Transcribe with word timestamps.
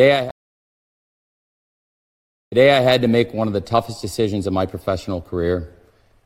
Today 0.00 0.18
I 0.18 0.30
Today 2.50 2.74
I 2.74 2.80
had 2.80 3.02
to 3.02 3.08
make 3.08 3.34
one 3.34 3.48
of 3.48 3.52
the 3.52 3.60
toughest 3.60 4.00
decisions 4.00 4.46
of 4.46 4.52
my 4.54 4.64
professional 4.64 5.20
career. 5.20 5.74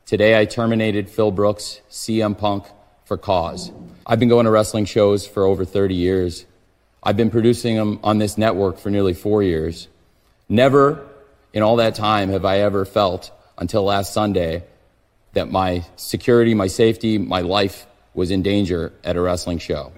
Today 0.05 0.39
I 0.39 0.45
terminated 0.45 1.09
Phil 1.09 1.29
Brooks, 1.29 1.81
CM 1.91 2.37
Punk, 2.37 2.67
for 3.03 3.17
cause. 3.17 3.73
I've 4.05 4.17
been 4.17 4.29
going 4.29 4.45
to 4.45 4.51
wrestling 4.51 4.85
shows 4.85 5.27
for 5.27 5.43
over 5.43 5.65
30 5.65 5.93
years. 5.93 6.45
I've 7.03 7.17
been 7.17 7.29
producing 7.29 7.75
them 7.75 7.99
on 8.01 8.17
this 8.17 8.37
network 8.37 8.77
for 8.77 8.89
nearly 8.89 9.13
four 9.13 9.43
years. 9.43 9.89
Never 10.47 11.05
in 11.51 11.61
all 11.61 11.75
that 11.75 11.95
time 11.95 12.29
have 12.29 12.45
I 12.45 12.59
ever 12.59 12.85
felt 12.85 13.29
until 13.57 13.83
last 13.83 14.13
Sunday 14.13 14.63
that 15.33 15.51
my 15.51 15.83
security, 15.97 16.53
my 16.53 16.67
safety, 16.67 17.17
my 17.17 17.41
life 17.41 17.87
was 18.13 18.31
in 18.31 18.41
danger 18.41 18.93
at 19.03 19.17
a 19.17 19.21
wrestling 19.21 19.57
show. 19.57 19.91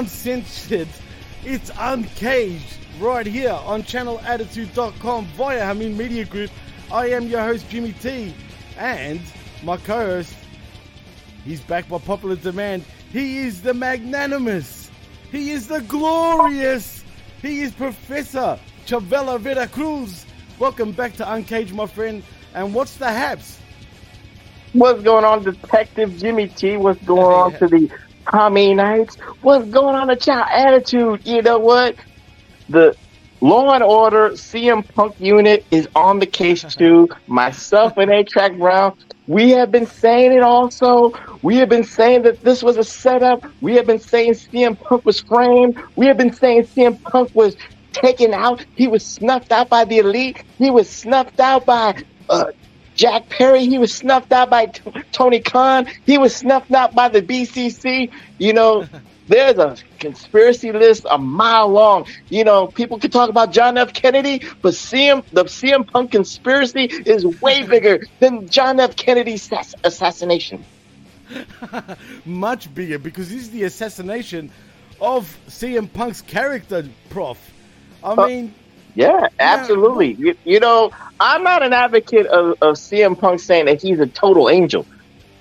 Uncensored, 0.00 0.88
It's 1.44 1.70
Uncaged 1.78 2.78
right 3.00 3.26
here 3.26 3.52
on 3.52 3.82
channelattitude.com 3.82 5.26
via 5.26 5.62
Hamin 5.62 5.94
Media 5.94 6.24
Group. 6.24 6.50
I 6.90 7.08
am 7.08 7.24
your 7.24 7.42
host, 7.42 7.68
Jimmy 7.68 7.92
T, 7.92 8.34
and 8.78 9.20
my 9.62 9.76
co 9.76 10.06
host, 10.06 10.34
he's 11.44 11.60
back 11.60 11.86
by 11.86 11.98
popular 11.98 12.36
demand. 12.36 12.82
He 13.12 13.40
is 13.40 13.60
the 13.60 13.74
magnanimous, 13.74 14.90
he 15.30 15.50
is 15.50 15.68
the 15.68 15.82
glorious, 15.82 17.04
he 17.42 17.60
is 17.60 17.70
Professor 17.72 18.58
Chavela 18.86 19.38
Vera 19.38 19.68
Cruz. 19.68 20.24
Welcome 20.58 20.92
back 20.92 21.12
to 21.16 21.30
Uncaged, 21.30 21.74
my 21.74 21.86
friend. 21.86 22.22
And 22.54 22.72
what's 22.72 22.96
the 22.96 23.12
haps? 23.12 23.58
What's 24.72 25.02
going 25.02 25.26
on, 25.26 25.44
Detective 25.44 26.16
Jimmy 26.16 26.48
T? 26.48 26.78
What's 26.78 27.04
going 27.04 27.34
on 27.34 27.52
to 27.58 27.68
the 27.68 27.90
Tommy 28.32 28.74
Knights? 28.74 29.16
What's 29.40 29.68
going 29.70 29.94
on 29.96 30.08
to 30.08 30.16
Child 30.16 30.46
Attitude? 30.52 31.20
You 31.24 31.42
know 31.42 31.58
what? 31.58 31.96
The 32.68 32.94
Law 33.40 33.72
and 33.72 33.82
Order 33.82 34.30
CM 34.30 34.86
Punk 34.94 35.14
unit 35.18 35.66
is 35.70 35.88
on 35.94 36.18
the 36.18 36.26
case 36.26 36.64
too. 36.78 37.08
Myself 37.26 37.94
and 37.96 38.10
A 38.10 38.24
Track 38.24 38.56
Brown, 38.58 38.92
we 39.26 39.50
have 39.50 39.70
been 39.70 39.86
saying 39.86 40.32
it 40.32 40.42
also. 40.42 41.12
We 41.42 41.56
have 41.56 41.68
been 41.68 41.84
saying 41.84 42.22
that 42.22 42.42
this 42.42 42.62
was 42.62 42.76
a 42.76 42.84
setup. 42.84 43.44
We 43.60 43.74
have 43.76 43.86
been 43.86 44.00
saying 44.00 44.34
CM 44.34 44.78
Punk 44.80 45.04
was 45.04 45.20
framed. 45.20 45.76
We 45.96 46.06
have 46.06 46.16
been 46.18 46.32
saying 46.32 46.64
CM 46.64 47.00
Punk 47.02 47.30
was 47.34 47.56
taken 47.92 48.34
out. 48.34 48.64
He 48.74 48.88
was 48.88 49.06
snuffed 49.06 49.52
out 49.52 49.68
by 49.68 49.84
the 49.84 49.98
elite. 49.98 50.44
He 50.58 50.70
was 50.70 50.90
snuffed 50.90 51.40
out 51.40 51.64
by 51.66 51.94
uh, 52.28 52.44
Jack 53.00 53.30
Perry, 53.30 53.64
he 53.64 53.78
was 53.78 53.94
snuffed 53.94 54.30
out 54.30 54.50
by 54.50 54.66
T- 54.66 54.82
Tony 55.10 55.40
Khan. 55.40 55.86
He 56.04 56.18
was 56.18 56.36
snuffed 56.36 56.70
out 56.72 56.94
by 56.94 57.08
the 57.08 57.22
BCC. 57.22 58.10
You 58.36 58.52
know, 58.52 58.86
there's 59.26 59.56
a 59.56 59.74
conspiracy 59.98 60.70
list 60.70 61.06
a 61.10 61.16
mile 61.16 61.68
long. 61.68 62.04
You 62.28 62.44
know, 62.44 62.66
people 62.66 62.98
could 62.98 63.10
talk 63.10 63.30
about 63.30 63.52
John 63.52 63.78
F. 63.78 63.94
Kennedy, 63.94 64.42
but 64.60 64.74
CM, 64.74 65.24
the 65.32 65.44
CM 65.44 65.90
Punk 65.90 66.12
conspiracy 66.12 66.84
is 66.84 67.24
way 67.40 67.62
bigger 67.74 68.04
than 68.18 68.48
John 68.50 68.78
F. 68.78 68.96
Kennedy's 68.96 69.44
sass- 69.44 69.74
assassination. 69.82 70.62
much 72.26 72.72
bigger 72.74 72.98
because 72.98 73.30
this 73.30 73.40
is 73.42 73.50
the 73.50 73.62
assassination 73.62 74.50
of 75.00 75.24
CM 75.48 75.90
Punk's 75.90 76.20
character, 76.20 76.86
Prof. 77.08 77.38
I 78.04 78.12
Uh, 78.12 78.26
mean, 78.26 78.54
Yeah, 79.00 79.28
absolutely. 79.38 80.12
You, 80.12 80.36
you 80.44 80.60
know, 80.60 80.90
I'm 81.18 81.42
not 81.42 81.62
an 81.62 81.72
advocate 81.72 82.26
of, 82.26 82.50
of 82.60 82.76
CM 82.76 83.18
Punk 83.18 83.40
saying 83.40 83.64
that 83.64 83.80
he's 83.80 83.98
a 83.98 84.06
total 84.06 84.50
angel. 84.50 84.84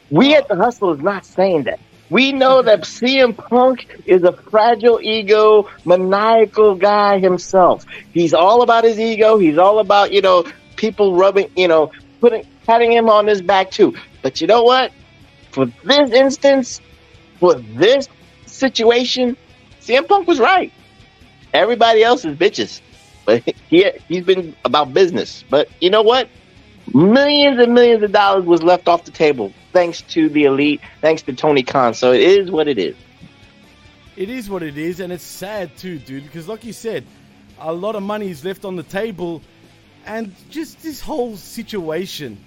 We 0.09 0.33
at 0.33 0.47
the 0.47 0.55
Hustle 0.55 0.93
is 0.93 1.01
not 1.01 1.25
saying 1.25 1.63
that. 1.63 1.81
We 2.09 2.31
know 2.31 2.61
that 2.69 2.81
CM 2.83 3.35
Punk 3.35 4.01
is 4.05 4.23
a 4.23 4.31
fragile 4.31 5.01
ego, 5.01 5.69
maniacal 5.83 6.75
guy 6.75 7.19
himself. 7.19 7.85
He's 8.13 8.33
all 8.33 8.61
about 8.61 8.85
his 8.85 8.97
ego. 8.97 9.37
He's 9.37 9.57
all 9.57 9.79
about, 9.79 10.13
you 10.13 10.21
know, 10.21 10.45
people 10.77 11.15
rubbing, 11.17 11.51
you 11.57 11.67
know, 11.67 11.91
putting, 12.21 12.45
patting 12.65 12.93
him 12.93 13.09
on 13.09 13.27
his 13.27 13.41
back 13.41 13.71
too. 13.71 13.93
But 14.21 14.39
you 14.39 14.47
know 14.47 14.63
what? 14.63 14.93
For 15.51 15.65
this 15.83 16.11
instance, 16.11 16.79
for 17.41 17.55
this 17.55 18.07
situation, 18.45 19.35
CM 19.81 20.07
Punk 20.07 20.29
was 20.29 20.39
right. 20.39 20.71
Everybody 21.53 22.03
else 22.03 22.23
is 22.23 22.37
bitches. 22.37 22.79
But 23.29 23.55
he 23.69 23.91
he's 24.07 24.25
been 24.25 24.55
about 24.65 24.93
business. 24.93 25.43
But 25.49 25.69
you 25.81 25.89
know 25.89 26.01
what? 26.01 26.29
Millions 26.93 27.59
and 27.61 27.73
millions 27.73 28.03
of 28.03 28.11
dollars 28.11 28.45
was 28.45 28.63
left 28.63 28.87
off 28.87 29.05
the 29.05 29.11
table 29.11 29.53
thanks 29.73 30.01
to 30.13 30.29
the 30.29 30.45
elite, 30.45 30.81
thanks 31.01 31.21
to 31.23 31.33
Tony 31.33 31.63
Khan. 31.63 31.93
So 31.93 32.11
it 32.11 32.21
is 32.21 32.51
what 32.51 32.67
it 32.67 32.79
is. 32.79 32.95
it 34.15 34.29
is 34.29 34.49
what 34.49 34.63
it 34.63 34.77
is, 34.77 34.99
and 34.99 35.13
it's 35.13 35.23
sad 35.23 35.75
too, 35.77 35.99
dude, 35.99 36.23
because 36.25 36.47
like 36.47 36.65
you 36.65 36.73
said, 36.73 37.05
a 37.59 37.71
lot 37.71 37.95
of 37.95 38.03
money 38.03 38.29
is 38.29 38.43
left 38.43 38.65
on 38.65 38.75
the 38.75 38.83
table, 38.83 39.41
and 40.05 40.35
just 40.49 40.81
this 40.83 40.99
whole 41.01 41.37
situation 41.37 42.37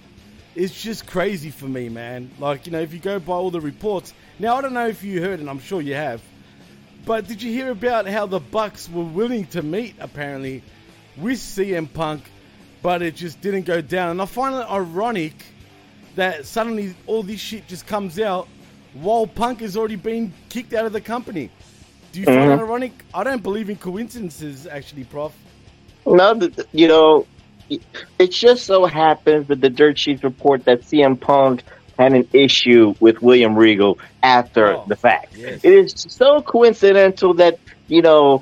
is 0.55 0.71
just 0.83 1.07
crazy 1.07 1.49
for 1.49 1.65
me, 1.65 1.89
man. 1.89 2.29
Like, 2.39 2.67
you 2.67 2.71
know, 2.71 2.79
if 2.81 2.93
you 2.93 2.99
go 2.99 3.19
by 3.19 3.33
all 3.33 3.49
the 3.51 3.61
reports, 3.61 4.13
now 4.39 4.55
I 4.55 4.61
don't 4.61 4.73
know 4.73 4.87
if 4.87 5.03
you 5.03 5.21
heard, 5.21 5.39
and 5.39 5.49
I'm 5.49 5.59
sure 5.59 5.81
you 5.81 5.95
have, 5.95 6.21
but 7.05 7.27
did 7.27 7.41
you 7.41 7.51
hear 7.51 7.71
about 7.71 8.07
how 8.07 8.25
the 8.25 8.39
Bucks 8.39 8.89
were 8.89 9.03
willing 9.03 9.45
to 9.47 9.61
meet 9.61 9.95
apparently 9.99 10.63
with 11.17 11.37
CM 11.37 11.91
Punk, 11.91 12.23
but 12.81 13.01
it 13.01 13.15
just 13.15 13.41
didn't 13.41 13.63
go 13.63 13.81
down? 13.81 14.11
And 14.11 14.21
I 14.21 14.25
find 14.25 14.55
it 14.55 14.69
ironic 14.69 15.33
that 16.15 16.45
suddenly 16.45 16.95
all 17.07 17.23
this 17.23 17.39
shit 17.39 17.67
just 17.67 17.87
comes 17.87 18.19
out 18.19 18.47
while 18.93 19.25
Punk 19.27 19.61
has 19.61 19.75
already 19.75 19.95
been 19.95 20.33
kicked 20.49 20.73
out 20.73 20.85
of 20.85 20.93
the 20.93 21.01
company. 21.01 21.49
Do 22.11 22.19
you 22.19 22.25
find 22.25 22.37
that 22.37 22.59
mm-hmm. 22.59 22.63
ironic? 22.63 23.05
I 23.13 23.23
don't 23.23 23.41
believe 23.41 23.69
in 23.69 23.75
coincidences, 23.75 24.67
actually, 24.67 25.03
Prof. 25.05 25.33
No, 26.05 26.39
you 26.71 26.87
know, 26.87 27.25
it 27.69 28.31
just 28.31 28.65
so 28.65 28.85
happens 28.85 29.47
that 29.47 29.61
the 29.61 29.69
dirt 29.69 29.97
sheets 29.97 30.23
report 30.23 30.65
that 30.65 30.81
CM 30.81 31.19
Punk 31.19 31.63
had 31.97 32.13
an 32.13 32.27
issue 32.33 32.95
with 32.99 33.21
William 33.21 33.55
Regal 33.55 33.99
after 34.23 34.77
Oh, 34.77 34.85
the 34.87 34.95
fact. 34.95 35.35
yes. 35.35 35.59
It 35.63 35.73
is 35.73 35.93
so 36.09 36.41
coincidental 36.41 37.33
that 37.35 37.59
you 37.87 38.01
know 38.01 38.41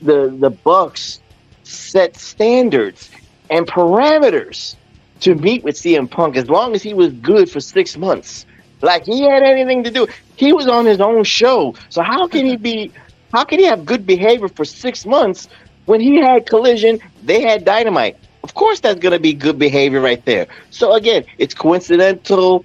the 0.00 0.34
the 0.38 0.50
Bucks 0.50 1.20
set 1.64 2.16
standards 2.16 3.10
and 3.50 3.66
parameters 3.66 4.76
to 5.20 5.34
meet 5.34 5.62
with 5.64 5.76
CM 5.76 6.08
Punk 6.10 6.36
as 6.36 6.48
long 6.48 6.74
as 6.74 6.82
he 6.82 6.94
was 6.94 7.12
good 7.12 7.50
for 7.50 7.60
six 7.60 7.96
months. 7.96 8.46
Like 8.80 9.04
he 9.04 9.22
had 9.22 9.42
anything 9.42 9.82
to 9.84 9.90
do. 9.90 10.06
He 10.36 10.52
was 10.52 10.68
on 10.68 10.84
his 10.86 11.00
own 11.00 11.24
show. 11.24 11.74
So 11.88 12.02
how 12.02 12.28
can 12.28 12.46
he 12.46 12.56
be 12.56 12.92
how 13.32 13.44
can 13.44 13.58
he 13.58 13.64
have 13.66 13.84
good 13.84 14.06
behavior 14.06 14.48
for 14.48 14.64
six 14.64 15.04
months 15.04 15.48
when 15.86 16.00
he 16.00 16.16
had 16.16 16.46
collision, 16.46 17.00
they 17.22 17.42
had 17.42 17.64
dynamite? 17.64 18.16
Of 18.42 18.54
course 18.54 18.80
that's 18.80 19.00
gonna 19.00 19.18
be 19.18 19.32
good 19.32 19.58
behavior 19.58 20.00
right 20.00 20.24
there. 20.24 20.46
So 20.70 20.94
again, 20.94 21.24
it's 21.38 21.54
coincidental. 21.54 22.64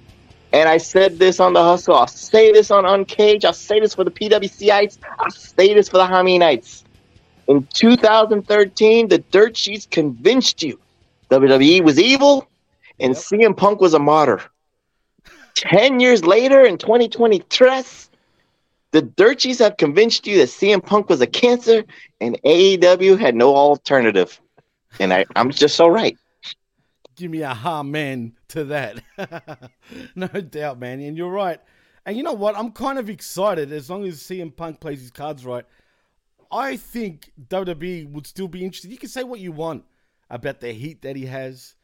And 0.52 0.68
I 0.68 0.76
said 0.76 1.18
this 1.18 1.40
on 1.40 1.52
the 1.52 1.62
hustle. 1.62 1.96
I'll 1.96 2.06
say 2.06 2.52
this 2.52 2.70
on 2.70 2.84
Uncage. 2.84 3.44
I'll 3.44 3.52
say 3.52 3.80
this 3.80 3.94
for 3.94 4.04
the 4.04 4.10
PWCites. 4.10 4.98
I'll 5.18 5.30
say 5.30 5.74
this 5.74 5.88
for 5.88 5.98
the 5.98 6.06
Haminites. 6.06 6.84
In 7.48 7.66
2013, 7.72 9.08
the 9.08 9.18
dirt 9.18 9.56
sheets 9.56 9.86
convinced 9.86 10.62
you 10.62 10.78
WWE 11.30 11.82
was 11.82 11.98
evil 11.98 12.46
and 13.00 13.14
CM 13.14 13.56
Punk 13.56 13.80
was 13.80 13.94
a 13.94 13.98
martyr. 13.98 14.40
10 15.56 16.00
years 16.00 16.24
later 16.24 16.64
in 16.64 16.78
2023, 16.78 17.82
the 18.92 19.02
dirt 19.02 19.40
sheets 19.40 19.58
have 19.58 19.76
convinced 19.76 20.26
you 20.26 20.38
that 20.38 20.48
CM 20.48 20.84
Punk 20.84 21.08
was 21.08 21.20
a 21.20 21.26
cancer 21.26 21.84
and 22.20 22.40
AEW 22.44 23.18
had 23.18 23.34
no 23.34 23.54
alternative. 23.54 24.40
And 25.00 25.12
I, 25.12 25.24
I'm 25.34 25.50
just 25.50 25.74
so 25.74 25.88
right. 25.88 26.16
Give 27.16 27.30
me 27.30 27.42
a 27.42 27.54
ha 27.54 27.82
man 27.82 28.32
to 28.48 28.64
that. 28.64 29.02
no 30.14 30.26
doubt, 30.26 30.78
man. 30.78 31.00
And 31.00 31.16
you're 31.16 31.30
right. 31.30 31.60
And 32.06 32.16
you 32.16 32.22
know 32.22 32.32
what? 32.32 32.56
I'm 32.56 32.72
kind 32.72 32.98
of 32.98 33.08
excited 33.08 33.72
as 33.72 33.88
long 33.88 34.04
as 34.04 34.20
CM 34.20 34.54
Punk 34.54 34.80
plays 34.80 35.00
his 35.00 35.10
cards 35.10 35.44
right. 35.44 35.64
I 36.50 36.76
think 36.76 37.32
WWE 37.48 38.10
would 38.10 38.26
still 38.26 38.48
be 38.48 38.64
interested. 38.64 38.90
You 38.90 38.98
can 38.98 39.08
say 39.08 39.24
what 39.24 39.40
you 39.40 39.52
want 39.52 39.84
about 40.30 40.60
the 40.60 40.72
heat 40.72 41.02
that 41.02 41.16
he 41.16 41.26
has 41.26 41.74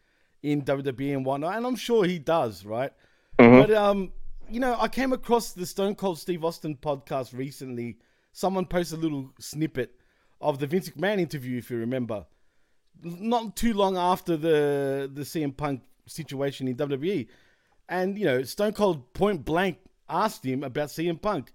in 0.42 0.62
WWE 0.62 1.14
and 1.14 1.24
whatnot, 1.24 1.56
and 1.56 1.66
I'm 1.66 1.76
sure 1.76 2.04
he 2.04 2.18
does, 2.18 2.64
right? 2.64 2.92
But 3.36 3.72
um, 3.72 4.12
you 4.50 4.60
know, 4.60 4.76
I 4.78 4.88
came 4.88 5.12
across 5.12 5.52
the 5.52 5.66
Stone 5.66 5.96
Cold 5.96 6.18
Steve 6.18 6.44
Austin 6.44 6.76
podcast 6.76 7.36
recently. 7.36 7.98
Someone 8.32 8.66
posted 8.66 8.98
a 8.98 9.02
little 9.02 9.32
snippet 9.38 9.92
of 10.40 10.58
the 10.58 10.66
Vince 10.66 10.90
McMahon 10.90 11.18
interview, 11.18 11.58
if 11.58 11.70
you 11.70 11.78
remember 11.78 12.26
not 13.02 13.56
too 13.56 13.74
long 13.74 13.96
after 13.96 14.36
the 14.36 15.10
the 15.12 15.22
CM 15.22 15.56
Punk 15.56 15.82
situation 16.06 16.68
in 16.68 16.76
WWE, 16.76 17.28
and 17.88 18.18
you 18.18 18.24
know 18.24 18.42
Stone 18.42 18.72
Cold 18.72 19.12
point 19.14 19.44
blank 19.44 19.78
asked 20.08 20.44
him 20.44 20.64
about 20.64 20.88
CM 20.88 21.20
Punk, 21.20 21.52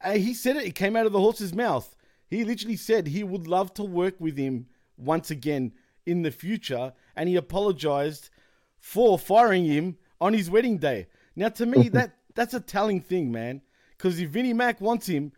and 0.00 0.20
he 0.20 0.34
said 0.34 0.56
it. 0.56 0.64
It 0.64 0.74
came 0.74 0.96
out 0.96 1.06
of 1.06 1.12
the 1.12 1.20
horse's 1.20 1.54
mouth. 1.54 1.94
He 2.28 2.44
literally 2.44 2.76
said 2.76 3.06
he 3.06 3.24
would 3.24 3.46
love 3.46 3.72
to 3.74 3.82
work 3.82 4.14
with 4.18 4.36
him 4.36 4.66
once 4.96 5.30
again 5.30 5.72
in 6.06 6.22
the 6.22 6.30
future, 6.30 6.92
and 7.16 7.28
he 7.28 7.36
apologized 7.36 8.30
for 8.78 9.18
firing 9.18 9.64
him 9.64 9.96
on 10.20 10.32
his 10.34 10.50
wedding 10.50 10.78
day. 10.78 11.06
Now, 11.36 11.48
to 11.50 11.66
me, 11.66 11.88
that 11.90 12.16
that's 12.34 12.54
a 12.54 12.60
telling 12.60 13.00
thing, 13.00 13.32
man. 13.32 13.62
Because 13.96 14.20
if 14.20 14.30
Vinnie 14.30 14.52
Mac 14.52 14.80
wants 14.80 15.06
him, 15.08 15.32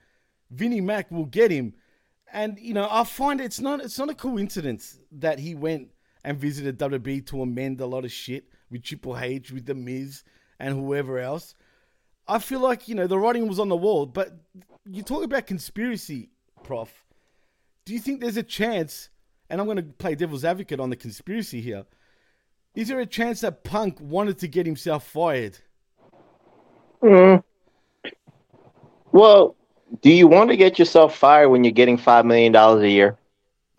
Vinnie 0.50 0.82
Mac 0.82 1.11
will 1.11 1.25
get 1.25 1.50
him. 1.50 1.75
And 2.32 2.58
you 2.60 2.74
know, 2.74 2.88
I 2.90 3.04
find 3.04 3.40
it's 3.40 3.60
not 3.60 3.80
it's 3.80 3.98
not 3.98 4.10
a 4.10 4.14
coincidence 4.14 4.98
that 5.12 5.38
he 5.38 5.54
went 5.54 5.88
and 6.24 6.38
visited 6.38 6.78
WB 6.78 7.26
to 7.26 7.42
amend 7.42 7.80
a 7.80 7.86
lot 7.86 8.04
of 8.04 8.12
shit 8.12 8.44
with 8.70 8.82
Triple 8.82 9.18
H, 9.18 9.50
with 9.50 9.66
The 9.66 9.74
Miz, 9.74 10.22
and 10.58 10.74
whoever 10.74 11.18
else. 11.18 11.54
I 12.28 12.38
feel 12.38 12.60
like 12.60 12.86
you 12.88 12.94
know 12.94 13.06
the 13.06 13.18
writing 13.18 13.48
was 13.48 13.58
on 13.58 13.68
the 13.68 13.76
wall. 13.76 14.06
But 14.06 14.38
you 14.84 15.02
talk 15.02 15.24
about 15.24 15.46
conspiracy, 15.46 16.30
Prof. 16.62 17.04
Do 17.84 17.92
you 17.92 18.00
think 18.00 18.20
there's 18.20 18.36
a 18.36 18.42
chance? 18.42 19.10
And 19.48 19.60
I'm 19.60 19.66
going 19.66 19.78
to 19.78 19.82
play 19.82 20.14
devil's 20.14 20.44
advocate 20.44 20.78
on 20.78 20.90
the 20.90 20.96
conspiracy 20.96 21.60
here. 21.60 21.84
Is 22.76 22.86
there 22.86 23.00
a 23.00 23.06
chance 23.06 23.40
that 23.40 23.64
Punk 23.64 23.98
wanted 24.00 24.38
to 24.38 24.48
get 24.48 24.64
himself 24.64 25.04
fired? 25.04 25.58
Mm. 27.02 27.42
Well, 29.10 29.56
do 30.02 30.10
you 30.10 30.26
want 30.26 30.50
to 30.50 30.56
get 30.56 30.78
yourself 30.78 31.16
fired 31.16 31.48
when 31.48 31.64
you're 31.64 31.72
getting 31.72 31.98
$5 31.98 32.25
million 32.25 32.54
a 32.54 32.87
year? 32.87 33.16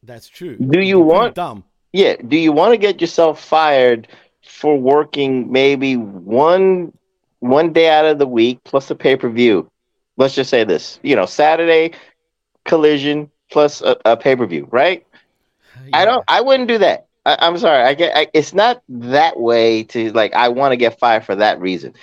That's 0.04 0.28
true. 0.28 0.58
Do 0.58 0.80
you 0.80 0.98
You're 0.98 1.06
want- 1.06 1.36
dumb? 1.36 1.64
Yeah. 1.94 2.16
Do 2.28 2.38
you 2.38 2.52
want 2.52 2.74
to 2.74 2.78
get 2.78 3.02
yourself 3.02 3.44
fired 3.44 4.08
for 4.44 4.78
working 4.80 5.52
maybe 5.52 5.96
one 5.98 6.94
one 7.40 7.74
day 7.74 7.90
out 7.90 8.06
of 8.06 8.18
the 8.18 8.28
week 8.28 8.64
plus 8.64 8.90
a 8.90 8.96
pay 8.96 9.16
per 9.16 9.30
view? 9.30 9.70
Let's 10.18 10.34
just 10.34 10.50
say 10.50 10.64
this. 10.64 11.00
You 11.04 11.16
know, 11.16 11.26
Saturday 11.26 11.92
collision 12.66 13.30
plus 13.52 13.82
a, 13.82 13.98
a 14.06 14.16
pay 14.18 14.36
per 14.36 14.46
view, 14.46 14.68
right? 14.72 15.06
I 15.94 16.06
don't. 16.06 16.24
I 16.28 16.42
wouldn't 16.42 16.70
do 16.70 16.78
that. 16.78 17.08
I, 17.26 17.38
I'm 17.40 17.58
sorry. 17.58 17.84
I 17.84 17.94
get. 17.94 18.16
I, 18.16 18.28
it's 18.34 18.54
not 18.54 18.82
that 18.88 19.40
way 19.40 19.84
to 19.86 20.12
like. 20.14 20.34
I 20.34 20.48
want 20.50 20.72
to 20.72 20.78
get 20.78 20.98
fired 20.98 21.26
for 21.26 21.36
that 21.36 21.60
reason. 21.60 21.94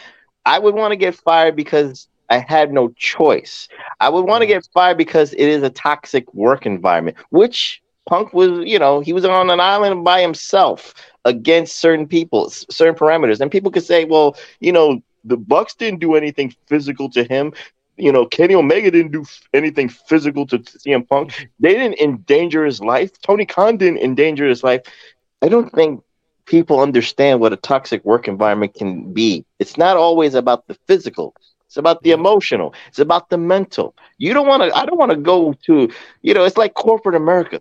I 0.45 0.59
would 0.59 0.75
want 0.75 0.93
to 0.93 0.97
get 0.97 1.15
fired 1.15 1.57
because 1.57 2.09
I 2.31 2.39
had 2.39 2.73
no 2.73 2.89
choice. 2.97 3.69
I 4.01 4.09
would 4.09 4.25
want 4.25 4.43
to 4.43 4.47
get 4.47 4.69
fired 4.73 4.99
because 4.99 5.33
it 5.33 5.41
is 5.41 5.63
a 5.63 5.71
toxic 5.71 6.33
work 6.35 6.67
environment, 6.67 7.17
which 7.31 7.83
Punk 8.09 8.33
was. 8.33 8.51
You 8.69 8.79
know, 8.79 9.01
he 9.01 9.13
was 9.13 9.25
on 9.25 9.51
an 9.51 9.61
island 9.61 10.05
by 10.05 10.21
himself 10.21 10.95
against 11.25 11.77
certain 11.79 12.07
people, 12.07 12.51
certain 12.51 12.95
parameters, 12.95 13.41
and 13.41 13.51
people 13.51 13.71
could 13.71 13.85
say, 13.85 14.05
well, 14.05 14.37
you 14.61 14.73
know, 14.73 15.01
the 15.25 15.37
Bucks 15.37 15.75
didn't 15.75 16.01
do 16.01 16.15
anything 16.15 16.55
physical 16.67 17.09
to 17.11 17.25
him. 17.25 17.53
You 17.97 18.13
know, 18.13 18.27
Kenny 18.27 18.55
Omega 18.55 18.91
didn't 18.91 19.13
do 19.13 19.25
anything 19.53 19.89
physical 19.89 20.47
to 20.47 20.59
CM 20.59 21.07
Punk. 21.09 21.49
They 21.59 21.75
didn't 21.75 21.99
endanger 21.99 22.65
his 22.65 22.81
life. 22.81 23.11
Tony 23.23 23.45
Khan 23.45 23.77
didn't 23.77 23.99
endanger 23.99 24.47
his 24.49 24.63
life. 24.63 24.83
I 25.43 25.49
don't 25.49 25.71
think 25.73 26.03
people 26.47 26.81
understand 26.81 27.41
what 27.41 27.53
a 27.53 27.57
toxic 27.57 28.05
work 28.05 28.29
environment 28.29 28.75
can 28.75 29.13
be. 29.13 29.45
It's 29.59 29.77
not 29.77 29.97
always 29.97 30.35
about 30.35 30.67
the 30.67 30.75
physical. 30.87 31.35
It's 31.69 31.77
about 31.77 32.03
the 32.03 32.13
emotional. 32.13 32.75
It's 32.89 32.99
about 32.99 33.29
the 33.29 33.37
mental. 33.37 33.95
You 34.17 34.33
don't 34.33 34.47
want 34.47 34.63
to. 34.63 34.75
I 34.75 34.87
don't 34.87 34.99
want 34.99 35.11
to 35.11 35.19
go 35.19 35.53
to. 35.67 35.93
You 36.23 36.35
know, 36.35 36.45
it's 36.45 36.57
like 36.57 36.73
corporate 36.73 37.15
America. 37.15 37.61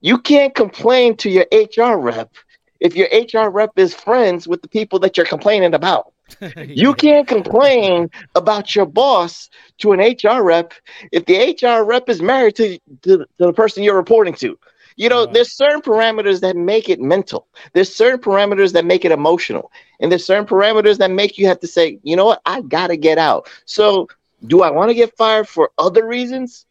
You 0.00 0.18
can't 0.18 0.52
complain 0.54 1.16
to 1.18 1.30
your 1.30 1.46
HR 1.52 1.96
rep 1.96 2.34
if 2.80 2.96
your 2.96 3.08
HR 3.12 3.48
rep 3.50 3.70
is 3.76 3.94
friends 3.94 4.48
with 4.48 4.62
the 4.62 4.68
people 4.68 4.98
that 5.00 5.16
you're 5.16 5.26
complaining 5.26 5.74
about. 5.74 6.12
You 6.56 6.94
can't 6.94 7.26
complain 7.26 8.08
about 8.36 8.74
your 8.74 8.86
boss 8.86 9.50
to 9.78 9.92
an 9.92 10.00
HR 10.00 10.42
rep 10.42 10.72
if 11.10 11.24
the 11.26 11.56
HR 11.60 11.84
rep 11.84 12.08
is 12.08 12.22
married 12.22 12.56
to, 12.56 12.78
to, 13.02 13.18
to 13.18 13.26
the 13.38 13.52
person 13.52 13.82
you're 13.82 13.96
reporting 13.96 14.34
to. 14.34 14.56
You 14.96 15.08
know, 15.08 15.24
Right. 15.24 15.32
there's 15.32 15.52
certain 15.52 15.80
parameters 15.80 16.40
that 16.40 16.56
make 16.56 16.88
it 16.88 17.00
mental. 17.00 17.46
There's 17.72 17.94
certain 17.94 18.20
parameters 18.20 18.72
that 18.72 18.84
make 18.84 19.04
it 19.04 19.12
emotional. 19.12 19.70
And 20.00 20.10
there's 20.10 20.24
certain 20.24 20.46
parameters 20.46 20.98
that 20.98 21.10
make 21.10 21.38
you 21.38 21.46
have 21.46 21.60
to 21.60 21.66
say, 21.66 21.98
you 22.02 22.16
know 22.16 22.24
what, 22.24 22.40
I 22.46 22.60
gotta 22.62 22.96
get 22.96 23.18
out. 23.18 23.48
So 23.64 24.08
do 24.46 24.62
I 24.62 24.70
want 24.70 24.90
to 24.90 24.94
get 24.94 25.16
fired 25.16 25.48
for 25.48 25.70
other 25.78 26.06
reasons? 26.06 26.66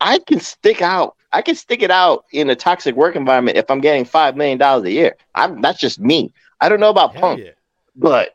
I 0.00 0.18
can 0.18 0.40
stick 0.40 0.82
out. 0.82 1.16
I 1.32 1.42
can 1.42 1.54
stick 1.54 1.82
it 1.82 1.90
out 1.90 2.24
in 2.32 2.50
a 2.50 2.56
toxic 2.56 2.94
work 2.94 3.16
environment 3.16 3.56
if 3.58 3.70
I'm 3.70 3.80
getting 3.80 4.04
five 4.04 4.36
million 4.36 4.58
dollars 4.58 4.84
a 4.84 4.90
year. 4.92 5.16
I'm 5.34 5.60
that's 5.60 5.80
just 5.80 5.98
me. 6.00 6.32
I 6.60 6.68
don't 6.68 6.80
know 6.80 6.90
about 6.90 7.14
Hell 7.14 7.20
Punk, 7.20 7.38
yeah. 7.38 7.52
but 7.96 8.34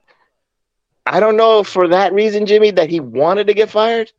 I 1.06 1.20
don't 1.20 1.38
know 1.38 1.63
for 1.63 1.88
that 1.89 2.13
reason, 2.13 2.46
Jimmy, 2.46 2.72
that 2.72 2.89
he 2.89 3.00
wanted 3.00 3.48
to 3.48 3.53
get 3.53 3.70
fired. 3.70 4.12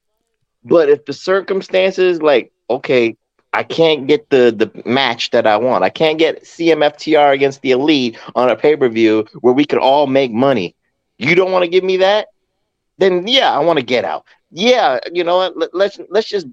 But 0.64 0.88
if 0.88 1.04
the 1.04 1.12
circumstances, 1.12 2.22
like, 2.22 2.52
okay, 2.70 3.16
I 3.54 3.62
can't 3.62 4.08
get 4.08 4.30
the 4.30 4.50
the 4.50 4.82
match 4.84 5.30
that 5.30 5.46
I 5.46 5.56
want. 5.56 5.84
I 5.84 5.88
can't 5.88 6.18
get 6.18 6.42
CMFTR 6.42 7.32
against 7.32 7.62
the 7.62 7.70
Elite 7.70 8.18
on 8.34 8.50
a 8.50 8.56
pay 8.56 8.76
per 8.76 8.88
view 8.88 9.26
where 9.40 9.54
we 9.54 9.64
could 9.64 9.78
all 9.78 10.08
make 10.08 10.32
money. 10.32 10.74
You 11.18 11.36
don't 11.36 11.52
want 11.52 11.62
to 11.62 11.68
give 11.68 11.84
me 11.84 11.96
that? 11.98 12.28
Then 12.98 13.28
yeah, 13.28 13.52
I 13.52 13.60
want 13.60 13.78
to 13.78 13.84
get 13.84 14.04
out. 14.04 14.26
Yeah, 14.50 14.98
you 15.12 15.22
know 15.22 15.36
what? 15.36 15.56
Let, 15.56 15.72
let's 15.72 16.00
let's 16.10 16.28
just 16.28 16.48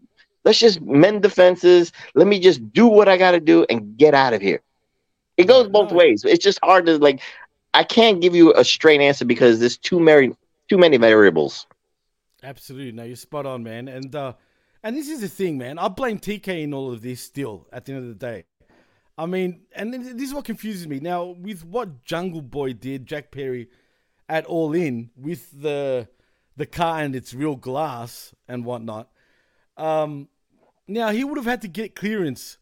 let's 0.46 0.60
just 0.60 0.80
mend 0.82 1.24
the 1.24 1.30
fences. 1.30 1.92
Let 2.14 2.28
me 2.28 2.40
just 2.40 2.72
do 2.72 2.86
what 2.88 3.10
I 3.10 3.18
got 3.18 3.32
to 3.32 3.40
do 3.40 3.66
and 3.68 3.98
get 3.98 4.14
out 4.14 4.34
of 4.34 4.42
here. 4.42 4.62
It 5.38 5.48
goes 5.48 5.70
both 5.70 5.92
ways. 5.92 6.24
It's 6.24 6.44
just 6.44 6.60
hard 6.64 6.86
to 6.86 7.00
like. 7.00 7.20
I 7.74 7.84
can't 7.84 8.22
give 8.22 8.36
you 8.36 8.54
a 8.54 8.64
straight 8.64 9.02
answer 9.02 9.26
because 9.26 9.60
there's 9.60 9.78
too 9.78 10.00
many 10.00 10.36
too 10.70 10.78
many 10.78 10.98
variables. 10.98 11.66
Absolutely, 12.44 12.92
no, 12.92 13.04
you're 13.04 13.16
spot 13.16 13.48
on, 13.48 13.64
man. 13.64 13.88
And 13.88 14.16
uh, 14.16 14.34
and 14.84 14.96
this 14.96 15.10
is 15.10 15.22
the 15.22 15.28
thing, 15.28 15.58
man. 15.58 15.78
I 15.78 15.88
blame 15.88 16.20
TK 16.20 16.64
in 16.64 16.74
all 16.74 16.92
of 16.92 17.02
this. 17.02 17.22
Still, 17.22 17.68
at 17.72 17.86
the 17.86 17.94
end 17.94 18.04
of 18.04 18.08
the 18.10 18.26
day, 18.26 18.46
I 19.18 19.26
mean, 19.26 19.62
and 19.76 19.94
this 19.94 20.30
is 20.30 20.34
what 20.34 20.46
confuses 20.46 20.88
me 20.88 21.00
now 21.00 21.26
with 21.26 21.64
what 21.66 22.04
Jungle 22.04 22.42
Boy 22.42 22.74
did, 22.74 23.06
Jack 23.06 23.32
Perry, 23.32 23.70
at 24.30 24.46
All 24.46 24.74
In 24.74 25.12
with 25.16 25.50
the 25.62 26.08
the 26.58 26.66
car 26.66 27.00
and 27.02 27.16
it's 27.16 27.34
real 27.34 27.56
glass 27.56 28.34
and 28.48 28.66
whatnot. 28.66 29.10
Um, 29.78 30.28
now 30.88 31.10
he 31.10 31.24
would 31.24 31.38
have 31.38 31.46
had 31.46 31.62
to 31.62 31.68
get 31.68 31.96
clearance 31.96 32.58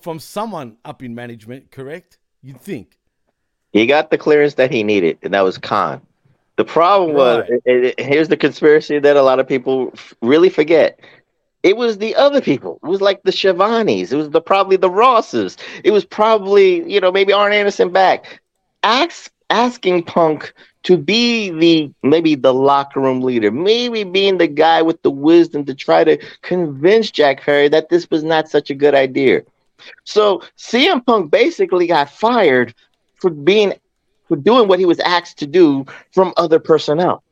from 0.00 0.20
someone 0.20 0.76
up 0.84 1.02
in 1.02 1.14
management, 1.14 1.70
correct? 1.72 2.18
You'd 2.40 2.60
think. 2.60 2.98
He 3.72 3.84
got 3.86 4.10
the 4.10 4.16
clearance 4.16 4.54
that 4.54 4.70
he 4.70 4.82
needed, 4.84 5.18
and 5.22 5.34
that 5.34 5.40
was 5.42 5.58
Khan. 5.58 6.00
The 6.56 6.64
problem 6.64 7.14
was, 7.14 7.44
Right. 7.50 7.60
it- 7.66 7.84
it- 7.98 8.00
here's 8.00 8.28
the 8.28 8.36
conspiracy 8.36 8.98
that 9.00 9.16
a 9.16 9.22
lot 9.22 9.40
of 9.40 9.48
people 9.48 9.90
f- 9.94 10.14
really 10.22 10.48
forget. 10.48 11.00
It 11.66 11.76
was 11.76 11.98
the 11.98 12.14
other 12.14 12.40
people. 12.40 12.78
It 12.84 12.86
was 12.86 13.00
like 13.00 13.24
the 13.24 13.32
Schiavone's. 13.32 14.12
It 14.12 14.16
was 14.16 14.30
the 14.30 14.40
probably 14.40 14.76
the 14.76 14.88
Rosses. 14.88 15.56
It 15.82 15.90
was 15.90 16.04
probably 16.04 16.88
you 16.88 17.00
know 17.00 17.10
maybe 17.10 17.32
Arn 17.32 17.52
Anderson 17.52 17.90
back, 17.90 18.40
Ask, 18.84 19.32
asking 19.50 20.04
Punk 20.04 20.54
to 20.84 20.96
be 20.96 21.50
the 21.50 21.92
maybe 22.04 22.36
the 22.36 22.54
locker 22.54 23.00
room 23.00 23.20
leader, 23.20 23.50
maybe 23.50 24.04
being 24.04 24.38
the 24.38 24.46
guy 24.46 24.80
with 24.82 25.02
the 25.02 25.10
wisdom 25.10 25.64
to 25.64 25.74
try 25.74 26.04
to 26.04 26.16
convince 26.42 27.10
Jack 27.10 27.42
Perry 27.42 27.68
that 27.68 27.88
this 27.88 28.08
was 28.10 28.22
not 28.22 28.48
such 28.48 28.70
a 28.70 28.74
good 28.74 28.94
idea. 28.94 29.42
So 30.04 30.42
CM 30.56 31.04
Punk 31.04 31.32
basically 31.32 31.88
got 31.88 32.10
fired 32.10 32.74
for 33.16 33.30
being 33.30 33.74
for 34.28 34.36
doing 34.36 34.68
what 34.68 34.78
he 34.78 34.86
was 34.86 35.00
asked 35.00 35.38
to 35.38 35.46
do 35.48 35.84
from 36.12 36.32
other 36.36 36.60
personnel. 36.60 37.24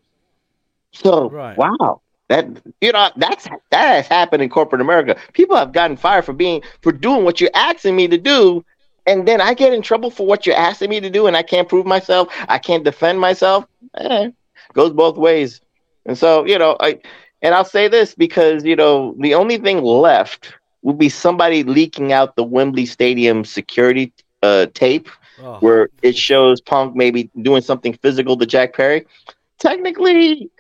So 0.92 1.28
Right. 1.28 1.56
wow. 1.56 2.00
That 2.34 2.48
you 2.80 2.90
know 2.90 3.10
that's 3.14 3.44
that 3.70 3.94
has 3.94 4.08
happened 4.08 4.42
in 4.42 4.48
corporate 4.48 4.80
America. 4.80 5.16
People 5.34 5.56
have 5.56 5.72
gotten 5.72 5.96
fired 5.96 6.24
for 6.24 6.32
being 6.32 6.62
for 6.82 6.90
doing 6.90 7.24
what 7.24 7.40
you're 7.40 7.50
asking 7.54 7.94
me 7.94 8.08
to 8.08 8.18
do, 8.18 8.64
and 9.06 9.28
then 9.28 9.40
I 9.40 9.54
get 9.54 9.72
in 9.72 9.82
trouble 9.82 10.10
for 10.10 10.26
what 10.26 10.44
you're 10.44 10.56
asking 10.56 10.90
me 10.90 10.98
to 10.98 11.10
do, 11.10 11.28
and 11.28 11.36
I 11.36 11.44
can't 11.44 11.68
prove 11.68 11.86
myself. 11.86 12.34
I 12.48 12.58
can't 12.58 12.82
defend 12.82 13.20
myself. 13.20 13.66
Eh, 13.96 14.30
goes 14.72 14.92
both 14.92 15.16
ways. 15.16 15.60
And 16.06 16.18
so 16.18 16.44
you 16.44 16.58
know, 16.58 16.76
I 16.80 16.98
and 17.40 17.54
I'll 17.54 17.64
say 17.64 17.86
this 17.86 18.16
because 18.16 18.64
you 18.64 18.74
know 18.74 19.14
the 19.20 19.34
only 19.34 19.58
thing 19.58 19.84
left 19.84 20.54
would 20.82 20.98
be 20.98 21.08
somebody 21.08 21.62
leaking 21.62 22.12
out 22.12 22.34
the 22.34 22.42
Wembley 22.42 22.86
Stadium 22.86 23.44
security 23.44 24.12
uh, 24.42 24.66
tape 24.74 25.08
Oh, 25.40 25.58
where 25.58 25.88
it 26.02 26.16
shows 26.16 26.60
Punk 26.60 26.94
maybe 26.94 27.30
doing 27.42 27.62
something 27.62 27.92
physical 27.94 28.36
to 28.36 28.46
Jack 28.46 28.74
Perry. 28.74 29.06
Technically, 29.58 30.50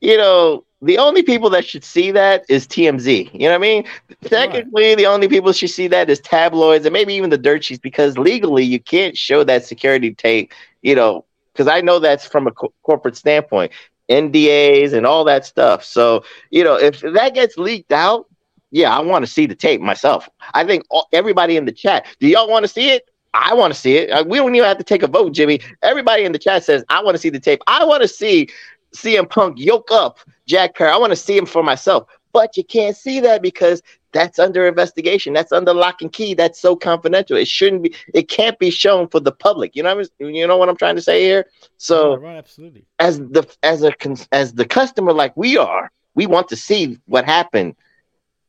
you 0.00 0.16
know, 0.16 0.64
the 0.82 0.98
only 0.98 1.22
people 1.22 1.50
that 1.50 1.64
should 1.66 1.84
see 1.84 2.10
that 2.12 2.44
is 2.48 2.66
TMZ. 2.66 3.32
You 3.32 3.40
know 3.40 3.50
what 3.50 3.54
I 3.54 3.58
mean? 3.58 3.84
Technically, 4.24 4.94
the 4.94 5.06
only 5.06 5.28
people 5.28 5.52
should 5.52 5.70
see 5.70 5.88
that 5.88 6.08
is 6.08 6.20
tabloids 6.20 6.86
and 6.86 6.92
maybe 6.92 7.14
even 7.14 7.30
the 7.30 7.38
dirt 7.38 7.64
sheets 7.64 7.80
because 7.80 8.16
legally 8.16 8.64
you 8.64 8.80
can't 8.80 9.16
show 9.16 9.44
that 9.44 9.64
security 9.64 10.14
tape, 10.14 10.52
you 10.82 10.94
know, 10.94 11.24
because 11.52 11.68
I 11.68 11.80
know 11.80 11.98
that's 11.98 12.26
from 12.26 12.46
a 12.46 12.52
co- 12.52 12.72
corporate 12.82 13.16
standpoint, 13.16 13.72
NDAs 14.08 14.92
and 14.94 15.06
all 15.06 15.24
that 15.24 15.44
stuff. 15.44 15.84
So, 15.84 16.24
you 16.50 16.64
know, 16.64 16.76
if 16.76 17.00
that 17.00 17.34
gets 17.34 17.58
leaked 17.58 17.92
out, 17.92 18.26
yeah, 18.70 18.96
I 18.96 19.00
want 19.00 19.24
to 19.24 19.30
see 19.30 19.46
the 19.46 19.54
tape 19.54 19.80
myself. 19.80 20.28
I 20.54 20.64
think 20.64 20.84
all, 20.90 21.08
everybody 21.12 21.56
in 21.56 21.64
the 21.66 21.72
chat, 21.72 22.06
do 22.20 22.26
y'all 22.26 22.48
want 22.48 22.64
to 22.64 22.68
see 22.68 22.90
it? 22.90 23.08
I 23.34 23.54
want 23.54 23.72
to 23.72 23.78
see 23.78 23.96
it. 23.96 24.10
Uh, 24.10 24.24
We 24.26 24.38
don't 24.38 24.54
even 24.54 24.66
have 24.66 24.78
to 24.78 24.84
take 24.84 25.02
a 25.02 25.06
vote, 25.06 25.32
Jimmy. 25.32 25.60
Everybody 25.82 26.24
in 26.24 26.32
the 26.32 26.38
chat 26.38 26.64
says, 26.64 26.84
I 26.88 27.02
want 27.02 27.14
to 27.14 27.18
see 27.18 27.30
the 27.30 27.38
tape. 27.40 27.62
I 27.66 27.84
want 27.84 28.02
to 28.02 28.08
see 28.08 28.48
CM 28.94 29.28
Punk 29.28 29.58
yoke 29.58 29.90
up 29.90 30.18
Jack 30.46 30.74
Perry. 30.74 30.90
I 30.90 30.96
want 30.96 31.10
to 31.12 31.16
see 31.16 31.36
him 31.36 31.46
for 31.46 31.62
myself. 31.62 32.08
But 32.32 32.56
you 32.56 32.64
can't 32.64 32.96
see 32.96 33.20
that 33.20 33.42
because 33.42 33.82
that's 34.12 34.38
under 34.38 34.66
investigation. 34.66 35.32
That's 35.32 35.52
under 35.52 35.72
lock 35.72 36.02
and 36.02 36.12
key. 36.12 36.34
That's 36.34 36.60
so 36.60 36.76
confidential. 36.76 37.36
It 37.36 37.48
shouldn't 37.48 37.82
be. 37.82 37.94
It 38.14 38.28
can't 38.28 38.58
be 38.58 38.70
shown 38.70 39.08
for 39.08 39.20
the 39.20 39.32
public. 39.32 39.76
You 39.76 39.82
know. 39.82 39.96
What 39.96 40.08
I'm, 40.20 40.30
you 40.30 40.46
know 40.46 40.56
what 40.56 40.68
I'm 40.68 40.76
trying 40.76 40.96
to 40.96 41.02
say 41.02 41.22
here. 41.22 41.46
So 41.76 42.16
right, 42.16 42.22
right, 42.22 42.36
absolutely. 42.36 42.84
as 42.98 43.18
the 43.18 43.48
as 43.62 43.82
a 43.82 43.92
as 44.32 44.54
the 44.54 44.64
customer 44.64 45.12
like 45.12 45.36
we 45.36 45.56
are, 45.56 45.90
we 46.14 46.26
want 46.26 46.48
to 46.48 46.56
see 46.56 46.98
what 47.06 47.24
happened. 47.24 47.76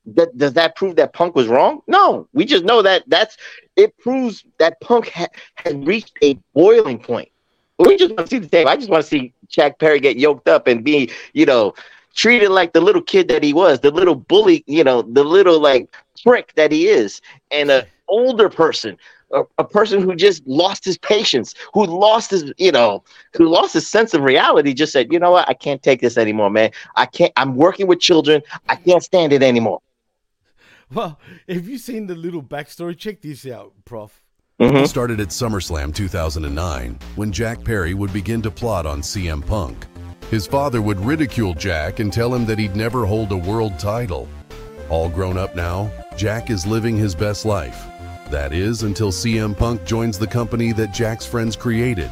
That 0.06 0.36
does 0.36 0.54
that 0.54 0.76
prove 0.76 0.96
that 0.96 1.14
Punk 1.14 1.36
was 1.36 1.48
wrong? 1.48 1.82
No, 1.88 2.28
we 2.34 2.46
just 2.46 2.64
know 2.64 2.82
that 2.82 3.04
that's 3.08 3.38
it 3.76 3.98
proves 4.00 4.44
that 4.58 4.80
Punk 4.82 5.10
ha- 5.10 5.28
had 5.56 5.86
reached 5.88 6.14
a 6.24 6.40
boiling 6.54 7.00
point. 7.00 7.30
We 7.82 7.98
just 7.98 8.16
want 8.16 8.28
to 8.28 8.36
see 8.36 8.40
the 8.40 8.48
tape. 8.48 8.68
I 8.68 8.76
just 8.76 8.90
want 8.90 9.04
to 9.04 9.10
see 9.10 9.34
Jack 9.48 9.80
Perry 9.80 10.00
get 10.00 10.18
yoked 10.18 10.48
up 10.48 10.68
and 10.68 10.84
be, 10.84 11.12
you 11.34 11.46
know, 11.46 11.74
treated 12.14 12.50
like 12.50 12.74
the 12.74 12.82
little 12.82 13.02
kid 13.02 13.28
that 13.30 13.44
he 13.44 13.54
was, 13.54 13.80
the 13.80 13.92
little 13.92 14.16
bully, 14.16 14.64
you 14.68 14.84
know, 14.84 15.02
the 15.02 15.24
little 15.24 15.60
like 15.60 15.94
prick 16.24 16.54
that 16.56 16.72
he 16.72 16.88
is, 16.88 17.22
and 17.50 17.72
an 17.72 17.86
older 18.08 18.50
person, 18.50 18.98
a, 19.34 19.44
a 19.58 19.64
person 19.64 20.02
who 20.02 20.16
just 20.16 20.46
lost 20.46 20.86
his 20.86 20.98
patience, 20.98 21.56
who 21.74 21.86
lost 21.86 22.32
his, 22.32 22.54
you 22.58 22.72
know, 22.72 23.04
who 23.34 23.48
lost 23.48 23.74
his 23.74 23.88
sense 23.88 24.14
of 24.14 24.22
reality. 24.22 24.74
Just 24.74 24.94
said, 24.94 25.12
you 25.12 25.20
know 25.20 25.32
what, 25.32 25.48
I 25.50 25.54
can't 25.54 25.82
take 25.82 26.02
this 26.02 26.18
anymore, 26.18 26.50
man. 26.50 26.72
I 26.96 27.06
can't. 27.06 27.34
I'm 27.36 27.56
working 27.56 27.88
with 27.88 28.00
children. 28.00 28.44
I 28.70 28.76
can't 28.76 29.04
stand 29.04 29.34
it 29.34 29.42
anymore. 29.42 29.82
Well, 30.94 31.20
have 31.48 31.70
you 31.70 31.78
seen 31.78 32.08
the 32.08 32.16
little 32.16 32.44
backstory? 32.44 32.98
Check 32.98 33.22
this 33.22 33.48
out, 33.48 33.74
Prof. 33.86 34.21
Mhm. 34.62 34.88
started 34.88 35.20
at 35.20 35.30
SummerSlam 35.30 35.94
2009 35.94 37.00
when 37.16 37.32
Jack 37.32 37.64
Perry 37.64 37.96
would 37.96 38.14
begin 38.14 38.44
to 38.44 38.52
plot 38.52 38.86
on 38.86 39.02
CM 39.02 39.42
Punk. 39.42 39.88
His 40.30 40.46
father 40.46 40.84
would 40.84 41.04
ridicule 41.04 41.56
Jack 41.56 42.00
and 42.00 42.14
tell 42.14 42.34
him 42.34 42.46
that 42.46 42.60
he'd 42.60 42.76
never 42.76 43.06
hold 43.06 43.32
a 43.32 43.38
world 43.38 43.80
title. 43.80 44.28
All 44.88 45.10
grown 45.10 45.38
up 45.38 45.56
now, 45.56 45.90
Jack 46.16 46.52
is 46.52 46.68
living 46.68 46.96
his 46.96 47.16
best 47.16 47.44
life. 47.44 47.86
That 48.30 48.54
is 48.54 48.84
until 48.84 49.12
CM 49.12 49.56
Punk 49.56 49.84
joins 49.84 50.20
the 50.20 50.28
company 50.28 50.74
that 50.74 50.94
Jack's 50.94 51.26
friends 51.26 51.56
created. 51.56 52.12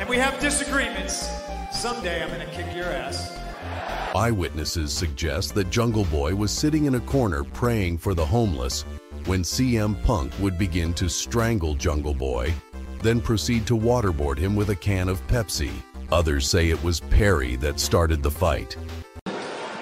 And 0.00 0.08
we 0.08 0.16
have 0.16 0.38
disagreements. 0.40 1.28
Someday 1.72 2.22
I'm 2.24 2.30
gonna 2.30 2.46
kick 2.46 2.66
your 2.74 2.86
ass. 2.86 3.30
Eyewitnesses 4.16 4.92
suggest 4.92 5.54
that 5.54 5.70
Jungle 5.70 6.04
Boy 6.06 6.34
was 6.34 6.50
sitting 6.50 6.86
in 6.86 6.96
a 6.96 7.00
corner 7.00 7.44
praying 7.44 7.98
for 7.98 8.14
the 8.14 8.26
homeless 8.26 8.84
when 9.26 9.42
CM 9.42 10.02
Punk 10.02 10.32
would 10.40 10.58
begin 10.58 10.92
to 10.94 11.08
strangle 11.08 11.74
Jungle 11.74 12.14
Boy, 12.14 12.52
then 13.02 13.20
proceed 13.20 13.66
to 13.66 13.76
waterboard 13.76 14.38
him 14.38 14.54
with 14.54 14.70
a 14.70 14.76
can 14.76 15.08
of 15.08 15.26
Pepsi. 15.26 15.72
Others 16.12 16.48
say 16.48 16.70
it 16.70 16.82
was 16.82 17.00
Perry 17.00 17.56
that 17.56 17.80
started 17.80 18.22
the 18.22 18.30
fight. 18.30 18.76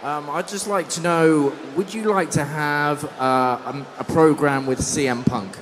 Um, 0.02 0.28
I'd 0.30 0.48
just 0.48 0.66
like 0.66 0.88
to 0.90 1.00
know 1.00 1.52
would 1.76 1.94
you 1.94 2.04
like 2.04 2.30
to 2.32 2.44
have 2.44 3.04
uh, 3.20 3.60
um, 3.64 3.86
a 3.98 4.04
program 4.04 4.66
with 4.66 4.80
CM 4.80 5.24
Punk? 5.24 5.56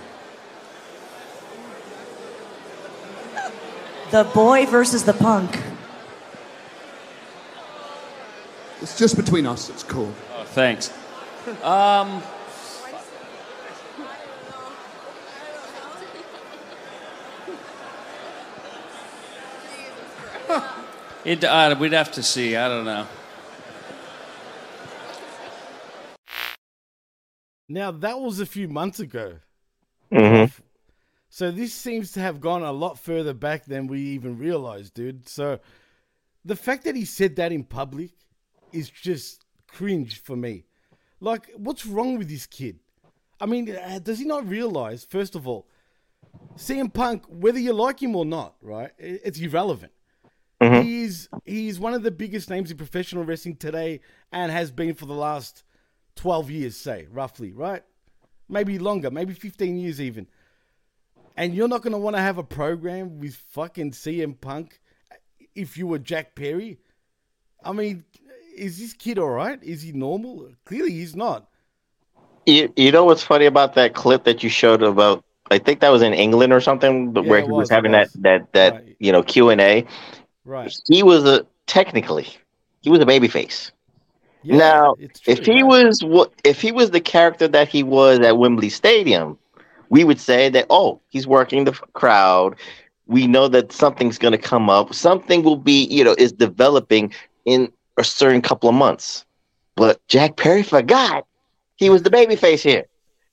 The 4.11 4.25
boy 4.25 4.67
versus 4.67 5.05
the 5.05 5.13
punk. 5.13 5.61
It's 8.83 8.99
just 8.99 9.15
between 9.15 9.47
us. 9.47 9.69
It's 9.69 9.85
cool. 9.85 10.13
Oh, 10.35 10.45
thanks. 10.45 10.93
Um, 11.63 12.23
it, 21.25 21.45
uh, 21.45 21.77
we'd 21.79 21.93
have 21.93 22.13
to 22.13 22.23
see. 22.23 22.57
I 22.57 22.69
don't 22.69 22.85
know. 22.85 23.07
Now 27.69 27.93
that 27.93 28.19
was 28.19 28.41
a 28.41 28.47
few 28.47 28.69
months 28.69 28.99
ago. 28.99 29.39
Mhm. 30.13 30.53
So 31.29 31.53
this 31.53 31.73
seems 31.73 32.11
to 32.13 32.21
have 32.21 32.41
gone 32.41 32.65
a 32.65 32.73
lot 32.73 32.99
further 32.99 33.33
back 33.33 33.65
than 33.65 33.87
we 33.87 34.01
even 34.01 34.37
realized, 34.37 34.95
dude. 34.95 35.29
So 35.29 35.61
the 36.45 36.57
fact 36.57 36.85
that 36.85 36.97
he 36.97 37.05
said 37.05 37.37
that 37.37 37.53
in 37.53 37.63
public 37.63 38.11
is 38.73 38.91
just 38.91 39.45
cringe 39.69 40.21
for 40.21 40.35
me. 40.35 40.65
Like, 41.21 41.51
what's 41.57 41.87
wrong 41.87 42.19
with 42.19 42.29
this 42.29 42.47
kid? 42.47 42.81
I 43.41 43.47
mean, 43.47 43.71
uh, 43.71 44.01
does 44.03 44.19
he 44.19 44.25
not 44.25 44.49
realize, 44.49 45.05
first 45.05 45.37
of 45.37 45.47
all, 45.47 45.69
CM 46.57 46.93
Punk, 46.93 47.25
whether 47.29 47.59
you 47.59 47.73
like 47.73 48.03
him 48.03 48.17
or 48.17 48.25
not, 48.25 48.57
right? 48.61 48.91
It's 48.99 49.39
irrelevant. 49.39 49.93
Mm-hmm. 50.61 50.83
He's 50.83 51.29
he's 51.45 51.79
one 51.81 51.95
of 51.95 52.03
the 52.03 52.11
biggest 52.11 52.51
names 52.51 52.71
in 52.71 52.77
professional 52.77 53.25
wrestling 53.25 53.57
today 53.57 54.01
and 54.33 54.53
has 54.53 54.71
been 54.71 54.95
for 54.95 55.07
the 55.07 55.15
last 55.15 55.65
12 56.17 56.51
years, 56.51 56.77
say, 56.77 57.07
roughly, 57.11 57.53
right? 57.53 57.83
Maybe 58.49 58.79
longer, 58.79 59.11
maybe 59.11 59.33
15 59.35 59.79
years 59.79 60.01
even. 60.01 60.27
And 61.37 61.55
you're 61.55 61.69
not 61.69 61.83
going 61.83 61.93
to 61.93 61.99
want 61.99 62.17
to 62.17 62.23
have 62.23 62.39
a 62.39 62.43
program 62.45 63.19
with 63.19 63.37
fucking 63.37 63.93
CM 63.93 64.39
Punk 64.39 64.81
if 65.55 65.77
you 65.77 65.87
were 65.87 65.99
Jack 65.99 66.35
Perry? 66.35 66.79
I 67.65 67.73
mean, 67.73 68.05
is 68.57 68.79
this 68.79 68.93
kid 68.95 69.19
all 69.19 69.31
right? 69.31 69.63
Is 69.63 69.83
he 69.83 69.93
normal? 69.93 70.51
Clearly 70.65 70.93
he's 70.93 71.17
not. 71.17 71.49
You, 72.47 72.73
you 72.77 72.93
know 72.93 73.05
what's 73.05 73.23
funny 73.23 73.47
about 73.47 73.75
that 73.75 73.95
clip 73.95 74.25
that 74.25 74.43
you 74.43 74.51
showed 74.51 74.83
about? 74.83 75.25
I 75.51 75.59
think 75.59 75.81
that 75.81 75.91
was 75.91 76.03
in 76.03 76.15
England 76.15 76.53
or 76.53 76.61
something, 76.61 77.13
but 77.13 77.25
Yeah, 77.25 77.31
where 77.31 77.43
he 77.43 77.51
was, 77.53 77.71
was, 77.71 77.71
having 77.71 77.93
was. 77.93 78.13
that 78.13 78.23
that 78.23 78.53
that 78.53 78.75
Right. 78.75 78.97
you 78.99 79.13
know 79.13 79.23
Q 79.23 79.51
and 79.51 79.61
A. 79.61 79.87
Right. 80.51 80.77
He 80.89 81.05
was 81.05 81.25
a 81.25 81.47
technically 81.69 82.27
he 82.81 82.91
was 82.91 82.99
a 82.99 83.07
babyface. 83.07 83.71
Yeah, 84.43 84.57
now, 84.57 84.95
if 84.99 85.47
he 85.47 85.63
was 85.63 86.03
what 86.03 86.33
if 86.43 86.61
he 86.61 86.73
was 86.73 86.91
the 86.91 87.01
character 87.01 87.47
that 87.47 87.69
he 87.69 87.85
was 87.85 88.19
at 88.19 88.37
Wembley 88.37 88.69
Stadium, 88.69 89.39
we 89.91 90.03
would 90.03 90.19
say 90.19 90.49
that 90.49 90.67
oh, 90.69 91.01
he's 91.11 91.25
working 91.25 91.67
the 91.67 91.73
crowd. 91.93 92.57
We 93.07 93.29
know 93.29 93.47
that 93.47 93.71
something's 93.71 94.19
going 94.19 94.33
to 94.33 94.39
come 94.39 94.69
up. 94.69 94.93
Something 94.93 95.45
will 95.45 95.57
be, 95.57 95.85
you 95.85 96.03
know, 96.03 96.17
is 96.19 96.33
developing 96.33 97.15
in 97.45 97.73
a 97.97 98.03
certain 98.03 98.43
couple 98.43 98.69
of 98.69 98.75
months. 98.75 99.25
But 99.77 100.05
Jack 100.09 100.37
Perry 100.37 100.65
forgot 100.65 101.27
he 101.77 101.91
was 101.91 102.03
the 102.03 102.11
babyface 102.11 102.61
here. 102.61 102.87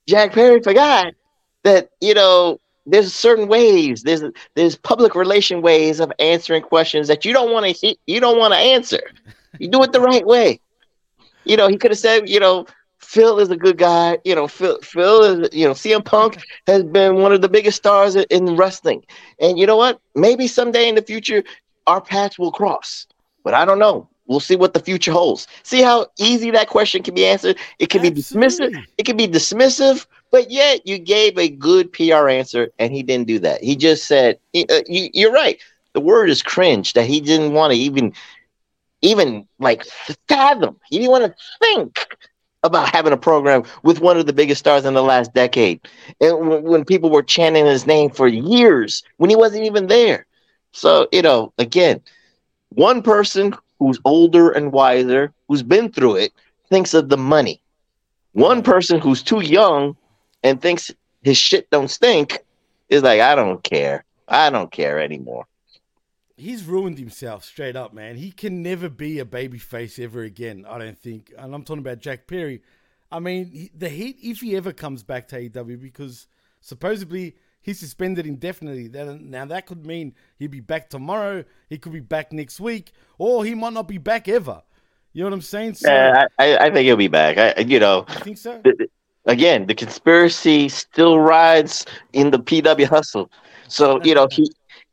Jack 0.08 0.34
Perry 0.34 0.62
forgot 0.62 1.16
that 1.64 1.90
you 2.00 2.14
know 2.14 2.60
there's 2.88 3.14
certain 3.14 3.48
ways 3.48 4.02
there's 4.04 4.24
there's 4.56 4.76
public 4.76 5.14
relation 5.14 5.62
ways 5.62 6.00
of 6.00 6.12
answering 6.20 6.64
questions 6.64 7.08
that 7.08 7.26
you 7.26 7.34
don't 7.34 7.52
want 7.52 7.66
to 7.66 7.96
you 8.08 8.20
don't 8.20 8.40
want 8.40 8.54
to 8.54 8.60
answer. 8.60 9.02
You 9.60 9.70
do 9.70 9.82
it 9.82 9.92
the 9.92 10.02
right 10.02 10.26
way. 10.26 10.60
You 11.46 11.58
know, 11.58 11.68
he 11.68 11.78
could 11.78 11.90
have 11.90 11.98
said, 11.98 12.30
you 12.30 12.40
know, 12.40 12.68
Phil 13.00 13.40
is 13.40 13.50
a 13.50 13.58
good 13.58 13.78
guy. 13.78 14.20
You 14.24 14.36
know, 14.36 14.48
Phil, 14.48 14.78
Phil 14.82 15.24
is, 15.24 15.50
you 15.54 15.66
know, 15.66 15.74
CM 15.74 16.04
Punk 16.04 16.38
has 16.68 16.84
been 16.84 17.16
one 17.16 17.32
of 17.32 17.42
the 17.42 17.50
biggest 17.50 17.78
stars 17.78 18.16
in 18.16 18.56
wrestling. 18.56 19.04
And 19.40 19.58
you 19.58 19.66
know 19.66 19.78
what? 19.78 20.00
Maybe 20.14 20.48
someday 20.48 20.90
in 20.90 20.96
the 20.96 21.02
future, 21.02 21.44
our 21.88 22.02
paths 22.02 22.38
will 22.38 22.52
cross. 22.52 23.08
But 23.44 23.54
I 23.54 23.66
don't 23.66 23.80
know. 23.80 24.10
We'll 24.28 24.42
see 24.42 24.58
what 24.58 24.74
the 24.74 24.80
future 24.80 25.12
holds. 25.12 25.48
See 25.64 25.82
how 25.82 26.08
easy 26.20 26.52
that 26.52 26.68
question 26.68 27.02
can 27.02 27.16
be 27.16 27.26
answered. 27.26 27.58
It 27.80 27.90
can 27.90 28.06
Absolutely. 28.06 28.12
be 28.12 28.22
dismissive. 28.22 28.86
It 28.98 29.06
can 29.06 29.18
be 29.18 29.28
dismissive, 29.28 30.06
but 30.32 30.52
yet 30.52 30.86
you 30.86 30.98
gave 30.98 31.38
a 31.38 31.50
good 31.50 31.92
PR 31.92 32.28
answer, 32.28 32.72
and 32.80 32.94
he 32.94 33.04
didn't 33.04 33.28
do 33.28 33.40
that. 33.40 33.64
He 33.64 33.76
just 33.76 34.06
said, 34.06 34.40
uh, 34.56 34.82
you, 34.88 35.10
"You're 35.14 35.32
right." 35.32 35.60
The 35.94 36.02
word 36.02 36.30
is 36.30 36.44
cringe 36.44 36.94
that 36.94 37.06
he 37.06 37.20
didn't 37.20 37.54
want 37.54 37.74
to 37.74 37.80
even, 37.80 38.14
even 39.02 39.48
like 39.60 39.86
fathom. 40.28 40.80
He 40.90 40.98
didn't 40.98 41.12
want 41.12 41.26
to 41.26 41.36
think 41.60 42.08
about 42.64 42.90
having 42.90 43.14
a 43.14 43.18
program 43.18 43.64
with 43.84 44.00
one 44.00 44.18
of 44.18 44.26
the 44.26 44.34
biggest 44.34 44.60
stars 44.60 44.86
in 44.86 44.94
the 44.94 45.04
last 45.04 45.34
decade, 45.34 45.80
and 46.22 46.64
when 46.64 46.86
people 46.86 47.10
were 47.10 47.24
chanting 47.24 47.66
his 47.66 47.88
name 47.88 48.10
for 48.10 48.28
years 48.28 49.04
when 49.18 49.30
he 49.30 49.36
wasn't 49.36 49.66
even 49.66 49.88
there. 49.88 50.26
So 50.74 51.08
you 51.12 51.22
know, 51.22 51.54
again, 51.58 52.02
one 52.70 53.02
person 53.02 53.56
who's 53.80 54.00
older 54.06 54.52
and 54.52 54.72
wiser, 54.72 55.32
who's 55.48 55.64
been 55.64 55.92
through 55.92 56.18
it, 56.18 56.34
thinks 56.70 56.94
of 56.94 57.10
the 57.10 57.18
money. 57.18 57.62
One 58.34 58.62
person 58.62 59.00
who's 59.00 59.24
too 59.24 59.42
young 59.42 59.96
and 60.48 60.62
thinks 60.62 60.92
his 61.24 61.38
shit 61.38 61.70
don't 61.70 61.90
stink 61.90 62.40
is 62.90 63.04
like, 63.04 63.22
I 63.22 63.36
don't 63.36 63.62
care. 63.64 64.04
I 64.28 64.50
don't 64.50 64.72
care 64.72 65.00
anymore. 65.00 65.46
He's 66.36 66.64
ruined 66.66 67.00
himself 67.00 67.44
straight 67.44 67.76
up, 67.76 67.94
man. 67.94 68.16
He 68.16 68.32
can 68.32 68.62
never 68.62 68.90
be 68.90 69.20
a 69.20 69.26
babyface 69.26 70.02
ever 70.02 70.22
again, 70.22 70.66
I 70.70 70.78
don't 70.78 70.98
think. 70.98 71.34
And 71.38 71.54
I'm 71.54 71.64
talking 71.64 71.82
about 71.82 72.00
Jack 72.00 72.28
Perry. 72.28 72.62
I 73.12 73.20
mean, 73.20 73.70
the 73.76 73.90
Heat, 73.90 74.18
if 74.22 74.42
he 74.42 74.56
ever 74.56 74.72
comes 74.72 75.02
back 75.02 75.28
to 75.30 75.50
AEW, 75.50 75.82
because 75.82 76.28
supposedly 76.62 77.36
he's 77.62 77.80
suspended 77.80 78.28
indefinitely. 78.28 78.90
Now, 78.90 79.46
that 79.46 79.66
could 79.66 79.86
mean 79.86 80.14
he'd 80.38 80.52
be 80.52 80.60
back 80.60 80.90
tomorrow, 80.90 81.44
he 81.70 81.78
could 81.78 81.94
be 81.94 82.02
back 82.02 82.32
next 82.32 82.60
week, 82.60 82.92
or 83.18 83.44
he 83.44 83.56
might 83.56 83.74
not 83.74 83.88
be 83.88 83.98
back 83.98 84.28
ever. 84.28 84.62
You 85.14 85.24
know 85.24 85.30
what 85.30 85.36
I'm 85.36 85.42
saying? 85.42 85.76
So, 85.76 85.92
Yeah, 85.92 86.28
I, 86.38 86.58
I 86.58 86.70
think 86.70 86.86
he'll 86.86 86.98
be 86.98 87.08
back. 87.08 87.38
I, 87.58 87.62
you 87.62 87.80
know, 87.80 88.06
think 88.08 88.38
so. 88.38 88.62
th- 88.62 88.92
again, 89.28 89.68
the 89.68 89.76
conspiracy 89.76 90.68
still 90.70 91.20
rides 91.20 91.86
in 92.14 92.32
the 92.32 92.40
PW 92.40 92.88
hustle. 92.88 93.30
So 93.68 94.02
you 94.04 94.16
know, 94.16 94.28
he 94.32 94.52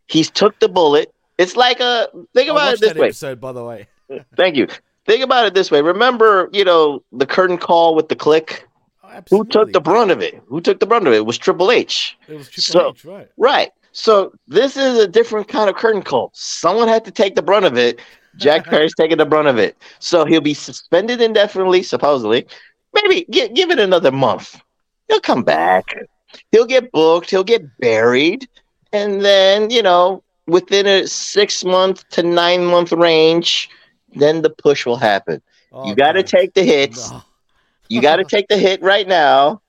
he's 0.09 0.31
took 0.31 0.59
the 0.61 0.69
bullet. 0.69 1.13
It's 1.39 1.57
like 1.57 1.81
a 1.81 2.09
think 2.35 2.51
about 2.51 2.75
it 2.75 2.81
this 2.81 2.95
way. 2.95 3.07
episode, 3.09 3.41
by 3.41 3.53
the 3.53 3.65
way. 3.65 3.89
Thank 4.37 4.57
you. 4.57 4.69
Think 5.07 5.23
about 5.23 5.47
it 5.47 5.55
this 5.55 5.71
way. 5.71 5.83
Remember, 5.83 6.49
you 6.53 6.65
know, 6.65 7.03
the 7.13 7.27
curtain 7.27 7.59
call 7.59 7.95
with 7.95 8.09
the 8.09 8.17
Kliq. 8.17 8.61
Oh, 9.03 9.21
Who 9.31 9.45
took 9.45 9.73
the 9.73 9.81
brunt 9.81 10.11
of 10.11 10.21
it? 10.23 10.41
Who 10.47 10.61
took 10.61 10.81
the 10.81 10.87
brunt 10.87 11.07
of 11.07 11.13
it? 11.13 11.17
It 11.17 11.27
was 11.27 11.37
Triple 11.39 11.71
H. 11.71 12.17
It 12.29 12.35
was 12.35 12.49
Triple 12.49 12.81
So- 12.81 12.91
H, 12.91 13.05
right? 13.05 13.29
Right. 13.37 13.71
So 13.93 14.33
this 14.49 14.77
is 14.77 14.99
a 14.99 15.07
different 15.07 15.47
kind 15.47 15.69
of 15.71 15.77
curtain 15.77 16.03
call. 16.03 16.31
Someone 16.35 16.89
had 16.89 17.05
to 17.05 17.11
take 17.13 17.37
the 17.37 17.43
brunt 17.43 17.65
of 17.65 17.77
it. 17.79 18.01
Jack 18.37 18.65
Perry's 18.71 18.95
taking 18.95 19.19
the 19.19 19.27
brunt 19.27 19.47
of 19.47 19.59
it. 19.59 19.77
So 20.01 20.25
he'll 20.25 20.41
be 20.41 20.55
suspended 20.55 21.21
indefinitely, 21.21 21.83
supposedly. 21.85 22.47
Maybe 22.95 23.27
gi- 23.31 23.49
give 23.49 23.71
it 23.71 23.79
another 23.79 24.13
month. 24.13 24.61
He'll 25.09 25.21
come 25.21 25.43
back. 25.43 25.85
He'll 26.53 26.67
get 26.67 26.93
booked. 26.93 27.31
He'll 27.31 27.45
get 27.45 27.79
buried. 27.79 28.49
And 28.93 29.25
then, 29.25 29.71
you 29.71 29.83
know, 29.83 30.23
within 30.47 30.87
a 30.87 31.07
six 31.07 31.65
month 31.65 32.09
to 32.11 32.23
nine 32.23 32.65
month 32.65 32.93
range, 32.93 33.69
then 34.15 34.43
the 34.43 34.51
push 34.51 34.87
will 34.87 34.97
happen. 34.97 35.43
Oh, 35.73 35.89
you 35.89 35.95
got 35.95 36.13
to 36.13 36.23
take 36.23 36.55
the 36.55 36.63
hits. 36.63 37.13
You 37.89 38.01
got 38.01 38.17
to 38.17 38.25
take 38.29 38.49
the 38.49 38.57
hit 38.57 38.81
right 38.83 39.07
now. 39.07 39.61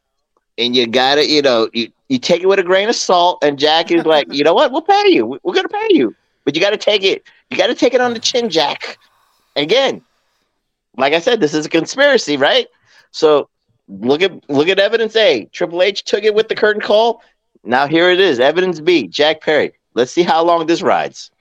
And 0.58 0.76
you 0.76 0.88
got 0.88 1.16
to, 1.16 1.26
you 1.28 1.42
know, 1.42 1.70
you, 1.74 1.92
you 2.08 2.18
take 2.20 2.42
it 2.42 2.48
with 2.48 2.60
a 2.60 2.64
grain 2.64 2.88
of 2.88 2.96
salt. 2.96 3.44
And 3.44 3.60
Jack 3.60 3.92
is 3.92 4.06
like, 4.06 4.32
you 4.32 4.44
know 4.44 4.54
what? 4.54 4.72
We'll 4.72 4.82
pay 4.82 5.10
you. 5.10 5.26
We're 5.44 5.54
going 5.54 5.68
to 5.68 5.70
pay 5.70 5.88
you. 5.90 6.16
But 6.46 6.56
you 6.56 6.62
got 6.62 6.70
to 6.70 6.78
take 6.78 7.04
it. 7.04 7.24
You 7.50 7.58
got 7.58 7.68
to 7.68 7.76
take 7.76 7.94
it 7.94 8.00
on 8.02 8.14
the 8.14 8.20
chin, 8.20 8.50
Jack. 8.50 8.98
Again, 9.56 10.02
like 10.98 11.14
I 11.14 11.20
said, 11.20 11.40
this 11.40 11.54
is 11.54 11.66
a 11.66 11.70
conspiracy, 11.70 12.38
right? 12.38 12.68
So 13.16 13.50
look 13.88 14.22
at 14.22 14.50
look 14.50 14.68
at 14.68 14.78
evidence 14.78 15.16
A. 15.16 15.46
Triple 15.46 15.82
H 15.82 16.04
took 16.04 16.26
it 16.26 16.36
with 16.36 16.50
the 16.50 16.56
curtain 16.56 16.82
call. 16.82 17.22
Now 17.64 17.88
here 17.88 18.10
it 18.10 18.20
is. 18.20 18.42
Evidence 18.42 18.82
B. 18.82 19.08
Jack 19.08 19.40
Perry. 19.40 19.72
Let's 19.94 20.12
see 20.12 20.24
how 20.24 20.44
long 20.44 20.66
this 20.66 20.82
rides. 20.82 21.32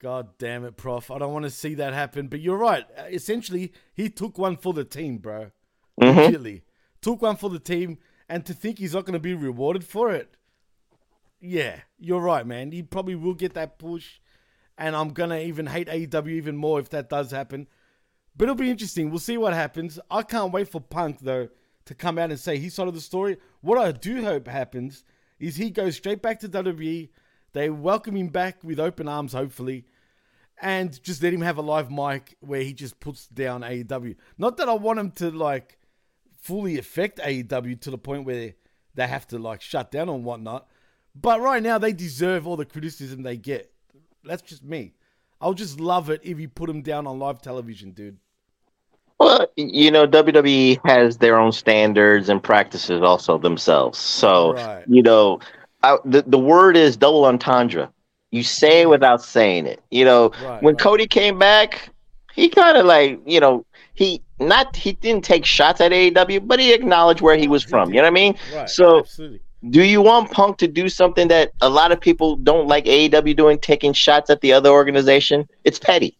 God 0.00 0.28
damn 0.38 0.64
it, 0.64 0.78
Prof. 0.78 1.10
I 1.10 1.18
don't 1.18 1.34
want 1.34 1.44
to 1.44 1.50
see 1.50 1.74
that 1.74 1.92
happen. 1.92 2.28
But 2.28 2.40
you're 2.40 2.56
right. 2.56 2.86
Essentially, 3.10 3.72
he 3.92 4.08
took 4.08 4.38
one 4.38 4.56
for 4.56 4.72
the 4.72 4.84
team, 4.84 5.18
bro. 5.18 5.50
Mhm. 6.00 6.30
Legitly. 6.30 6.62
Took 7.02 7.20
one 7.20 7.36
for 7.36 7.50
the 7.50 7.58
team. 7.58 7.98
And 8.26 8.46
to 8.46 8.54
think 8.54 8.78
he's 8.78 8.94
not 8.94 9.04
going 9.04 9.12
to 9.12 9.18
be 9.18 9.34
rewarded 9.34 9.84
for 9.84 10.10
it. 10.10 10.36
Yeah, 11.40 11.80
you're 11.98 12.20
right, 12.20 12.46
man. 12.46 12.72
He 12.72 12.82
probably 12.82 13.14
will 13.14 13.34
get 13.34 13.52
that 13.54 13.78
push. 13.78 14.20
And 14.78 14.96
I'm 14.96 15.10
going 15.10 15.30
to 15.30 15.42
even 15.42 15.66
hate 15.66 15.88
AEW 15.88 16.30
even 16.30 16.56
more 16.56 16.80
if 16.80 16.88
that 16.90 17.10
does 17.10 17.30
happen. 17.30 17.68
But 18.38 18.44
it'll 18.44 18.54
be 18.54 18.70
interesting. 18.70 19.10
We'll 19.10 19.18
see 19.18 19.36
what 19.36 19.52
happens. 19.52 19.98
I 20.10 20.22
can't 20.22 20.52
wait 20.52 20.68
for 20.68 20.80
Punk, 20.80 21.18
though, 21.20 21.48
to 21.86 21.94
come 21.94 22.18
out 22.18 22.30
and 22.30 22.38
say 22.38 22.56
his 22.56 22.72
side 22.72 22.86
of 22.86 22.94
the 22.94 23.00
story. 23.00 23.36
What 23.60 23.78
I 23.78 23.90
do 23.90 24.22
hope 24.24 24.46
happens 24.46 25.02
is 25.40 25.56
he 25.56 25.70
goes 25.70 25.96
straight 25.96 26.22
back 26.22 26.38
to 26.40 26.48
WWE. 26.48 27.08
They 27.52 27.68
welcome 27.68 28.16
him 28.16 28.28
back 28.28 28.62
with 28.62 28.78
open 28.78 29.08
arms, 29.08 29.32
hopefully, 29.32 29.86
and 30.62 31.02
just 31.02 31.20
let 31.20 31.34
him 31.34 31.40
have 31.40 31.58
a 31.58 31.62
live 31.62 31.90
mic 31.90 32.36
where 32.38 32.62
he 32.62 32.72
just 32.72 33.00
puts 33.00 33.26
down 33.26 33.62
AEW. 33.62 34.14
Not 34.38 34.56
that 34.58 34.68
I 34.68 34.74
want 34.74 35.00
him 35.00 35.10
to 35.12 35.30
like 35.32 35.78
fully 36.40 36.78
affect 36.78 37.18
AEW 37.18 37.80
to 37.80 37.90
the 37.90 37.98
point 37.98 38.24
where 38.24 38.54
they 38.94 39.06
have 39.06 39.26
to 39.28 39.38
like 39.38 39.62
shut 39.62 39.90
down 39.90 40.08
and 40.08 40.24
whatnot. 40.24 40.68
But 41.14 41.40
right 41.40 41.62
now, 41.62 41.78
they 41.78 41.92
deserve 41.92 42.46
all 42.46 42.56
the 42.56 42.64
criticism 42.64 43.22
they 43.22 43.36
get. 43.36 43.72
That's 44.22 44.42
just 44.42 44.62
me. 44.62 44.94
I'll 45.40 45.54
just 45.54 45.80
love 45.80 46.10
it 46.10 46.20
if 46.22 46.38
you 46.38 46.48
put 46.48 46.70
him 46.70 46.82
down 46.82 47.06
on 47.06 47.18
live 47.18 47.42
television, 47.42 47.90
dude. 47.90 48.18
Well, 49.18 49.46
you 49.56 49.90
know, 49.90 50.06
WWE 50.06 50.78
has 50.84 51.18
their 51.18 51.38
own 51.38 51.50
standards 51.52 52.28
and 52.28 52.42
practices 52.42 53.02
also 53.02 53.36
themselves. 53.38 53.98
So, 53.98 54.54
Right. 54.54 54.84
you 54.86 55.02
know, 55.02 55.40
I, 55.82 55.98
the 56.04 56.22
the 56.26 56.38
word 56.38 56.76
is 56.76 56.96
double 56.96 57.24
entendre. 57.24 57.90
You 58.30 58.42
say 58.42 58.82
it 58.82 58.88
without 58.88 59.22
saying 59.22 59.66
it. 59.66 59.80
You 59.90 60.04
know, 60.04 60.30
Right, 60.42 60.62
when 60.62 60.76
Cody 60.76 61.06
came 61.06 61.38
back, 61.38 61.90
he 62.34 62.48
kind 62.48 62.76
of 62.76 62.86
like, 62.86 63.20
you 63.26 63.40
know, 63.40 63.64
he 63.94 64.22
not 64.38 64.76
he 64.76 64.92
didn't 64.92 65.24
take 65.24 65.44
shots 65.44 65.80
at 65.80 65.90
AEW, 65.90 66.46
but 66.46 66.60
he 66.60 66.72
acknowledged 66.72 67.20
where 67.20 67.36
he 67.36 67.48
was 67.48 67.64
from. 67.64 67.88
You 67.90 67.96
know 67.96 68.02
what 68.02 68.08
I 68.08 68.10
mean? 68.12 68.36
Right. 68.54 68.68
So, 68.68 69.00
absolutely. 69.00 69.40
do 69.70 69.82
you 69.82 70.00
want 70.00 70.30
Punk 70.30 70.58
to 70.58 70.68
do 70.68 70.88
something 70.88 71.26
that 71.28 71.50
a 71.60 71.68
lot 71.68 71.90
of 71.90 72.00
people 72.00 72.36
don't 72.36 72.68
like 72.68 72.84
AEW 72.84 73.36
doing, 73.36 73.58
taking 73.58 73.92
shots 73.92 74.30
at 74.30 74.40
the 74.42 74.52
other 74.52 74.70
organization? 74.70 75.48
It's 75.64 75.78
petty. 75.80 76.16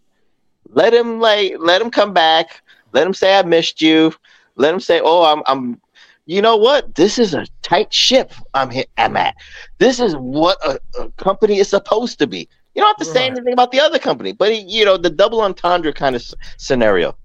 Let 0.70 0.92
him 0.92 1.20
like 1.20 1.54
let 1.60 1.80
him 1.80 1.90
come 1.90 2.12
back. 2.12 2.62
Let 2.92 3.06
him 3.06 3.14
say 3.14 3.38
I 3.38 3.42
missed 3.42 3.80
you. 3.82 4.12
Let 4.56 4.74
him 4.74 4.80
say, 4.80 5.00
"Oh, 5.02 5.24
I'm 5.24 5.42
I'm 5.46 5.80
you 6.26 6.42
know 6.42 6.56
what? 6.56 6.94
This 6.94 7.18
is 7.18 7.34
a 7.34 7.46
tight 7.62 7.92
ship 7.92 8.32
I'm 8.54 8.70
hi- 8.70 8.86
I'm 8.98 9.16
at. 9.16 9.34
This 9.78 10.00
is 10.00 10.14
what 10.16 10.58
a, 10.66 10.80
a 11.00 11.10
company 11.12 11.58
is 11.58 11.68
supposed 11.68 12.18
to 12.18 12.26
be." 12.26 12.48
You 12.74 12.82
don't 12.82 12.90
have 12.90 13.06
to 13.08 13.12
say 13.12 13.26
anything 13.26 13.52
about 13.52 13.72
the 13.72 13.80
other 13.80 13.98
company, 13.98 14.32
but 14.32 14.54
you 14.54 14.84
know 14.84 14.96
the 14.96 15.10
double 15.10 15.40
entendre 15.40 15.92
kind 15.92 16.14
of 16.14 16.22
s- 16.22 16.34
scenario. 16.58 17.16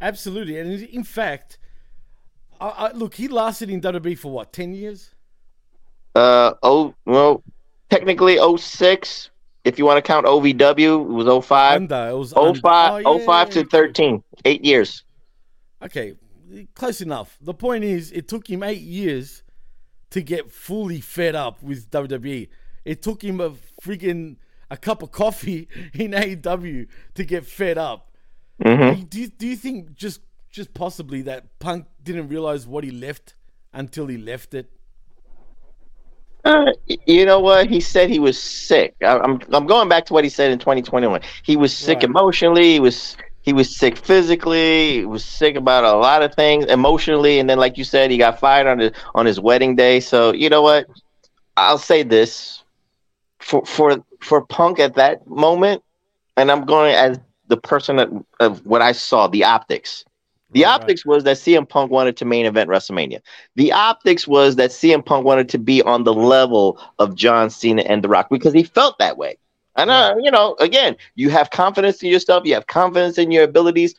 Absolutely. 0.00 0.58
And 0.58 0.82
in- 0.82 1.04
fact, 1.04 1.58
I, 2.60 2.68
I, 2.68 2.92
look, 2.92 3.14
he 3.14 3.28
lasted 3.28 3.70
in 3.70 3.80
WWE 3.80 4.18
for 4.18 4.32
what, 4.32 4.52
10 4.52 4.72
years? 4.72 5.14
Uh 6.16 6.54
oh 6.64 6.94
well, 7.04 7.44
technically 7.90 8.38
06. 8.58 9.29
If 9.64 9.78
you 9.78 9.84
want 9.84 9.98
to 9.98 10.02
count 10.02 10.26
OVW, 10.26 11.02
it 11.02 11.12
was 11.12 11.44
05. 11.44 11.76
Under, 11.82 12.08
it 12.08 12.16
was 12.16 12.32
05, 12.32 12.64
under- 12.64 13.08
oh, 13.08 13.18
05 13.18 13.50
to 13.50 13.64
13. 13.64 14.22
Eight 14.44 14.64
years. 14.64 15.04
Okay, 15.82 16.14
close 16.74 17.00
enough. 17.00 17.38
The 17.40 17.54
point 17.54 17.84
is, 17.84 18.10
it 18.12 18.28
took 18.28 18.48
him 18.48 18.62
eight 18.62 18.80
years 18.80 19.42
to 20.10 20.22
get 20.22 20.50
fully 20.50 21.00
fed 21.00 21.34
up 21.34 21.62
with 21.62 21.90
WWE. 21.90 22.48
It 22.84 23.02
took 23.02 23.22
him 23.22 23.40
a 23.40 23.50
freaking 23.82 24.36
a 24.70 24.76
cup 24.76 25.02
of 25.02 25.10
coffee 25.12 25.68
in 25.94 26.12
AEW 26.12 26.86
to 27.14 27.24
get 27.24 27.44
fed 27.46 27.76
up. 27.78 28.10
Mhm. 28.62 29.08
Do, 29.08 29.20
you, 29.20 29.28
do 29.28 29.46
you 29.46 29.56
think 29.56 29.94
just 29.94 30.20
just 30.50 30.74
possibly 30.74 31.22
that 31.22 31.58
Punk 31.60 31.86
didn't 32.02 32.28
realize 32.28 32.66
what 32.66 32.82
he 32.84 32.90
left 32.90 33.34
until 33.72 34.06
he 34.06 34.16
left 34.18 34.52
it? 34.54 34.70
Uh, 36.44 36.72
you 37.06 37.24
know 37.26 37.40
what? 37.40 37.68
He 37.68 37.80
said 37.80 38.08
he 38.10 38.18
was 38.18 38.40
sick. 38.40 38.94
I, 39.02 39.18
I'm 39.18 39.40
I'm 39.52 39.66
going 39.66 39.88
back 39.88 40.06
to 40.06 40.12
what 40.14 40.24
he 40.24 40.30
said 40.30 40.50
in 40.50 40.58
2021. 40.58 41.20
He 41.44 41.56
was 41.56 41.76
sick 41.76 41.98
Right. 41.98 42.04
emotionally. 42.04 42.72
He 42.72 42.80
was 42.80 43.16
he 43.42 43.52
was 43.52 43.76
sick 43.76 43.96
physically. 43.96 44.94
He 45.00 45.04
was 45.04 45.24
sick 45.24 45.56
about 45.56 45.84
a 45.84 45.92
lot 45.96 46.22
of 46.22 46.34
things 46.34 46.64
emotionally, 46.66 47.38
and 47.38 47.48
then, 47.48 47.58
like 47.58 47.76
you 47.78 47.84
said, 47.84 48.10
he 48.10 48.18
got 48.18 48.38
fired 48.40 48.66
on 48.66 48.78
his 48.78 48.92
on 49.14 49.26
his 49.26 49.40
wedding 49.40 49.76
day. 49.76 50.00
So 50.00 50.32
you 50.32 50.48
know 50.48 50.62
what? 50.62 50.86
I'll 51.56 51.78
say 51.78 52.02
this 52.02 52.62
for 53.40 53.64
for 53.66 54.02
for 54.20 54.42
Punk 54.46 54.78
at 54.78 54.94
that 54.94 55.26
moment, 55.26 55.82
and 56.36 56.50
I'm 56.50 56.64
going 56.64 56.94
as 56.94 57.18
the 57.48 57.56
person 57.56 57.96
that, 57.96 58.08
of 58.40 58.64
what 58.66 58.80
I 58.82 58.92
saw, 58.92 59.26
the 59.26 59.44
optics. 59.44 60.04
The 60.52 60.64
Right, 60.64 60.66
optics 60.66 61.04
was 61.04 61.24
that 61.24 61.36
CM 61.38 61.66
Punk 61.66 61.90
wanted 61.90 62.16
to 62.18 62.24
main 62.24 62.46
event 62.46 62.68
WrestleMania. 62.70 63.20
The 63.56 63.72
optics 63.72 64.26
was 64.26 64.56
that 64.56 64.70
CM 64.72 65.02
Punk 65.04 65.24
wanted 65.24 65.48
to 65.50 65.58
be 65.58 65.82
on 65.82 66.04
the 66.04 66.14
level 66.14 66.78
of 66.98 67.14
John 67.14 67.50
Cena 67.50 67.82
and 67.82 68.02
The 68.02 68.08
Rock 68.08 68.28
because 68.30 68.52
he 68.52 68.62
felt 68.64 68.98
that 68.98 69.16
way. 69.16 69.38
And 69.76 69.90
uh, 69.90 70.14
you 70.22 70.30
know, 70.30 70.56
again, 70.60 70.96
you 71.14 71.30
have 71.30 71.50
confidence 71.50 72.02
in 72.02 72.10
yourself, 72.10 72.44
you 72.46 72.54
have 72.54 72.66
confidence 72.66 73.18
in 73.18 73.30
your 73.30 73.44
abilities. 73.44 73.94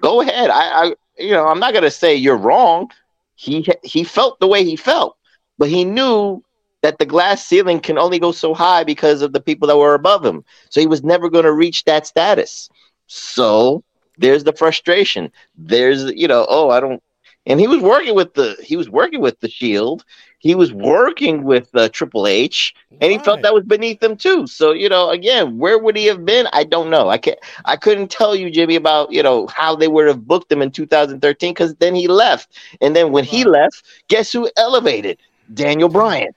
Go 0.00 0.20
ahead. 0.20 0.50
I, 0.50 0.84
I 0.84 0.94
you 1.18 1.32
know, 1.32 1.46
I'm 1.46 1.60
not 1.60 1.74
gonna 1.74 1.90
say 1.90 2.14
you're 2.14 2.36
wrong. 2.36 2.90
He 3.34 3.66
he 3.82 4.04
felt 4.04 4.40
the 4.40 4.46
way 4.48 4.64
he 4.64 4.76
felt, 4.76 5.16
but 5.58 5.68
he 5.68 5.84
knew 5.84 6.42
that 6.82 6.98
the 6.98 7.06
glass 7.06 7.44
ceiling 7.44 7.80
can 7.80 7.98
only 7.98 8.18
go 8.18 8.32
so 8.32 8.54
high 8.54 8.84
because 8.84 9.22
of 9.22 9.32
the 9.32 9.40
people 9.40 9.68
that 9.68 9.76
were 9.78 9.94
above 9.94 10.24
him. 10.24 10.44
So 10.70 10.80
he 10.80 10.86
was 10.86 11.02
never 11.04 11.28
going 11.30 11.44
to 11.44 11.52
reach 11.52 11.84
that 11.84 12.06
status. 12.06 12.70
So 13.06 13.82
there's 14.18 14.44
the 14.44 14.52
frustration. 14.52 15.30
There's 15.56 16.04
you 16.12 16.28
know, 16.28 16.46
oh, 16.48 16.70
I 16.70 16.80
don't. 16.80 17.02
And 17.48 17.60
he 17.60 17.68
was 17.68 17.80
working 17.80 18.14
with 18.14 18.34
the 18.34 18.56
he 18.62 18.76
was 18.76 18.90
working 18.90 19.20
with 19.20 19.38
the 19.40 19.48
Shield. 19.48 20.04
He 20.38 20.54
was 20.54 20.72
working 20.72 21.44
with 21.44 21.74
uh, 21.74 21.88
Triple 21.88 22.26
H, 22.26 22.74
and 23.00 23.10
he 23.10 23.18
felt 23.18 23.42
that 23.42 23.54
was 23.54 23.64
beneath 23.64 24.02
him 24.02 24.16
too. 24.16 24.46
So 24.46 24.72
you 24.72 24.88
know, 24.88 25.10
again, 25.10 25.58
where 25.58 25.78
would 25.78 25.96
he 25.96 26.06
have 26.06 26.24
been? 26.24 26.48
I 26.52 26.64
don't 26.64 26.90
know. 26.90 27.08
I 27.08 27.18
can't. 27.18 27.38
I 27.64 27.76
couldn't 27.76 28.10
tell 28.10 28.34
you, 28.34 28.50
Jimmy, 28.50 28.74
about 28.74 29.12
you 29.12 29.22
know 29.22 29.46
how 29.46 29.76
they 29.76 29.88
would 29.88 30.08
have 30.08 30.26
booked 30.26 30.50
him 30.50 30.62
in 30.62 30.70
2013 30.70 31.54
because 31.54 31.74
then 31.76 31.94
he 31.94 32.08
left, 32.08 32.56
and 32.80 32.96
then 32.96 33.12
when 33.12 33.24
he 33.24 33.44
left, 33.44 33.84
guess 34.08 34.32
who 34.32 34.50
elevated? 34.56 35.18
Daniel 35.54 35.88
Bryan. 35.88 36.32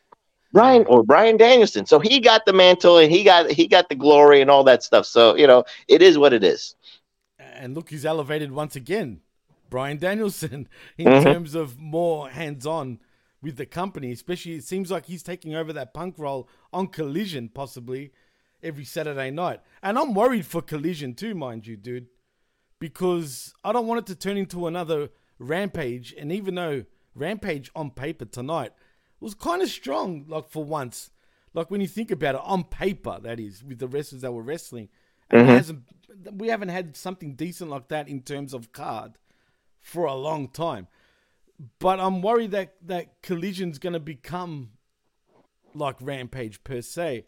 Brian 0.51 0.85
or 0.87 1.03
Bryan 1.03 1.37
Danielson. 1.37 1.85
So 1.85 1.99
he 1.99 2.19
got 2.19 2.45
the 2.45 2.53
mantle 2.53 2.97
and 2.97 3.11
he 3.11 3.23
got 3.23 3.51
he 3.51 3.67
got 3.67 3.89
the 3.89 3.95
glory 3.95 4.41
and 4.41 4.49
all 4.49 4.63
that 4.63 4.83
stuff. 4.83 5.05
So 5.05 5.35
you 5.35 5.47
know, 5.47 5.63
it 5.87 6.01
is 6.01 6.17
what 6.17 6.33
it 6.33 6.43
is. 6.43 6.75
And 7.60 7.76
look, 7.76 7.89
he's 7.89 8.06
elevated 8.06 8.52
once 8.52 8.76
again. 8.76 9.22
Bryan 9.69 9.98
Danielson 9.98 10.67
in 10.98 11.06
Mhm. 11.08 11.24
terms 11.24 11.54
of 11.56 11.78
more 11.80 12.30
hands 12.30 12.65
on 12.65 13.00
with 13.41 13.58
the 13.58 13.65
company, 13.65 14.12
especially 14.12 14.54
it 14.56 14.63
seems 14.63 14.89
like 14.89 15.06
he's 15.06 15.24
taking 15.24 15.54
over 15.56 15.72
that 15.74 15.93
punk 15.93 16.15
role 16.17 16.50
on 16.74 16.88
collision 16.88 17.50
possibly 17.50 18.12
every 18.63 18.84
Saturday 18.86 19.30
night. 19.32 19.62
And 19.84 19.98
I'm 20.00 20.13
worried 20.13 20.45
for 20.45 20.62
collision 20.62 21.13
too, 21.13 21.36
mind 21.36 21.67
you, 21.67 21.78
dude. 21.78 22.08
Because 22.80 23.54
I 23.63 23.72
don't 23.74 23.88
want 23.88 24.00
it 24.00 24.06
to 24.08 24.15
turn 24.15 24.38
into 24.38 24.67
another 24.67 25.10
rampage. 25.38 26.13
And 26.17 26.32
even 26.32 26.56
though 26.56 26.86
Rampage 27.15 27.69
on 27.76 27.91
paper 27.91 28.24
tonight 28.26 28.72
was 29.19 29.34
kind 29.34 29.62
of 29.62 29.69
strong, 29.69 30.26
like 30.28 30.48
for 30.50 30.63
once. 30.63 31.10
Like 31.54 31.69
when 31.72 31.82
you 31.82 31.88
think 31.88 32.12
about 32.12 32.36
it, 32.36 32.41
on 32.43 32.63
paper, 32.63 33.19
that 33.22 33.39
is, 33.39 33.63
with 33.63 33.80
the 33.80 33.88
wrestlers 33.88 34.22
that 34.22 34.32
were 34.32 34.43
wrestling. 34.43 34.88
Mhm. 35.31 35.45
hasn't 35.45 35.83
we 36.31 36.49
haven't 36.49 36.69
had 36.69 36.97
something 36.97 37.33
decent 37.35 37.69
like 37.69 37.87
that 37.87 38.07
in 38.07 38.21
terms 38.21 38.53
of 38.53 38.71
card 38.73 39.13
for 39.79 40.05
a 40.05 40.15
long 40.15 40.49
time. 40.49 40.87
But 41.79 41.99
I'm 41.99 42.21
worried 42.21 42.51
that 42.51 42.75
that 42.81 43.21
collision's 43.21 43.79
gonna 43.79 43.99
become 43.99 44.71
like 45.73 45.95
Rampage 46.01 46.63
per 46.63 46.81
se. 46.81 47.25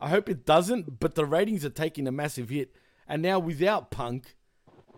I 0.00 0.08
hope 0.08 0.28
it 0.28 0.44
doesn't, 0.44 0.98
but 0.98 1.14
the 1.14 1.24
ratings 1.26 1.64
are 1.64 1.70
taking 1.70 2.06
a 2.08 2.12
massive 2.12 2.48
hit. 2.48 2.74
And 3.06 3.22
now 3.22 3.38
without 3.38 3.90
Punk, 3.90 4.36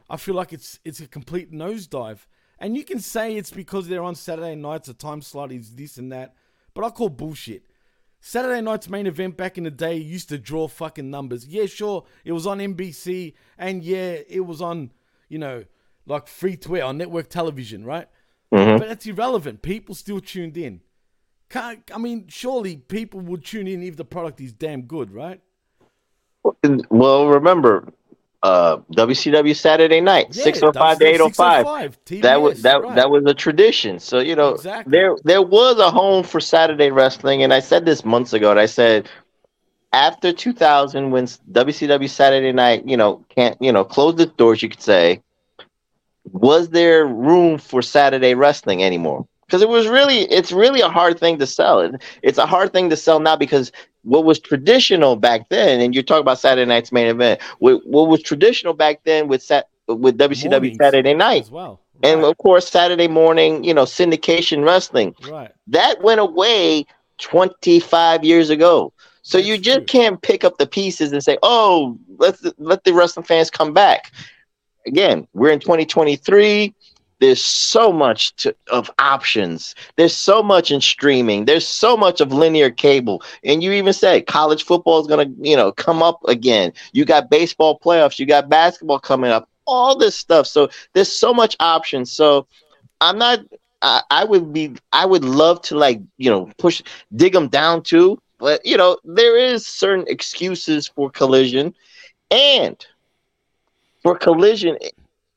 I 0.09 0.17
feel 0.17 0.35
like 0.35 0.53
it's 0.53 0.79
it's 0.85 1.01
a 1.01 1.07
complete 1.07 1.53
nosedive. 1.53 2.27
And 2.59 2.77
you 2.77 2.85
can 2.85 3.01
say 3.01 3.37
it's 3.37 3.51
because 3.51 3.89
they're 3.89 4.03
on 4.03 4.15
Saturday 4.15 4.55
nights, 4.55 4.87
the 4.87 4.95
time 4.95 5.23
slot 5.23 5.51
is 5.53 5.75
this 5.75 5.97
and 5.99 6.13
that, 6.13 6.37
but 6.73 6.85
I 6.85 6.91
call 6.91 7.09
bullshit. 7.09 7.67
Saturday 8.27 8.63
night's 8.63 8.89
main 8.89 9.07
event 9.07 9.37
back 9.37 9.59
in 9.59 9.65
the 9.65 9.71
day 9.71 9.97
used 9.97 10.31
to 10.31 10.39
draw 10.39 10.67
fucking 10.67 11.11
numbers. 11.11 11.47
Yeah, 11.47 11.67
sure, 11.67 12.07
it 12.25 12.33
was 12.33 12.47
on 12.47 12.59
NBC, 12.59 13.35
and 13.59 13.85
yeah, 13.85 14.17
it 14.27 14.47
was 14.47 14.63
on, 14.63 14.93
you 15.29 15.39
know, 15.39 15.65
like 16.07 16.27
free 16.27 16.57
to 16.57 16.75
air 16.75 16.85
on 16.85 16.97
network 16.97 17.29
television, 17.29 17.85
right? 17.85 18.09
Mhm. 18.51 18.79
But 18.79 18.89
that's 18.89 19.05
irrelevant. 19.05 19.61
People 19.61 19.95
still 19.95 20.21
tuned 20.21 20.57
in. 20.57 20.81
Can't, 21.51 21.83
I 21.95 21.99
mean, 21.99 22.25
surely 22.29 22.79
people 22.79 23.21
would 23.21 23.45
tune 23.45 23.69
in 23.69 23.83
if 23.83 23.97
the 23.97 24.07
product 24.07 24.41
is 24.41 24.55
damn 24.55 24.83
good, 24.83 25.13
right? 25.13 25.43
Well, 26.89 27.29
remember, 27.29 27.93
uh, 28.45 28.77
WCW 28.93 29.55
Saturday 29.57 30.01
Night, 30.01 30.29
Yeah, 30.31 30.45
six 30.45 30.63
oh 30.63 30.73
five 30.73 30.99
to 30.99 31.07
eight 31.07 31.21
oh 31.21 31.31
five. 31.31 31.67
605, 31.67 32.23
That 32.23 32.43
was 32.43 32.63
that 32.63 32.83
right. 32.83 32.95
that 32.95 33.11
was 33.11 33.25
a 33.27 33.35
tradition. 33.35 33.99
So 33.99 34.19
you 34.21 34.37
know, 34.37 34.51
Exactly. 34.51 34.91
there 34.91 35.17
there 35.25 35.43
was 35.43 35.79
a 35.79 35.91
home 35.91 36.23
for 36.25 36.41
Saturday 36.41 36.91
wrestling, 36.91 37.43
and 37.43 37.53
I 37.53 37.61
said 37.61 37.85
this 37.87 38.05
months 38.05 38.33
ago. 38.35 38.51
And 38.51 38.61
I 38.61 38.67
said 38.67 39.09
after 39.93 40.33
2000, 40.33 41.11
when 41.11 41.27
WCW 41.27 42.09
Saturday 42.11 42.53
Night, 42.53 42.87
you 42.87 42.97
know, 42.97 43.25
can't 43.35 43.57
you 43.61 43.73
know 43.73 43.85
close 43.85 44.17
the 44.17 44.27
doors, 44.27 44.63
you 44.63 44.69
could 44.69 44.83
say, 44.83 45.23
was 46.33 46.69
there 46.71 47.07
room 47.07 47.59
for 47.59 47.83
Saturday 47.83 48.35
wrestling 48.35 48.83
anymore? 48.83 49.27
Because 49.47 49.63
it 49.63 49.69
was 49.69 49.87
really, 49.87 50.21
it's 50.23 50.53
really 50.53 50.81
a 50.81 50.89
hard 50.89 51.19
thing 51.19 51.39
to 51.39 51.47
sell. 51.47 51.91
It's 52.23 52.39
a 52.39 52.47
hard 52.47 52.73
thing 52.73 52.91
to 52.91 52.97
sell 52.97 53.21
now 53.21 53.37
because 53.37 53.73
what 54.05 54.25
was 54.25 54.39
traditional 54.39 55.17
back 55.17 55.49
then, 55.49 55.81
and 55.81 55.95
you're 55.95 56.05
talking 56.05 56.21
about 56.21 56.39
Saturday 56.39 56.67
night's 56.67 56.93
main 56.93 57.07
event, 57.07 57.41
what, 57.59 57.85
what 57.87 58.09
was 58.09 58.23
traditional 58.23 58.75
back 58.75 59.01
then 59.05 59.29
with 59.29 59.43
Sat 59.43 59.69
with 59.87 60.17
WCW 60.17 60.51
Mornings 60.51 60.77
Saturday 60.81 61.15
Night, 61.15 61.43
as 61.43 61.51
well. 61.51 61.81
and 62.03 62.23
of 62.23 62.37
course 62.39 62.69
Saturday 62.69 63.09
morning, 63.09 63.65
you 63.65 63.75
know, 63.75 63.85
syndication 63.85 64.65
wrestling 64.65 65.15
right. 65.29 65.53
that 65.67 66.03
went 66.03 66.21
away 66.21 66.87
25 67.19 68.25
years 68.25 68.51
ago. 68.51 68.93
So 69.23 69.39
you 69.39 69.57
just 69.57 69.79
true. 69.79 69.87
can't 69.87 70.23
pick 70.23 70.45
up 70.45 70.59
the 70.59 70.67
pieces 70.67 71.13
and 71.13 71.23
say, 71.23 71.39
"Oh, 71.43 71.99
let's 72.19 72.45
let 72.59 72.85
the 72.85 72.93
wrestling 72.93 73.25
fans 73.25 73.51
come 73.51 73.73
back." 73.73 74.13
Again, 74.87 75.27
we're 75.33 75.51
in 75.51 75.61
2023. 75.61 76.75
There's 77.25 77.43
so 77.43 77.91
much 77.91 78.37
to, 78.37 78.55
of 78.71 78.91
options. 78.99 79.75
There's 79.97 80.15
so 80.15 80.43
much 80.43 80.71
in 80.71 80.83
streaming. 80.83 81.47
There's 81.47 81.67
so 81.67 81.97
much 81.97 82.21
of 82.21 82.35
linear 82.35 82.69
cable. 82.69 83.23
And 83.43 83.63
you 83.63 83.73
even 83.73 83.95
say 83.95 84.21
college 84.21 84.63
football 84.63 85.01
is 85.01 85.07
going 85.07 85.27
to, 85.27 85.49
you 85.49 85.57
know, 85.57 85.73
come 85.73 86.03
up 86.03 86.21
again. 86.29 86.75
You 86.93 87.07
got 87.07 87.31
baseball 87.31 87.79
playoffs. 87.79 88.19
You 88.19 88.27
got 88.27 88.51
basketball 88.51 88.99
coming 88.99 89.31
up. 89.31 89.49
All 89.67 89.97
this 89.97 90.15
stuff. 90.15 90.47
So 90.47 90.69
there's 90.93 91.11
so 91.11 91.33
much 91.33 91.57
options. 91.61 92.13
So 92.13 92.47
I'm 93.01 93.17
not. 93.17 93.41
I, 93.81 94.03
I 94.11 94.25
would 94.25 94.53
be. 94.53 94.75
I 94.93 95.07
would 95.07 95.25
love 95.25 95.63
to 95.63 95.79
like 95.79 96.03
you 96.19 96.29
know 96.29 96.51
push 96.59 96.83
dig 97.17 97.33
them 97.33 97.49
down 97.49 97.85
too. 97.85 98.21
But 98.39 98.67
you 98.67 98.77
know 98.77 98.99
there 99.03 99.39
is 99.39 99.67
certain 99.67 100.05
excuses 100.09 100.89
for 100.89 101.09
collision, 101.09 101.75
and 102.31 102.77
for 104.03 104.15
collision, 104.15 104.77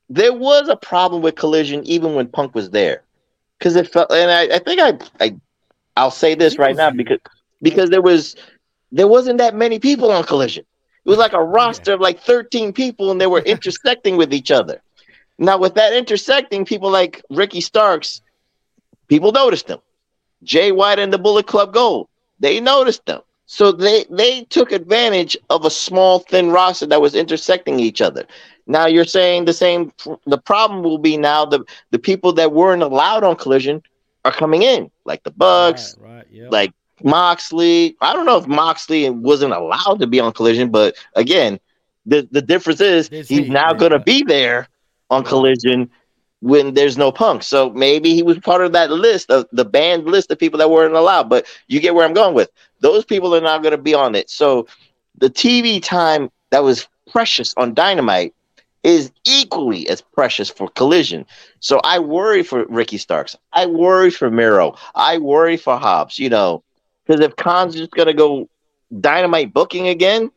there 0.08 0.32
was 0.32 0.68
a 0.68 0.76
problem 0.76 1.22
with 1.22 1.36
collision 1.36 1.84
even 1.84 2.14
when 2.14 2.28
Punk 2.28 2.54
was 2.54 2.70
there, 2.70 3.02
because 3.58 3.76
it 3.76 3.90
felt. 3.90 4.10
And 4.10 4.30
I, 4.30 4.56
I 4.56 4.58
think 4.58 4.80
I, 4.80 5.24
I, 5.24 5.36
I'll 5.96 6.10
say 6.10 6.34
this 6.34 6.58
right 6.58 6.76
now 6.76 6.90
because 6.90 7.18
because 7.62 7.90
there 7.90 8.02
was 8.02 8.36
there 8.92 9.08
wasn't 9.08 9.38
that 9.38 9.54
many 9.54 9.78
people 9.78 10.10
on 10.10 10.24
collision. 10.24 10.64
It 11.04 11.08
was 11.08 11.18
like 11.18 11.32
a 11.32 11.42
roster 11.42 11.94
of 11.94 12.00
like 12.00 12.20
13 12.20 12.72
people, 12.72 13.10
and 13.10 13.20
they 13.20 13.26
were 13.26 13.40
intersecting 13.46 14.16
with 14.16 14.32
each 14.32 14.50
other. 14.50 14.80
Now, 15.38 15.56
with 15.56 15.74
that 15.74 15.92
intersecting, 15.92 16.64
people 16.64 16.90
like 16.90 17.22
Ricky 17.30 17.60
Starks, 17.60 18.22
people 19.06 19.32
noticed 19.32 19.68
them. 19.68 19.78
Jay 20.42 20.72
White 20.72 20.98
and 20.98 21.12
the 21.12 21.18
Bullet 21.18 21.46
Club 21.46 21.72
Gold, 21.72 22.08
they 22.40 22.60
noticed 22.60 23.06
them. 23.06 23.20
So 23.50 23.72
they 23.72 24.04
they 24.10 24.44
took 24.44 24.72
advantage 24.72 25.36
of 25.48 25.64
a 25.64 25.70
small, 25.70 26.20
thin 26.20 26.50
roster 26.50 26.86
that 26.86 27.00
was 27.00 27.14
intersecting 27.14 27.80
each 27.80 28.02
other. 28.02 28.26
Now 28.66 28.86
you're 28.86 29.06
saying 29.06 29.46
the 29.46 29.54
same. 29.54 29.90
The 30.26 30.38
problem 30.38 30.82
will 30.82 30.98
be 30.98 31.16
now 31.16 31.46
the 31.46 31.64
the 31.90 31.98
people 31.98 32.32
that 32.34 32.52
weren't 32.52 32.82
allowed 32.82 33.24
on 33.24 33.36
Collision 33.36 33.82
are 34.24 34.32
coming 34.32 34.62
in, 34.62 34.90
like 35.06 35.22
the 35.24 35.30
Bucks, 35.30 35.96
Right, 35.98 36.16
right, 36.16 36.26
yeah. 36.30 36.48
like 36.50 36.72
Moxley. 37.02 37.96
I 38.02 38.12
don't 38.12 38.26
know 38.26 38.36
if 38.36 38.46
Moxley 38.46 39.08
wasn't 39.08 39.54
allowed 39.54 39.98
to 40.00 40.06
be 40.06 40.20
on 40.20 40.32
Collision, 40.32 40.70
but 40.70 40.96
again, 41.16 41.58
the 42.04 42.28
the 42.30 42.42
difference 42.42 42.82
is 42.82 43.08
he's 43.08 43.48
now 43.48 43.72
going 43.72 43.92
to 43.92 43.98
be 43.98 44.22
there 44.24 44.68
on 45.10 45.24
Collision 45.24 45.90
when 46.40 46.74
there's 46.74 46.96
no 46.96 47.10
Punk. 47.10 47.42
So 47.42 47.70
maybe 47.70 48.14
he 48.14 48.22
was 48.22 48.38
part 48.38 48.62
of 48.62 48.72
that 48.72 48.90
list 48.90 49.30
of 49.30 49.46
the 49.52 49.64
banned 49.64 50.04
list 50.06 50.30
of 50.30 50.38
people 50.38 50.58
that 50.58 50.70
weren't 50.70 50.94
allowed. 50.94 51.28
But 51.28 51.46
you 51.66 51.80
get 51.80 51.94
where 51.94 52.04
I'm 52.04 52.14
going 52.14 52.34
with. 52.34 52.50
Those 52.80 53.04
people 53.04 53.34
are 53.34 53.40
not 53.40 53.62
going 53.62 53.72
to 53.72 53.82
be 53.82 53.94
on 53.94 54.14
it. 54.14 54.30
So 54.30 54.66
the 55.16 55.30
TV 55.30 55.82
time 55.82 56.30
that 56.50 56.62
was 56.62 56.86
precious 57.10 57.54
on 57.56 57.74
Dynamite 57.74 58.34
is 58.84 59.10
equally 59.24 59.88
as 59.88 60.00
precious 60.00 60.48
for 60.48 60.68
Collision. 60.68 61.26
So 61.60 61.80
I 61.82 61.98
worry 61.98 62.42
for 62.42 62.64
Ricky 62.66 62.98
Starks. 62.98 63.36
I 63.52 63.66
worry 63.66 64.10
for 64.10 64.30
Miro. 64.30 64.76
I 64.94 65.18
worry 65.18 65.56
for 65.56 65.76
Hobbs. 65.76 66.18
You 66.18 66.30
know, 66.30 66.62
Because 67.04 67.20
if 67.20 67.34
Khan's 67.36 67.74
just 67.74 67.90
gonna 67.90 68.14
go 68.14 68.48
dynamite 69.00 69.52
booking 69.52 69.88
again, 69.88 70.30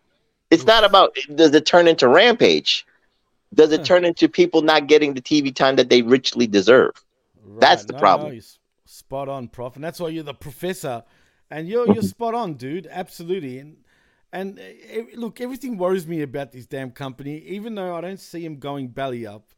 it's 0.50 0.66
not 0.66 0.84
about 0.84 1.16
does 1.36 1.54
it 1.54 1.66
turn 1.66 1.88
into 1.88 2.08
rampage. 2.08 2.86
Does 3.54 3.72
it 3.72 3.84
turn 3.84 4.06
into 4.06 4.30
people 4.30 4.62
not 4.62 4.88
getting 4.88 5.14
the 5.14 5.22
TV 5.22 5.54
time 5.54 5.76
that 5.76 5.90
they 5.90 6.02
richly 6.02 6.48
deserve? 6.48 6.94
That's 7.60 7.86
the 7.86 7.94
no, 7.94 8.00
problem. 8.00 8.34
no, 8.34 8.42
spot 8.86 9.28
on, 9.28 9.48
prof, 9.48 9.76
and 9.76 9.84
that's 9.84 10.00
why 10.00 10.10
you're 10.10 10.24
the 10.24 10.34
professor, 10.34 11.04
and 11.50 11.68
you're 11.68 11.92
you're 11.94 12.04
spot 12.04 12.34
on, 12.34 12.54
dude. 12.54 12.88
Absolutely, 12.90 13.60
and 13.60 13.78
and 14.32 14.60
uh, 14.60 15.04
look, 15.16 15.42
everything 15.42 15.78
worries 15.78 16.08
me 16.08 16.22
about 16.22 16.52
this 16.52 16.66
damn 16.66 16.92
company, 16.92 17.40
even 17.40 17.76
though 17.76 17.96
I 17.96 18.02
don't 18.02 18.20
see 18.20 18.46
him 18.46 18.58
going 18.58 18.90
belly 18.90 19.28
up, 19.28 19.50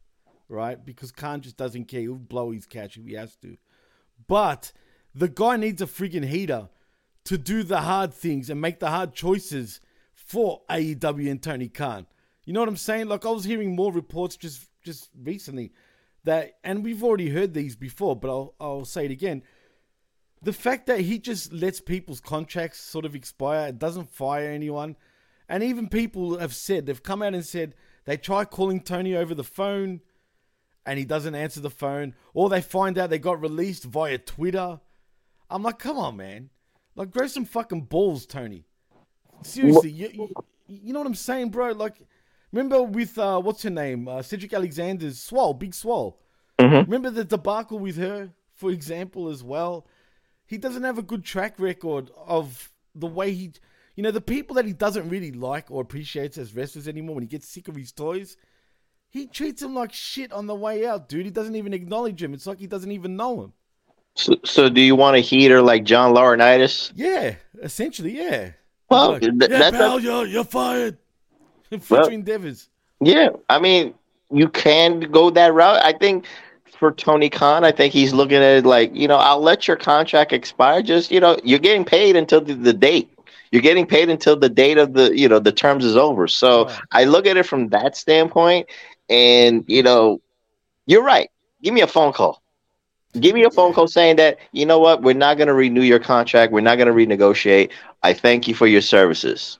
right? 0.48 0.84
Because 0.84 1.12
Khan 1.12 1.40
just 1.40 1.56
doesn't 1.56 1.84
care. 1.86 2.00
He'll 2.00 2.14
blow 2.14 2.50
his 2.50 2.66
catch 2.66 2.96
if 2.96 3.06
he 3.06 3.14
has 3.14 3.36
to, 3.36 3.56
but 4.26 4.72
the 5.14 5.28
guy 5.28 5.56
needs 5.56 5.80
a 5.80 5.86
friggin' 5.86 6.26
heater 6.26 6.68
to 7.24 7.38
do 7.38 7.62
the 7.62 7.82
hard 7.82 8.12
things 8.12 8.50
and 8.50 8.60
make 8.60 8.80
the 8.80 8.90
hard 8.90 9.14
choices 9.14 9.80
for 10.12 10.62
AEW 10.68 11.30
and 11.30 11.42
Tony 11.42 11.68
Khan. 11.68 12.06
You 12.44 12.52
know 12.52 12.60
what 12.60 12.68
I'm 12.68 12.76
saying? 12.76 13.08
Like 13.08 13.24
I 13.24 13.30
was 13.30 13.44
hearing 13.44 13.74
more 13.74 13.92
reports 13.92 14.36
just 14.36 14.66
just 14.82 15.10
recently 15.22 15.72
that, 16.24 16.54
and 16.62 16.84
we've 16.84 17.02
already 17.02 17.30
heard 17.30 17.54
these 17.54 17.76
before, 17.76 18.16
but 18.16 18.30
I'll 18.30 18.54
I'll 18.60 18.84
say 18.84 19.06
it 19.06 19.10
again. 19.10 19.42
The 20.42 20.52
fact 20.52 20.86
that 20.86 21.00
he 21.00 21.18
just 21.18 21.52
lets 21.52 21.80
people's 21.80 22.20
contracts 22.20 22.80
sort 22.80 23.06
of 23.06 23.14
expire, 23.14 23.68
and 23.68 23.78
doesn't 23.78 24.10
fire 24.10 24.50
anyone, 24.50 24.96
and 25.48 25.62
even 25.62 25.88
people 25.88 26.38
have 26.38 26.54
said 26.54 26.84
they've 26.84 27.02
come 27.02 27.22
out 27.22 27.34
and 27.34 27.44
said 27.44 27.74
they 28.04 28.18
try 28.18 28.44
calling 28.44 28.80
Tony 28.80 29.16
over 29.16 29.34
the 29.34 29.44
phone, 29.44 30.02
and 30.84 30.98
he 30.98 31.06
doesn't 31.06 31.34
answer 31.34 31.60
the 31.60 31.70
phone, 31.70 32.14
or 32.34 32.50
they 32.50 32.60
find 32.60 32.98
out 32.98 33.08
they 33.08 33.18
got 33.18 33.40
released 33.40 33.84
via 33.84 34.18
Twitter. 34.18 34.80
I'm 35.48 35.62
like, 35.62 35.78
come 35.78 35.96
on, 35.96 36.18
man, 36.18 36.50
like 36.94 37.10
grow 37.10 37.26
some 37.26 37.46
fucking 37.46 37.82
balls, 37.82 38.26
Tony. 38.26 38.66
Seriously, 39.42 39.90
you, 39.90 40.10
you, 40.12 40.28
you 40.66 40.92
know 40.92 41.00
what 41.00 41.06
I'm 41.06 41.14
saying, 41.14 41.50
bro? 41.50 41.72
Like, 41.72 41.96
remember 42.54 42.82
with 42.82 43.18
uh, 43.18 43.40
what's 43.40 43.62
her 43.62 43.70
name, 43.70 44.06
uh, 44.08 44.22
Cedric 44.22 44.52
Alexander's 44.52 45.20
Swole, 45.20 45.54
Big 45.54 45.74
Swole. 45.74 46.20
Remember 46.60 47.10
the 47.10 47.24
debacle 47.24 47.78
with 47.78 47.96
her, 47.96 48.30
for 48.54 48.70
example, 48.70 49.28
as 49.28 49.42
well. 49.42 49.86
He 50.46 50.56
doesn't 50.58 50.84
have 50.84 50.98
a 50.98 51.02
good 51.02 51.24
track 51.24 51.54
record 51.58 52.10
of 52.16 52.70
the 52.94 53.06
way 53.06 53.32
he, 53.32 53.52
you 53.96 54.02
know, 54.02 54.10
the 54.12 54.20
people 54.20 54.54
that 54.56 54.64
he 54.66 54.72
doesn't 54.72 55.08
really 55.08 55.32
like 55.32 55.70
or 55.70 55.82
appreciates 55.82 56.38
as 56.38 56.54
wrestlers 56.54 56.86
anymore. 56.86 57.16
When 57.16 57.24
he 57.24 57.28
gets 57.28 57.48
sick 57.48 57.66
of 57.68 57.74
his 57.76 57.90
toys, 57.92 58.36
he 59.10 59.26
treats 59.26 59.62
them 59.62 59.74
like 59.74 59.92
shit 59.92 60.32
on 60.32 60.46
the 60.46 60.54
way 60.54 60.86
out, 60.86 61.08
dude. 61.08 61.24
He 61.24 61.30
doesn't 61.30 61.56
even 61.56 61.72
acknowledge 61.74 62.22
him. 62.22 62.34
It's 62.34 62.46
like 62.46 62.58
he 62.60 62.66
doesn't 62.66 62.92
even 62.92 63.16
know 63.16 63.42
him. 63.42 63.52
So, 64.16 64.36
so 64.44 64.68
do 64.68 64.80
you 64.80 64.94
want 64.94 65.16
a 65.16 65.20
heater 65.20 65.60
like 65.60 65.82
John 65.84 66.14
Laurinaitis? 66.14 66.92
Yeah, 66.94 67.34
essentially, 67.62 68.16
yeah. 68.16 68.52
Well, 68.88 69.12
Like, 69.12 69.22
yeah, 69.22 69.30
that's 69.48 69.76
pal, 69.76 69.96
a- 69.96 70.00
you're, 70.00 70.26
you're 70.26 70.44
fired. 70.44 70.98
Future 71.82 72.10
endeavors. 72.10 72.68
Yeah, 73.00 73.30
I 73.48 73.58
mean, 73.58 73.94
you 74.30 74.48
can 74.48 75.00
go 75.00 75.30
that 75.30 75.52
route. 75.52 75.82
I 75.84 75.92
think 75.92 76.26
for 76.78 76.92
Tony 76.92 77.30
Khan, 77.30 77.64
I 77.64 77.72
think 77.72 77.92
he's 77.92 78.12
looking 78.12 78.36
at 78.36 78.58
it 78.58 78.66
like, 78.66 78.94
you 78.94 79.08
know, 79.08 79.16
I'll 79.16 79.40
let 79.40 79.68
your 79.68 79.76
contract 79.76 80.32
expire. 80.32 80.82
Just, 80.82 81.10
you 81.10 81.20
know, 81.20 81.38
you're 81.44 81.58
getting 81.58 81.84
paid 81.84 82.16
until 82.16 82.40
the, 82.40 82.54
the 82.54 82.72
date. 82.72 83.10
You're 83.52 83.62
getting 83.62 83.86
paid 83.86 84.08
until 84.08 84.36
the 84.36 84.48
date 84.48 84.78
of 84.78 84.94
the, 84.94 85.16
you 85.16 85.28
know, 85.28 85.38
the 85.38 85.52
terms 85.52 85.84
is 85.84 85.96
over. 85.96 86.26
So 86.26 86.68
I 86.90 87.04
look 87.04 87.26
at 87.26 87.36
it 87.36 87.46
from 87.46 87.68
that 87.68 87.96
standpoint. 87.96 88.68
And, 89.08 89.64
you 89.68 89.82
know, 89.82 90.20
you're 90.86 91.04
right. 91.04 91.30
Give 91.62 91.72
me 91.72 91.82
a 91.82 91.86
phone 91.86 92.12
call. 92.12 92.42
Give 93.20 93.34
me 93.34 93.44
a 93.44 93.50
phone 93.50 93.72
call 93.72 93.86
saying 93.86 94.16
that, 94.16 94.38
you 94.50 94.66
know 94.66 94.80
what, 94.80 95.02
we're 95.02 95.14
not 95.14 95.36
going 95.36 95.46
to 95.46 95.54
renew 95.54 95.82
your 95.82 96.00
contract. 96.00 96.52
We're 96.52 96.62
not 96.62 96.78
going 96.78 96.88
to 96.88 96.92
renegotiate. 96.92 97.70
I 98.02 98.12
thank 98.12 98.48
you 98.48 98.54
for 98.54 98.66
your 98.66 98.80
services. 98.80 99.56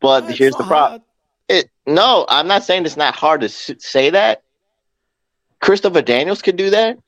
But 0.00 0.28
here's 0.32 0.56
the 0.56 0.64
problem. 0.64 1.02
It 1.52 1.70
no, 1.86 2.24
I'm 2.28 2.46
not 2.46 2.64
saying 2.64 2.86
it's 2.86 2.96
not 2.96 3.14
hard 3.14 3.42
to 3.42 3.48
say 3.48 4.10
that. 4.10 4.42
Christopher 5.60 6.02
Daniels 6.02 6.42
could 6.42 6.56
do 6.56 6.70
that. 6.70 6.98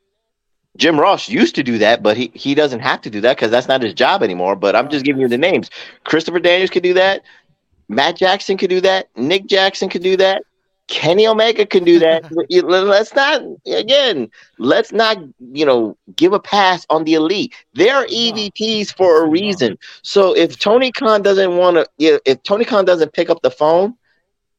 Jim 0.76 0.98
Ross 0.98 1.28
used 1.28 1.54
to 1.54 1.62
do 1.62 1.78
that, 1.78 2.02
but 2.02 2.16
he, 2.16 2.30
he 2.34 2.54
doesn't 2.54 2.80
have 2.80 3.00
to 3.02 3.10
do 3.10 3.20
that 3.20 3.36
because 3.36 3.50
that's 3.50 3.68
not 3.68 3.82
his 3.82 3.94
job 3.94 4.22
anymore. 4.22 4.56
But 4.56 4.74
I'm 4.74 4.88
just 4.88 5.04
giving 5.04 5.22
you 5.22 5.28
the 5.28 5.38
names. 5.38 5.70
Christopher 6.04 6.40
Daniels 6.40 6.70
could 6.70 6.82
do 6.82 6.94
that. 6.94 7.22
Matt 7.88 8.16
Jackson 8.16 8.56
could 8.56 8.70
do 8.70 8.80
that. 8.80 9.08
Nick 9.16 9.46
Jackson 9.46 9.88
could 9.88 10.02
do 10.02 10.16
that. 10.16 10.42
Kenny 10.88 11.26
Omega 11.26 11.64
can 11.64 11.84
do 11.84 11.98
that. 12.00 12.30
Let's 12.50 13.14
not 13.14 13.42
again. 13.66 14.28
Let's 14.58 14.92
not 14.92 15.18
you 15.52 15.64
know 15.64 15.96
give 16.16 16.32
a 16.32 16.40
pass 16.40 16.86
on 16.90 17.04
the 17.04 17.14
elite. 17.14 17.54
They're 17.72 18.06
EVPs 18.06 18.94
for 18.94 19.24
a 19.24 19.28
reason. 19.28 19.78
So 20.02 20.36
if 20.36 20.58
Tony 20.58 20.92
Khan 20.92 21.22
doesn't 21.22 21.56
want 21.56 21.76
to, 21.98 22.20
if 22.28 22.42
Tony 22.42 22.64
Khan 22.64 22.84
doesn't 22.84 23.14
pick 23.14 23.30
up 23.30 23.40
the 23.42 23.50
phone, 23.50 23.96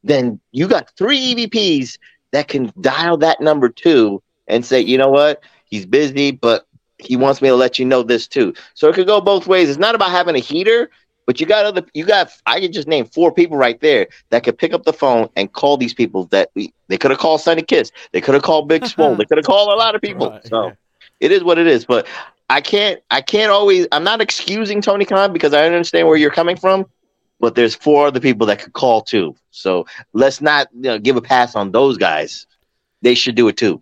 then 0.06 0.40
you 0.52 0.68
got 0.68 0.92
three 0.98 1.34
EVPs 1.34 1.98
that 2.32 2.48
can 2.48 2.72
dial 2.80 3.18
that 3.18 3.42
number 3.42 3.68
two 3.68 4.22
and 4.48 4.64
say, 4.64 4.80
you 4.80 4.98
know 4.98 5.10
what, 5.10 5.44
he's 5.66 5.86
busy, 5.86 6.32
but 6.32 6.68
he 7.00 7.18
wants 7.18 7.42
me 7.42 7.50
to 7.50 7.56
let 7.56 7.78
you 7.80 7.86
know 7.86 8.04
this 8.04 8.28
too. 8.28 8.54
So 8.76 8.88
it 8.88 8.96
could 8.96 9.08
go 9.08 9.20
both 9.20 9.48
ways. 9.48 9.70
It's 9.70 9.80
not 9.80 9.96
about 9.96 10.12
having 10.12 10.36
a 10.36 10.40
heater, 10.40 10.90
but 11.26 11.40
you 11.40 11.48
got 11.48 11.66
other, 11.66 11.84
you 11.94 12.06
got. 12.06 12.30
I 12.46 12.60
could 12.60 12.72
just 12.72 12.88
name 12.88 13.06
four 13.06 13.32
people 13.32 13.58
right 13.58 13.80
there 13.82 14.08
that 14.30 14.44
could 14.44 14.58
pick 14.58 14.74
up 14.74 14.84
the 14.84 14.94
phone 14.94 15.28
and 15.36 15.52
call 15.52 15.76
these 15.76 15.94
people. 15.94 16.26
That 16.26 16.52
we, 16.54 16.72
they 16.88 16.98
could 16.98 17.10
have 17.10 17.20
called 17.20 17.42
Sonny 17.42 17.64
Kiss, 17.64 17.92
they 18.12 18.22
could 18.22 18.36
have 18.36 18.44
called 18.44 18.70
Big 18.70 18.86
Swole, 18.88 19.16
they 19.16 19.26
could 19.26 19.38
have 19.38 19.46
called 19.46 19.70
a 19.70 19.76
lot 19.76 19.96
of 19.96 20.02
people. 20.02 20.40
so 20.46 20.74
it 21.20 21.32
is 21.32 21.44
what 21.44 21.58
it 21.58 21.66
is. 21.66 21.84
But 21.86 22.08
I 22.50 22.62
can't, 22.62 23.02
I 23.10 23.22
can't 23.22 23.52
always. 23.52 23.88
I'm 23.92 24.04
not 24.04 24.22
excusing 24.22 24.82
Tony 24.82 25.06
Khan 25.06 25.34
because 25.34 25.54
I 25.54 25.66
understand 25.66 26.08
where 26.08 26.18
you're 26.18 26.30
coming 26.30 26.58
from 26.58 26.86
but 27.40 27.56
there's 27.56 27.76
four 27.76 28.08
other 28.08 28.20
people 28.20 28.48
that 28.48 28.60
could 28.60 28.74
call 28.74 29.02
too. 29.02 29.36
So 29.52 29.86
let's 30.14 30.42
not 30.42 30.68
you 30.74 30.82
know, 30.82 31.00
give 31.00 31.16
a 31.16 31.22
pass 31.22 31.56
on 31.56 31.72
those 31.72 31.98
guys. 31.98 32.48
They 33.02 33.16
should 33.16 33.36
do 33.36 33.48
it 33.48 33.58
too. 33.58 33.82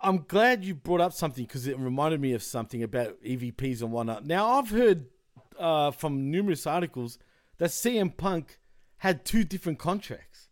I'm 0.00 0.24
glad 0.28 0.64
you 0.64 0.74
brought 0.74 1.00
up 1.00 1.12
something 1.12 1.44
because 1.44 1.66
it 1.66 1.78
reminded 1.78 2.20
me 2.20 2.32
of 2.32 2.42
something 2.42 2.82
about 2.82 3.20
EVPs 3.22 3.82
and 3.82 3.90
whatnot. 3.90 4.26
Now, 4.26 4.52
I've 4.52 4.70
heard 4.70 5.06
uh, 5.58 5.90
from 5.90 6.30
numerous 6.30 6.66
articles 6.66 7.18
that 7.58 7.70
CM 7.70 8.16
Punk 8.16 8.58
had 8.98 9.24
two 9.24 9.42
different 9.44 9.78
contracts 9.78 10.48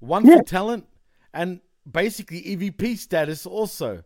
one 0.00 0.24
for 0.26 0.42
talent 0.42 0.86
and 1.32 1.60
basically 1.90 2.42
EVP 2.42 2.98
status, 2.98 3.46
also. 3.46 4.02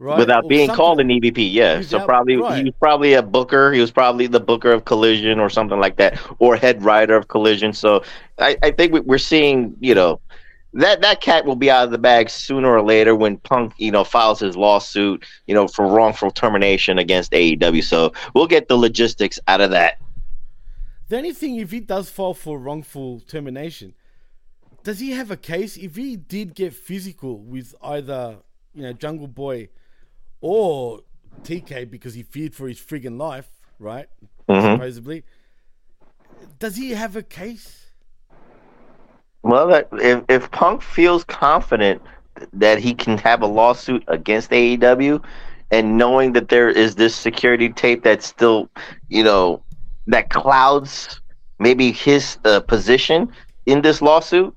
Right? 0.00 0.16
Without 0.18 0.44
Or 0.44 0.48
being 0.48 0.68
something- 0.68 0.76
called 0.76 1.00
an 1.00 1.08
EVP, 1.10 1.52
yeah. 1.52 1.82
So 1.82 2.02
probably 2.06 2.36
right. 2.36 2.56
he 2.56 2.64
was 2.64 2.72
probably 2.80 3.12
a 3.12 3.22
booker. 3.22 3.70
He 3.70 3.82
was 3.82 3.90
probably 3.90 4.26
the 4.26 4.40
booker 4.40 4.72
of 4.72 4.86
Collision 4.86 5.38
or 5.38 5.50
something 5.50 5.78
like 5.78 5.96
that, 5.96 6.18
or 6.38 6.56
head 6.56 6.82
writer 6.82 7.14
of 7.16 7.28
Collision. 7.28 7.74
So 7.74 8.02
I, 8.38 8.56
I 8.62 8.70
think 8.70 8.94
we- 8.94 9.00
we're 9.00 9.18
seeing, 9.18 9.76
you 9.78 9.94
know, 9.94 10.18
that 10.72 11.02
that 11.02 11.20
cat 11.20 11.44
will 11.44 11.54
be 11.56 11.70
out 11.70 11.84
of 11.84 11.90
the 11.90 11.98
bag 11.98 12.30
sooner 12.30 12.70
or 12.74 12.80
later 12.80 13.14
when 13.14 13.36
Punk, 13.36 13.74
you 13.76 13.90
know, 13.90 14.02
files 14.04 14.40
his 14.40 14.56
lawsuit, 14.56 15.22
you 15.46 15.54
know, 15.54 15.68
for 15.68 15.86
wrongful 15.86 16.30
termination 16.30 16.96
against 16.98 17.32
AEW. 17.32 17.82
So 17.84 18.14
we'll 18.34 18.46
get 18.46 18.68
the 18.68 18.76
logistics 18.78 19.38
out 19.48 19.60
of 19.60 19.70
that. 19.72 19.98
The 21.08 21.18
only 21.18 21.32
thing, 21.34 21.56
if 21.56 21.72
he 21.72 21.80
does 21.80 22.08
fall 22.08 22.32
for 22.32 22.58
wrongful 22.58 23.20
termination, 23.20 23.92
does 24.82 24.98
he 25.00 25.10
have 25.10 25.30
a 25.30 25.36
case? 25.36 25.76
If 25.76 25.96
he 25.96 26.16
did 26.16 26.54
get 26.54 26.72
physical 26.72 27.38
with 27.38 27.74
either, 27.82 28.36
you 28.72 28.82
know, 28.82 28.94
Jungle 28.94 29.26
Boy 29.26 29.68
or 30.40 31.00
TK 31.42 31.90
because 31.90 32.14
he 32.14 32.22
feared 32.22 32.54
for 32.54 32.68
his 32.68 32.78
friggin' 32.78 33.18
life, 33.18 33.48
right? 33.78 34.06
Mhm. 34.48 34.74
Supposedly. 34.76 35.24
Does 36.58 36.76
he 36.76 36.90
have 36.90 37.16
a 37.16 37.22
case? 37.22 37.86
Well, 39.42 39.66
that, 39.68 39.88
if 39.92 40.22
if 40.28 40.50
Punk 40.50 40.82
feels 40.82 41.24
confident 41.24 42.02
that 42.52 42.78
he 42.78 42.94
can 42.94 43.18
have 43.18 43.42
a 43.42 43.46
lawsuit 43.46 44.04
against 44.08 44.50
AEW, 44.50 45.22
and 45.70 45.96
knowing 45.96 46.32
that 46.32 46.48
there 46.48 46.68
is 46.68 46.94
this 46.94 47.14
security 47.14 47.70
tape 47.70 48.02
that's 48.02 48.26
still, 48.26 48.68
you 49.08 49.22
know, 49.22 49.62
that 50.06 50.30
clouds 50.30 51.20
maybe 51.58 51.92
his 51.92 52.38
uh, 52.44 52.60
position 52.60 53.30
in 53.66 53.82
this 53.82 54.00
lawsuit, 54.02 54.54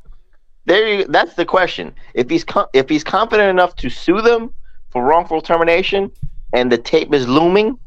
there 0.65 0.87
you, 0.87 1.05
that's 1.05 1.35
the 1.35 1.45
question. 1.45 1.93
If 2.13 2.29
he's 2.29 2.43
co- 2.43 2.69
if 2.73 2.89
he's 2.89 3.03
confident 3.03 3.49
enough 3.49 3.75
to 3.77 3.89
sue 3.89 4.21
them 4.21 4.53
for 4.93 5.03
wrongful 5.03 5.41
termination, 5.41 6.11
and 6.53 6.71
the 6.71 6.77
tape 6.77 7.13
is 7.13 7.27
looming, 7.27 7.77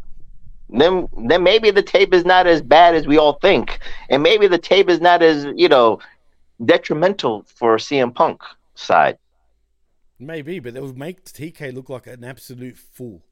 then 0.68 1.08
then 1.26 1.42
maybe 1.42 1.70
the 1.70 1.82
tape 1.82 2.12
is 2.12 2.24
not 2.24 2.46
as 2.46 2.60
bad 2.60 2.94
as 2.94 3.06
we 3.06 3.16
all 3.16 3.34
think, 3.34 3.78
and 4.10 4.22
maybe 4.22 4.48
the 4.48 4.58
tape 4.58 4.90
is 4.90 5.00
not 5.00 5.22
as 5.22 5.46
you 5.56 5.68
know 5.68 6.00
detrimental 6.64 7.44
for 7.46 7.76
CM 7.76 8.14
Punk 8.14 8.42
side. 8.74 9.16
Maybe, 10.18 10.58
but 10.58 10.74
that 10.74 10.82
would 10.82 10.98
make 10.98 11.24
TK 11.24 11.72
look 11.72 11.88
like 11.88 12.06
an 12.06 12.24
absolute 12.24 12.76
fool. 12.76 13.22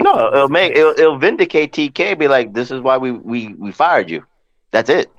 No, 0.00 0.28
it'll 0.32 0.48
make 0.48 0.72
it'll, 0.72 0.92
it'll 0.92 1.18
vindicate 1.18 1.72
TK. 1.72 2.18
Be 2.18 2.28
like, 2.28 2.52
this 2.52 2.70
is 2.70 2.80
why 2.80 2.98
we 2.98 3.12
we 3.12 3.54
we 3.54 3.70
fired 3.70 4.10
you. 4.10 4.24
That's 4.72 4.90
it. 4.90 5.10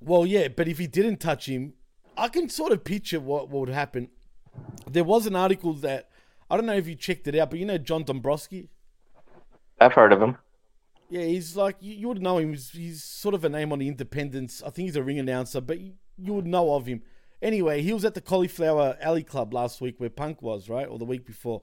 Well, 0.00 0.24
yeah, 0.24 0.48
but 0.48 0.68
if 0.68 0.78
he 0.78 0.86
didn't 0.86 1.18
touch 1.18 1.46
him, 1.46 1.74
I 2.16 2.28
can 2.28 2.48
sort 2.48 2.72
of 2.72 2.84
picture 2.84 3.18
what, 3.18 3.48
what 3.48 3.60
would 3.60 3.68
happen. 3.68 4.08
There 4.88 5.04
was 5.04 5.26
an 5.26 5.34
article 5.34 5.72
that 5.74 6.07
I 6.50 6.56
don't 6.56 6.66
know 6.66 6.74
if 6.74 6.86
you 6.86 6.94
checked 6.94 7.26
it 7.28 7.34
out, 7.36 7.50
but 7.50 7.58
you 7.58 7.66
know 7.66 7.78
John 7.78 8.04
Dombrowski. 8.04 8.68
I've 9.80 9.92
heard 9.92 10.12
of 10.12 10.20
him. 10.20 10.36
Yeah, 11.10 11.24
he's 11.24 11.56
like 11.56 11.76
you, 11.80 11.94
you 11.94 12.08
would 12.08 12.22
know 12.22 12.38
him. 12.38 12.50
He's, 12.50 12.70
he's 12.70 13.04
sort 13.04 13.34
of 13.34 13.44
a 13.44 13.48
name 13.48 13.72
on 13.72 13.78
the 13.78 13.88
independents. 13.88 14.62
I 14.62 14.70
think 14.70 14.86
he's 14.86 14.96
a 14.96 15.02
ring 15.02 15.18
announcer, 15.18 15.60
but 15.60 15.80
you, 15.80 15.94
you 16.16 16.34
would 16.34 16.46
know 16.46 16.74
of 16.74 16.86
him. 16.86 17.02
Anyway, 17.40 17.82
he 17.82 17.92
was 17.92 18.04
at 18.04 18.14
the 18.14 18.20
Cauliflower 18.20 18.96
Alley 19.00 19.22
Club 19.22 19.54
last 19.54 19.80
week 19.80 19.94
where 19.98 20.10
Punk 20.10 20.42
was, 20.42 20.68
right? 20.68 20.88
Or 20.88 20.98
the 20.98 21.04
week 21.04 21.24
before. 21.24 21.62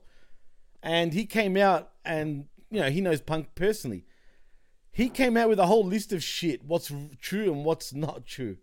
And 0.81 1.13
he 1.13 1.25
came 1.25 1.57
out 1.57 1.91
and, 2.05 2.45
you 2.69 2.79
know, 2.79 2.89
he 2.89 3.01
knows 3.01 3.19
Punk 3.19 3.49
personally. 3.55 4.05
He 4.91 5.09
came 5.09 5.35
out 5.35 5.49
with 5.49 5.59
a 5.59 5.65
whole 5.65 5.85
list 5.85 6.13
of 6.13 6.23
shit, 6.23 6.63
what's 6.63 6.91
true 7.19 7.51
and 7.51 7.65
what's 7.65 7.93
not 7.93 8.25
true. 8.25 8.57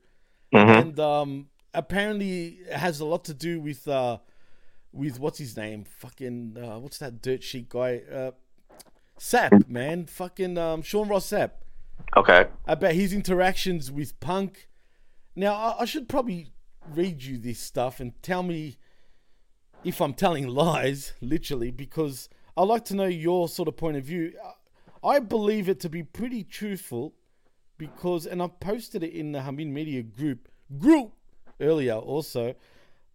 And 0.80 0.98
um, 0.98 1.48
apparently 1.74 2.61
it 2.66 2.72
has 2.72 3.00
a 3.00 3.04
lot 3.04 3.24
to 3.24 3.35
do 3.35 3.61
with 3.61 3.87
uh, 3.87 4.18
with 4.92 5.18
what's 5.18 5.38
his 5.38 5.57
name? 5.57 5.85
Fucking 5.85 6.57
uh, 6.62 6.78
what's 6.78 6.98
that 6.98 7.22
dirt 7.22 7.42
sheet 7.42 7.68
guy? 7.68 8.02
Uh, 8.12 8.33
Sap, 9.18 9.68
man. 9.68 10.07
Fucking 10.07 10.59
um, 10.59 10.83
Sean 10.83 11.09
Ross 11.09 11.31
Sapp 11.31 11.52
Okay. 12.16 12.46
about 12.66 12.92
his 12.92 13.12
interactions 13.12 13.90
with 13.90 14.18
Punk. 14.20 14.68
Now, 15.37 15.55
I, 15.55 15.83
I 15.83 15.85
should 15.85 16.09
probably 16.09 16.48
read 16.92 17.22
you 17.22 17.38
this 17.38 17.61
stuff 17.61 18.00
and 18.00 18.20
tell 18.22 18.42
me 18.42 18.76
if 19.85 20.00
I'm 20.00 20.14
telling 20.14 20.46
lies, 20.48 21.12
literally, 21.20 21.70
because 21.70 22.28
I'd 22.57 22.64
like 22.64 22.85
to 22.87 22.96
know 22.96 23.07
your 23.07 23.48
sort 23.48 23.68
of 23.68 23.76
point 23.76 23.96
of 23.96 24.05
view. 24.05 24.33
I 25.05 25.18
believe 25.18 25.68
it 25.68 25.81
to 25.81 25.88
be 25.88 26.02
pretty 26.02 26.44
truthful 26.44 27.14
because, 27.78 28.26
and 28.26 28.42
I 28.42 28.48
posted 28.48 29.02
it 29.02 29.12
in 29.12 29.33
the 29.33 29.42
Hamid 29.42 29.68
Media 29.68 30.02
group 30.02 30.48
group 30.78 31.12
earlier 31.61 31.94
also. 31.94 32.55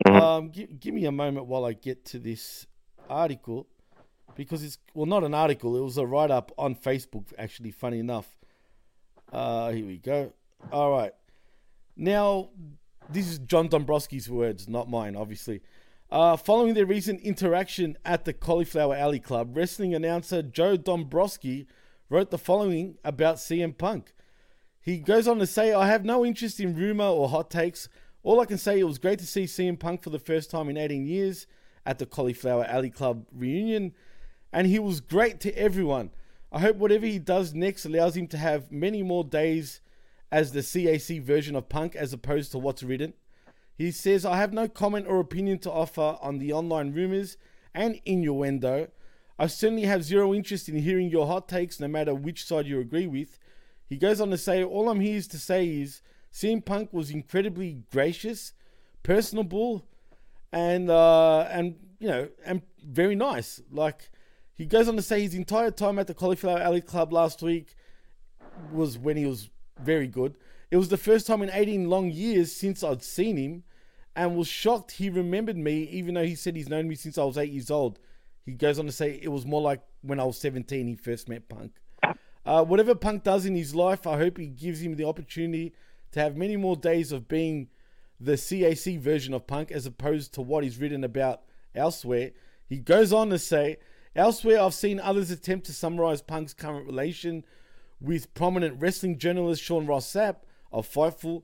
Um, 0.06 0.52
gi- 0.52 0.68
give 0.80 0.94
me 0.94 1.06
a 1.06 1.12
moment 1.12 1.48
while 1.48 1.66
I 1.66 1.74
get 1.74 2.06
to 2.06 2.20
this 2.20 2.68
article 3.10 3.68
because 4.36 4.64
it's 4.64 4.78
well 4.94 5.06
not 5.06 5.24
an 5.24 5.34
article 5.34 5.76
it 5.78 5.82
was 5.82 5.98
a 5.98 6.06
write 6.06 6.30
up 6.30 6.52
on 6.58 6.76
facebook 6.76 7.34
actually 7.38 7.72
funny 7.72 8.00
enough. 8.00 8.38
Uh 9.32 9.72
here 9.72 9.86
we 9.86 9.98
go. 9.98 10.34
All 10.72 10.92
right. 10.92 11.14
Now 11.96 12.50
this 13.10 13.28
is 13.28 13.40
john 13.40 13.70
dombrowski's 13.70 14.30
words 14.30 14.68
not 14.68 14.90
mine 14.90 15.16
obviously. 15.16 15.62
Uh, 16.10 16.38
following 16.38 16.74
their 16.74 16.86
recent 16.86 17.20
interaction 17.20 17.98
at 18.06 18.24
the 18.24 18.32
Cauliflower 18.32 18.96
Alley 18.96 19.20
Club, 19.20 19.58
wrestling 19.58 19.94
announcer 19.94 20.42
Joe 20.42 20.78
Dombrowski 20.78 21.68
wrote 22.10 22.32
the 22.32 22.38
following 22.38 22.98
about 23.04 23.36
CM 23.36 23.78
Punk. 23.78 24.14
He 24.80 25.00
goes 25.00 25.28
on 25.28 25.38
to 25.40 25.46
say, 25.46 25.74
I 25.74 25.88
have 25.88 26.06
no 26.06 26.26
interest 26.26 26.62
in 26.62 26.78
rumor 26.78 27.04
or 27.04 27.28
hot 27.28 27.52
takes. 27.52 27.90
All 28.24 28.40
I 28.40 28.46
can 28.46 28.58
say, 28.58 28.80
it 28.80 28.84
was 28.84 28.98
great 28.98 29.20
to 29.20 29.28
see 29.28 29.44
CM 29.46 29.80
Punk 29.80 30.04
for 30.04 30.10
the 30.10 30.20
first 30.20 30.52
time 30.52 30.70
in 30.70 30.78
18 30.78 31.06
years 31.06 31.48
at 31.86 32.00
the 32.00 32.06
Cauliflower 32.06 32.66
Alley 32.66 32.90
Club 32.90 33.26
reunion, 33.32 33.94
and 34.52 34.68
he 34.68 34.80
was 34.80 35.00
great 35.00 35.40
to 35.42 35.58
everyone. 35.58 36.12
I 36.52 36.60
hope 36.60 36.78
whatever 36.78 37.06
he 37.06 37.20
does 37.20 37.54
next 37.54 37.86
allows 37.86 38.16
him 38.16 38.28
to 38.28 38.38
have 38.38 38.72
many 38.72 39.04
more 39.04 39.24
days 39.24 39.82
as 40.32 40.52
the 40.52 40.60
CAC 40.60 41.22
version 41.22 41.56
of 41.56 41.70
Punk 41.70 41.96
as 41.96 42.14
opposed 42.14 42.52
to 42.52 42.58
what's 42.58 42.84
written. 42.84 43.14
He 43.78 43.92
says, 43.92 44.26
I 44.26 44.38
have 44.38 44.54
no 44.54 44.68
comment 44.68 45.06
or 45.08 45.20
opinion 45.20 45.60
to 45.60 45.72
offer 45.72 46.18
on 46.22 46.40
the 46.40 46.52
online 46.52 46.94
rumors 46.94 47.38
and 47.74 48.02
innuendo. 48.06 48.90
I 49.38 49.48
certainly 49.48 49.84
have 49.84 50.04
zero 50.04 50.34
interest 50.34 50.68
in 50.68 50.78
hearing 50.78 51.10
your 51.10 51.28
hot 51.28 51.48
takes, 51.48 51.80
no 51.80 51.88
matter 51.88 52.16
which 52.16 52.46
side 52.46 52.66
you 52.66 52.80
agree 52.80 53.06
with. 53.06 53.38
He 53.88 53.98
goes 53.98 54.20
on 54.20 54.32
to 54.32 54.38
say, 54.38 54.64
All 54.64 54.90
I'm 54.90 55.00
here 55.00 55.22
to 55.22 55.40
say 55.40 55.68
is 55.68 56.02
CM 56.34 56.64
Punk 56.64 56.94
was 56.94 57.12
incredibly 57.12 57.84
gracious, 57.92 58.54
personable, 59.04 59.86
and 60.52 60.90
uh, 60.90 61.48
and 61.52 61.76
you 62.00 62.08
know, 62.08 62.30
and 62.46 62.62
very 62.84 63.16
nice. 63.16 63.62
Like 63.72 64.10
he 64.56 64.66
goes 64.66 64.88
on 64.88 64.96
to 64.96 65.02
say 65.02 65.22
his 65.22 65.34
entire 65.34 65.72
time 65.72 66.00
at 66.00 66.08
the 66.08 66.14
Cauliflower 66.14 66.60
Alley 66.60 66.82
Club 66.82 67.12
last 67.12 67.42
week 67.42 67.76
was 68.72 68.98
when 68.98 69.18
he 69.18 69.26
was 69.26 69.50
very 69.82 70.08
good. 70.08 70.36
It 70.70 70.78
was 70.78 70.90
the 70.90 70.98
first 70.98 71.28
time 71.28 71.42
in 71.42 71.50
18 71.52 71.90
long 71.90 72.12
years 72.12 72.52
since 72.52 72.84
I'd 72.84 73.04
seen 73.04 73.38
him 73.38 73.64
and 74.16 74.36
was 74.36 74.48
shocked 74.48 74.94
he 74.94 75.10
remembered 75.10 75.58
me, 75.58 75.84
even 75.84 76.16
though 76.16 76.26
he 76.26 76.36
said 76.36 76.56
he's 76.56 76.70
known 76.70 76.88
me 76.88 76.96
since 76.96 77.18
I 77.18 77.24
was 77.24 77.38
eight 77.38 77.52
years 77.52 77.72
old. 77.72 78.00
He 78.46 78.54
goes 78.54 78.80
on 78.80 78.86
to 78.86 78.92
say 78.92 79.20
it 79.22 79.32
was 79.32 79.46
more 79.46 79.62
like 79.62 79.82
when 80.02 80.20
I 80.20 80.24
was 80.24 80.38
17 80.40 80.88
he 80.88 80.96
first 80.96 81.30
met 81.30 81.48
Punk. 81.48 81.74
Uh, 82.46 82.64
whatever 82.64 82.96
Punk 82.96 83.24
does 83.24 83.46
in 83.46 83.56
his 83.56 83.76
life, 83.76 84.08
I 84.08 84.18
hope 84.18 84.38
he 84.38 84.48
gives 84.48 84.82
him 84.82 84.96
the 84.96 85.04
opportunity 85.04 85.74
to 86.12 86.20
have 86.20 86.36
many 86.36 86.56
more 86.56 86.76
days 86.76 87.12
of 87.12 87.28
being 87.28 87.70
the 88.20 88.34
CAC 88.34 89.00
version 89.00 89.34
of 89.34 89.48
Punk 89.48 89.72
as 89.72 89.86
opposed 89.86 90.34
to 90.34 90.42
what 90.42 90.64
he's 90.64 90.80
written 90.80 91.04
about 91.04 91.42
elsewhere. 91.76 92.32
He 92.68 92.78
goes 92.78 93.14
on 93.14 93.30
to 93.30 93.40
say, 93.40 93.78
Elsewhere, 94.16 94.60
I've 94.60 94.74
seen 94.74 95.00
others 95.00 95.30
attempt 95.30 95.68
to 95.68 95.74
summarize 95.74 96.24
Punk's 96.24 96.56
current 96.56 96.88
relation 96.88 97.46
with 98.02 98.34
prominent 98.34 98.82
wrestling 98.82 99.20
journalist 99.20 99.62
Sean 99.62 99.86
Ross 99.86 100.12
Sapp 100.12 100.38
of 100.72 100.92
Fightful. 100.92 101.44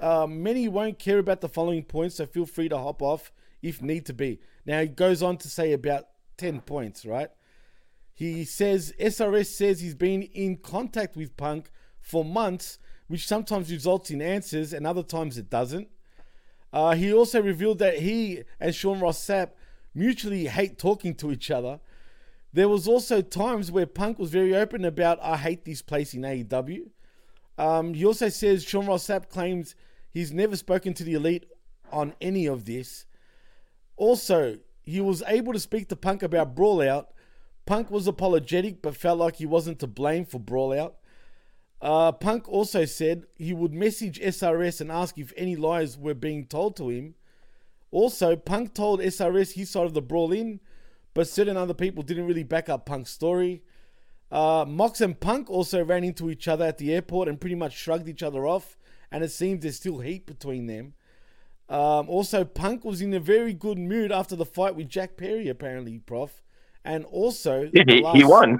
Uh, 0.00 0.26
many 0.26 0.68
won't 0.68 0.98
care 0.98 1.18
about 1.18 1.42
the 1.42 1.50
following 1.50 1.82
points, 1.82 2.16
so 2.16 2.24
feel 2.24 2.46
free 2.46 2.68
to 2.70 2.78
hop 2.78 3.02
off 3.02 3.30
if 3.60 3.82
need 3.82 4.06
to 4.06 4.14
be. 4.14 4.40
Now, 4.64 4.80
he 4.80 4.88
goes 4.88 5.22
on 5.22 5.36
to 5.38 5.48
say 5.48 5.72
about 5.72 6.06
10 6.38 6.62
points, 6.62 7.04
right? 7.04 7.28
He 8.14 8.44
says 8.44 8.94
SRS 8.98 9.46
says 9.46 9.80
he's 9.80 9.94
been 9.94 10.22
in 10.22 10.56
contact 10.56 11.14
with 11.14 11.36
Punk 11.36 11.70
for 12.00 12.24
months, 12.24 12.78
which 13.08 13.26
sometimes 13.26 13.70
results 13.70 14.10
in 14.10 14.22
answers 14.22 14.72
and 14.72 14.86
other 14.86 15.02
times 15.02 15.36
it 15.36 15.50
doesn't. 15.50 15.88
Uh, 16.72 16.94
he 16.94 17.12
also 17.12 17.42
revealed 17.42 17.78
that 17.78 17.98
he 17.98 18.42
and 18.60 18.74
Sean 18.74 19.00
Ross 19.00 19.18
Sapp 19.24 19.50
mutually 19.94 20.46
hate 20.46 20.78
talking 20.78 21.14
to 21.16 21.32
each 21.32 21.50
other. 21.50 21.80
There 22.52 22.68
was 22.68 22.86
also 22.86 23.20
times 23.20 23.70
where 23.70 23.86
Punk 23.86 24.18
was 24.18 24.30
very 24.30 24.54
open 24.54 24.84
about 24.84 25.18
I 25.22 25.36
hate 25.36 25.64
this 25.64 25.82
place 25.82 26.14
in 26.14 26.22
AEW. 26.22 26.90
Um, 27.56 27.94
he 27.94 28.04
also 28.04 28.28
says 28.28 28.64
Sean 28.64 28.86
Ross 28.86 29.06
Sapp 29.06 29.28
claims 29.28 29.74
he's 30.10 30.32
never 30.32 30.56
spoken 30.56 30.94
to 30.94 31.04
the 31.04 31.14
elite 31.14 31.46
on 31.90 32.14
any 32.20 32.46
of 32.46 32.64
this. 32.64 33.06
Also, 33.96 34.58
he 34.84 35.00
was 35.00 35.22
able 35.26 35.52
to 35.52 35.58
speak 35.58 35.88
to 35.88 35.96
Punk 35.96 36.22
about 36.22 36.54
Brawlout. 36.54 37.06
Punk 37.66 37.90
was 37.90 38.06
apologetic 38.06 38.80
but 38.80 38.96
felt 38.96 39.18
like 39.18 39.36
he 39.36 39.46
wasn't 39.46 39.78
to 39.80 39.86
blame 39.86 40.24
for 40.24 40.38
Brawl 40.38 40.72
Out. 40.72 40.96
Uh, 41.80 42.10
Punk 42.12 42.48
also 42.48 42.84
said 42.84 43.26
he 43.36 43.52
would 43.52 43.72
message 43.72 44.20
SRS 44.20 44.80
and 44.80 44.90
ask 44.90 45.16
if 45.16 45.32
any 45.36 45.54
lies 45.54 45.96
were 45.96 46.14
being 46.14 46.46
told 46.46 46.76
to 46.76 46.88
him. 46.88 47.14
Also, 47.90 48.36
Punk 48.36 48.74
told 48.74 49.00
SRS 49.00 49.52
his 49.52 49.70
side 49.70 49.86
of 49.86 49.94
the 49.94 50.02
brawl 50.02 50.32
in, 50.32 50.60
but 51.14 51.28
certain 51.28 51.56
other 51.56 51.74
people 51.74 52.02
didn't 52.02 52.26
really 52.26 52.42
back 52.42 52.68
up 52.68 52.84
Punk's 52.84 53.10
story. 53.10 53.62
Uh, 54.30 54.64
Mox 54.68 55.00
and 55.00 55.18
Punk 55.18 55.48
also 55.48 55.82
ran 55.82 56.04
into 56.04 56.30
each 56.30 56.48
other 56.48 56.66
at 56.66 56.78
the 56.78 56.92
airport 56.92 57.28
and 57.28 57.40
pretty 57.40 57.54
much 57.54 57.76
shrugged 57.76 58.08
each 58.08 58.22
other 58.22 58.46
off, 58.46 58.76
and 59.10 59.24
it 59.24 59.30
seems 59.30 59.62
there's 59.62 59.76
still 59.76 60.00
heat 60.00 60.26
between 60.26 60.66
them. 60.66 60.94
Um, 61.68 62.08
also, 62.08 62.44
Punk 62.44 62.84
was 62.84 63.00
in 63.00 63.14
a 63.14 63.20
very 63.20 63.54
good 63.54 63.78
mood 63.78 64.10
after 64.10 64.36
the 64.36 64.44
fight 64.44 64.74
with 64.74 64.88
Jack 64.88 65.16
Perry, 65.16 65.48
apparently, 65.48 65.98
Prof. 65.98 66.42
And 66.84 67.04
also, 67.06 67.64
He, 67.72 67.84
the 67.84 67.94
he, 67.94 68.00
last- 68.02 68.16
he 68.18 68.24
won. 68.24 68.58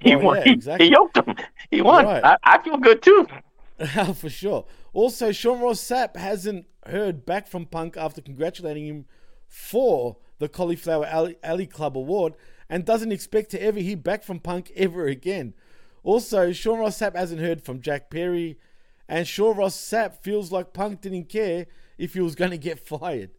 he 0.00 0.14
Oh, 0.14 0.18
won. 0.18 0.36
yeah, 0.36 0.52
exactly. 0.52 0.86
He 0.86 0.92
yoked 0.92 1.16
him. 1.16 1.34
He 1.70 1.82
won. 1.82 2.04
Right. 2.04 2.24
I, 2.24 2.36
I 2.44 2.62
feel 2.62 2.76
good 2.76 3.02
too. 3.02 3.26
for 4.14 4.28
sure. 4.30 4.64
Also, 4.92 5.32
Sean 5.32 5.60
Ross 5.60 5.80
Sapp 5.80 6.16
hasn't 6.16 6.66
heard 6.86 7.24
back 7.26 7.46
from 7.46 7.66
Punk 7.66 7.96
after 7.96 8.20
congratulating 8.20 8.86
him 8.86 9.04
for 9.46 10.16
the 10.38 10.48
Cauliflower 10.48 11.06
Alley, 11.06 11.36
Alley 11.42 11.66
Club 11.66 11.96
Award 11.96 12.34
and 12.70 12.84
doesn't 12.84 13.12
expect 13.12 13.50
to 13.52 13.62
ever 13.62 13.78
hear 13.80 13.96
back 13.96 14.22
from 14.22 14.38
Punk 14.40 14.70
ever 14.76 15.06
again. 15.06 15.54
Also, 16.04 16.52
Sean 16.52 16.78
Ross 16.78 16.98
Sapp 16.98 17.16
hasn't 17.16 17.40
heard 17.40 17.62
from 17.62 17.80
Jack 17.80 18.10
Perry, 18.10 18.58
and 19.08 19.26
Sean 19.26 19.56
Ross 19.56 19.76
Sapp 19.76 20.16
feels 20.22 20.52
like 20.52 20.72
Punk 20.72 21.00
didn't 21.00 21.28
care 21.28 21.66
if 21.96 22.14
he 22.14 22.20
was 22.20 22.34
going 22.34 22.50
to 22.50 22.58
get 22.58 22.78
fired. 22.86 23.30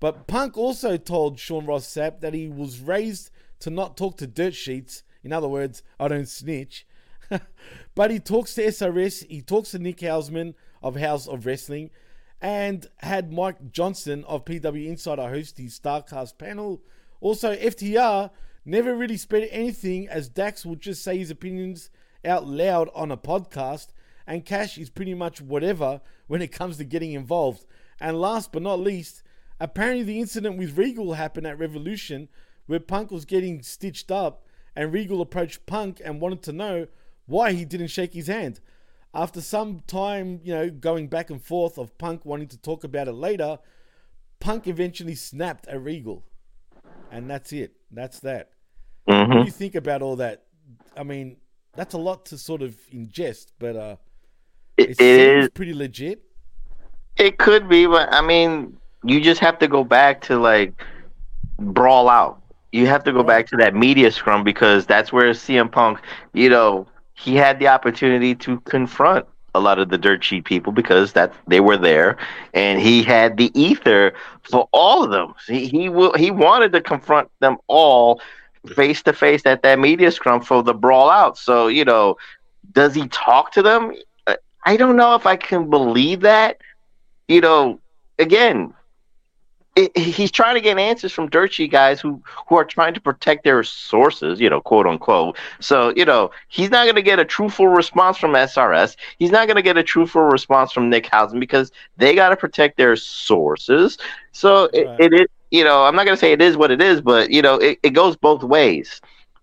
But 0.00 0.26
Punk 0.26 0.56
also 0.58 0.96
told 0.96 1.38
Sean 1.38 1.66
Ross 1.66 1.86
Sapp 1.86 2.20
that 2.20 2.34
he 2.34 2.48
was 2.48 2.80
raised 2.80 3.30
to 3.62 3.70
not 3.70 3.96
talk 3.96 4.16
to 4.18 4.26
dirt 4.26 4.54
sheets. 4.54 5.04
In 5.22 5.32
other 5.32 5.48
words, 5.48 5.82
I 5.98 6.08
don't 6.08 6.28
snitch. 6.28 6.84
but 7.94 8.10
he 8.10 8.18
talks 8.18 8.54
to 8.54 8.66
SRS, 8.66 9.26
he 9.28 9.40
talks 9.40 9.70
to 9.70 9.78
Nick 9.78 9.98
Hausman 9.98 10.54
of 10.82 10.96
Haus 10.96 11.28
of 11.28 11.46
Wrestling, 11.46 11.90
and 12.40 12.88
had 12.98 13.32
Mike 13.32 13.70
Johnson 13.70 14.24
of 14.24 14.44
PW 14.44 14.86
Insider 14.86 15.28
host 15.28 15.58
his 15.58 15.78
Starrcast 15.78 16.38
panel. 16.38 16.82
Also, 17.20 17.54
FTR 17.54 18.30
never 18.64 18.96
really 18.96 19.16
spread 19.16 19.48
anything 19.52 20.08
as 20.08 20.28
Dax 20.28 20.66
would 20.66 20.80
just 20.80 21.04
say 21.04 21.18
his 21.18 21.30
opinions 21.30 21.88
out 22.24 22.46
loud 22.46 22.90
on 22.96 23.12
a 23.12 23.16
podcast, 23.16 23.88
and 24.26 24.44
Cash 24.44 24.76
is 24.76 24.90
pretty 24.90 25.14
much 25.14 25.40
whatever 25.40 26.00
when 26.26 26.42
it 26.42 26.50
comes 26.50 26.78
to 26.78 26.84
getting 26.84 27.12
involved. 27.12 27.64
And 28.00 28.20
last 28.20 28.50
but 28.50 28.62
not 28.62 28.80
least, 28.80 29.22
apparently 29.60 30.02
the 30.02 30.20
incident 30.20 30.58
with 30.58 30.76
Regal 30.76 31.14
happened 31.14 31.46
at 31.46 31.60
Revolution 31.60 32.28
where 32.72 32.80
Punk 32.80 33.10
was 33.10 33.26
getting 33.26 33.60
stitched 33.60 34.10
up 34.10 34.46
and 34.74 34.94
Regal 34.94 35.20
approached 35.20 35.66
Punk 35.66 36.00
and 36.02 36.22
wanted 36.22 36.42
to 36.44 36.52
know 36.52 36.86
why 37.26 37.52
he 37.52 37.66
didn't 37.66 37.88
shake 37.88 38.14
his 38.14 38.28
hand. 38.28 38.60
After 39.12 39.42
some 39.42 39.82
time, 39.86 40.40
you 40.42 40.54
know, 40.54 40.70
going 40.70 41.08
back 41.08 41.28
and 41.28 41.44
forth 41.44 41.76
of 41.76 41.98
Punk 41.98 42.24
wanting 42.24 42.48
to 42.48 42.56
talk 42.56 42.82
about 42.82 43.08
it 43.08 43.12
later, 43.12 43.58
Punk 44.40 44.66
eventually 44.66 45.14
snapped 45.14 45.66
at 45.68 45.82
Regal. 45.82 46.24
And 47.10 47.28
that's 47.28 47.52
it. 47.52 47.72
That's 47.90 48.20
that. 48.20 48.52
What 49.04 49.36
do 49.40 49.44
you 49.44 49.50
think 49.50 49.74
about 49.74 50.00
all 50.00 50.16
that? 50.16 50.44
I 50.96 51.02
mean, 51.02 51.36
That's 51.74 51.92
a 51.92 51.98
lot 51.98 52.24
to 52.26 52.38
sort 52.38 52.62
of 52.62 52.74
ingest, 52.90 53.48
but 53.58 53.76
uh, 53.76 53.96
It, 54.78 54.88
it, 54.88 54.90
it 54.92 54.96
seems 54.98 55.44
is. 55.44 55.50
pretty 55.50 55.74
legit. 55.74 56.22
It 57.18 57.36
could 57.38 57.68
be, 57.68 57.86
but 57.86 58.10
I 58.14 58.22
mean, 58.22 58.78
you 59.04 59.20
just 59.20 59.40
have 59.40 59.58
to 59.58 59.68
go 59.68 59.84
back 59.84 60.22
to 60.22 60.38
like 60.38 60.72
brawl 61.58 62.08
out. 62.08 62.41
You 62.72 62.86
have 62.86 63.04
to 63.04 63.12
go 63.12 63.22
back 63.22 63.46
to 63.48 63.56
that 63.58 63.74
media 63.74 64.10
scrum 64.10 64.44
because 64.44 64.86
that's 64.86 65.12
where 65.12 65.30
CM 65.34 65.70
Punk, 65.70 66.00
you 66.34 66.50
know, 66.50 66.86
he 67.14 67.36
had 67.36 67.58
the 67.60 67.68
opportunity 67.68 68.34
to 68.36 68.60
confront 68.60 69.26
a 69.54 69.60
lot 69.60 69.78
of 69.78 69.90
the 69.90 69.98
dirt 69.98 70.24
sheet 70.24 70.44
people 70.44 70.72
because 70.72 71.12
that 71.12 71.32
they 71.46 71.60
were 71.60 71.76
there, 71.76 72.16
and 72.54 72.80
he 72.80 73.02
had 73.02 73.36
the 73.36 73.50
ether 73.60 74.12
for 74.42 74.68
all 74.72 75.04
of 75.04 75.10
them. 75.10 75.34
He 75.46 75.66
he 75.68 75.88
will 75.88 76.14
he 76.14 76.30
wanted 76.30 76.72
to 76.72 76.80
confront 76.80 77.30
them 77.40 77.58
all 77.68 78.20
face 78.66 79.02
to 79.04 79.12
face 79.12 79.44
at 79.46 79.62
that 79.62 79.78
media 79.78 80.10
scrum 80.10 80.40
for 80.40 80.62
the 80.62 80.74
brawl 80.74 81.10
out. 81.10 81.38
So 81.38 81.68
you 81.68 81.84
know, 81.84 82.16
does 82.72 82.94
he 82.94 83.08
talk 83.08 83.52
to 83.52 83.62
them? 83.62 83.92
I 84.64 84.76
don't 84.76 84.96
know 84.96 85.14
if 85.14 85.26
I 85.26 85.36
can 85.36 85.70
believe 85.70 86.20
that. 86.22 86.58
You 87.28 87.40
know, 87.40 87.80
again, 88.18 88.74
it, 89.74 89.96
he's 89.96 90.30
trying 90.30 90.54
to 90.54 90.60
get 90.60 90.78
answers 90.78 91.12
from 91.12 91.28
dirt 91.28 91.52
sheet 91.52 91.70
guys 91.70 92.00
who 92.00 92.22
who 92.48 92.56
are 92.56 92.64
trying 92.64 92.94
to 92.94 93.00
protect 93.00 93.44
their 93.44 93.62
sources, 93.62 94.40
you 94.40 94.50
know, 94.50 94.60
quote 94.60 94.86
unquote. 94.86 95.36
So 95.60 95.92
you 95.96 96.04
know, 96.04 96.30
he's 96.48 96.70
not 96.70 96.84
going 96.84 96.96
to 96.96 97.02
get 97.02 97.18
a 97.18 97.24
truthful 97.24 97.68
response 97.68 98.18
from 98.18 98.34
SRS. 98.34 98.96
He's 99.18 99.30
not 99.30 99.46
going 99.46 99.56
to 99.56 99.62
get 99.62 99.76
a 99.78 99.82
truthful 99.82 100.22
response 100.22 100.72
from 100.72 100.90
Nick 100.90 101.06
Housen 101.06 101.40
because 101.40 101.72
they 101.96 102.14
got 102.14 102.30
to 102.30 102.36
protect 102.36 102.76
their 102.76 102.96
sources. 102.96 103.98
So 104.32 104.64
it, 104.72 104.90
it 104.98 105.12
is, 105.12 105.26
you 105.50 105.64
know, 105.64 105.84
I'm 105.84 105.94
not 105.94 106.04
going 106.04 106.16
to 106.16 106.20
say 106.20 106.32
it 106.32 106.42
is 106.42 106.56
what 106.56 106.70
it 106.70 106.82
is, 106.82 107.00
but 107.00 107.30
you 107.30 107.42
know, 107.42 107.56
it, 107.56 107.78
it 107.82 107.90
goes 107.90 108.16
both 108.16 108.42
ways. 108.42 109.00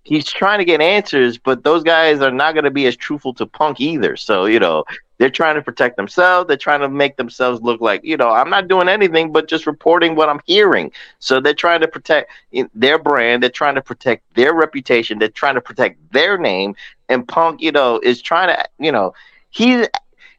He's 0.09 0.25
trying 0.25 0.57
to 0.57 0.65
get 0.65 0.81
answers, 0.81 1.37
but 1.37 1.63
those 1.63 1.83
guys 1.83 2.19
are 2.19 2.31
not 2.31 2.53
going 2.53 2.63
to 2.63 2.71
be 2.71 2.87
as 2.87 2.95
truthful 2.95 3.33
to 3.35 3.45
Punk 3.45 3.79
either. 3.79 4.17
So 4.17 4.45
you 4.45 4.59
know, 4.59 4.83
they're 5.19 5.29
trying 5.29 5.55
to 5.55 5.61
protect 5.61 5.97
themselves. 5.97 6.47
They're 6.47 6.57
trying 6.57 6.79
to 6.79 6.89
make 6.89 7.17
themselves 7.17 7.61
look 7.61 7.81
like, 7.81 8.03
you 8.03 8.17
know, 8.17 8.29
I'm 8.29 8.49
not 8.49 8.69
doing 8.69 8.87
anything 8.87 9.31
but 9.31 9.47
just 9.47 9.67
reporting 9.67 10.15
what 10.15 10.29
I'm 10.29 10.39
hearing. 10.45 10.91
So 11.19 11.39
they're 11.41 11.53
trying 11.53 11.81
to 11.81 11.87
protect 11.87 12.31
their 12.73 12.97
brand. 12.97 13.43
They're 13.43 13.49
trying 13.49 13.75
to 13.75 13.81
protect 13.81 14.33
their 14.35 14.53
reputation. 14.53 15.19
They're 15.19 15.27
trying 15.27 15.55
to 15.55 15.61
protect 15.61 15.99
their 16.13 16.37
name. 16.37 16.73
And 17.09 17.27
Punk, 17.27 17.61
you 17.61 17.71
know, 17.71 17.99
is 18.01 18.21
trying 18.21 18.47
to, 18.47 18.65
you 18.79 18.91
know, 18.91 19.13
he's 19.49 19.87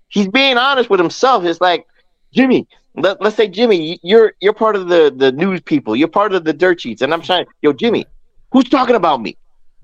he's 0.09 0.29
being 0.29 0.57
honest 0.57 0.89
with 0.89 0.99
himself. 0.99 1.45
It's 1.45 1.61
like, 1.61 1.87
Jimmy, 2.33 2.67
let, 2.95 3.21
let's 3.21 3.37
say 3.37 3.49
Jimmy, 3.49 4.01
you're 4.03 4.33
you're 4.41 4.55
part 4.55 4.77
of 4.77 4.89
the 4.89 5.13
the 5.15 5.31
news 5.31 5.61
people. 5.61 5.95
You're 5.95 6.09
part 6.09 6.33
of 6.33 6.45
the 6.45 6.55
dirt 6.55 6.81
sheets, 6.81 7.03
and 7.03 7.13
I'm 7.13 7.23
trying. 7.23 7.45
Yo, 7.61 7.75
Jimmy, 7.75 8.07
who's 8.51 8.69
talking 8.69 8.97
about 8.97 9.21
me? 9.21 9.37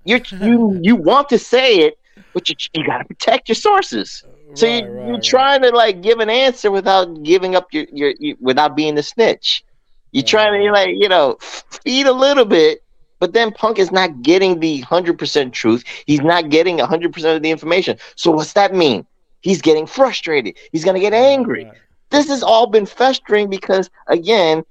You 0.06 0.20
you 0.40 0.80
you 0.82 0.96
want 0.96 1.30
to 1.30 1.38
say 1.38 1.78
it, 1.80 1.96
but 2.34 2.48
you 2.48 2.56
you 2.74 2.86
got 2.86 2.98
to 2.98 3.04
protect 3.06 3.48
your 3.48 3.56
sources. 3.56 4.24
So 4.54 4.66
you, 4.66 4.82
you're 5.02 5.20
trying 5.22 5.62
to 5.62 5.70
like 5.70 6.02
give 6.02 6.20
an 6.20 6.30
answer 6.30 6.70
without 6.70 7.22
giving 7.24 7.56
up 7.56 7.66
your, 7.72 7.86
your, 7.92 8.14
your 8.20 8.36
without 8.40 8.76
being 8.76 8.96
the 8.96 9.02
snitch. 9.02 9.64
You're 10.12 10.24
trying 10.24 10.60
to 10.62 10.72
like 10.72 10.90
you 10.98 11.08
know 11.08 11.38
feed 11.40 12.06
a 12.06 12.12
little 12.12 12.46
bit, 12.46 12.80
but 13.20 13.32
then 13.34 13.52
Punk 13.52 13.78
is 13.78 13.92
not 13.92 14.22
getting 14.22 14.60
the 14.60 14.80
hundred 14.80 15.18
percent 15.18 15.54
truth. 15.54 15.84
He's 16.06 16.22
not 16.22 16.50
getting 16.50 16.78
hundred 16.78 17.12
percent 17.12 17.36
of 17.36 17.42
the 17.42 17.50
information. 17.50 17.98
So 18.16 18.30
what's 18.32 18.54
that 18.54 18.74
mean? 18.74 19.06
He's 19.42 19.62
getting 19.62 19.86
frustrated. 19.86 20.56
He's 20.72 20.84
gonna 20.84 21.00
get 21.00 21.14
angry. 21.14 21.68
This 22.10 22.28
has 22.28 22.42
all 22.42 22.66
been 22.68 22.86
festering 22.86 23.50
because 23.50 23.90
again, 24.08 24.64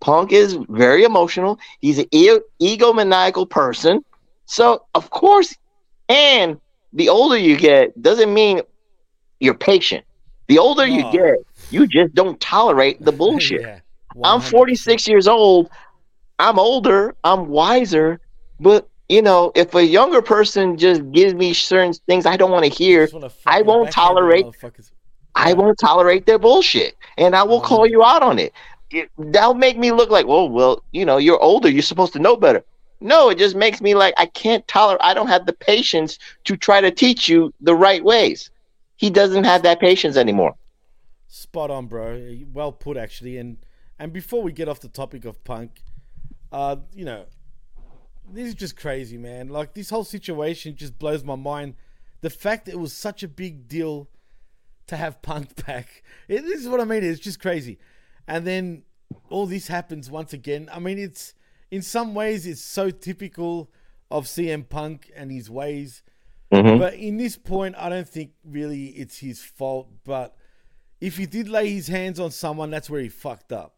Punk 0.00 0.32
is 0.32 0.58
very 0.68 1.04
emotional. 1.04 1.58
He's 1.80 1.98
an 1.98 2.06
e- 2.12 2.40
egomaniacal 2.62 3.50
person. 3.50 4.04
So 4.46 4.84
of 4.94 5.10
course, 5.10 5.56
and 6.08 6.60
the 6.92 7.08
older 7.08 7.36
you 7.36 7.56
get 7.56 8.00
doesn't 8.00 8.32
mean 8.32 8.60
you're 9.40 9.54
patient. 9.54 10.04
The 10.48 10.58
older 10.58 10.86
you 10.86 11.10
get, 11.10 11.36
you 11.70 11.86
just 11.86 12.14
don't 12.14 12.38
tolerate 12.40 13.02
the 13.02 13.12
bullshit. 13.20 13.82
I'm 14.22 14.40
46 14.40 15.08
years 15.08 15.26
old. 15.26 15.70
I'm 16.38 16.58
older. 16.58 17.14
I'm 17.24 17.48
wiser. 17.48 18.20
But 18.60 18.88
you 19.08 19.22
know, 19.22 19.52
if 19.54 19.74
a 19.74 19.84
younger 19.84 20.22
person 20.22 20.76
just 20.76 21.10
gives 21.12 21.34
me 21.34 21.52
certain 21.52 21.92
things 22.06 22.26
I 22.26 22.36
don't 22.36 22.50
want 22.50 22.64
to 22.64 22.70
hear, 22.70 23.08
I 23.46 23.62
won't 23.62 23.90
tolerate. 23.90 24.46
I 25.34 25.52
won't 25.52 25.78
tolerate 25.78 26.26
their 26.26 26.38
bullshit, 26.38 26.96
and 27.18 27.34
I 27.34 27.42
will 27.42 27.60
call 27.60 27.86
you 27.86 28.04
out 28.04 28.22
on 28.22 28.38
it. 28.38 28.52
it. 28.90 29.10
That'll 29.18 29.54
make 29.54 29.76
me 29.76 29.90
look 29.90 30.10
like, 30.10 30.26
well, 30.26 30.48
well, 30.48 30.82
you 30.92 31.04
know, 31.04 31.16
you're 31.16 31.40
older. 31.40 31.68
You're 31.68 31.82
supposed 31.82 32.12
to 32.12 32.18
know 32.20 32.36
better. 32.36 32.64
No, 33.04 33.28
it 33.28 33.36
just 33.36 33.54
makes 33.54 33.82
me 33.82 33.94
like 33.94 34.14
I 34.16 34.24
can't 34.24 34.66
tolerate. 34.66 35.02
I 35.02 35.12
don't 35.12 35.26
have 35.28 35.44
the 35.44 35.52
patience 35.52 36.18
to 36.44 36.56
try 36.56 36.80
to 36.80 36.90
teach 36.90 37.28
you 37.28 37.52
the 37.60 37.74
right 37.74 38.02
ways. 38.02 38.50
He 38.96 39.10
doesn't 39.10 39.44
have 39.44 39.62
that 39.64 39.78
patience 39.78 40.16
anymore. 40.16 40.54
Spot 41.28 41.70
on, 41.70 41.86
bro. 41.86 42.34
Well 42.54 42.72
put, 42.72 42.96
actually. 42.96 43.36
And 43.36 43.58
and 43.98 44.10
before 44.10 44.42
we 44.42 44.52
get 44.52 44.70
off 44.70 44.80
the 44.80 44.88
topic 44.88 45.26
of 45.26 45.44
Punk, 45.44 45.82
uh, 46.50 46.76
you 46.94 47.04
know, 47.04 47.26
this 48.32 48.48
is 48.48 48.54
just 48.54 48.74
crazy, 48.74 49.18
man. 49.18 49.48
Like 49.48 49.74
this 49.74 49.90
whole 49.90 50.04
situation 50.04 50.74
just 50.74 50.98
blows 50.98 51.22
my 51.22 51.36
mind. 51.36 51.74
The 52.22 52.30
fact 52.30 52.64
that 52.64 52.72
it 52.72 52.80
was 52.80 52.94
such 52.94 53.22
a 53.22 53.28
big 53.28 53.68
deal 53.68 54.08
to 54.86 54.96
have 54.96 55.20
Punk 55.20 55.66
back. 55.66 56.02
It, 56.26 56.40
this 56.40 56.62
is 56.62 56.70
what 56.70 56.80
I 56.80 56.84
mean. 56.84 57.04
It's 57.04 57.20
just 57.20 57.38
crazy. 57.38 57.78
And 58.26 58.46
then 58.46 58.84
all 59.28 59.44
this 59.44 59.66
happens 59.66 60.10
once 60.10 60.32
again. 60.32 60.70
I 60.72 60.78
mean, 60.78 60.98
it's 60.98 61.34
in 61.74 61.82
some 61.82 62.14
ways 62.14 62.46
it's 62.46 62.60
so 62.60 62.88
typical 62.90 63.68
of 64.08 64.26
CM 64.26 64.62
Punk 64.68 65.10
and 65.16 65.32
his 65.32 65.50
ways. 65.50 66.04
Mhm. 66.52 66.78
But 66.78 66.94
in 66.94 67.16
this 67.16 67.36
point, 67.36 67.74
I 67.76 67.88
don't 67.88 68.08
think 68.08 68.30
really 68.44 68.86
it's 68.90 69.18
his 69.18 69.42
fault. 69.42 69.88
But 70.04 70.36
if 71.00 71.16
he 71.16 71.26
did 71.26 71.48
lay 71.48 71.70
his 71.70 71.88
hands 71.88 72.20
on 72.20 72.30
someone, 72.30 72.70
that's 72.70 72.88
where 72.88 73.00
he 73.00 73.08
fucked 73.08 73.52
up. 73.52 73.74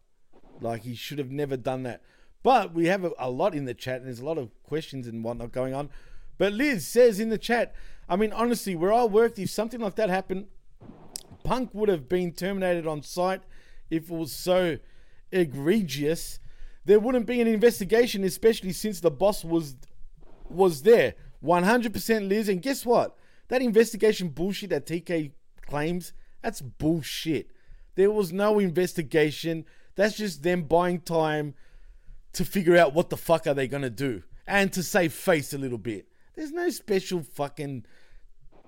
Like 0.61 0.83
he 0.83 0.93
should 0.93 1.17
have 1.17 1.31
never 1.31 1.57
done 1.57 1.81
that. 1.83 2.03
But 2.43 2.71
we 2.71 2.85
have 2.85 3.03
a, 3.03 3.11
a 3.17 3.31
lot 3.31 3.55
in 3.55 3.65
the 3.65 3.73
chat, 3.73 3.97
and 3.97 4.05
there's 4.05 4.19
a 4.19 4.25
lot 4.25 4.37
of 4.37 4.51
questions 4.61 5.07
and 5.07 5.23
whatnot 5.23 5.51
going 5.51 5.73
on. 5.73 5.89
But 6.37 6.53
Liz 6.53 6.85
says 6.85 7.19
in 7.19 7.29
the 7.29 7.39
chat, 7.39 7.73
I 8.07 8.15
mean, 8.15 8.31
honestly, 8.31 8.75
where 8.75 8.93
I 8.93 9.05
worked, 9.05 9.39
if 9.39 9.49
something 9.49 9.79
like 9.79 9.95
that 9.95 10.11
happened, 10.11 10.45
Punk 11.43 11.73
would 11.73 11.89
have 11.89 12.07
been 12.07 12.31
terminated 12.31 12.85
on 12.85 13.01
site 13.01 13.41
if 13.89 14.11
it 14.11 14.15
was 14.15 14.31
so 14.33 14.77
egregious. 15.31 16.39
There 16.87 17.01
wouldn't 17.01 17.25
be 17.25 17.41
an 17.41 17.49
investigation, 17.49 18.23
especially 18.23 18.71
since 18.71 19.01
the 19.01 19.11
boss 19.11 19.43
was 19.43 19.75
was 20.49 20.83
there. 20.83 21.15
100% 21.43 22.29
Liz. 22.29 22.47
And 22.47 22.61
guess 22.61 22.85
what? 22.85 23.17
That 23.49 23.61
investigation 23.61 24.29
bullshit 24.29 24.69
that 24.69 24.85
TK 24.85 25.31
claims, 25.67 26.13
that's 26.41 26.61
bullshit. 26.61 27.51
There 27.95 28.09
was 28.09 28.31
no 28.31 28.59
investigation. 28.59 29.65
That's 29.95 30.15
just 30.15 30.43
them 30.43 30.63
buying 30.63 31.01
time 31.01 31.55
to 32.31 32.45
figure 32.45 32.77
out 32.77 32.93
what 32.93 33.09
the 33.09 33.17
fuck 33.17 33.47
are 33.47 33.53
they 33.53 33.67
going 33.67 33.83
to 33.83 33.89
do 33.89 34.23
and 34.47 34.71
to 34.71 34.81
save 34.81 35.11
face 35.11 35.53
a 35.53 35.57
little 35.57 35.77
bit. 35.77 36.07
There's 36.35 36.53
no 36.53 36.69
special 36.69 37.21
fucking 37.21 37.85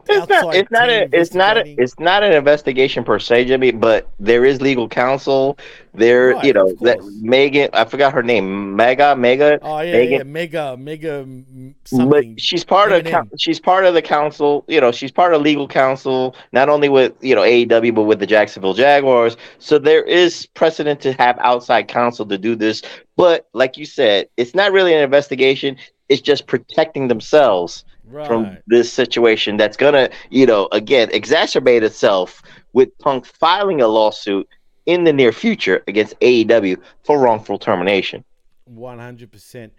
It's 0.07 0.29
not. 0.29 0.55
It's 0.55 0.71
not. 0.71 0.89
A, 0.89 1.09
it's 1.11 1.33
not. 1.33 1.57
A, 1.57 1.81
it's 1.81 1.99
not 1.99 2.23
an 2.23 2.33
investigation 2.33 3.03
per 3.03 3.19
se, 3.19 3.45
Jimmy. 3.45 3.71
But 3.71 4.09
there 4.19 4.45
is 4.45 4.61
legal 4.61 4.87
counsel. 4.87 5.57
There, 5.93 6.33
Right, 6.35 6.45
you 6.45 6.53
know, 6.53 6.71
that 6.81 6.99
Megan. 7.21 7.69
I 7.73 7.85
forgot 7.85 8.13
her 8.13 8.23
name. 8.23 8.77
Megha. 8.77 9.15
Megha. 9.17 9.59
Oh 9.61 9.81
yeah, 9.81 9.91
Megan, 9.93 10.11
yeah, 10.11 10.23
mega, 10.23 10.77
mega, 10.77 11.25
mm, 11.25 12.09
But 12.09 12.39
she's 12.39 12.63
part 12.63 12.91
of 12.91 13.05
M&M. 13.05 13.29
she's 13.37 13.59
part 13.59 13.85
of 13.85 13.93
the 13.93 14.01
counsel. 14.01 14.65
You 14.67 14.79
know, 14.81 14.91
she's 14.91 15.11
part 15.11 15.33
of 15.33 15.41
legal 15.41 15.67
counsel, 15.67 16.35
not 16.51 16.69
only 16.69 16.89
with 16.89 17.13
you 17.21 17.35
know 17.35 17.41
AEW 17.41 17.93
but 17.93 18.03
with 18.03 18.19
the 18.19 18.27
Jacksonville 18.27 18.73
Jaguars. 18.73 19.37
So 19.57 19.79
there 19.79 20.03
is 20.03 20.45
precedent 20.47 21.01
to 21.01 21.13
have 21.13 21.37
outside 21.39 21.87
counsel 21.87 22.25
to 22.27 22.37
do 22.37 22.55
this. 22.55 22.81
But 23.15 23.47
like 23.53 23.77
you 23.77 23.85
said, 23.85 24.29
it's 24.37 24.55
not 24.55 24.71
really 24.71 24.93
an 24.93 25.01
investigation. 25.03 25.77
It's 26.07 26.21
just 26.21 26.47
protecting 26.47 27.07
themselves 27.07 27.83
from 28.25 28.57
this 28.67 28.91
situation 28.91 29.57
that's 29.57 29.77
gonna, 29.77 30.09
you 30.29 30.45
know, 30.45 30.67
again 30.71 31.09
exacerbate 31.09 31.83
itself 31.83 32.41
with 32.73 32.95
Punk 32.99 33.25
filing 33.25 33.81
a 33.81 33.87
lawsuit 33.87 34.47
in 34.85 35.03
the 35.03 35.13
near 35.13 35.31
future 35.31 35.83
against 35.87 36.19
AEW 36.19 36.77
for 37.03 37.19
wrongful 37.19 37.59
termination. 37.59 38.23
One 38.65 38.99
hundred 38.99 39.31
percent. 39.31 39.73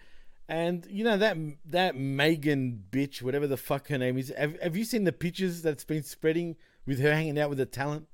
And 0.48 0.84
you 0.90 1.04
know 1.04 1.16
that 1.16 1.36
that 1.66 1.96
Megan 1.96 2.82
bitch, 2.90 3.22
whatever 3.22 3.46
the 3.46 3.56
fuck 3.56 3.88
her 3.88 3.98
name 3.98 4.18
is. 4.18 4.32
Have, 4.36 4.60
have 4.60 4.76
you 4.76 4.84
seen 4.84 5.04
the 5.04 5.12
pictures 5.12 5.62
that's 5.62 5.84
been 5.84 6.02
spreading 6.02 6.56
with 6.86 6.98
her 7.00 7.14
hanging 7.14 7.38
out 7.38 7.48
with 7.48 7.58
the 7.58 7.66
talent? 7.66 8.06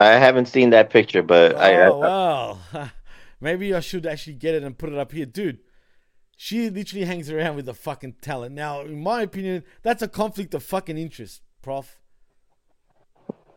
I 0.00 0.10
haven't 0.10 0.46
seen 0.46 0.70
that 0.70 0.90
picture, 0.90 1.22
but 1.22 1.56
I, 1.56 1.82
I, 1.82 1.88
oh 1.88 1.98
wow. 2.72 2.90
Maybe 3.40 3.74
I 3.74 3.80
should 3.80 4.06
actually 4.06 4.34
get 4.34 4.54
it 4.54 4.62
and 4.62 4.78
put 4.78 4.92
it 4.92 4.98
up 4.98 5.12
here, 5.12 5.26
dude. 5.26 5.58
She 6.36 6.68
literally 6.68 7.04
hangs 7.04 7.30
around 7.30 7.56
with 7.56 7.66
the 7.66 7.74
fucking 7.74 8.16
talent. 8.20 8.54
Now, 8.54 8.80
in 8.80 9.02
my 9.02 9.22
opinion, 9.22 9.64
that's 9.82 10.02
a 10.02 10.08
conflict 10.08 10.52
of 10.54 10.62
fucking 10.62 10.98
interest, 10.98 11.42
prof. 11.62 11.96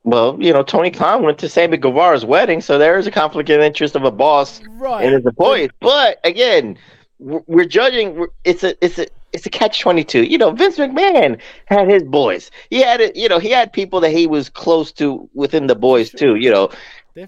Well, 0.03 0.37
you 0.39 0.53
know, 0.53 0.63
Tony 0.63 0.89
Khan 0.91 1.23
went 1.23 1.37
to 1.39 1.49
Sammy 1.49 1.75
Guevara's 1.77 2.23
wedding, 2.23 2.61
so 2.61 2.77
there 2.77 2.97
is 2.97 3.07
a 3.07 3.11
conflict 3.11 3.49
of 3.49 3.59
interest 3.59 3.95
of 3.95 4.03
a 4.03 4.11
boss 4.11 4.61
Right. 4.69 5.03
and 5.05 5.13
his 5.13 5.25
employees. 5.25 5.69
But 5.81 6.19
again, 6.23 6.77
we're 7.19 7.65
judging. 7.65 8.25
It's 8.45 8.63
a, 8.63 8.73
it's 8.85 8.99
a, 8.99 9.07
it's 9.33 9.45
a 9.45 9.49
catch 9.49 9.81
twenty 9.81 10.05
two. 10.05 10.23
You 10.23 10.37
know, 10.37 10.51
Vince 10.51 10.77
McMahon 10.77 11.41
had 11.65 11.89
his 11.89 12.03
boys. 12.03 12.51
He 12.69 12.81
had 12.81 13.01
it. 13.01 13.17
You 13.17 13.27
know, 13.27 13.39
he 13.39 13.49
had 13.49 13.73
people 13.73 13.99
that 13.99 14.11
he 14.11 14.27
was 14.27 14.47
close 14.49 14.93
to 14.93 15.29
within 15.33 15.67
the 15.67 15.75
boys 15.75 16.09
too. 16.09 16.35
You 16.35 16.51
know, 16.51 16.69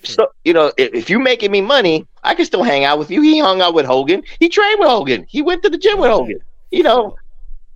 so 0.04 0.28
you 0.44 0.54
know, 0.54 0.72
if, 0.78 0.94
if 0.94 1.10
you're 1.10 1.20
making 1.20 1.52
me 1.52 1.62
money, 1.62 2.06
I 2.24 2.36
can 2.36 2.46
still 2.46 2.64
hang 2.64 2.84
out 2.84 3.00
with 3.00 3.10
you. 3.10 3.22
He 3.22 3.40
hung 3.40 3.62
out 3.62 3.74
with 3.74 3.86
Hogan. 3.86 4.24
He 4.40 4.50
trained 4.50 4.80
with 4.80 4.90
Hogan. 4.90 5.26
He 5.28 5.42
went 5.42 5.64
to 5.64 5.70
the 5.70 5.78
gym 5.78 6.00
with 6.00 6.12
Hogan. 6.12 6.40
You 6.72 6.84
know, 6.84 7.18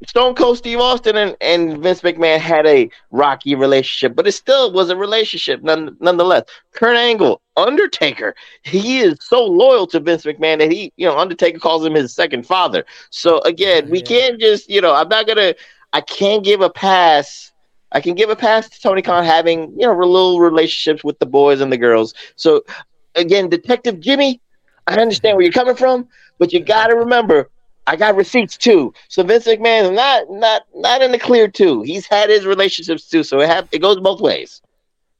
Stone 0.08 0.36
Cold 0.36 0.58
Steve 0.58 0.80
Austin 0.80 1.16
and, 1.16 1.36
and 1.42 1.82
Vince 1.82 2.02
McMahon 2.02 2.40
had 2.40 2.66
a 2.66 2.90
rocky 3.12 3.56
relationship, 3.56 4.16
but 4.16 4.28
it 4.28 4.34
still 4.34 4.72
was 4.72 4.90
a 4.90 4.96
relationship 4.96 5.64
none, 5.64 5.96
nonetheless. 6.00 6.44
Kurt 6.74 6.98
Angle, 6.98 7.42
Undertaker, 7.56 8.36
he 8.64 9.00
is 9.00 9.18
so 9.22 9.44
loyal 9.44 9.88
to 9.88 10.00
Vince 10.00 10.26
McMahon 10.26 10.60
that 10.60 10.72
he, 10.72 10.92
you 10.98 11.08
know, 11.08 11.18
Undertaker 11.18 11.60
calls 11.60 11.86
him 11.86 11.94
his 11.94 12.14
second 12.14 12.46
father. 12.46 12.86
So 13.12 13.40
again, 13.42 13.86
oh, 13.88 13.92
we 13.92 14.02
can't 14.02 14.40
just, 14.40 14.70
you 14.70 14.82
know, 14.82 14.94
I'm 14.94 15.10
not 15.10 15.28
gonna, 15.28 15.56
I 15.94 16.02
can't 16.02 16.44
give 16.44 16.62
a 16.62 16.70
pass. 16.70 17.52
I 17.94 18.02
can 18.02 18.16
give 18.16 18.30
a 18.30 18.36
pass 18.36 18.68
to 18.70 18.82
Tony 18.82 19.02
Khan 19.02 19.24
having, 19.24 19.72
you 19.80 19.88
know, 19.88 19.94
little 19.94 20.40
relationships 20.40 21.04
with 21.04 21.20
the 21.20 21.26
boys 21.26 21.62
and 21.62 21.72
the 21.72 21.78
girls. 21.78 22.14
So 22.36 22.64
again, 23.16 23.50
Detective 23.50 24.00
Jimmy, 24.00 24.42
I 24.88 24.96
understand 24.96 25.38
where 25.38 25.44
you're 25.44 25.54
coming 25.54 25.76
from, 25.76 26.08
but 26.40 26.52
you 26.52 26.60
got 26.60 26.88
to 26.88 26.96
remember 26.96 27.50
I 27.86 27.96
got 27.96 28.16
receipts 28.16 28.58
too. 28.58 28.94
So 29.10 29.24
Vince 29.24 29.46
McMahon 29.46 29.84
is 29.84 29.92
not 29.92 30.30
not 30.30 30.64
not 30.76 31.02
in 31.02 31.12
the 31.12 31.20
clear 31.20 31.48
too. 31.48 31.82
He's 31.82 32.08
had 32.08 32.30
his 32.30 32.46
relationships 32.46 33.10
too, 33.10 33.24
so 33.24 33.40
it 33.42 33.50
have 33.50 33.68
it 33.72 33.80
goes 33.80 34.00
both 34.00 34.22
ways. 34.22 34.62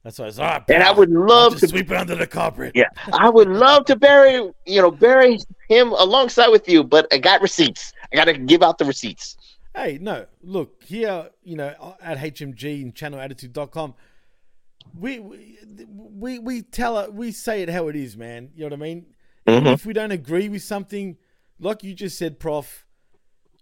That's 0.02 0.18
why 0.18 0.26
it's 0.26 0.38
all 0.38 0.44
ah, 0.44 0.52
right. 0.52 0.70
And 0.70 0.82
I 0.82 0.90
would 0.90 1.10
love 1.10 1.58
to 1.58 1.68
sweep 1.68 1.90
it 1.90 1.96
under 1.96 2.14
the 2.14 2.26
carpet. 2.26 2.72
Yeah, 2.74 2.88
I 3.12 3.28
would 3.28 3.48
love 3.48 3.86
to 3.86 3.96
bury 3.96 4.34
you 4.66 4.82
know 4.82 4.90
bury 4.90 5.38
him 5.68 5.92
alongside 5.92 6.48
with 6.48 6.68
you, 6.68 6.84
but 6.84 7.06
I 7.12 7.18
got 7.18 7.42
receipts. 7.42 7.92
I 8.12 8.16
got 8.16 8.26
to 8.26 8.34
give 8.34 8.62
out 8.62 8.78
the 8.78 8.84
receipts. 8.84 9.36
Hey, 9.74 9.98
no, 10.00 10.26
look 10.42 10.84
here, 10.84 11.30
you 11.42 11.56
know, 11.56 11.96
at 12.00 12.18
HMG 12.18 12.82
and 12.82 12.94
channelattitude.com, 12.94 13.94
we 14.96 15.18
we 15.18 15.58
we, 15.88 16.38
we 16.38 16.62
tell 16.62 16.98
it, 16.98 17.12
we 17.12 17.32
say 17.32 17.62
it 17.62 17.68
how 17.68 17.88
it 17.88 17.96
is, 17.96 18.16
man. 18.16 18.50
You 18.54 18.60
know 18.60 18.66
what 18.66 18.72
I 18.74 18.76
mean? 18.76 19.06
Mhm. 19.48 19.72
If 19.72 19.84
we 19.84 19.92
don't 19.92 20.12
agree 20.12 20.48
with 20.48 20.62
something, 20.62 21.16
like 21.58 21.82
you 21.82 21.92
just 21.94 22.16
said, 22.16 22.38
Prof, 22.38 22.86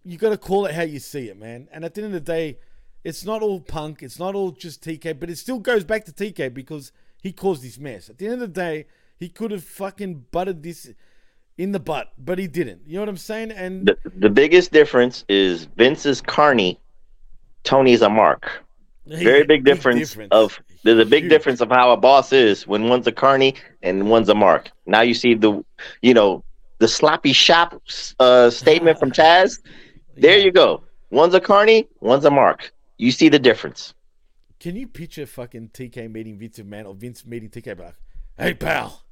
you 0.04 0.18
got 0.18 0.30
to 0.30 0.36
call 0.36 0.66
it 0.66 0.74
how 0.74 0.82
you 0.82 0.98
see 0.98 1.28
it, 1.28 1.38
man. 1.38 1.68
And 1.72 1.84
at 1.84 1.94
the 1.94 2.02
end 2.02 2.14
of 2.14 2.24
the 2.24 2.32
day, 2.32 2.58
it's 3.04 3.24
not 3.24 3.40
all 3.42 3.60
punk, 3.60 4.02
it's 4.02 4.18
not 4.18 4.34
all 4.34 4.50
just 4.50 4.84
TK, 4.84 5.18
but 5.18 5.30
it 5.30 5.38
still 5.38 5.58
goes 5.58 5.82
back 5.84 6.04
to 6.04 6.12
TK 6.12 6.52
because 6.52 6.92
he 7.22 7.32
caused 7.32 7.62
this 7.62 7.78
mess. 7.78 8.10
At 8.10 8.18
the 8.18 8.26
end 8.26 8.34
of 8.34 8.40
the 8.40 8.48
day, 8.48 8.86
he 9.16 9.28
could 9.28 9.50
have 9.50 9.64
fucking 9.64 10.26
butted 10.30 10.62
this 10.62 10.90
in 11.58 11.72
the 11.72 11.80
butt, 11.80 12.12
but 12.18 12.38
he 12.38 12.46
didn't. 12.46 12.82
You 12.86 12.94
know 12.94 13.00
what 13.00 13.08
I'm 13.08 13.16
saying? 13.16 13.50
And 13.52 13.86
The, 13.86 13.98
the 14.16 14.30
biggest 14.30 14.72
difference 14.72 15.24
is 15.28 15.64
Vince 15.76 16.06
is 16.06 16.20
Carny, 16.20 16.80
Tony's 17.64 18.02
a 18.02 18.08
Mark. 18.08 18.50
Very 19.06 19.44
big 19.44 19.64
difference, 19.64 20.16
of 20.30 20.60
there's 20.84 21.00
a 21.00 21.04
big 21.04 21.28
difference 21.28 21.60
of 21.60 21.70
how 21.70 21.90
a 21.90 21.96
boss 21.96 22.32
is 22.32 22.66
when 22.68 22.88
one's 22.88 23.06
a 23.08 23.12
Carny 23.12 23.56
and 23.82 24.08
one's 24.08 24.28
a 24.28 24.34
Mark. 24.34 24.70
Now 24.86 25.00
you 25.00 25.12
see 25.12 25.34
the 25.34 25.64
you 26.02 26.14
know 26.14 26.44
the 26.78 26.86
sloppy 26.86 27.32
shop 27.32 27.82
uh, 28.20 28.48
statement 28.50 28.98
from 28.98 29.10
Taz. 29.20 29.60
There 30.16 30.38
you 30.38 30.52
go. 30.52 30.84
One's 31.10 31.34
a 31.34 31.40
Carny, 31.40 31.88
one's 32.00 32.24
a 32.24 32.30
Mark. 32.30 32.72
You 32.96 33.10
see 33.10 33.28
the 33.28 33.40
difference. 33.40 33.92
Can 34.60 34.76
you 34.76 34.86
picture 34.86 35.26
fucking 35.26 35.70
TK 35.74 36.08
meeting 36.10 36.38
Vince 36.38 36.60
McMahon 36.60 36.86
or 36.86 36.94
Vince 36.94 37.26
meeting 37.26 37.50
TK 37.50 37.76
back? 37.76 37.94
Hey 38.38 38.54
pal, 38.54 39.02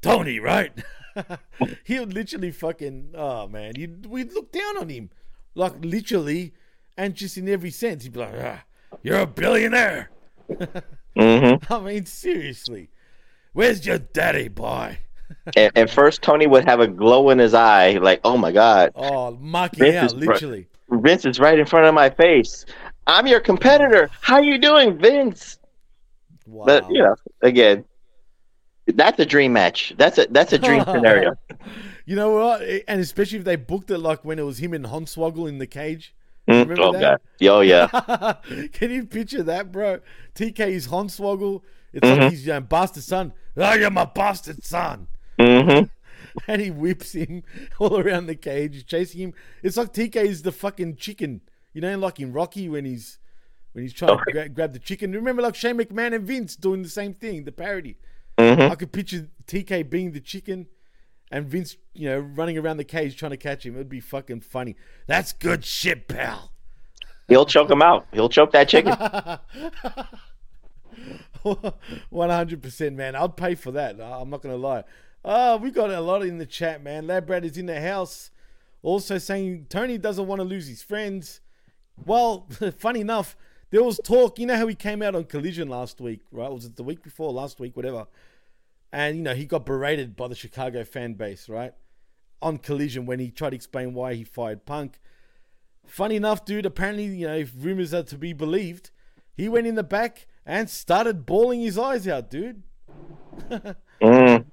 Tony, 0.00 0.38
right? 0.38 0.72
he 1.84 1.98
would 1.98 2.12
literally 2.14 2.50
fucking 2.50 3.14
oh 3.14 3.48
man, 3.48 3.72
you 3.76 3.98
we'd 4.08 4.32
look 4.32 4.52
down 4.52 4.78
on 4.78 4.88
him, 4.88 5.10
like 5.54 5.84
literally, 5.84 6.52
and 6.96 7.14
just 7.14 7.36
in 7.36 7.48
every 7.48 7.70
sense, 7.70 8.04
he'd 8.04 8.12
be 8.12 8.20
like, 8.20 8.34
ah, 8.40 8.64
"You're 9.02 9.20
a 9.20 9.26
billionaire." 9.26 10.10
Mm-hmm. 11.14 11.70
I 11.70 11.80
mean, 11.80 12.06
seriously, 12.06 12.88
where's 13.52 13.84
your 13.84 13.98
daddy, 13.98 14.48
boy? 14.48 14.98
and, 15.56 15.70
and 15.74 15.90
first 15.90 16.22
Tony 16.22 16.46
would 16.46 16.64
have 16.64 16.80
a 16.80 16.86
glow 16.86 17.28
in 17.28 17.38
his 17.38 17.52
eye, 17.52 17.98
like, 18.00 18.22
"Oh 18.24 18.38
my 18.38 18.50
God, 18.50 18.92
Oh, 18.94 19.32
marking 19.32 19.80
Vince 19.80 20.14
out 20.14 20.18
literally. 20.18 20.68
Vince 20.88 21.26
is 21.26 21.38
right 21.38 21.58
in 21.58 21.66
front 21.66 21.86
of 21.86 21.94
my 21.94 22.08
face. 22.08 22.64
I'm 23.06 23.26
your 23.26 23.40
competitor. 23.40 24.08
How 24.22 24.40
you 24.40 24.56
doing, 24.56 24.98
Vince?" 24.98 25.58
But 26.46 26.90
you 26.90 27.02
know, 27.02 27.16
again, 27.42 27.84
that's 28.86 29.18
a 29.20 29.26
dream 29.26 29.52
match. 29.52 29.92
That's 29.96 30.18
a 30.18 30.26
that's 30.30 30.52
a 30.52 30.58
dream 30.58 30.84
scenario. 30.86 31.34
You 32.04 32.16
know 32.16 32.32
what? 32.32 32.62
And 32.88 33.00
especially 33.00 33.38
if 33.38 33.44
they 33.44 33.56
booked 33.56 33.90
it 33.90 33.98
like 33.98 34.24
when 34.24 34.38
it 34.38 34.42
was 34.42 34.58
him 34.58 34.72
and 34.74 34.84
Hornswoggle 34.86 35.48
in 35.48 35.58
the 35.58 35.66
cage. 35.66 36.14
Mm, 36.48 36.76
oh 36.80 36.92
that? 36.92 37.00
god, 37.00 37.48
oh 37.48 37.60
yeah. 37.60 37.86
Can 38.72 38.90
you 38.90 39.06
picture 39.06 39.44
that, 39.44 39.70
bro? 39.70 40.00
TK 40.34 40.60
is 40.70 40.88
Hornswoggle. 40.88 41.62
It's 41.92 42.06
Mhm. 42.06 42.18
like 42.18 42.30
he's 42.30 42.46
your 42.46 42.60
bastard 42.60 43.04
son. 43.04 43.32
Oh, 43.56 43.74
you're 43.74 43.90
my 43.90 44.06
bastard 44.06 44.64
son. 44.64 45.08
Mm-hmm. 45.38 45.84
And 46.48 46.62
he 46.62 46.70
whips 46.70 47.12
him 47.12 47.42
all 47.78 48.00
around 48.00 48.24
the 48.26 48.34
cage, 48.34 48.86
chasing 48.86 49.20
him. 49.20 49.34
It's 49.62 49.76
like 49.76 49.92
TK 49.92 50.16
is 50.16 50.40
the 50.40 50.50
fucking 50.50 50.96
chicken. 50.96 51.42
You 51.74 51.82
know, 51.82 51.98
like 51.98 52.18
in 52.20 52.32
Rocky 52.32 52.70
when 52.70 52.86
he's 52.86 53.18
when 53.72 53.84
he's 53.84 53.92
trying 53.92 54.16
to 54.16 54.32
gra- 54.32 54.48
grab 54.48 54.72
the 54.72 54.78
chicken. 54.78 55.12
Remember, 55.12 55.42
like 55.42 55.54
Shane 55.54 55.76
McMahon 55.76 56.14
and 56.14 56.26
Vince 56.26 56.56
doing 56.56 56.82
the 56.82 56.88
same 56.88 57.12
thing, 57.12 57.44
the 57.44 57.52
parody. 57.52 57.98
Mhm. 58.38 58.70
I 58.70 58.74
could 58.74 58.92
picture 58.92 59.28
TK 59.46 59.88
being 59.88 60.12
the 60.12 60.20
chicken 60.20 60.66
and 61.30 61.46
Vince, 61.46 61.76
you 61.94 62.08
know, 62.08 62.18
running 62.18 62.58
around 62.58 62.78
the 62.78 62.84
cage 62.84 63.16
trying 63.16 63.30
to 63.30 63.36
catch 63.36 63.64
him. 63.64 63.74
It'd 63.74 63.88
be 63.88 64.00
fucking 64.00 64.40
funny. 64.40 64.76
That's 65.06 65.32
good 65.32 65.64
shit, 65.64 66.08
pal. 66.08 66.52
He'll 67.28 67.46
choke 67.46 67.70
him 67.70 67.82
out. 67.82 68.06
He'll 68.12 68.28
choke 68.28 68.52
that 68.52 68.68
chicken. 68.68 68.94
One 72.10 72.30
hundred 72.30 72.62
percent, 72.62 72.96
man. 72.96 73.16
I'd 73.16 73.36
pay 73.36 73.54
for 73.54 73.72
that. 73.72 74.00
I'm 74.00 74.30
not 74.30 74.42
gonna 74.42 74.56
lie. 74.56 74.84
Uh, 75.24 75.58
we 75.60 75.70
got 75.70 75.90
a 75.90 76.00
lot 76.00 76.22
in 76.22 76.38
the 76.38 76.46
chat, 76.46 76.82
man. 76.82 77.06
Labrat 77.06 77.44
is 77.44 77.56
in 77.56 77.66
the 77.66 77.80
house, 77.80 78.30
also 78.82 79.18
saying 79.18 79.66
Tony 79.68 79.98
doesn't 79.98 80.26
want 80.26 80.40
to 80.40 80.44
lose 80.44 80.68
his 80.68 80.82
friends. 80.82 81.40
Well, 82.04 82.48
funny 82.78 83.00
enough, 83.00 83.36
there 83.72 83.82
was 83.82 83.98
talk. 84.04 84.38
You 84.38 84.46
know 84.46 84.56
how 84.56 84.68
he 84.68 84.76
came 84.76 85.02
out 85.02 85.16
on 85.16 85.24
Collision 85.24 85.68
last 85.68 86.00
week, 86.00 86.20
right? 86.30 86.50
Was 86.52 86.64
it 86.64 86.76
the 86.76 86.84
week 86.84 87.02
before, 87.02 87.32
last 87.32 87.58
week, 87.58 87.76
whatever? 87.76 88.06
And 88.92 89.16
you 89.16 89.22
know 89.22 89.34
he 89.34 89.46
got 89.46 89.66
berated 89.66 90.14
by 90.14 90.28
the 90.28 90.34
Chicago 90.36 90.84
fan 90.84 91.14
base, 91.14 91.48
right? 91.48 91.72
On 92.40 92.58
Collision 92.58 93.06
when 93.06 93.18
he 93.18 93.30
tried 93.30 93.50
to 93.50 93.56
explain 93.56 93.94
why 93.94 94.14
he 94.14 94.22
fired 94.22 94.64
Punk. 94.66 95.00
Funny 95.86 96.14
enough, 96.16 96.44
dude. 96.44 96.66
Apparently, 96.66 97.06
you 97.06 97.26
know, 97.26 97.34
if 97.36 97.52
rumors 97.58 97.92
are 97.92 98.02
to 98.04 98.16
be 98.18 98.32
believed, 98.32 98.90
he 99.34 99.48
went 99.48 99.66
in 99.66 99.74
the 99.74 99.82
back 99.82 100.26
and 100.46 100.68
started 100.70 101.24
bawling 101.26 101.60
his 101.60 101.76
eyes 101.78 102.06
out, 102.06 102.30
dude. 102.30 102.62
Mm. 104.02 104.44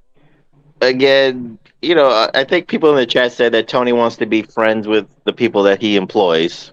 Again, 0.82 1.58
you 1.82 1.96
know, 1.96 2.08
I- 2.08 2.30
I 2.36 2.44
think 2.44 2.68
people 2.68 2.92
in 2.92 2.96
the 2.98 3.06
chat 3.08 3.32
said 3.32 3.52
that 3.54 3.68
Tony 3.68 3.92
wants 3.94 4.16
to 4.18 4.28
be 4.28 4.44
friends 4.44 4.88
with 4.88 5.08
the 5.26 5.34
people 5.34 5.64
that 5.64 5.82
he 5.82 5.96
employs. 5.96 6.72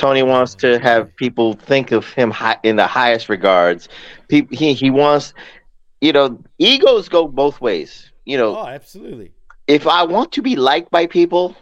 Tony 0.00 0.22
wants 0.22 0.54
to 0.56 0.78
have 0.80 1.14
people 1.16 1.52
think 1.52 1.92
of 1.92 2.06
him 2.14 2.30
hi- 2.30 2.58
in 2.62 2.76
the 2.76 2.86
highest 2.86 3.28
regards. 3.28 3.88
Pe- 4.28 4.48
he 4.50 4.72
he 4.72 4.90
wants, 4.90 5.34
you 6.00 6.12
know, 6.12 6.38
egos 6.58 7.08
go 7.08 7.28
both 7.28 7.60
ways. 7.60 8.10
You 8.24 8.38
know, 8.38 8.56
Oh, 8.56 8.66
absolutely. 8.66 9.32
if 9.68 9.86
I 9.86 10.02
want 10.04 10.32
to 10.32 10.42
be 10.42 10.56
liked 10.56 10.90
by 10.90 11.06
people, 11.06 11.54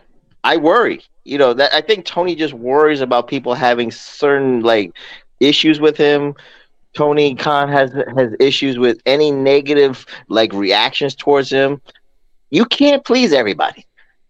I 0.45 0.57
worry. 0.57 1.03
You 1.25 1.39
know, 1.39 1.53
that 1.55 1.75
I 1.75 1.81
think 1.81 2.05
Tony 2.07 2.35
just 2.37 2.55
worries 2.55 3.01
about 3.01 3.27
people 3.29 3.55
having 3.55 3.91
certain 3.91 4.61
like 4.61 4.93
issues 5.41 5.81
with 5.81 5.97
him. 5.97 6.35
Tony 6.95 7.35
Khan 7.35 7.69
has 7.69 7.93
has 8.17 8.35
issues 8.41 8.79
with 8.79 9.01
any 9.07 9.31
negative 9.33 10.07
like 10.29 10.53
reactions 10.53 11.15
towards 11.17 11.51
him. 11.51 11.81
You 12.51 12.65
can't 12.67 13.05
please 13.05 13.33
everybody. 13.33 13.85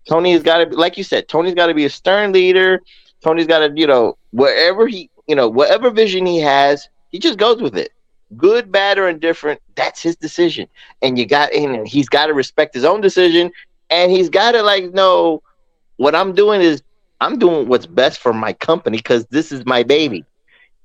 Tony's 0.09 0.43
got 0.43 0.59
to, 0.65 0.77
like 0.77 0.97
you 0.97 1.05
said, 1.05 1.29
Tony's 1.29 1.55
got 1.55 1.67
to 1.67 1.75
be 1.75 1.85
a 1.85 1.91
stern 1.91 2.33
leader. 2.33 2.81
Tony's 3.23 3.47
got 3.47 3.61
to, 3.61 3.73
you 3.75 3.87
know, 3.87 4.17
wherever 4.31 4.87
he, 4.87 5.11
you 5.27 5.35
know, 5.35 5.49
whatever 5.49 5.91
vision 5.91 6.27
he 6.27 6.39
has, 6.41 6.89
he 7.11 7.19
just 7.19 7.39
goes 7.39 7.61
with 7.61 7.77
it. 7.77 7.93
Good, 8.37 8.71
bad, 8.71 8.99
or 8.99 9.09
indifferent, 9.09 9.61
that's 9.75 10.03
his 10.03 10.17
decision. 10.17 10.69
And 11.03 11.19
you 11.19 11.27
got, 11.27 11.53
and 11.53 11.87
he's 11.89 12.09
got 12.09 12.27
to 12.27 12.35
respect 12.35 12.75
his 12.75 12.85
own 12.85 13.01
decision. 13.01 13.51
And 13.91 14.13
he's 14.13 14.29
got 14.29 14.53
to 14.53 14.63
like 14.63 14.93
know 14.93 15.43
what 15.97 16.15
I'm 16.15 16.35
doing 16.35 16.61
is 16.61 16.83
I'm 17.21 17.39
doing 17.39 17.69
what's 17.69 17.87
best 17.87 18.21
for 18.21 18.33
my 18.33 18.53
company 18.53 18.99
because 18.99 19.27
this 19.27 19.51
is 19.51 19.65
my 19.65 19.83
baby. 19.83 20.25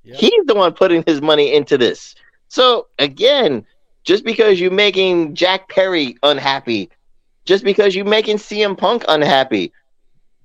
He's 0.04 0.46
the 0.46 0.56
one 0.56 0.74
putting 0.74 1.04
his 1.06 1.22
money 1.22 1.54
into 1.54 1.78
this. 1.78 2.16
So 2.48 2.88
again, 3.00 3.66
just 4.04 4.24
because 4.24 4.60
you're 4.60 4.72
making 4.72 5.36
Jack 5.36 5.70
Perry 5.70 6.18
unhappy, 6.24 6.90
just 7.46 7.64
because 7.64 7.96
you're 7.96 8.06
making 8.06 8.38
CM 8.38 8.78
Punk 8.78 9.04
unhappy, 9.08 9.72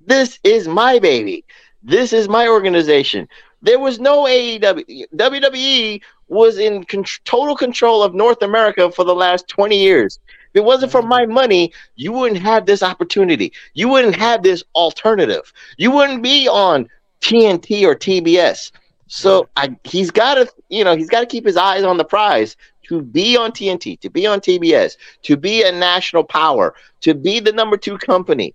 this 0.07 0.39
is 0.45 0.69
my 0.69 0.99
baby. 0.99 1.45
This 1.83 2.13
is 2.13 2.29
my 2.29 2.49
organization. 2.49 3.29
There 3.63 3.79
was 3.79 3.99
no 3.99 4.25
AEW. 4.25 5.07
WWE 5.15 6.01
was 6.29 6.59
in 6.59 6.85
con- 6.85 7.05
total 7.25 7.57
control 7.57 8.03
of 8.03 8.15
North 8.15 8.43
America 8.43 8.91
for 8.91 9.05
the 9.05 9.15
last 9.15 9.49
20 9.49 9.79
years. 9.79 10.19
If 10.55 10.61
it 10.61 10.65
wasn't 10.65 10.93
for 10.93 11.03
my 11.03 11.27
money, 11.27 11.73
you 11.97 12.13
wouldn't 12.13 12.41
have 12.41 12.67
this 12.67 12.83
opportunity. 12.83 13.53
You 13.75 13.89
wouldn't 13.89 14.17
have 14.17 14.43
this 14.43 14.63
alternative. 14.75 15.53
You 15.77 15.91
wouldn't 15.91 16.23
be 16.23 16.49
on 16.49 16.89
TNT 17.21 17.85
or 17.85 17.95
TBS. 17.95 18.73
So 19.09 19.49
I, 19.57 19.77
he's 19.85 20.11
got 20.11 20.35
to, 20.35 20.49
you 20.69 20.85
know, 20.85 20.97
he's 20.97 21.09
got 21.09 21.21
to 21.21 21.27
keep 21.27 21.47
his 21.47 21.57
eyes 21.57 21.83
on 21.83 21.97
the 21.97 22.05
prize 22.05 22.57
to 22.89 23.03
be 23.03 23.37
on 23.37 23.53
TNT, 23.53 23.99
to 24.01 24.11
be 24.11 24.27
on 24.27 24.41
TBS, 24.41 24.97
to 25.23 25.37
be 25.37 25.63
a 25.63 25.73
national 25.73 26.25
power, 26.25 26.75
to 27.01 27.15
be 27.15 27.41
the 27.41 27.53
number 27.53 27.77
two 27.77 27.99
company. 27.99 28.55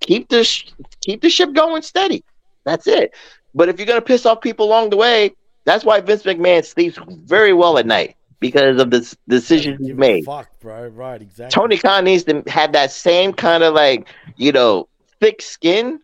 Keep 0.00 0.28
the 0.28 0.44
sh- 0.44 0.72
keep 1.00 1.20
the 1.20 1.28
ship 1.28 1.52
going 1.52 1.82
steady. 1.82 2.24
That's 2.64 2.86
it. 2.86 3.14
But 3.54 3.68
if 3.68 3.78
you're 3.78 3.86
gonna 3.86 4.00
piss 4.00 4.26
off 4.26 4.40
people 4.40 4.66
along 4.66 4.90
the 4.90 4.96
way, 4.96 5.34
that's 5.64 5.84
why 5.84 6.00
Vince 6.00 6.22
McMahon 6.22 6.64
sleeps 6.64 6.98
very 7.08 7.52
well 7.52 7.78
at 7.78 7.86
night 7.86 8.16
because 8.38 8.80
of 8.80 8.90
the 8.90 8.98
s- 8.98 9.16
decisions 9.28 9.86
he's 9.86 9.96
made. 9.96 10.24
Fuck, 10.24 10.48
bro. 10.60 10.88
Right, 10.88 11.20
exactly. 11.20 11.54
Tony 11.54 11.76
Khan 11.76 12.04
needs 12.04 12.24
to 12.24 12.42
have 12.46 12.72
that 12.72 12.90
same 12.90 13.32
kind 13.32 13.62
of 13.62 13.74
like, 13.74 14.08
you 14.36 14.52
know, 14.52 14.88
thick 15.20 15.42
skin, 15.42 16.00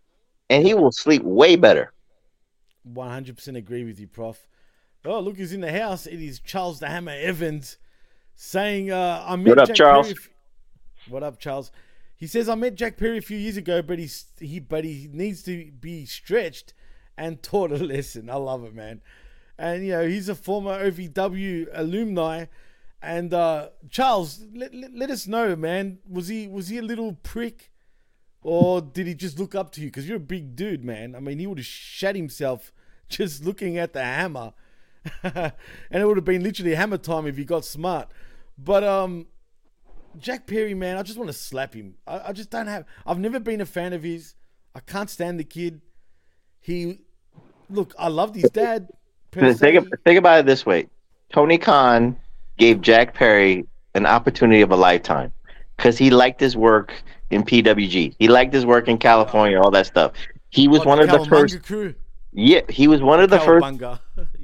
and 0.51 0.67
he 0.67 0.75
will 0.75 0.93
sleep 0.93 1.23
way 1.23 1.57
better. 1.57 1.93
100% 2.93 3.57
agree 3.57 3.85
with 3.85 3.99
you, 3.99 4.07
Prof. 4.07 4.47
Oh, 5.05 5.21
look 5.21 5.37
who's 5.37 5.53
in 5.53 5.61
the 5.61 5.73
house. 5.73 6.07
It 6.07 6.21
is 6.21 6.41
Charles 6.41 6.81
the 6.81 6.89
Hammer 6.89 7.15
Evans 7.17 7.79
saying, 8.35 8.91
uh, 8.91 9.25
I 9.27 9.37
met 9.37 9.49
What 9.51 9.59
up, 9.59 9.69
Jack 9.69 9.77
Charles? 9.77 10.07
Perry 10.13 10.19
what 11.09 11.23
up, 11.23 11.39
Charles? 11.39 11.71
He 12.17 12.27
says, 12.27 12.49
I 12.49 12.55
met 12.55 12.75
Jack 12.77 12.97
Perry 12.97 13.19
a 13.19 13.23
few 13.23 13.37
years 13.37 13.57
ago, 13.57 13.83
but 13.83 13.99
he's, 13.99 14.27
he, 14.41 14.59
but 14.59 14.85
he 14.85 15.09
needs 15.13 15.43
to 15.45 15.71
be 15.73 16.07
stretched 16.07 16.73
and 17.17 17.43
taught 17.43 17.73
a 17.73 17.77
lesson. 17.77 18.31
I 18.31 18.37
love 18.37 18.65
it, 18.65 18.75
man. 18.75 19.03
And, 19.59 19.85
you 19.85 19.93
know, 19.93 20.07
he's 20.07 20.29
a 20.29 20.35
former 20.35 20.83
OVW 20.91 21.69
alumni. 21.73 22.47
And 23.03 23.33
uh, 23.33 23.69
Charles, 23.91 24.45
let, 24.55 24.75
let, 24.75 24.95
let 24.95 25.11
us 25.11 25.27
know, 25.27 25.55
man. 25.57 25.99
Was 26.09 26.29
he 26.29 26.49
was 26.49 26.69
he 26.69 26.79
a 26.79 26.83
little 26.83 27.13
prick, 27.13 27.71
or 28.43 28.81
did 28.81 29.07
he 29.07 29.15
just 29.15 29.39
look 29.39 29.55
up 29.55 29.71
to 29.73 29.81
you? 29.81 29.89
Because 29.89 30.09
you're 30.09 30.17
a 30.17 30.21
big 30.21 30.57
dude, 30.57 30.85
man. 30.85 31.15
I 31.15 31.21
mean, 31.21 31.39
he 31.39 31.47
would 31.47 31.59
have 31.59 31.67
shat 31.67 32.17
himself 32.17 32.73
just 33.09 33.45
looking 33.45 33.79
at 33.79 33.93
the 33.93 34.03
hammer, 34.03 34.55
and 35.23 35.53
it 35.91 36.05
would 36.05 36.17
have 36.17 36.25
been 36.25 36.43
literally 36.43 36.75
hammer 36.75 36.99
time 36.99 37.27
if 37.27 37.37
he 37.37 37.45
got 37.45 37.65
smart. 37.65 38.11
But 38.59 38.83
um, 38.83 39.27
Jack 40.19 40.47
Perry, 40.47 40.75
man, 40.75 40.97
I 40.97 41.03
just 41.03 41.19
want 41.19 41.29
to 41.29 41.37
slap 41.37 41.75
him. 41.75 41.95
I, 42.07 42.29
I 42.29 42.33
just 42.33 42.51
don't 42.51 42.67
have. 42.67 42.85
I've 43.07 43.19
never 43.19 43.41
been 43.41 43.61
a 43.61 43.67
fan 43.67 43.93
of 43.93 44.03
his. 44.03 44.35
I 44.75 44.81
can't 44.81 45.11
stand 45.11 45.41
the 45.41 45.45
kid. 45.45 45.81
He, 46.61 47.01
look, 47.71 47.95
I 47.99 48.09
loved 48.09 48.35
his 48.35 48.51
dad. 48.51 48.89
Think, 49.33 49.59
think 49.59 50.19
about 50.19 50.41
it 50.41 50.47
this 50.47 50.65
way: 50.65 50.89
Tony 51.33 51.59
Khan 51.59 52.17
gave 52.57 52.81
Jack 52.81 53.15
Perry 53.15 53.67
an 53.95 54.07
opportunity 54.07 54.63
of 54.63 54.71
a 54.71 54.77
lifetime 54.77 55.33
because 55.77 55.99
he 55.99 56.11
liked 56.11 56.41
his 56.41 56.57
work 56.57 56.95
in 57.31 57.43
PWG. 57.43 58.15
He 58.19 58.29
liked 58.29 58.55
his 58.55 58.65
work 58.65 58.89
in 58.89 58.99
California, 58.99 59.61
all 59.61 59.71
that 59.73 59.87
stuff. 59.87 60.13
He 60.51 60.69
was 60.69 60.81
What, 60.81 60.89
one 60.89 61.01
of 61.01 61.11
the 61.11 61.25
first. 61.27 61.63
crew. 61.63 61.95
Yeah, 62.33 62.61
he 62.69 62.89
was 62.89 63.03
one 63.03 63.21
of 63.21 63.31
the 63.31 63.41
first. 63.41 63.67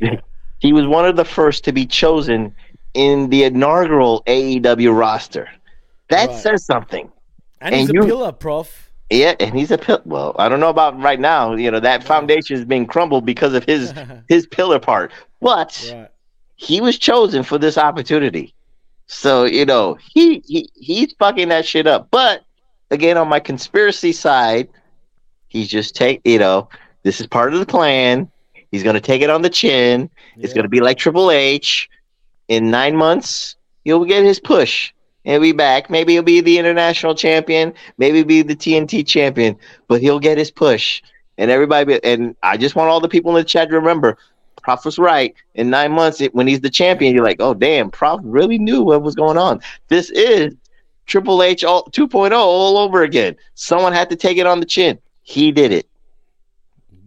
He 0.63 0.73
was 0.73 0.87
one 0.87 1.07
of 1.07 1.17
the 1.17 1.25
first 1.25 1.65
to 1.65 1.73
be 1.73 1.85
chosen 1.85 2.55
in 2.95 3.31
the 3.31 3.43
inaugural 3.43 4.23
AEW 4.29 4.97
roster. 4.97 5.49
That 6.13 6.29
Right. 6.29 6.39
says 6.39 6.65
something. 6.67 7.11
And, 7.61 7.75
he's 7.75 7.89
And 7.89 7.99
a 7.99 8.03
pillar, 8.05 8.33
prof. 8.33 8.91
Yeah, 9.11 9.35
and 9.41 9.55
he's 9.59 9.71
a 9.71 9.79
pill. 9.79 10.01
Well, 10.05 10.35
I 10.39 10.49
don't 10.49 10.61
know 10.61 10.69
about 10.69 10.99
right 11.01 11.21
now. 11.21 11.55
You 11.55 11.71
know 11.71 11.81
that 11.81 12.03
foundation 12.05 12.57
is 12.57 12.65
being 12.65 12.87
crumbled 12.87 13.25
because 13.27 13.55
of 13.55 13.65
his 13.65 13.93
his 14.29 14.47
pillar 14.47 14.79
part. 14.79 15.11
But 15.41 15.73
Right. 15.93 16.09
he 16.57 16.81
was 16.81 16.99
chosen 16.99 17.43
for 17.43 17.59
this 17.59 17.77
opportunity. 17.79 18.55
So 19.07 19.45
you 19.45 19.65
know 19.65 19.97
he 20.15 20.43
he 20.47 20.71
he's 20.75 21.13
fucking 21.19 21.49
that 21.49 21.67
shit 21.67 21.87
up. 21.87 22.09
But 22.11 22.43
again, 22.91 23.17
on 23.19 23.29
my 23.29 23.41
conspiracy 23.41 24.13
side, 24.13 24.69
he's 25.49 25.69
just 25.69 25.95
take 25.95 26.21
you 26.25 26.39
know 26.39 26.69
this 27.03 27.21
is 27.21 27.27
part 27.27 27.53
of 27.55 27.61
the 27.61 27.67
plan. 27.67 28.31
He's 28.71 28.83
gonna 28.83 29.01
take 29.01 29.21
it 29.23 29.29
on 29.31 29.43
the 29.43 29.51
chin. 29.51 30.09
It's 30.39 30.53
gonna 30.55 30.69
be 30.69 30.81
like 30.81 30.97
Triple 30.99 31.31
H. 31.31 31.89
In 32.49 32.71
nine 32.71 32.97
months, 32.97 33.57
he'll 33.85 34.05
get 34.05 34.25
his 34.25 34.41
push. 34.41 34.93
He'll 35.25 35.41
be 35.41 35.53
back. 35.53 35.89
Maybe 35.89 36.15
he'll 36.15 36.23
be 36.23 36.41
the 36.41 36.59
international 36.59 37.15
champion. 37.15 37.73
Maybe 37.99 38.23
be 38.23 38.43
the 38.43 38.57
TNT 38.57 39.07
champion. 39.07 39.57
But 39.89 40.01
he'll 40.01 40.19
get 40.19 40.39
his 40.39 40.51
push. 40.51 41.03
And 41.39 41.51
everybody, 41.51 41.85
be- 41.85 42.05
and 42.05 42.37
I 42.43 42.57
just 42.57 42.75
want 42.75 42.91
all 42.91 43.01
the 43.01 43.09
people 43.09 43.31
in 43.37 43.43
the 43.43 43.49
chat 43.49 43.69
to 43.69 43.75
remember, 43.75 44.19
Prof 44.63 44.85
was 44.85 44.99
right. 44.99 45.35
In 45.55 45.71
nine 45.71 45.93
months, 45.93 46.21
it, 46.21 46.35
when 46.35 46.47
he's 46.47 46.61
the 46.61 46.71
champion, 46.71 47.15
you're 47.15 47.25
like, 47.25 47.41
oh 47.41 47.55
damn, 47.55 47.91
Prof 47.91 48.21
really 48.23 48.59
knew 48.59 48.83
what 48.83 49.03
was 49.03 49.15
going 49.15 49.39
on. 49.39 49.61
This 49.89 50.11
is 50.11 50.55
Triple 51.07 51.43
H 51.43 51.65
all, 51.65 51.85
2.0 51.87 52.33
all 52.33 52.79
over 52.79 53.03
again. 53.03 53.37
Someone 53.55 53.93
had 53.93 54.11
to 54.11 54.17
take 54.17 54.39
it 54.39 54.47
on 54.47 54.61
the 54.61 54.67
chin. 54.67 54.99
He 55.23 55.53
did 55.53 55.73
it. 55.73 55.89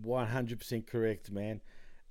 100% 0.05 0.87
correct, 0.87 1.31
man. 1.31 1.61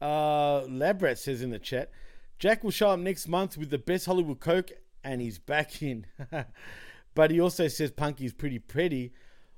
Uh, 0.00 0.62
Labrat 0.62 1.18
says 1.18 1.42
in 1.42 1.50
the 1.50 1.58
chat, 1.58 1.90
Jack 2.38 2.64
will 2.64 2.70
show 2.70 2.90
up 2.90 2.98
next 2.98 3.28
month 3.28 3.56
with 3.56 3.70
the 3.70 3.78
best 3.78 4.06
Hollywood 4.06 4.40
Coke, 4.40 4.72
and 5.04 5.20
he's 5.20 5.38
back 5.38 5.82
in. 5.82 6.06
but 7.14 7.30
he 7.30 7.40
also 7.40 7.68
says 7.68 7.90
Punky's 7.90 8.32
pretty 8.32 8.58
pretty. 8.58 9.12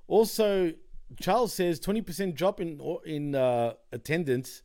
Also, 0.08 0.72
Charles 1.20 1.54
says 1.54 1.80
20% 1.80 2.34
drop 2.34 2.60
in 2.60 2.80
in 3.04 3.34
uh, 3.34 3.74
attendance 3.92 4.62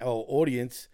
or 0.00 0.24
audience. 0.28 0.88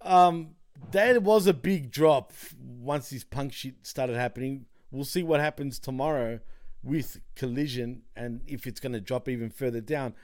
Um, 0.00 0.54
that 0.92 1.22
was 1.22 1.46
a 1.46 1.54
big 1.54 1.90
drop 1.90 2.32
once 2.60 3.10
this 3.10 3.24
punk 3.24 3.52
shit 3.52 3.86
started 3.86 4.16
happening. 4.16 4.66
We'll 4.90 5.04
see 5.04 5.22
what 5.22 5.40
happens 5.40 5.78
tomorrow 5.78 6.40
with 6.82 7.20
Collision 7.34 8.02
and 8.16 8.40
if 8.46 8.66
it's 8.66 8.80
going 8.80 8.92
to 8.92 9.00
drop 9.00 9.28
even 9.28 9.50
further 9.50 9.80
down. 9.80 10.14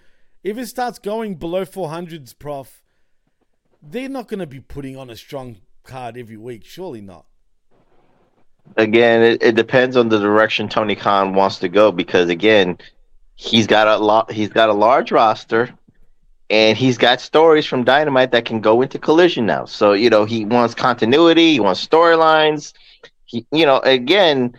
If 0.42 0.58
it 0.58 0.66
starts 0.66 0.98
going 0.98 1.36
below 1.36 1.64
400s, 1.64 2.38
Prof, 2.38 2.82
they're 3.82 4.08
not 4.08 4.28
going 4.28 4.40
to 4.40 4.46
be 4.46 4.60
putting 4.60 4.96
on 4.96 5.10
a 5.10 5.16
strong 5.16 5.58
card 5.82 6.16
every 6.16 6.36
week. 6.36 6.64
Surely 6.64 7.00
not. 7.00 7.26
Again, 8.76 9.22
it, 9.22 9.42
it 9.42 9.54
depends 9.54 9.96
on 9.96 10.08
the 10.08 10.18
direction 10.18 10.68
Tony 10.68 10.96
Khan 10.96 11.34
wants 11.34 11.58
to 11.60 11.68
go 11.68 11.92
because 11.92 12.28
again, 12.28 12.78
he's 13.34 13.66
got 13.66 13.88
a 13.88 13.96
lot. 13.96 14.30
He's 14.30 14.48
got 14.48 14.68
a 14.68 14.72
large 14.72 15.12
roster, 15.12 15.70
and 16.50 16.76
he's 16.76 16.98
got 16.98 17.20
stories 17.20 17.66
from 17.66 17.84
Dynamite 17.84 18.32
that 18.32 18.44
can 18.44 18.60
go 18.60 18.82
into 18.82 18.98
Collision 18.98 19.46
now. 19.46 19.64
So 19.64 19.92
you 19.92 20.10
know 20.10 20.24
he 20.24 20.44
wants 20.44 20.74
continuity. 20.74 21.52
He 21.52 21.60
wants 21.60 21.86
storylines. 21.86 22.72
He, 23.26 23.46
you 23.52 23.66
know, 23.66 23.78
again, 23.80 24.56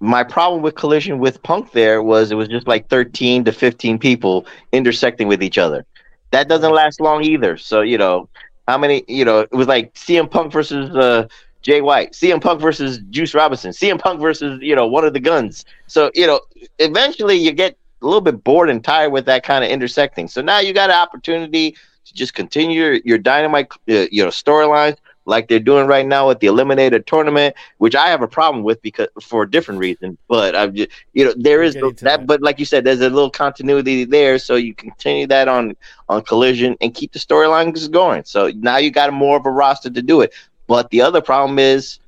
my 0.00 0.24
problem 0.24 0.62
with 0.62 0.74
Collision 0.74 1.18
with 1.18 1.42
Punk 1.42 1.72
there 1.72 2.02
was 2.02 2.30
it 2.30 2.36
was 2.36 2.48
just 2.48 2.66
like 2.66 2.88
thirteen 2.88 3.44
to 3.44 3.52
fifteen 3.52 3.98
people 3.98 4.46
intersecting 4.72 5.28
with 5.28 5.42
each 5.42 5.58
other. 5.58 5.84
That 6.32 6.48
doesn't 6.48 6.72
last 6.72 7.00
long 7.00 7.24
either. 7.24 7.56
So 7.56 7.80
you 7.80 7.98
know, 7.98 8.28
how 8.68 8.78
many? 8.78 9.04
You 9.08 9.24
know, 9.24 9.40
it 9.40 9.52
was 9.52 9.68
like 9.68 9.94
CM 9.94 10.30
Punk 10.30 10.52
versus. 10.52 10.94
Uh, 10.94 11.28
Jay 11.66 11.80
White, 11.80 12.12
CM 12.12 12.40
Punk 12.40 12.60
versus 12.60 13.00
Juice 13.10 13.34
Robinson, 13.34 13.72
CM 13.72 13.98
Punk 13.98 14.20
versus 14.20 14.60
you 14.62 14.76
know 14.76 14.86
one 14.86 15.04
of 15.04 15.12
the 15.12 15.18
guns. 15.18 15.64
So 15.88 16.12
you 16.14 16.24
know, 16.24 16.40
eventually 16.78 17.34
you 17.34 17.50
get 17.50 17.76
a 18.02 18.04
little 18.04 18.20
bit 18.20 18.44
bored 18.44 18.70
and 18.70 18.84
tired 18.84 19.10
with 19.10 19.26
that 19.26 19.42
kind 19.42 19.64
of 19.64 19.70
intersecting. 19.70 20.28
So 20.28 20.40
now 20.40 20.60
you 20.60 20.72
got 20.72 20.90
an 20.90 20.96
opportunity 20.96 21.72
to 21.72 22.14
just 22.14 22.34
continue 22.34 22.80
your, 22.80 22.94
your 23.04 23.18
dynamite, 23.18 23.72
uh, 23.90 24.06
you 24.12 24.22
know, 24.22 24.28
storylines 24.28 24.96
like 25.24 25.48
they're 25.48 25.58
doing 25.58 25.88
right 25.88 26.06
now 26.06 26.28
with 26.28 26.38
the 26.38 26.46
eliminator 26.46 27.04
tournament, 27.04 27.56
which 27.78 27.96
I 27.96 28.10
have 28.10 28.22
a 28.22 28.28
problem 28.28 28.62
with 28.62 28.80
because 28.80 29.08
for 29.20 29.42
a 29.42 29.50
different 29.50 29.80
reason. 29.80 30.16
But 30.28 30.54
I'm 30.54 30.72
just, 30.72 30.90
you 31.14 31.24
know, 31.24 31.34
there 31.36 31.64
is 31.64 31.74
that, 32.02 32.28
But 32.28 32.42
like 32.42 32.60
you 32.60 32.64
said, 32.64 32.84
there's 32.84 33.00
a 33.00 33.10
little 33.10 33.30
continuity 33.30 34.04
there, 34.04 34.38
so 34.38 34.54
you 34.54 34.72
continue 34.72 35.26
that 35.26 35.48
on 35.48 35.76
on 36.08 36.22
Collision 36.22 36.76
and 36.80 36.94
keep 36.94 37.10
the 37.10 37.18
storylines 37.18 37.90
going. 37.90 38.22
So 38.24 38.52
now 38.54 38.76
you 38.76 38.92
got 38.92 39.12
more 39.12 39.36
of 39.36 39.46
a 39.46 39.50
roster 39.50 39.90
to 39.90 40.00
do 40.00 40.20
it. 40.20 40.32
But 40.66 40.90
the 40.90 41.02
other 41.02 41.20
problem 41.20 41.58
is, 41.58 41.98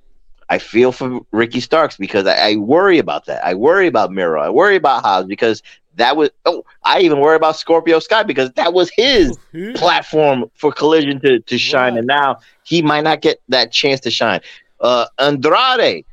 I 0.51 0.59
feel 0.59 0.93
for 0.93 1.21
Ricky 1.31 1.61
Starks 1.61 1.97
because 1.97 2.27
I, 2.27 2.53
I 2.53 2.57
worry 2.57 2.99
about 2.99 3.27
that. 3.27 3.45
I 3.45 3.55
worry 3.55 3.87
about 3.87 4.11
Miro. 4.11 4.41
I 4.41 4.49
worry 4.49 4.77
about 4.77 5.03
Hobbs 5.03 5.29
because 5.29 5.63
that 5.97 6.17
was. 6.17 6.31
Oh, 6.47 6.65
I 6.85 7.01
even 7.01 7.21
worry 7.21 7.37
about 7.37 7.57
Scorpio 7.57 7.99
Sky 7.99 8.23
because 8.23 8.51
that 8.53 8.73
was 8.73 8.91
his 8.97 9.37
platform 9.75 10.51
for 10.55 10.73
Collision 10.73 11.21
to, 11.21 11.41
to 11.41 11.59
shine, 11.59 11.97
and 11.99 12.07
now 12.07 12.39
he 12.63 12.83
might 12.83 13.05
not 13.05 13.21
get 13.21 13.41
that 13.49 13.73
chance 13.73 14.01
to 14.01 14.11
shine. 14.11 14.41
Uh, 14.81 15.07
Andrade, 15.19 16.05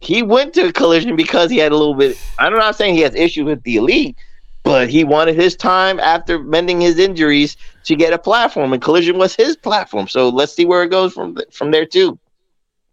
he 0.00 0.22
went 0.22 0.54
to 0.54 0.72
Collision 0.72 1.16
because 1.16 1.50
he 1.50 1.58
had 1.58 1.72
a 1.72 1.76
little 1.76 1.94
bit. 1.94 2.16
I'm 2.38 2.52
not 2.52 2.76
saying 2.76 2.94
he 2.94 3.00
has 3.02 3.14
issues 3.14 3.44
with 3.44 3.62
the 3.62 3.76
Elite, 3.76 4.16
but 4.64 4.90
he 4.90 5.04
wanted 5.04 5.34
his 5.34 5.56
time 5.56 5.98
after 5.98 6.38
mending 6.38 6.80
his 6.80 6.98
injuries 6.98 7.56
to 7.88 7.96
get 7.96 8.12
a 8.12 8.18
platform, 8.18 8.72
and 8.72 8.82
Collision 8.82 9.18
was 9.18 9.34
his 9.34 9.56
platform. 9.56 10.08
So 10.08 10.28
let's 10.28 10.52
see 10.52 10.64
where 10.66 10.82
it 10.82 10.90
goes 10.90 11.14
from 11.14 11.34
th- 11.34 11.48
from 11.52 11.70
there 11.70 11.86
too. 11.86 12.18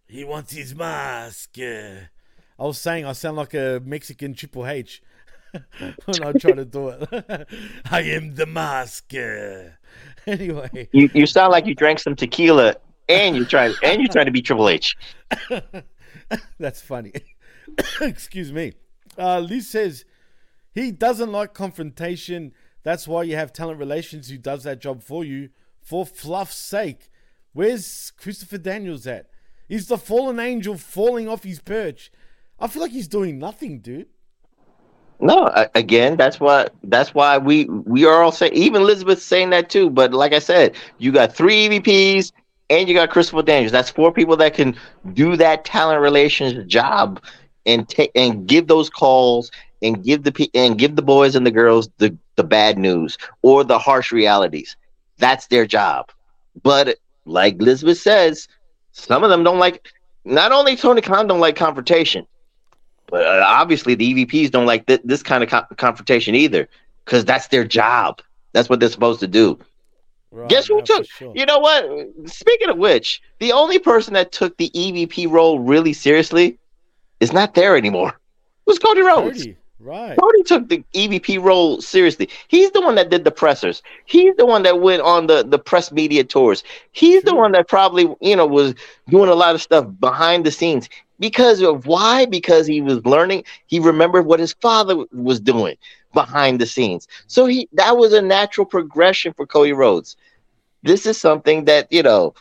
He 0.07 0.23
wants 0.23 0.53
his 0.53 0.73
mask. 0.73 1.57
I 1.59 2.07
was 2.57 2.77
saying 2.77 3.05
I 3.05 3.11
sound 3.11 3.35
like 3.35 3.53
a 3.53 3.81
Mexican 3.83 4.33
Triple 4.33 4.65
H 4.65 5.03
when 6.05 6.23
I 6.23 6.31
try 6.33 6.53
to 6.53 6.65
do 6.65 6.89
it. 6.89 7.47
I 7.91 8.01
am 8.01 8.35
the 8.35 8.45
mask. 8.45 9.13
Anyway, 10.27 10.89
You 10.91 11.07
you 11.13 11.27
sound 11.27 11.51
like 11.51 11.67
you 11.67 11.75
drank 11.75 11.99
some 11.99 12.15
tequila 12.15 12.75
and 13.07 13.35
you 13.35 13.45
trying 13.45 13.75
and 13.83 14.01
you 14.01 14.07
trying 14.07 14.25
to 14.25 14.31
be 14.31 14.41
Triple 14.41 14.67
H. 14.69 14.97
That's 16.57 16.81
funny. 16.81 17.13
Excuse 18.01 18.51
me. 18.51 18.73
Uh, 19.17 19.39
Liz 19.39 19.69
says 19.69 20.03
he 20.73 20.91
doesn't 20.91 21.31
like 21.31 21.53
confrontation. 21.53 22.53
That's 22.85 23.07
why 23.07 23.23
you 23.23 23.35
have 23.35 23.51
talent 23.51 23.79
relations 23.79 24.29
who 24.29 24.37
does 24.37 24.63
that 24.63 24.79
job 24.79 25.01
for 25.01 25.25
you 25.25 25.49
for 25.81 26.05
fluff's 26.05 26.55
sake. 26.55 27.09
Where's 27.51 28.11
Christopher 28.15 28.59
Daniels 28.59 29.07
at? 29.07 29.25
He's 29.67 29.87
the 29.87 29.97
fallen 29.97 30.39
angel 30.39 30.77
falling 30.77 31.27
off 31.27 31.43
his 31.43 31.59
perch. 31.59 32.11
I 32.59 32.67
feel 32.67 32.83
like 32.83 32.91
he's 32.91 33.07
doing 33.07 33.39
nothing, 33.39 33.79
dude. 33.79 34.05
No, 35.19 35.49
again, 35.73 36.15
that's 36.15 36.39
why 36.39 36.67
that's 36.83 37.15
why 37.15 37.39
we 37.39 37.65
we 37.65 38.05
are 38.05 38.21
all 38.21 38.31
saying. 38.31 38.53
Even 38.53 38.83
Elizabeth's 38.83 39.23
saying 39.23 39.49
that 39.49 39.71
too. 39.71 39.89
But 39.89 40.13
like 40.13 40.33
I 40.33 40.39
said, 40.39 40.75
you 40.99 41.11
got 41.11 41.35
three 41.35 41.67
EVPs 41.67 42.33
and 42.69 42.87
you 42.87 42.93
got 42.93 43.09
Christopher 43.09 43.41
Daniels. 43.41 43.71
That's 43.71 43.89
four 43.89 44.11
people 44.11 44.37
that 44.37 44.53
can 44.53 44.75
do 45.13 45.35
that 45.37 45.65
talent 45.65 46.01
relations 46.01 46.71
job 46.71 47.19
and 47.65 47.89
take 47.89 48.11
and 48.13 48.45
give 48.45 48.67
those 48.67 48.91
calls 48.91 49.49
and 49.81 50.03
give 50.03 50.23
the 50.23 50.49
and 50.53 50.77
give 50.77 50.95
the 50.95 51.01
boys 51.01 51.35
and 51.35 51.45
the 51.45 51.51
girls 51.51 51.89
the 51.97 52.15
the 52.35 52.43
bad 52.43 52.77
news 52.77 53.17
or 53.41 53.63
the 53.63 53.79
harsh 53.79 54.11
realities. 54.11 54.75
That's 55.17 55.47
their 55.47 55.65
job. 55.65 56.11
But 56.63 56.97
like 57.25 57.55
Elizabeth 57.59 57.97
says, 57.97 58.47
some 58.91 59.23
of 59.23 59.29
them 59.29 59.43
don't 59.43 59.59
like. 59.59 59.87
Not 60.23 60.51
only 60.51 60.75
Tony 60.75 61.01
Khan 61.01 61.27
don't 61.27 61.39
like 61.39 61.55
confrontation, 61.55 62.25
but 63.07 63.25
uh, 63.25 63.43
obviously 63.45 63.95
the 63.95 64.25
EVPs 64.25 64.51
don't 64.51 64.65
like 64.65 64.85
th- 64.87 65.01
this 65.03 65.21
kind 65.21 65.43
of 65.43 65.49
co- 65.49 65.75
confrontation 65.75 66.33
either, 66.33 66.67
because 67.05 67.23
that's 67.23 67.47
their 67.47 67.63
job. 67.63 68.21
That's 68.53 68.69
what 68.69 68.79
they're 68.79 68.89
supposed 68.89 69.19
to 69.19 69.27
do. 69.27 69.59
Right, 70.31 70.49
Guess 70.49 70.67
who 70.67 70.81
took? 70.81 71.05
sure. 71.05 71.31
You 71.35 71.45
know 71.45 71.59
what? 71.59 71.85
Speaking 72.25 72.69
of 72.69 72.77
which, 72.77 73.21
the 73.39 73.51
only 73.51 73.79
person 73.79 74.13
that 74.15 74.31
took 74.31 74.57
the 74.57 74.69
EVP 74.71 75.29
role 75.29 75.59
really 75.59 75.93
seriously 75.93 76.57
is 77.19 77.31
not 77.31 77.53
there 77.53 77.77
anymore. 77.77 78.09
It 78.09 78.15
was 78.65 78.79
Cody 78.79 79.01
Rhodes. 79.01 79.43
Cody, 79.43 79.57
right. 79.85 80.17
Cody 80.19 80.43
took 80.43 80.67
the 80.67 80.83
EVP 80.93 81.41
role 81.41 81.81
seriously. 81.81 82.29
He's 82.47 82.71
the 82.71 82.81
one 82.81 82.95
that 82.95 83.09
did 83.09 83.23
the 83.23 83.31
pressers. 83.31 83.81
He's 84.05 84.35
the 84.35 84.45
one 84.45 84.63
that 84.63 84.81
went 84.81 85.01
on 85.01 85.27
the, 85.27 85.43
the 85.43 85.59
press 85.59 85.91
media 85.91 86.23
tours. 86.23 86.63
He's 86.91 87.23
the 87.23 87.35
one 87.35 87.51
that 87.53 87.67
probably, 87.67 88.13
you 88.21 88.35
know, 88.35 88.45
was 88.45 88.73
doing 89.09 89.29
a 89.29 89.35
lot 89.35 89.55
of 89.55 89.61
stuff 89.61 89.87
behind 89.99 90.45
the 90.45 90.51
scenes. 90.51 90.89
Because 91.19 91.61
of 91.61 91.87
why? 91.87 92.25
Because 92.25 92.67
he 92.67 92.81
was 92.81 93.05
learning. 93.05 93.45
He 93.67 93.79
remembered 93.79 94.25
what 94.25 94.39
his 94.39 94.53
father 94.53 95.05
was 95.13 95.39
doing 95.39 95.77
behind 96.13 96.59
the 96.59 96.65
scenes. 96.65 97.07
So 97.27 97.45
he 97.45 97.69
that 97.73 97.95
was 97.95 98.11
a 98.11 98.21
natural 98.21 98.65
progression 98.65 99.33
for 99.33 99.45
Cody 99.45 99.71
Rhodes. 99.71 100.17
This 100.83 101.05
is 101.05 101.19
something 101.19 101.65
that, 101.65 101.91
you 101.91 102.03
know, 102.03 102.33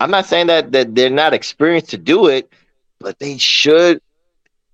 I'm 0.00 0.10
not 0.10 0.26
saying 0.26 0.48
that 0.48 0.72
that 0.72 0.96
they're 0.96 1.10
not 1.10 1.32
experienced 1.32 1.90
to 1.90 1.98
do 1.98 2.26
it, 2.26 2.52
but 2.98 3.18
they 3.20 3.38
should. 3.38 4.00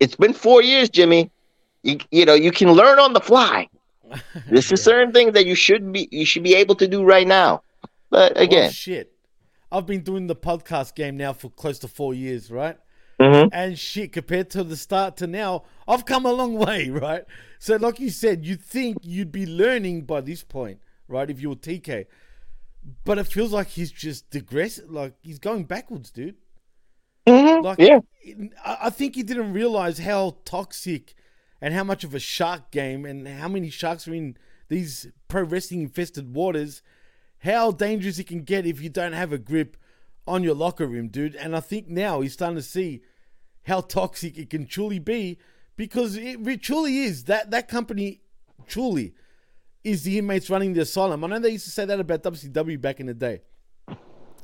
It's 0.00 0.16
been 0.16 0.32
four 0.32 0.62
years, 0.62 0.88
Jimmy 0.88 1.30
you, 1.85 1.99
you 2.11 2.24
know 2.24 2.35
you 2.35 2.51
can 2.51 2.70
learn 2.72 2.99
on 2.99 3.12
the 3.12 3.20
fly 3.20 3.68
this 4.51 4.70
is 4.72 4.82
certain 4.82 5.12
things 5.12 5.32
that 5.32 5.47
you 5.47 5.55
should 5.55 5.93
be 5.93 6.09
you 6.11 6.26
should 6.26 6.43
be 6.43 6.55
able 6.55 6.74
to 6.74 6.87
do 6.89 7.05
right 7.05 7.26
now 7.26 7.62
but 8.11 8.35
Well, 8.35 8.45
again 8.45 8.70
shit. 8.70 9.12
I've 9.72 9.87
been 9.87 10.03
doing 10.03 10.28
the 10.28 10.37
podcast 10.37 10.95
game 10.95 11.16
now 11.16 11.32
for 11.32 11.51
close 11.51 11.80
to 11.80 11.89
four 11.89 12.14
years, 12.14 12.49
right? 12.49 12.76
Mhm. 13.20 13.49
And 13.53 13.76
shit, 13.76 14.12
compared 14.12 14.49
to 14.51 14.62
the 14.62 14.76
start 14.76 15.16
to 15.16 15.26
now, 15.26 15.64
I've 15.89 16.05
come 16.05 16.26
a 16.26 16.32
long 16.32 16.55
way, 16.66 16.91
right? 16.91 17.24
So, 17.59 17.74
like 17.76 17.99
you 17.99 18.11
said, 18.11 18.45
you'd 18.47 18.62
think 18.62 18.99
you'd 19.03 19.32
be 19.32 19.47
learning 19.47 20.03
by 20.03 20.20
this 20.20 20.45
point, 20.45 20.78
right? 21.09 21.28
If 21.28 21.41
you 21.43 21.49
were 21.49 21.57
TK, 21.57 22.07
but 23.05 23.18
it 23.18 23.24
feels 23.26 23.53
like 23.53 23.66
he's 23.68 23.91
just 23.91 24.30
digressing, 24.30 24.93
like 24.93 25.14
he's 25.22 25.41
going 25.41 25.64
backwards, 25.64 26.12
dude. 26.12 26.37
Like, 27.26 27.78
yeah. 27.80 27.99
I 28.64 28.91
think 28.91 29.16
he 29.16 29.24
didn't 29.24 29.55
realize 29.55 29.99
how 29.99 30.37
toxic 30.45 31.14
and 31.64 31.72
how 31.72 31.82
much 31.82 32.04
of 32.04 32.14
a 32.14 32.18
shark 32.18 32.70
game 32.70 33.06
and 33.06 33.26
how 33.26 33.48
many 33.48 33.70
sharks 33.70 34.06
are 34.06 34.12
in 34.12 34.36
these 34.68 35.06
pro 35.28 35.42
wrestling 35.42 35.80
infested 35.80 36.34
waters, 36.34 36.82
how 37.38 37.70
dangerous 37.70 38.18
it 38.18 38.26
can 38.26 38.42
get 38.42 38.66
if 38.66 38.82
you 38.82 38.90
don't 38.90 39.14
have 39.14 39.32
a 39.32 39.38
grip 39.38 39.78
on 40.26 40.42
your 40.42 40.54
locker 40.54 40.86
room, 40.86 41.08
dude. 41.08 41.34
And 41.34 41.56
I 41.56 41.60
think 41.60 41.88
now 41.88 42.20
he's 42.20 42.34
starting 42.34 42.56
to 42.56 42.62
see 42.62 43.00
how 43.62 43.80
toxic 43.80 44.36
it 44.36 44.50
can 44.50 44.66
truly 44.66 44.98
be 44.98 45.38
because 45.74 46.16
it 46.18 46.60
truly 46.60 46.98
is. 46.98 47.24
That 47.24 47.50
that 47.52 47.66
company 47.68 48.20
truly 48.66 49.14
is 49.82 50.02
the 50.02 50.18
inmates 50.18 50.50
running 50.50 50.74
the 50.74 50.82
asylum. 50.82 51.24
I 51.24 51.28
know 51.28 51.38
they 51.38 51.52
used 51.52 51.64
to 51.64 51.70
say 51.70 51.86
that 51.86 51.98
about 51.98 52.22
WCW 52.24 52.78
back 52.78 53.00
in 53.00 53.06
the 53.06 53.14
day. 53.14 53.40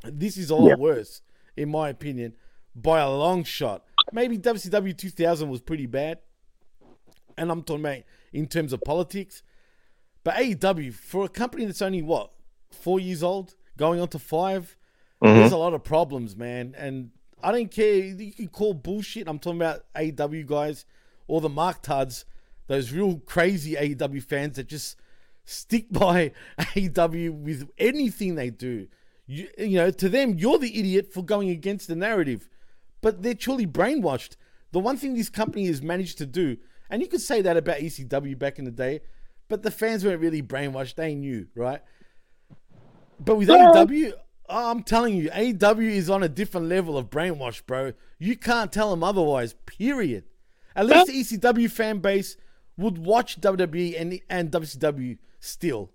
This 0.05 0.39
is 0.39 0.49
a 0.49 0.57
lot 0.57 0.69
Yeah. 0.69 0.75
worse, 0.77 1.21
in 1.55 1.71
my 1.71 1.91
opinion, 1.91 2.35
by 2.75 3.01
a 3.01 3.11
long 3.11 3.45
shot. 3.45 3.85
Maybe 4.11 4.39
WCW 4.39 4.95
2000 4.97 5.51
was 5.51 5.61
pretty 5.61 5.85
bad, 5.85 6.21
and 7.41 7.51
I'm 7.51 7.63
talking 7.63 7.85
about 7.85 8.03
in 8.33 8.47
terms 8.47 8.73
of 8.73 8.81
politics. 8.83 9.43
But 10.23 10.37
AEW, 10.37 10.93
for 10.93 11.25
a 11.25 11.29
company 11.29 11.65
that's 11.65 11.83
only 11.83 12.03
what 12.03 12.31
four 12.71 13.01
years 13.01 13.23
old, 13.23 13.55
going 13.77 14.01
on 14.01 14.09
to 14.09 14.19
5 14.19 14.77
Mhm. 15.23 15.35
there's 15.37 15.53
a 15.53 15.57
lot 15.57 15.75
of 15.75 15.83
problems, 15.85 16.37
man. 16.37 16.75
And 16.79 17.11
I 17.43 17.53
don't 17.53 17.71
care. 17.71 17.97
You 17.97 18.33
can 18.33 18.49
call 18.49 18.75
bullshit. 18.75 19.29
I'm 19.29 19.39
talking 19.39 19.59
about 19.61 19.85
AEW 19.95 20.45
guys 20.47 20.85
or 21.27 21.41
the 21.41 21.49
Mark 21.49 21.83
Tuds, 21.83 22.25
those 22.69 22.93
real 22.93 23.19
crazy 23.21 23.75
AEW 23.77 24.21
fans 24.23 24.57
that 24.57 24.67
just 24.69 24.97
stick 25.45 25.91
by 25.93 26.33
AEW 26.75 27.33
with 27.33 27.69
anything 27.79 28.35
they 28.35 28.51
do. 28.51 28.87
You, 29.27 29.49
you 29.59 29.77
know, 29.77 29.91
to 29.91 30.09
them, 30.09 30.39
you're 30.39 30.59
the 30.59 30.79
idiot 30.79 31.13
for 31.13 31.23
going 31.25 31.51
against 31.51 31.87
the 31.89 31.97
narrative, 31.97 32.49
but 33.01 33.23
they're 33.23 33.35
truly 33.35 33.67
brainwashed. 33.67 34.37
The 34.73 34.81
one 34.81 34.97
thing 34.97 35.15
this 35.15 35.29
company 35.31 35.67
has 35.67 35.83
managed 35.83 36.19
to 36.19 36.27
do, 36.27 36.57
and 36.91 37.01
you 37.01 37.09
could 37.09 37.21
say 37.21 37.41
that 37.43 37.57
about 37.57 37.79
ECW 37.79 38.39
back 38.39 38.59
in 38.59 38.65
the 38.65 38.71
day, 38.71 39.01
but 39.49 39.63
the 39.63 39.71
fans 39.71 40.05
weren't 40.05 40.21
really 40.21 40.43
brainwashed. 40.43 40.97
They 40.97 41.15
knew, 41.15 41.47
right? 41.55 41.81
But 43.19 43.37
with 43.37 43.49
AEW, 43.49 44.13
I'm 44.49 44.83
telling 44.83 45.17
you, 45.17 45.31
AEW 45.31 45.91
is 45.91 46.11
on 46.11 46.23
a 46.23 46.29
different 46.29 46.69
level 46.69 46.99
of 46.99 47.11
brainwash, 47.11 47.65
bro. 47.67 47.93
You 48.19 48.37
can't 48.37 48.73
tell 48.73 48.91
them 48.91 49.05
otherwise. 49.05 49.55
Period. 49.67 50.25
At 50.75 50.87
least 50.87 51.07
the 51.07 51.39
ECW 51.39 51.71
fan 51.71 51.99
base 51.99 52.37
would 52.77 52.99
watch 52.99 53.41
WWE 53.41 54.01
and 54.01 54.21
and 54.29 54.51
WCW 54.51 55.19
still. 55.39 55.91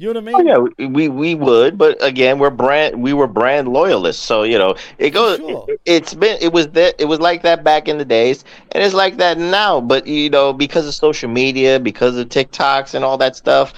You 0.00 0.12
know 0.14 0.20
what 0.20 0.28
I 0.30 0.32
Oh, 0.32 0.40
mean? 0.42 0.46
yeah, 0.78 0.86
we 0.88 1.08
we 1.08 1.34
would, 1.34 1.76
but 1.76 1.96
again, 2.04 2.38
we're 2.38 2.50
brand 2.50 3.02
we 3.02 3.12
were 3.12 3.26
brand 3.26 3.68
loyalists, 3.68 4.22
so 4.24 4.44
you 4.44 4.58
know 4.58 4.76
it 4.98 5.10
goes. 5.10 5.40
It, 5.46 5.60
it's 5.84 6.14
been 6.14 6.38
it 6.40 6.52
was 6.52 6.68
that 6.70 6.94
it 7.00 7.06
was 7.06 7.20
like 7.20 7.42
that 7.42 7.64
back 7.64 7.88
in 7.88 7.98
the 7.98 8.04
days, 8.04 8.44
and 8.72 8.82
it's 8.84 8.94
like 8.94 9.16
that 9.18 9.38
now. 9.38 9.80
But 9.80 10.06
you 10.06 10.30
know, 10.30 10.52
because 10.52 10.86
of 10.86 10.94
social 10.94 11.28
media, 11.28 11.80
because 11.80 12.16
of 12.16 12.28
TikToks 12.28 12.94
and 12.94 13.04
all 13.04 13.18
that 13.18 13.36
stuff, 13.36 13.74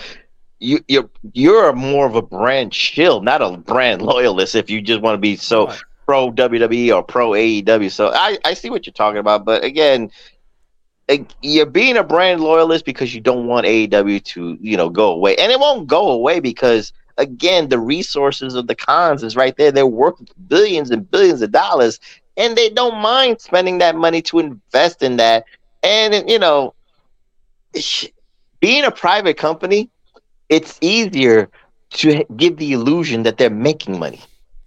you 0.58 0.80
you're 0.88 1.08
you're 1.32 1.72
more 1.72 2.06
of 2.06 2.16
a 2.16 2.22
brand 2.22 2.74
shill, 2.74 3.22
not 3.22 3.40
a 3.42 3.56
brand 3.56 4.02
loyalist. 4.02 4.54
If 4.54 4.70
you 4.70 4.82
just 4.82 5.00
want 5.00 5.14
to 5.14 5.18
be 5.20 5.36
so 5.36 5.70
pro 6.06 6.30
WWE 6.30 6.92
or 6.92 7.02
pro 7.02 7.30
AEW, 7.34 7.88
so 7.90 8.10
I 8.12 8.38
I 8.44 8.54
see 8.54 8.70
what 8.70 8.86
you're 8.86 8.92
talking 8.92 9.18
about, 9.20 9.44
but 9.44 9.64
again. 9.64 10.10
You're 11.42 11.66
being 11.66 11.96
a 11.96 12.04
brand 12.04 12.40
loyalist 12.40 12.84
because 12.84 13.14
you 13.14 13.20
don't 13.20 13.46
want 13.46 13.66
AEW 13.66 14.24
to, 14.24 14.56
you 14.60 14.76
know, 14.76 14.88
go 14.88 15.12
away, 15.12 15.36
and 15.36 15.52
it 15.52 15.60
won't 15.60 15.86
go 15.86 16.10
away 16.10 16.40
because 16.40 16.92
again, 17.18 17.68
the 17.68 17.78
resources 17.78 18.54
of 18.54 18.66
the 18.66 18.74
Khans 18.74 19.22
is 19.22 19.36
right 19.36 19.56
there. 19.56 19.72
They're 19.72 19.86
worth 19.86 20.20
billions 20.48 20.90
and 20.90 21.08
billions 21.10 21.42
of 21.42 21.52
dollars, 21.52 22.00
and 22.36 22.56
they 22.56 22.70
don't 22.70 23.00
mind 23.00 23.40
spending 23.40 23.78
that 23.78 23.96
money 23.96 24.22
to 24.22 24.38
invest 24.38 25.02
in 25.02 25.16
that. 25.16 25.44
And 25.82 26.28
you 26.30 26.38
know, 26.38 26.74
being 28.60 28.84
a 28.84 28.90
private 28.90 29.36
company, 29.36 29.90
it's 30.48 30.78
easier 30.80 31.48
to 31.90 32.24
give 32.36 32.56
the 32.56 32.72
illusion 32.72 33.24
that 33.24 33.36
they're 33.36 33.50
making 33.50 33.98
money. 33.98 34.20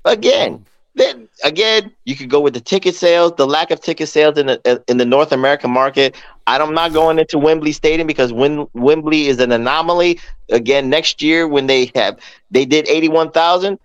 Again, 0.03 0.65
then 0.96 1.30
again, 1.43 1.91
you 2.06 2.16
could 2.16 2.30
go 2.30 2.41
with 2.41 2.54
the 2.54 2.62
ticket 2.62 2.96
sales, 2.96 3.34
the 3.38 3.46
lack 3.48 3.72
of 3.72 3.82
ticket 3.82 4.10
sales 4.10 4.38
in 4.38 4.48
the 4.48 4.62
uh, 4.66 4.78
in 4.88 4.98
the 4.98 5.06
North 5.06 5.32
American 5.32 5.72
market. 5.72 6.16
I'm 6.48 6.74
not 6.74 6.93
going 6.93 7.20
into 7.20 7.38
Wembley 7.39 7.72
Stadium 7.72 8.08
because 8.08 8.34
Wem- 8.34 8.68
Wembley 8.74 9.28
is 9.28 9.39
an 9.39 9.52
anomaly. 9.52 10.20
Again, 10.52 10.89
next 10.89 11.22
year 11.22 11.48
when 11.48 11.68
they 11.68 11.91
have 11.96 12.20
they 12.52 12.66
did 12.66 12.88
81,000. 12.88 13.80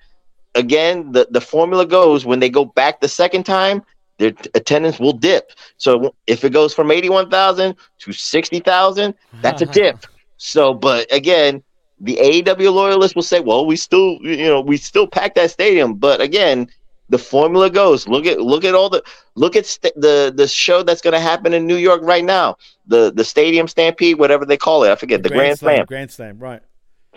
Again, 0.54 1.12
the 1.12 1.28
the 1.30 1.40
formula 1.40 1.86
goes 1.86 2.24
when 2.26 2.40
they 2.40 2.50
go 2.50 2.64
back 2.64 3.00
the 3.00 3.08
second 3.08 3.44
time, 3.44 3.82
their 4.18 4.32
attendance 4.54 4.98
will 4.98 5.12
dip. 5.12 5.52
So 5.76 6.14
if 6.26 6.44
it 6.44 6.50
goes 6.52 6.74
from 6.74 6.90
81,000 6.90 7.76
to 8.00 8.12
60,000, 8.12 9.14
that's 9.42 9.62
a 9.62 9.66
dip. 9.66 9.96
So, 10.36 10.74
but 10.74 11.12
again, 11.12 11.62
the 12.00 12.18
AEW 12.20 12.70
loyalists 12.70 13.14
will 13.14 13.22
say, 13.22 13.40
"Well, 13.40 13.66
we 13.66 13.76
still, 13.76 14.18
you 14.22 14.46
know, 14.48 14.60
we 14.60 14.76
still 14.76 15.06
pack 15.06 15.34
that 15.34 15.50
stadium." 15.50 15.94
But 15.94 16.20
again, 16.20 16.68
the 17.10 17.18
formula 17.18 17.68
goes. 17.68 18.08
Look 18.08 18.24
at 18.24 18.40
look 18.40 18.64
at 18.64 18.74
all 18.74 18.88
the 18.88 19.02
look 19.34 19.54
at 19.56 19.66
st- 19.66 19.94
the 20.00 20.32
the 20.34 20.48
show 20.48 20.82
that's 20.82 21.02
going 21.02 21.12
to 21.12 21.20
happen 21.20 21.52
in 21.52 21.66
New 21.66 21.76
York 21.76 22.00
right 22.02 22.24
now. 22.24 22.56
The 22.86 23.12
the 23.12 23.24
Stadium 23.24 23.68
Stampede, 23.68 24.18
whatever 24.18 24.46
they 24.46 24.56
call 24.56 24.84
it, 24.84 24.90
I 24.90 24.96
forget. 24.96 25.22
The, 25.22 25.28
Grand, 25.28 25.58
Slam. 25.58 25.84
Grand 25.86 26.10
Slam, 26.10 26.38
right. 26.38 26.62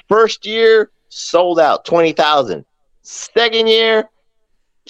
First 0.10 0.46
year 0.46 0.92
sold 1.10 1.60
out 1.60 1.86
twenty 1.86 2.12
thousand. 2.12 2.66
Second 3.04 3.68
year, 3.68 4.10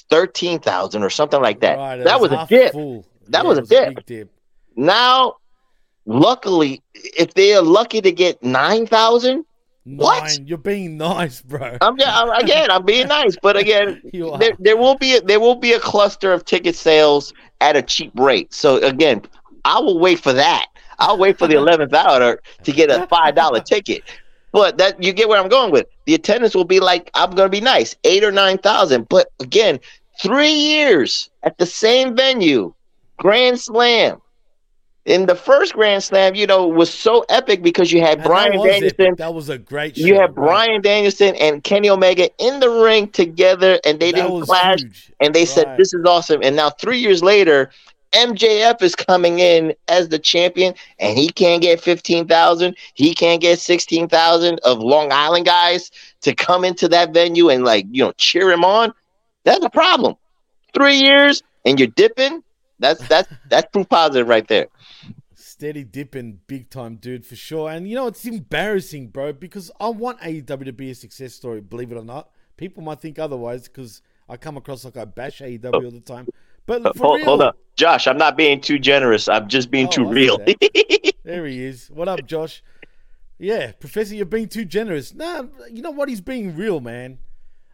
thirteen 0.10 0.60
thousand 0.60 1.04
or 1.04 1.10
something 1.10 1.42
like 1.42 1.60
that. 1.60 1.78
Right, 1.78 2.04
that 2.04 2.20
was, 2.20 2.32
a 2.32 2.38
half 2.38 2.50
dip. 2.50 2.72
full. 2.72 3.06
That 3.28 3.44
Yeah, 3.44 3.50
was 3.50 3.58
it 3.58 3.60
a 3.60 3.62
was 3.62 3.70
dip. 3.70 3.96
big 3.96 4.06
dip. 4.06 4.30
now, 4.76 5.36
luckily, 6.06 6.82
if 6.94 7.34
they 7.34 7.54
are 7.56 7.62
lucky 7.62 8.02
to 8.02 8.12
get 8.12 8.42
nine 8.44 8.86
thousand, 8.88 9.46
what? 9.86 10.24
Nine. 10.24 10.48
You're 10.48 10.58
being 10.58 10.98
nice, 10.98 11.42
bro. 11.42 11.78
I'm, 11.82 11.98
yeah, 11.98 12.22
I'm 12.22 12.30
again. 12.44 12.72
I'm 12.72 12.86
being 12.86 13.08
nice, 13.08 13.36
but 13.42 13.58
again, 13.58 14.02
there, 14.40 14.54
there 14.60 14.78
will 14.78 14.98
be 14.98 15.18
a, 15.18 15.22
there 15.22 15.40
will 15.40 15.56
be 15.56 15.74
a 15.74 15.80
cluster 15.80 16.32
of 16.32 16.46
ticket 16.46 16.76
sales 16.76 17.34
at 17.62 17.76
a 17.76 17.82
cheap 17.82 18.12
rate. 18.16 18.54
So 18.54 18.78
again, 18.78 19.24
I 19.66 19.80
will 19.80 20.00
wait 20.00 20.20
for 20.20 20.34
that. 20.34 20.68
I'll 21.00 21.18
wait 21.18 21.38
for 21.38 21.48
the 21.48 21.56
eleventh 21.58 21.94
hour 21.94 22.42
to 22.64 22.72
get 22.72 22.90
a 22.90 23.08
five 23.08 23.36
dollar 23.36 23.60
ticket. 23.62 24.04
But 24.54 24.78
that 24.78 25.02
you 25.04 25.14
get 25.14 25.28
where 25.28 25.42
I'm 25.42 25.50
going 25.50 25.72
with. 25.72 25.88
The 26.06 26.14
attendance 26.14 26.54
will 26.56 26.64
be 26.64 26.80
like 26.80 27.10
I'm 27.14 27.32
going 27.32 27.48
to 27.48 27.52
be 27.52 27.62
nice, 27.62 27.96
eight 28.04 28.24
or 28.24 28.32
nine 28.32 28.60
thousand. 28.60 29.10
But 29.10 29.32
again, 29.40 29.80
three 30.22 30.54
years 30.54 31.30
at 31.42 31.58
the 31.58 31.66
same 31.66 32.16
venue, 32.16 32.74
Grand 33.18 33.60
Slam. 33.60 34.22
In 35.06 35.26
the 35.26 35.36
first 35.36 35.74
Grand 35.74 36.02
Slam, 36.02 36.34
you 36.34 36.48
know, 36.48 36.66
was 36.66 36.94
so 36.94 37.26
epic 37.28 37.62
because 37.62 37.92
you 37.92 38.00
had 38.00 38.20
And 38.20 38.24
Bryan 38.28 38.58
was 38.58 38.72
Danielson, 38.72 39.06
epic. 39.06 39.18
That 39.18 39.34
was 39.34 39.50
a 39.50 39.58
great 39.58 39.98
show. 39.98 40.06
you 40.06 40.16
had. 40.16 40.34
Bryan 40.34 40.82
Danielson 40.82 41.36
and 41.36 41.62
Kenny 41.64 41.90
Omega 41.90 42.30
in 42.40 42.62
the 42.62 42.70
ring 42.70 43.10
together, 43.10 43.80
and 43.86 44.00
they 44.00 44.12
That 44.12 44.28
didn't 44.28 44.42
clash. 44.44 44.80
huge. 44.80 45.12
And 45.20 45.34
they 45.34 45.46
said, 45.46 45.76
"This 45.78 45.94
is 45.94 46.06
awesome." 46.06 46.42
And 46.42 46.56
now, 46.56 46.70
three 46.70 47.00
years 47.00 47.22
later, 47.22 47.70
MJF 48.14 48.82
is 48.82 48.96
coming 48.96 49.40
in 49.40 49.74
as 49.90 50.08
the 50.10 50.20
champion, 50.20 50.74
and 51.00 51.18
he 51.18 51.28
can't 51.30 51.62
get 51.62 51.82
fifteen 51.82 52.26
thousand. 52.26 52.78
He 52.94 53.14
can't 53.14 53.42
get 53.42 53.60
sixteen 53.60 54.08
thousand 54.08 54.60
of 54.64 54.80
Long 54.80 55.12
Island 55.12 55.46
guys 55.46 55.92
to 56.22 56.34
come 56.34 56.64
into 56.64 56.88
that 56.90 57.14
venue 57.14 57.50
and 57.50 57.66
like 57.66 57.86
you 57.92 58.04
know 58.06 58.14
cheer 58.14 58.52
him 58.52 58.64
on. 58.64 58.94
That's 59.44 59.66
a 59.66 59.70
problem. 59.70 60.16
Three 60.74 60.96
years 60.96 61.44
and 61.66 61.78
you're 61.78 61.90
dipping. 61.90 62.42
That's 62.80 63.06
that's 63.08 63.30
that's 63.50 63.68
proof 63.72 63.90
positive 63.90 64.28
right 64.28 64.48
there. 64.48 64.68
Steady 65.54 65.84
dipping 65.84 66.40
big 66.48 66.72
time, 66.72 66.96
dude, 66.96 67.28
for 67.28 67.36
sure. 67.36 67.70
And 67.70 67.88
you 67.88 67.94
know, 67.96 68.08
it's 68.08 68.26
embarrassing, 68.26 69.10
bro, 69.10 69.34
because 69.34 69.70
I 69.80 69.90
want 69.90 70.20
AEW 70.22 70.66
to 70.66 70.74
be 70.74 70.90
a 70.90 70.96
success 70.96 71.36
story, 71.36 71.62
believe 71.62 71.92
it 71.92 71.96
or 71.96 72.04
not. 72.04 72.32
People 72.58 72.82
might 72.82 73.00
think 73.00 73.20
otherwise 73.20 73.68
because 73.68 74.02
I 74.28 74.36
come 74.36 74.58
across 74.58 74.84
like 74.84 74.98
I 74.98 75.06
bash 75.06 75.42
AEW 75.42 75.86
all 75.86 75.92
the 75.92 76.00
time. 76.00 76.28
But 76.66 76.82
for 76.82 76.88
Uh, 76.88 76.94
Hold, 76.98 77.18
real, 77.18 77.26
hold 77.26 77.42
up, 77.44 77.58
Josh. 77.76 78.08
I'm 78.08 78.18
not 78.18 78.36
being 78.36 78.62
too 78.62 78.80
generous. 78.80 79.30
I'm 79.30 79.48
just 79.48 79.70
being 79.70 79.86
Oh, 79.90 79.92
too 79.92 80.06
real. 80.08 80.40
there 81.24 81.46
he 81.46 81.64
is. 81.64 81.88
What 81.92 82.08
up, 82.08 82.26
Josh? 82.26 82.64
Yeah, 83.38 83.74
Professor, 83.74 84.16
you're 84.16 84.26
being 84.26 84.48
too 84.50 84.66
generous. 84.66 85.14
Nah, 85.14 85.44
you 85.72 85.84
know 85.84 85.92
what? 85.92 86.10
He's 86.10 86.22
being 86.22 86.56
real, 86.56 86.80
man. 86.80 87.20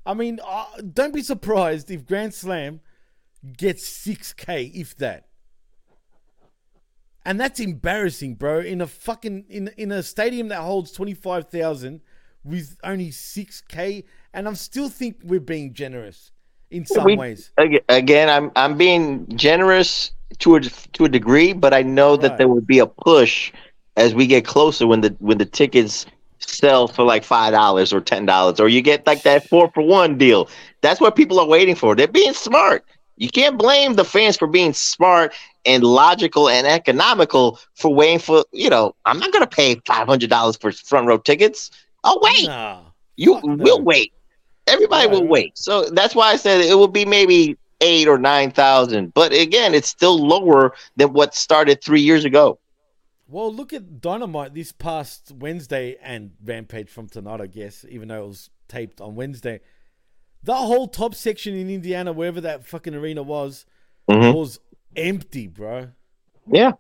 I 0.06 0.16
mean, 0.16 0.42
uh, 0.46 0.66
don't 0.94 1.14
be 1.14 1.22
surprised 1.22 1.90
if 1.90 2.06
Grand 2.06 2.34
Slam 2.34 2.82
gets 3.58 3.88
6K, 3.88 4.76
if 4.76 4.98
that. 4.98 5.29
And 7.30 7.40
that's 7.40 7.60
embarrassing, 7.60 8.36
bro. 8.36 8.60
In 8.62 8.82
a 8.82 8.88
fucking 8.88 9.46
in 9.50 9.70
in 9.78 9.92
a 9.92 10.02
stadium 10.02 10.48
that 10.48 10.62
holds 10.62 10.92
twenty 10.92 11.14
five 11.14 11.48
thousand 11.48 12.02
with 12.44 12.76
only 12.84 13.12
six 13.12 13.62
k, 13.62 14.04
and 14.34 14.48
I 14.50 14.54
still 14.54 14.90
think 14.90 15.18
we're 15.24 15.40
being 15.40 15.76
generous 15.76 16.32
in 16.72 16.88
some 16.88 17.04
We- 17.04 17.18
ways. 17.18 17.52
Again, 17.88 18.30
I'm 18.32 18.52
I'm 18.56 18.78
being 18.80 19.28
generous 19.38 20.10
to 20.40 20.56
a 20.56 20.62
to 20.62 21.06
a 21.06 21.10
degree, 21.10 21.54
but 21.54 21.72
I 21.72 21.84
know 21.84 22.18
that 22.18 22.30
Right. 22.30 22.38
there 22.40 22.48
will 22.48 22.62
be 22.62 22.80
a 22.80 22.88
push 22.88 23.52
as 23.96 24.16
we 24.16 24.26
get 24.26 24.44
closer 24.44 24.88
when 24.88 25.02
the 25.02 25.16
when 25.20 25.38
the 25.38 25.46
tickets 25.46 26.08
sell 26.40 26.88
for 26.88 27.04
like 27.04 27.24
five 27.24 27.54
dollars 27.54 27.94
or 27.94 28.02
ten 28.02 28.26
dollars, 28.26 28.60
or 28.60 28.70
you 28.70 28.82
get 28.82 29.06
like 29.06 29.22
that 29.22 29.48
four 29.48 29.70
for 29.76 29.84
one 29.84 30.18
deal. 30.18 30.50
That's 30.82 31.00
what 31.00 31.16
people 31.16 31.40
are 31.40 31.46
waiting 31.48 31.76
for. 31.76 31.96
They're 31.96 32.08
being 32.08 32.34
smart. 32.34 32.84
You 33.20 33.30
can't 33.30 33.58
blame 33.58 33.94
the 33.96 34.06
fans 34.06 34.38
for 34.38 34.48
being 34.48 34.74
smart 34.74 35.34
and 35.66 35.84
logical 35.84 36.48
and 36.50 36.66
economical 36.66 37.60
for 37.76 37.94
waiting 37.94 38.20
for 38.20 38.46
you 38.54 38.70
know. 38.70 38.96
I'm 39.06 39.20
not 39.20 39.34
gonna 39.34 39.46
pay 39.46 39.76
five 39.86 40.08
hundred 40.08 40.30
dollars 40.30 40.56
for 40.58 40.72
front 40.72 41.06
row 41.06 41.18
tickets. 41.18 41.70
I'll 42.04 42.20
wait. 42.22 42.48
Nah, 42.48 42.82
You 43.18 43.42
no. 43.44 43.64
will 43.66 43.82
wait. 43.84 44.14
Everybody 44.68 45.08
Right, 45.08 45.12
will 45.14 45.22
right. 45.24 45.30
wait. 45.30 45.58
So 45.58 45.84
that's 45.90 46.16
why 46.16 46.32
I 46.32 46.38
said 46.38 46.62
it 46.62 46.76
will 46.76 46.88
be 46.88 47.04
maybe 47.06 47.58
eight 47.82 48.08
or 48.08 48.18
nine 48.18 48.52
thousand. 48.52 49.14
But 49.14 49.34
again, 49.34 49.74
it's 49.74 49.90
still 49.90 50.18
lower 50.18 50.74
than 50.96 51.12
what 51.12 51.36
started 51.36 51.84
three 51.84 52.02
years 52.02 52.24
ago. 52.24 52.58
Well, 53.28 53.54
look 53.54 53.74
at 53.74 54.02
Dynamite 54.02 54.54
this 54.56 54.72
past 54.72 55.32
Wednesday 55.38 55.98
and 56.02 56.32
Rampage 56.44 56.90
from 56.90 57.08
tonight, 57.08 57.42
I 57.42 57.48
guess, 57.48 57.86
even 57.90 58.08
though 58.08 58.24
it 58.24 58.28
was 58.28 58.50
taped 58.68 59.02
on 59.02 59.16
Wednesday. 59.16 59.60
The 60.44 60.54
whole 60.56 60.88
top 60.88 61.16
section 61.16 61.54
in 61.56 61.70
Indiana, 61.70 62.14
wherever 62.14 62.40
that 62.42 62.66
fucking 62.66 62.96
arena 62.96 63.24
was, 63.24 63.66
Mhm. 64.10 64.34
was 64.34 64.60
empty, 64.96 65.48
bro. 65.48 65.90
Yeah. 66.50 66.74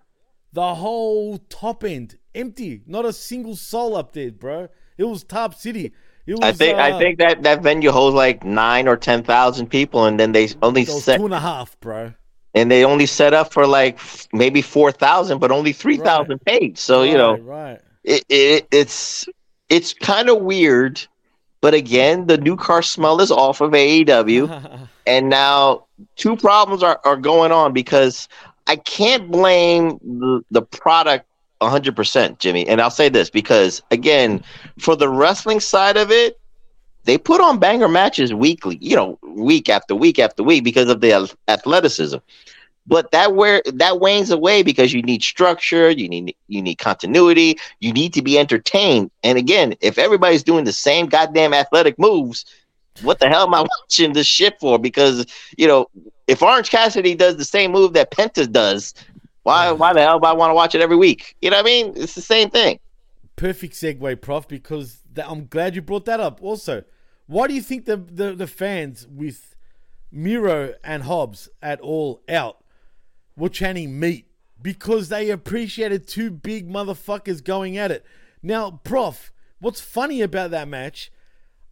The 0.53 0.75
whole 0.75 1.37
top 1.49 1.83
end 1.83 2.17
empty. 2.33 2.81
Not 2.87 3.05
a 3.05 3.13
single 3.13 3.55
soul 3.55 3.95
up 3.95 4.13
there, 4.13 4.31
bro. 4.31 4.69
It 4.97 5.03
was 5.03 5.23
Top 5.23 5.53
City. 5.55 5.91
It 6.25 6.33
was, 6.33 6.41
I 6.41 6.51
think 6.51 6.77
uh, 6.77 6.81
I 6.81 6.97
think 6.99 7.19
that 7.19 7.43
that 7.43 7.61
venue 7.63 7.91
holds 7.91 8.15
like 8.15 8.43
nine 8.43 8.87
or 8.87 8.97
ten 8.97 9.23
thousand 9.23 9.67
people, 9.67 10.05
and 10.05 10.19
then 10.19 10.31
they 10.31 10.47
only 10.61 10.85
set 10.85 11.17
two 11.17 11.25
and 11.25 11.33
a 11.33 11.39
half, 11.39 11.79
bro. 11.79 12.13
and 12.53 12.69
they 12.71 12.83
only 12.85 13.05
set 13.05 13.33
up 13.33 13.51
for 13.53 13.65
like 13.67 13.99
maybe 14.33 14.61
four 14.61 14.91
thousand, 14.91 15.39
but 15.39 15.51
only 15.51 15.71
three 15.73 15.97
thousand 15.97 16.39
paid. 16.45 16.77
So 16.77 17.03
you 17.03 17.17
know, 17.17 17.37
Right, 17.37 17.71
right. 17.71 17.81
it, 18.03 18.23
it 18.29 18.67
it's 18.71 19.27
it's 19.69 19.93
kind 19.93 20.29
of 20.29 20.41
weird. 20.41 21.01
But 21.61 21.73
again, 21.73 22.27
the 22.27 22.37
new 22.37 22.55
car 22.55 22.81
smell 22.81 23.19
is 23.21 23.31
off 23.31 23.61
of 23.61 23.71
AEW. 23.71 24.87
and 25.07 25.29
now 25.29 25.85
two 26.15 26.35
problems 26.35 26.83
are, 26.83 27.01
are 27.03 27.17
going 27.17 27.51
on 27.51 27.73
because 27.73 28.27
I 28.67 28.77
can't 28.77 29.29
blame 29.29 29.99
the, 30.03 30.43
the 30.51 30.61
product 30.61 31.25
100%, 31.61 32.39
Jimmy. 32.39 32.67
And 32.67 32.81
I'll 32.81 32.91
say 32.91 33.09
this 33.09 33.29
because, 33.29 33.81
again, 33.91 34.43
for 34.77 34.95
the 34.95 35.09
wrestling 35.09 35.59
side 35.59 35.97
of 35.97 36.11
it, 36.11 36.39
they 37.05 37.17
put 37.17 37.41
on 37.41 37.59
banger 37.59 37.87
matches 37.87 38.33
weekly, 38.33 38.77
you 38.81 38.95
know, 38.95 39.17
week 39.23 39.69
after 39.69 39.95
week 39.95 40.19
after 40.19 40.43
week 40.43 40.63
because 40.63 40.89
of 40.89 41.01
the 41.01 41.33
athleticism. 41.47 42.17
But 42.89 43.11
that 43.11 43.35
where 43.35 43.61
that 43.71 43.99
wanes 43.99 44.31
away 44.31 44.63
because 44.63 44.91
you 44.93 45.03
need 45.03 45.21
structure, 45.21 45.91
you 45.91 46.09
need 46.09 46.35
you 46.47 46.59
need 46.59 46.79
continuity, 46.79 47.59
you 47.79 47.93
need 47.93 48.13
to 48.13 48.23
be 48.23 48.39
entertained. 48.39 49.11
And 49.23 49.37
again, 49.37 49.75
if 49.79 49.99
everybody's 49.99 50.41
doing 50.41 50.65
the 50.65 50.73
same 50.73 51.05
goddamn 51.05 51.53
athletic 51.53 51.99
moves, 51.99 52.45
what 53.03 53.19
the 53.19 53.29
hell 53.29 53.43
am 53.43 53.53
I 53.53 53.61
watching 53.81 54.13
this 54.13 54.25
shit 54.25 54.59
for? 54.59 54.79
Because 54.79 55.27
you 55.55 55.67
know, 55.67 55.85
if 56.25 56.41
Orange 56.41 56.71
Cassidy 56.71 57.13
does 57.13 57.37
the 57.37 57.45
same 57.45 57.71
move 57.71 57.93
that 57.93 58.09
Penta 58.09 58.51
does, 58.51 58.95
why 59.43 59.71
why 59.71 59.93
the 59.93 60.01
hell 60.01 60.19
do 60.19 60.25
I 60.25 60.33
want 60.33 60.49
to 60.49 60.55
watch 60.55 60.73
it 60.73 60.81
every 60.81 60.97
week? 60.97 61.35
You 61.43 61.51
know 61.51 61.57
what 61.57 61.65
I 61.67 61.69
mean? 61.69 61.93
It's 61.95 62.15
the 62.15 62.21
same 62.21 62.49
thing. 62.49 62.79
Perfect 63.35 63.75
segue, 63.75 64.19
Prof, 64.19 64.47
because 64.47 65.03
that, 65.13 65.29
I'm 65.29 65.45
glad 65.45 65.75
you 65.75 65.83
brought 65.83 66.05
that 66.05 66.19
up. 66.19 66.41
Also, 66.41 66.83
why 67.27 67.47
do 67.47 67.53
you 67.53 67.61
think 67.61 67.85
the, 67.85 67.97
the, 67.97 68.33
the 68.33 68.47
fans 68.47 69.07
with 69.07 69.55
Miro 70.11 70.73
and 70.83 71.03
Hobbs 71.03 71.49
at 71.61 71.79
all 71.79 72.21
out 72.27 72.58
were 73.39 73.49
chanting 73.49 73.99
meat? 73.99 74.27
Because 74.61 75.09
they 75.09 75.29
appreciated 75.29 76.07
two 76.07 76.29
big 76.29 76.69
motherfuckers 76.69 77.43
going 77.43 77.77
at 77.77 77.91
it. 77.91 78.05
Now, 78.43 78.71
Prof, 78.83 79.31
what's 79.59 79.81
funny 79.81 80.21
about 80.21 80.51
that 80.51 80.67
match, 80.67 81.11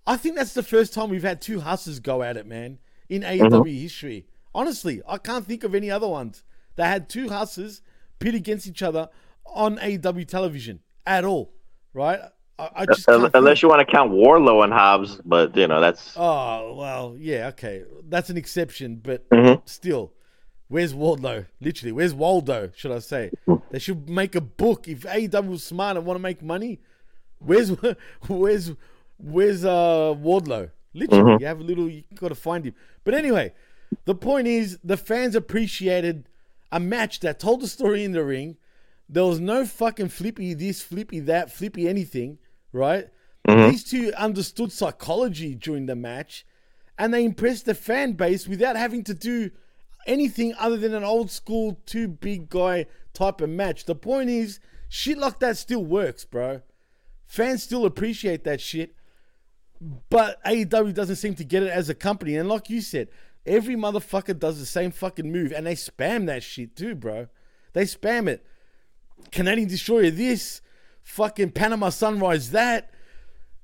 I 0.06 0.16
think 0.16 0.36
that's 0.36 0.54
the 0.54 0.64
first 0.64 0.94
time 0.94 1.10
we've 1.10 1.22
had 1.22 1.42
two 1.42 1.60
hustlers 1.60 2.00
go 2.00 2.24
at 2.24 2.38
it, 2.38 2.46
man, 2.48 2.80
in 3.10 3.24
AEW 3.24 3.82
history. 3.82 4.26
Honestly, 4.56 5.02
I 5.08 5.18
can't 5.18 5.46
think 5.46 5.64
of 5.64 5.76
any 5.76 5.92
other 5.92 6.08
ones 6.08 6.44
that 6.78 6.88
had 6.88 7.10
two 7.10 7.30
hustlers 7.30 7.82
pit 8.20 8.34
against 8.34 8.68
each 8.68 8.82
other 8.82 9.10
on 9.46 9.78
AEW 9.78 10.28
television 10.28 10.80
at 11.06 11.26
all, 11.26 11.54
right? 11.94 12.20
I, 12.58 12.70
I 12.76 12.86
just 12.86 13.06
can't 13.06 13.30
Unless 13.36 13.62
you 13.62 13.70
want 13.70 13.86
to 13.88 13.92
count 13.92 14.12
Wardlow 14.12 14.64
and 14.64 14.74
Hobbs, 14.74 15.20
but 15.26 15.56
you 15.56 15.68
know 15.68 15.80
that's 15.80 16.14
Oh 16.18 16.74
well, 16.76 17.16
yeah, 17.20 17.48
okay, 17.50 17.84
that's 18.08 18.30
an 18.30 18.38
exception, 18.38 18.96
but 19.04 19.30
Mhm. 19.30 19.62
still, 19.66 20.14
where's 20.68 20.94
Waldo? 20.94 21.46
Literally, 21.62 21.92
where's 21.92 22.14
Waldo? 22.14 22.72
Should 22.76 22.92
I 22.92 23.00
say? 23.00 23.32
They 23.72 23.80
should 23.80 24.10
make 24.10 24.36
a 24.36 24.42
book 24.42 24.88
if 24.88 25.02
AEW 25.02 25.50
was 25.50 25.64
smart 25.64 25.98
and 25.98 26.06
want 26.06 26.18
to 26.18 26.22
make 26.22 26.42
money. 26.42 26.80
Where's 27.40 27.70
where's 28.28 28.72
where's 29.18 29.66
uh 29.66 30.14
Wardlow? 30.18 30.72
Literally, 30.94 31.24
Mhm. 31.36 31.40
you 31.42 31.46
have 31.46 31.60
a 31.60 31.64
little. 31.64 31.90
You 31.90 32.04
got 32.16 32.30
to 32.30 32.36
find 32.36 32.66
him. 32.66 32.74
But 33.04 33.14
anyway, 33.14 33.54
the 34.06 34.16
point 34.16 34.48
is, 34.48 34.80
the 34.84 34.98
fans 34.98 35.36
appreciated 35.36 36.28
a 36.72 36.80
match 36.80 37.20
that 37.22 37.40
told 37.40 37.62
the 37.62 37.68
story 37.68 38.04
in 38.04 38.12
the 38.14 38.24
ring. 38.24 38.58
There 39.10 39.24
was 39.26 39.40
no 39.40 39.66
fucking 39.66 40.10
flippy 40.10 40.54
this, 40.54 40.82
flippy 40.82 41.20
that, 41.22 41.52
flippy 41.52 41.88
anything, 41.88 42.40
right? 42.74 43.08
Mhm. 43.48 43.70
These 43.72 43.84
two 43.86 44.12
understood 44.18 44.72
psychology 44.72 45.56
during 45.56 45.86
the 45.86 45.96
match, 45.96 46.46
and 46.98 47.14
they 47.14 47.24
impressed 47.24 47.66
the 47.66 47.74
fan 47.76 48.14
base 48.14 48.48
without 48.48 48.76
having 48.76 49.04
to 49.06 49.14
do 49.14 49.52
anything 50.08 50.54
other 50.58 50.78
than 50.78 50.94
an 50.94 51.04
old 51.04 51.30
school 51.30 51.80
two 51.86 52.08
big 52.08 52.50
guy 52.50 52.86
type 53.14 53.42
of 53.42 53.50
match. 53.50 53.86
The 53.86 53.96
point 53.96 54.30
is, 54.30 54.60
shit 54.90 55.18
like 55.18 55.40
that 55.40 55.58
still 55.58 55.84
works, 55.86 56.26
bro. 56.26 56.62
Fans 57.26 57.62
still 57.62 57.86
appreciate 57.86 58.44
that 58.46 58.62
shit, 58.62 58.96
but 60.10 60.44
AEW 60.46 60.94
doesn't 60.94 61.18
seem 61.18 61.36
to 61.36 61.44
get 61.44 61.64
it 61.64 61.70
as 61.70 61.90
a 61.90 61.94
company. 61.96 62.36
And 62.36 62.48
like 62.50 62.70
you 62.70 62.82
said, 62.82 63.10
every 63.46 63.76
motherfucker 63.76 64.38
does 64.38 64.60
the 64.60 64.66
same 64.66 64.92
fucking 64.92 65.30
move, 65.32 65.52
and 65.52 65.68
they 65.68 65.76
spam 65.76 66.26
that 66.28 66.42
shit 66.42 66.76
too, 66.76 66.96
bro. 66.96 67.28
They 67.74 67.84
spam 67.84 68.28
it. 68.28 68.46
Canadian 69.32 69.68
Destroyer 69.68 70.10
this, 70.10 70.62
fucking 71.04 71.52
Panama 71.52 71.90
Sunrise 71.90 72.52
that. 72.52 72.92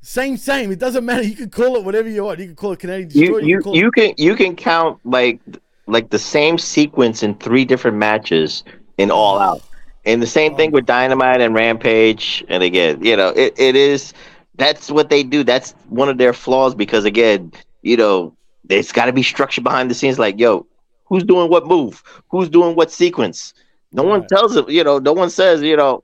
Same, 0.01 0.35
same. 0.35 0.69
It 0.69 0.79
doesn't 0.79 1.05
matter. 1.05 1.23
You 1.23 1.35
can 1.35 1.49
call 1.49 1.77
it 1.77 1.85
whatever 1.85 2.09
you 2.09 2.25
want. 2.25 2.39
You 2.39 2.47
can 2.47 2.55
call 2.55 2.73
it 2.73 2.79
Canadian 2.79 3.07
Destroyer. 3.07 3.39
You 3.39 3.47
you 3.47 3.61
can 3.61 3.73
it- 3.73 3.77
you 3.77 3.91
can 3.91 4.13
you 4.17 4.35
can 4.35 4.55
count 4.57 4.99
like 5.05 5.39
like 5.87 6.09
the 6.09 6.19
same 6.19 6.57
sequence 6.57 7.23
in 7.23 7.35
three 7.35 7.65
different 7.65 7.97
matches 7.97 8.63
in 8.97 9.11
All 9.11 9.39
Out, 9.39 9.61
and 10.05 10.21
the 10.21 10.27
same 10.27 10.55
thing 10.55 10.71
with 10.71 10.85
Dynamite 10.85 11.41
and 11.41 11.53
Rampage. 11.53 12.43
And 12.49 12.63
again, 12.63 13.03
you 13.03 13.15
know, 13.15 13.29
it, 13.29 13.53
it 13.57 13.75
is 13.75 14.13
that's 14.55 14.91
what 14.91 15.09
they 15.09 15.23
do. 15.23 15.43
That's 15.43 15.73
one 15.89 16.09
of 16.09 16.17
their 16.17 16.33
flaws 16.33 16.75
because 16.75 17.05
again, 17.05 17.51
you 17.81 17.97
know, 17.97 18.35
there's 18.63 18.91
got 18.91 19.05
to 19.05 19.13
be 19.13 19.23
structure 19.23 19.61
behind 19.61 19.89
the 19.89 19.95
scenes. 19.95 20.19
Like, 20.19 20.39
yo, 20.39 20.65
who's 21.05 21.23
doing 21.23 21.49
what 21.49 21.67
move? 21.67 22.03
Who's 22.29 22.49
doing 22.49 22.75
what 22.75 22.91
sequence? 22.91 23.53
No 23.91 24.03
one 24.03 24.25
tells 24.27 24.55
it. 24.55 24.69
You 24.69 24.83
know, 24.83 24.99
no 24.99 25.13
one 25.13 25.29
says. 25.29 25.61
You 25.61 25.75
know, 25.77 26.03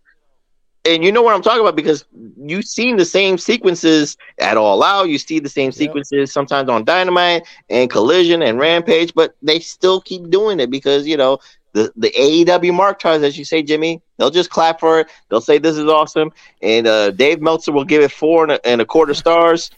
and 0.86 1.03
you 1.03 1.11
know 1.11 1.21
what 1.21 1.36
I'm 1.36 1.41
talking 1.41 1.61
about 1.61 1.75
because 1.75 2.05
you've 2.38 2.65
seen 2.65 2.97
the 2.97 3.05
same 3.05 3.38
sequences 3.38 4.17
at 4.39 4.57
All 4.57 4.82
Out. 4.82 5.09
You 5.09 5.17
see 5.17 5.39
the 5.39 5.49
same 5.49 5.71
sequences 5.71 6.32
sometimes 6.32 6.69
on 6.69 6.86
Dynamite 6.86 7.47
and 7.69 7.89
Collision 7.89 8.41
and 8.41 8.57
Rampage, 8.57 9.13
but 9.13 9.36
they 9.41 9.59
still 9.59 10.01
keep 10.01 10.30
doing 10.30 10.59
it 10.59 10.69
because 10.69 11.05
you 11.05 11.17
know 11.17 11.39
the 11.73 11.91
the 11.95 12.11
AEW 12.11 12.73
mark 12.73 12.99
ties, 12.99 13.23
as 13.23 13.38
you 13.38 13.45
say, 13.45 13.61
Jimmy. 13.61 14.01
They'll 14.17 14.30
just 14.30 14.49
clap 14.49 14.80
for 14.80 15.01
it. 15.01 15.07
They'll 15.30 15.41
say 15.41 15.57
this 15.57 15.77
is 15.77 15.86
awesome, 15.86 16.32
and 16.61 16.88
uh, 16.88 17.11
Dave 17.11 17.41
Meltzer 17.41 17.71
will 17.71 17.86
give 17.86 18.01
it 18.01 18.11
four 18.11 18.43
and 18.43 18.53
a, 18.53 18.67
and 18.67 18.82
a 18.82 18.86
quarter 18.86 19.13
stars. 19.25 19.71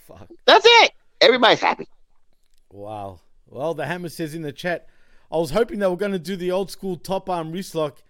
That's 0.44 0.64
it. 0.66 0.92
Everybody's 1.20 1.60
happy. 1.60 1.88
Wow. 2.70 3.20
Well, 3.48 3.74
the 3.74 3.86
hammer 3.86 4.08
says 4.08 4.34
in 4.34 4.42
the 4.42 4.52
chat, 4.52 4.88
I 5.30 5.36
was 5.36 5.50
hoping 5.50 5.78
they 5.78 5.86
were 5.86 5.96
going 5.96 6.12
to 6.12 6.18
do 6.18 6.36
the 6.36 6.50
old 6.50 6.70
school 6.70 6.96
top 6.96 7.28
arm 7.28 7.52
wrist 7.52 7.74
lock. 7.74 8.02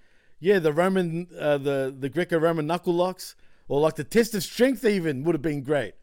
Yeah, 0.43 0.59
the 0.59 0.73
Roman, 0.73 1.29
uh, 1.39 1.57
the 1.59 1.95
the 1.97 2.09
Greco-Roman 2.09 2.67
knuckle 2.67 2.93
locks, 2.95 3.37
or 3.69 3.79
like 3.79 3.95
the 3.95 4.03
test 4.03 4.35
of 4.35 4.43
strength 4.43 4.85
even 4.85 5.23
would 5.23 5.37
have 5.37 5.43
been 5.43 5.63
great. 5.63 5.95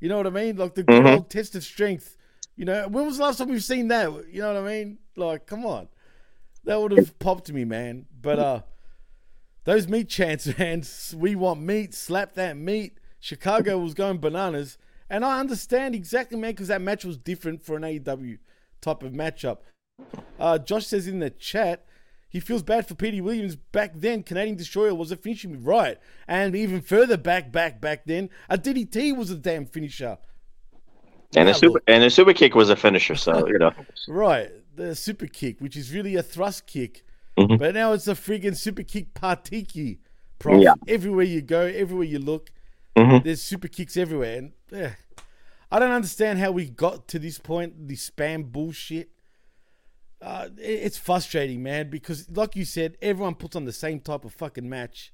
You 0.00 0.08
know 0.08 0.16
what 0.16 0.26
I 0.26 0.30
mean? 0.30 0.56
Like 0.56 0.74
the 0.74 0.82
Mhm. 0.82 1.12
old 1.12 1.30
test 1.30 1.54
of 1.54 1.62
strength. 1.62 2.16
You 2.56 2.64
know, 2.64 2.88
when 2.88 3.06
was 3.06 3.18
the 3.18 3.22
last 3.22 3.38
time 3.38 3.48
we've 3.48 3.62
seen 3.62 3.86
that? 3.88 4.08
You 4.28 4.40
know 4.42 4.54
what 4.54 4.64
I 4.64 4.66
mean? 4.66 4.98
Like, 5.14 5.46
come 5.46 5.64
on, 5.64 5.86
that 6.64 6.80
would 6.80 6.90
have 6.90 7.16
popped 7.20 7.52
me, 7.52 7.64
man. 7.64 8.06
But 8.20 8.40
uh, 8.40 8.62
those 9.62 9.86
meat 9.86 10.08
chants, 10.08 10.46
man. 10.58 10.82
We 11.14 11.36
want 11.36 11.60
meat. 11.60 11.94
Slap 11.94 12.34
that 12.34 12.56
meat. 12.56 12.98
Chicago 13.20 13.78
was 13.78 13.94
going 13.94 14.18
bananas, 14.18 14.78
and 15.08 15.24
I 15.24 15.38
understand 15.38 15.94
exactly, 15.94 16.36
man, 16.36 16.50
because 16.50 16.68
that 16.68 16.80
match 16.82 17.04
was 17.04 17.16
different 17.16 17.62
for 17.62 17.76
an 17.76 17.84
AEW 17.84 18.38
type 18.80 19.04
of 19.04 19.12
matchup. 19.12 19.58
Uh, 20.40 20.58
Josh 20.58 20.86
says 20.88 21.06
in 21.06 21.20
the 21.20 21.30
chat, 21.30 21.86
he 22.28 22.40
feels 22.40 22.62
bad 22.62 22.86
for 22.86 22.94
Petey 22.94 23.20
Williams. 23.20 23.56
Back 23.56 23.92
then, 23.94 24.22
Canadian 24.22 24.56
Destroyer 24.56 24.94
was 24.94 25.10
a 25.12 25.16
finishing 25.16 25.62
right? 25.62 25.98
And 26.28 26.54
even 26.56 26.80
further 26.80 27.16
back, 27.16 27.52
back, 27.52 27.80
back 27.80 28.04
then, 28.04 28.30
a 28.48 28.58
DDT 28.58 29.16
was 29.16 29.30
a 29.30 29.36
damn 29.36 29.64
finisher. 29.66 30.18
And 31.34 31.48
a 31.48 31.54
super 31.54 31.80
and 31.86 32.04
a 32.04 32.10
super 32.10 32.32
kick 32.32 32.54
was 32.54 32.70
a 32.70 32.76
finisher. 32.76 33.14
So 33.16 33.46
you 33.46 33.58
know, 33.58 33.72
Right, 34.08 34.50
the 34.74 34.94
super 34.94 35.26
kick, 35.26 35.60
which 35.60 35.76
is 35.76 35.92
really 35.92 36.14
a 36.16 36.22
thrust 36.22 36.66
kick, 36.66 37.04
Mhm. 37.36 37.58
but 37.58 37.74
now 37.74 37.92
it's 37.92 38.08
a 38.08 38.14
friggin' 38.14 38.56
super 38.56 38.82
kick 38.82 39.12
partiki. 39.14 39.98
Prof. 40.38 40.62
Yeah. 40.62 40.74
Everywhere 40.86 41.24
you 41.24 41.40
go, 41.42 41.62
everywhere 41.62 42.04
you 42.06 42.18
look, 42.18 42.50
Mhm. 42.96 43.24
there's 43.24 43.42
super 43.42 43.68
kicks 43.68 43.96
everywhere, 43.96 44.36
and 44.38 44.52
eh, 44.72 44.90
I 45.70 45.78
don't 45.78 45.90
understand 45.90 46.38
how 46.38 46.52
we 46.52 46.66
got 46.68 47.08
to 47.08 47.18
this 47.18 47.38
point. 47.38 47.88
The 47.88 47.96
spam 47.96 48.44
bullshit. 48.52 49.10
Uh, 50.26 50.48
it's 50.58 50.98
frustrating, 50.98 51.62
man, 51.62 51.88
because 51.88 52.28
like 52.30 52.56
you 52.56 52.64
said, 52.64 52.96
everyone 53.00 53.36
puts 53.36 53.54
on 53.54 53.64
the 53.64 53.72
same 53.72 54.00
type 54.00 54.24
of 54.24 54.32
fucking 54.34 54.68
match, 54.68 55.12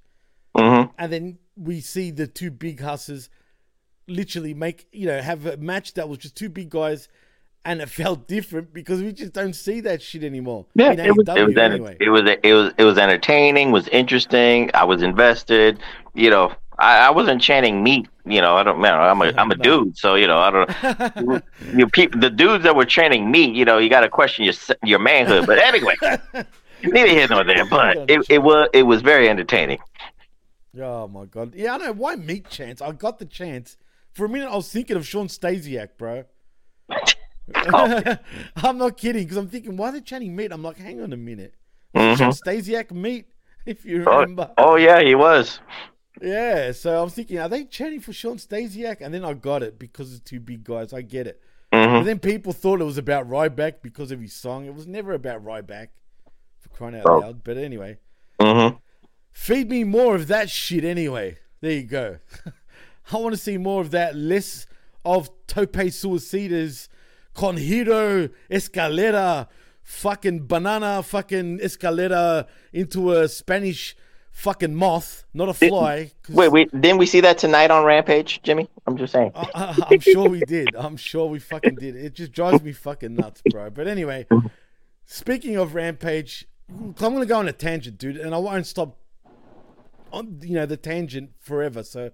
Mhm. 0.57 0.91
and 0.97 1.13
then 1.13 1.39
we 1.55 1.81
see 1.81 2.11
the 2.11 2.27
two 2.27 2.51
big 2.51 2.81
hustlers 2.81 3.29
literally 4.09 4.55
make 4.55 4.87
you 4.91 5.07
know 5.07 5.21
have 5.21 5.45
a 5.47 5.57
match 5.59 5.95
that 5.95 6.09
was 6.09 6.17
just 6.19 6.35
two 6.35 6.49
big 6.49 6.71
guys, 6.71 7.09
and 7.63 7.83
it 7.83 7.89
felt 8.01 8.27
different 8.27 8.73
because 8.73 9.03
we 9.03 9.13
just 9.13 9.35
don't 9.35 9.53
see 9.55 9.81
that 9.83 10.01
shit 10.01 10.25
anymore. 10.25 10.65
Yeah, 10.75 10.93
it 10.93 11.15
was, 11.15 11.29
it 11.29 11.47
was, 11.47 11.57
anyway. 11.59 11.97
it 12.01 12.09
was 12.09 12.23
it 12.43 12.53
was 12.55 12.73
it 12.79 12.85
was 12.85 12.97
entertaining, 12.97 13.71
was 13.71 13.89
interesting. 13.89 14.71
I 14.73 14.85
was 14.85 15.03
invested. 15.03 15.79
You 16.15 16.31
know, 16.31 16.53
I, 16.83 17.07
I 17.07 17.11
wasn't 17.11 17.41
chanting 17.41 17.83
meat. 17.83 18.09
You 18.27 18.41
know, 18.41 18.57
I 18.57 18.63
don't 18.65 18.81
man. 18.81 18.95
I'm 18.95 19.23
a 19.23 19.33
I'm 19.37 19.51
a 19.51 19.55
dude, 19.55 19.97
so 19.97 20.17
you 20.17 20.27
know 20.27 20.39
I 20.39 20.51
don't. 20.51 21.45
you 21.75 21.87
people, 21.89 22.21
the 22.21 22.31
dudes 22.31 22.65
that 22.65 22.75
were 22.75 22.85
chanting 22.85 23.31
meat, 23.31 23.55
you 23.55 23.65
know, 23.65 23.79
you 23.79 23.89
got 23.89 24.01
to 24.01 24.09
question 24.09 24.45
your 24.45 24.55
your 24.83 24.99
manhood. 24.99 25.47
But 25.47 25.59
anyway, 25.59 25.95
neither 26.83 27.09
here 27.09 27.29
nor 27.29 27.45
there. 27.45 27.65
But 27.65 28.11
it, 28.11 28.27
it 28.29 28.39
was 28.39 28.69
it 28.73 28.83
was 28.83 29.01
very 29.01 29.29
entertaining. 29.29 29.79
Oh 30.81 31.07
my 31.07 31.25
god! 31.27 31.55
Yeah, 31.55 31.75
I 31.75 31.79
know 31.79 31.93
why 31.93 32.17
meat 32.17 32.49
chance. 32.51 32.83
I 32.83 32.93
got 32.93 33.19
the 33.19 33.27
chance. 33.27 33.77
For 34.13 34.27
a 34.27 34.29
minute, 34.29 34.49
I 34.51 34.57
was 34.57 34.71
thinking 34.71 34.97
of 34.97 35.07
Shawn 35.07 35.29
Stasiak, 35.29 35.91
bro. 35.97 36.25
I'm 37.55 38.79
not 38.79 38.97
kidding 38.97 39.23
because 39.23 39.37
I'm 39.37 39.49
thinking, 39.49 39.77
why 39.77 39.89
are 39.89 39.93
they 39.93 40.01
chanting 40.01 40.35
meat? 40.35 40.53
I'm 40.53 40.63
like, 40.63 40.79
hang 40.79 41.01
on 41.01 41.13
a 41.13 41.17
minute. 41.17 41.55
Mhm. 41.95 42.17
Shawn 42.19 42.33
Stasiak 42.33 42.91
meat, 42.91 43.27
if 43.67 43.85
you 43.85 44.05
Oh, 44.07 44.21
remember. 44.21 44.51
oh 44.59 44.77
yeah, 44.77 45.01
he 45.01 45.15
was. 45.15 45.61
Yeah, 46.23 46.71
so 46.73 47.03
I'm 47.03 47.09
thinking, 47.11 47.39
are 47.39 47.49
they 47.49 47.65
chanting 47.65 48.01
for 48.01 48.13
Shawn 48.13 48.37
Stasiak? 48.37 48.99
And 49.01 49.13
then 49.13 49.25
I 49.25 49.35
got 49.35 49.63
it 49.63 49.79
because 49.79 50.13
it's 50.13 50.21
two 50.23 50.39
big 50.41 50.63
guys. 50.65 50.93
I 50.93 51.03
get 51.03 51.27
it. 51.27 51.41
Mhm. 51.73 52.01
But 52.01 52.03
then 52.05 52.19
people 52.21 52.53
thought 52.53 52.81
it 52.81 52.85
was 52.85 52.99
about 52.99 53.29
Ryback 53.29 53.83
because 53.83 54.11
of 54.13 54.21
his 54.21 54.33
song. 54.33 54.67
It 54.67 54.75
was 54.75 54.87
never 54.87 55.15
about 55.15 55.45
Ryback, 55.45 55.89
for 56.61 56.69
crying 56.69 56.95
out 56.97 57.07
Oh. 57.07 57.19
loud. 57.19 57.43
But 57.43 57.57
anyway, 57.57 57.99
Mm-hmm. 58.41 58.77
feed 59.33 59.69
me 59.71 59.83
more 59.85 60.15
of 60.15 60.29
that 60.29 60.49
shit 60.51 60.85
anyway. 60.85 61.39
There 61.61 61.73
you 61.73 61.85
go. 61.85 62.19
I 63.13 63.17
want 63.17 63.35
to 63.35 63.41
see 63.41 63.59
more 63.59 63.81
of 63.81 63.91
that, 63.91 64.15
less 64.15 64.67
of 65.05 65.29
Tope 65.49 65.73
Suicidas, 65.91 66.89
Con 67.35 67.57
Hilo, 67.57 68.29
Escalera, 68.51 69.49
fucking 69.83 70.47
banana, 70.47 71.03
fucking 71.03 71.59
Escalera 71.59 72.47
into 72.73 73.13
a 73.13 73.29
Spanish 73.29 73.97
fucking 74.33 74.75
moth, 74.75 75.25
not 75.33 75.49
a 75.49 75.55
fly. 75.55 76.11
Wait, 76.29 76.49
wait, 76.49 76.71
didn't 76.73 76.99
we 76.99 77.07
see 77.07 77.21
that 77.21 77.39
tonight 77.39 77.71
on 77.71 77.85
Rampage, 77.85 78.43
Jimmy? 78.43 78.69
I'm 78.87 78.97
just 78.97 79.13
saying. 79.13 79.31
I, 79.35 79.87
I'm 79.91 80.01
sure 80.01 80.29
we 80.29 80.41
did. 80.41 80.75
I'm 80.75 80.97
sure 80.97 81.29
we 81.29 81.39
fucking 81.39 81.77
did. 81.77 81.95
It 81.95 82.15
just 82.15 82.33
drives 82.33 82.63
me 82.63 82.73
fucking 82.73 83.15
nuts, 83.15 83.43
bro. 83.51 83.71
But 83.71 83.87
anyway, 83.87 84.27
speaking 85.05 85.57
of 85.57 85.75
Rampage, 85.75 86.47
I'm 86.69 86.93
gonna 86.95 87.27
go 87.27 87.39
on 87.39 87.49
a 87.49 87.53
tangent, 87.53 87.99
dude, 87.99 88.17
and 88.17 88.35
I 88.35 88.39
won't 88.39 88.67
stop 88.67 88.99
on 90.13 90.41
you 90.43 90.55
know 90.55 90.67
the 90.67 90.77
tangent 90.77 91.31
forever. 91.39 91.83
So 91.83 92.11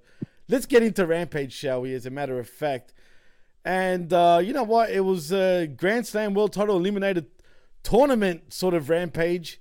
let's 0.49 0.67
get 0.67 0.83
into 0.83 1.07
Rampage, 1.07 1.53
shall 1.53 1.81
we? 1.81 1.95
As 1.95 2.05
a 2.05 2.11
matter 2.11 2.39
of 2.39 2.49
fact, 2.49 2.93
and 3.65 4.13
uh, 4.13 4.41
you 4.43 4.53
know 4.53 4.65
what? 4.65 4.91
It 4.91 5.01
was 5.01 5.33
a 5.33 5.67
Grand 5.67 6.07
Slam 6.07 6.35
World 6.35 6.53
Title 6.53 6.79
Eliminator 6.79 7.27
Tournament 7.83 8.53
sort 8.53 8.75
of 8.75 8.91
Rampage, 8.91 9.61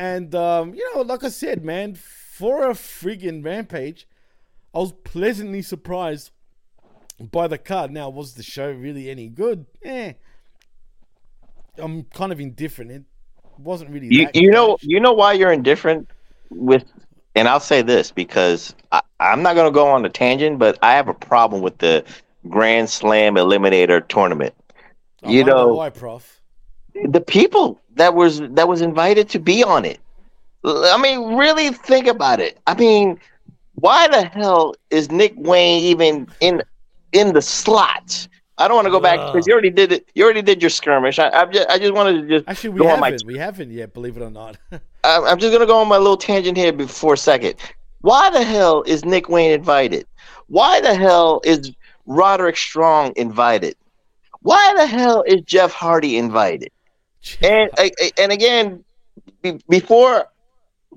and 0.00 0.34
um, 0.34 0.72
you 0.72 0.94
know, 0.94 1.02
like 1.02 1.24
I 1.24 1.28
said, 1.28 1.62
man, 1.62 1.94
for 1.94 2.70
a 2.70 2.72
friggin' 2.72 3.44
Rampage, 3.44 4.08
I 4.74 4.78
was 4.78 4.92
pleasantly 5.04 5.60
surprised 5.60 6.30
by 7.20 7.46
the 7.46 7.58
card. 7.58 7.90
Now, 7.90 8.08
was 8.08 8.32
the 8.32 8.42
show 8.42 8.70
really 8.70 9.10
any 9.10 9.28
good? 9.28 9.66
Eh. 9.84 10.14
I'm 11.76 12.04
kind 12.04 12.32
of 12.32 12.40
indifferent. 12.40 12.92
It 12.92 13.02
wasn't 13.58 13.90
really. 13.90 14.08
You 14.10 14.28
you 14.32 14.50
know 14.50 14.78
you 14.80 15.00
know 15.00 15.12
why 15.12 15.34
you're 15.34 15.52
indifferent 15.52 16.08
with, 16.48 16.84
and 17.34 17.46
I'll 17.46 17.60
say 17.60 17.82
this 17.82 18.10
because 18.10 18.74
I, 18.92 19.02
I'm 19.20 19.42
not 19.42 19.54
going 19.54 19.70
to 19.70 19.74
go 19.74 19.86
on 19.86 20.02
a 20.06 20.08
tangent, 20.08 20.58
but 20.58 20.78
I 20.82 20.92
have 20.94 21.08
a 21.08 21.14
problem 21.14 21.60
with 21.60 21.76
the 21.76 22.06
Grand 22.48 22.88
Slam 22.88 23.34
Eliminator 23.34 24.08
tournament. 24.08 24.54
I 25.22 25.30
you 25.30 25.44
know, 25.44 25.74
why, 25.74 25.90
Prof? 25.90 26.40
the 27.04 27.20
people 27.20 27.80
that 28.00 28.14
was 28.14 28.40
that 28.40 28.66
was 28.66 28.80
invited 28.80 29.28
to 29.30 29.38
be 29.38 29.62
on 29.62 29.84
it. 29.84 30.00
I 30.64 31.00
mean, 31.00 31.36
really 31.36 31.70
think 31.70 32.06
about 32.06 32.40
it. 32.40 32.58
I 32.66 32.74
mean, 32.74 33.18
why 33.74 34.08
the 34.08 34.24
hell 34.24 34.74
is 34.90 35.10
Nick 35.10 35.34
Wayne 35.36 35.82
even 35.82 36.26
in 36.40 36.62
in 37.12 37.32
the 37.34 37.42
slot? 37.42 38.26
I 38.58 38.68
don't 38.68 38.74
want 38.74 38.86
to 38.86 38.90
go 38.90 39.00
back 39.00 39.18
because 39.18 39.46
you 39.46 39.52
already 39.52 39.70
did 39.70 39.92
it. 39.92 40.08
You 40.14 40.24
already 40.24 40.42
did 40.42 40.62
your 40.62 40.70
skirmish. 40.70 41.18
I, 41.18 41.30
I 41.30 41.46
just 41.46 41.68
I 41.68 41.78
just 41.78 41.92
wanted 41.92 42.22
to 42.22 42.28
just 42.28 42.48
Actually, 42.48 42.70
we 42.70 42.80
on 42.80 43.00
my 43.00 43.10
haven't. 43.10 43.26
We 43.26 43.38
haven't 43.38 43.70
yet. 43.70 43.92
Believe 43.94 44.16
it 44.16 44.22
or 44.22 44.30
not. 44.30 44.56
I'm 45.04 45.24
I'm 45.24 45.38
just 45.38 45.52
gonna 45.52 45.66
go 45.66 45.78
on 45.78 45.88
my 45.88 45.98
little 45.98 46.16
tangent 46.16 46.56
here 46.56 46.72
before 46.72 47.14
a 47.14 47.18
second. 47.18 47.54
Why 48.00 48.30
the 48.30 48.42
hell 48.42 48.82
is 48.86 49.04
Nick 49.04 49.28
Wayne 49.28 49.52
invited? 49.52 50.06
Why 50.48 50.80
the 50.80 50.94
hell 50.94 51.42
is 51.44 51.72
Roderick 52.06 52.56
Strong 52.56 53.12
invited? 53.16 53.76
Why 54.40 54.74
the 54.76 54.86
hell 54.86 55.22
is 55.26 55.42
Jeff 55.42 55.72
Hardy 55.72 56.16
invited? 56.16 56.70
And 57.42 57.70
and 58.18 58.32
again, 58.32 58.84
be, 59.42 59.60
before 59.68 60.26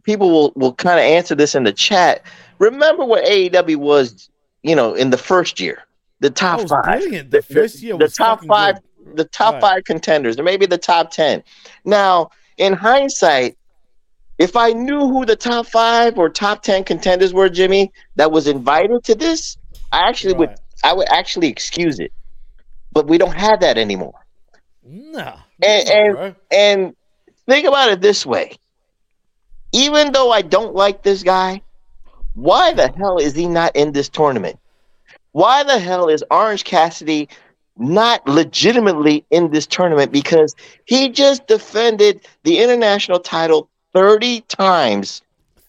people 0.03 0.30
will, 0.32 0.53
will 0.55 0.74
kind 0.74 0.99
of 0.99 1.05
answer 1.05 1.36
this 1.36 1.55
in 1.55 1.63
the 1.63 1.74
chat, 1.74 2.21
remember 2.59 3.05
what 3.05 3.24
AEW 3.26 3.78
was, 3.78 4.30
you 4.63 4.76
know, 4.76 4.93
in 4.93 5.09
the 5.09 5.17
first 5.17 5.59
year, 5.59 5.84
the 6.19 6.30
top 6.30 6.67
five, 6.67 6.84
brilliant. 6.84 7.32
The 7.32 7.41
first 7.41 7.82
year 7.82 7.97
the 7.97 8.07
top 8.07 8.43
five, 8.45 8.76
the 9.15 9.26
top 9.26 9.53
Right. 9.55 9.61
five 9.61 9.84
contenders, 9.86 10.39
or 10.39 10.43
maybe 10.43 10.65
the 10.65 10.78
top 10.78 11.11
ten. 11.11 11.43
Now, 11.86 12.30
in 12.57 12.74
hindsight, 12.74 13.57
If 14.39 14.55
I 14.57 14.71
knew 14.74 14.99
who 15.07 15.26
the 15.26 15.36
top 15.36 15.67
five 15.67 16.17
or 16.17 16.28
top 16.28 16.63
ten 16.63 16.84
contenders 16.84 17.34
were, 17.34 17.49
Jimmy, 17.49 17.91
that 18.15 18.32
was 18.32 18.47
invited 18.47 19.03
to 19.05 19.15
this, 19.15 19.57
I 19.91 20.09
actually 20.09 20.34
would 20.34 20.55
I 20.84 20.91
would 20.93 21.07
actually 21.09 21.49
excuse 21.49 21.99
it. 21.99 22.11
But 22.91 23.07
we 23.07 23.17
don't 23.19 23.36
have 23.38 23.59
that 23.61 23.78
anymore. 23.78 24.19
Nah. 24.84 25.38
And 25.61 25.89
and, 25.89 26.35
and 26.51 26.95
think 27.47 27.67
about 27.67 27.89
it 27.89 28.01
this 28.01 28.25
way. 28.25 28.57
Even 29.71 30.11
though 30.11 30.31
I 30.31 30.41
don't 30.41 30.75
like 30.75 31.03
this 31.03 31.23
guy, 31.23 31.61
why 32.33 32.73
the 32.73 32.89
hell 32.89 33.17
is 33.17 33.35
he 33.35 33.47
not 33.47 33.75
in 33.75 33.91
this 33.91 34.09
tournament? 34.09 34.59
Why 35.31 35.63
the 35.63 35.79
hell 35.79 36.09
is 36.09 36.23
Orange 36.29 36.63
Cassidy 36.63 37.27
not 37.77 38.27
legitimately 38.27 39.25
in 39.31 39.51
this 39.51 39.65
tournament? 39.65 40.11
Because 40.11 40.55
he 40.85 41.09
just 41.09 41.47
defended 41.47 42.21
the 42.43 42.59
international 42.59 43.19
title 43.19 43.69
30 43.93 44.41
times 44.41 45.21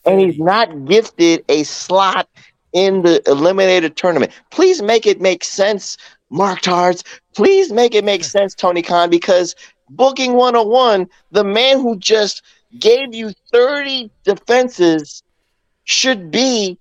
and 0.04 0.20
he's 0.20 0.38
not 0.38 0.84
gifted 0.84 1.44
a 1.48 1.62
slot 1.62 2.28
in 2.72 3.02
the 3.02 3.22
eliminator 3.26 3.94
tournament. 3.94 4.32
Please 4.50 4.82
make 4.82 5.06
it 5.06 5.20
make 5.20 5.44
sense, 5.44 5.96
Mark 6.30 6.60
Tards. 6.60 7.04
Please 7.34 7.72
make 7.72 7.94
it 7.94 8.04
make 8.04 8.24
sense, 8.36 8.54
Tony 8.54 8.82
Khan, 8.82 9.10
because 9.10 9.54
Booking 9.96 10.34
101, 10.34 11.08
the 11.30 11.44
man 11.44 11.80
who 11.80 11.96
just 11.98 12.42
gave 12.78 13.14
you 13.14 13.32
30 13.52 14.10
defenses 14.24 15.22
should 15.84 16.30
be 16.30 16.78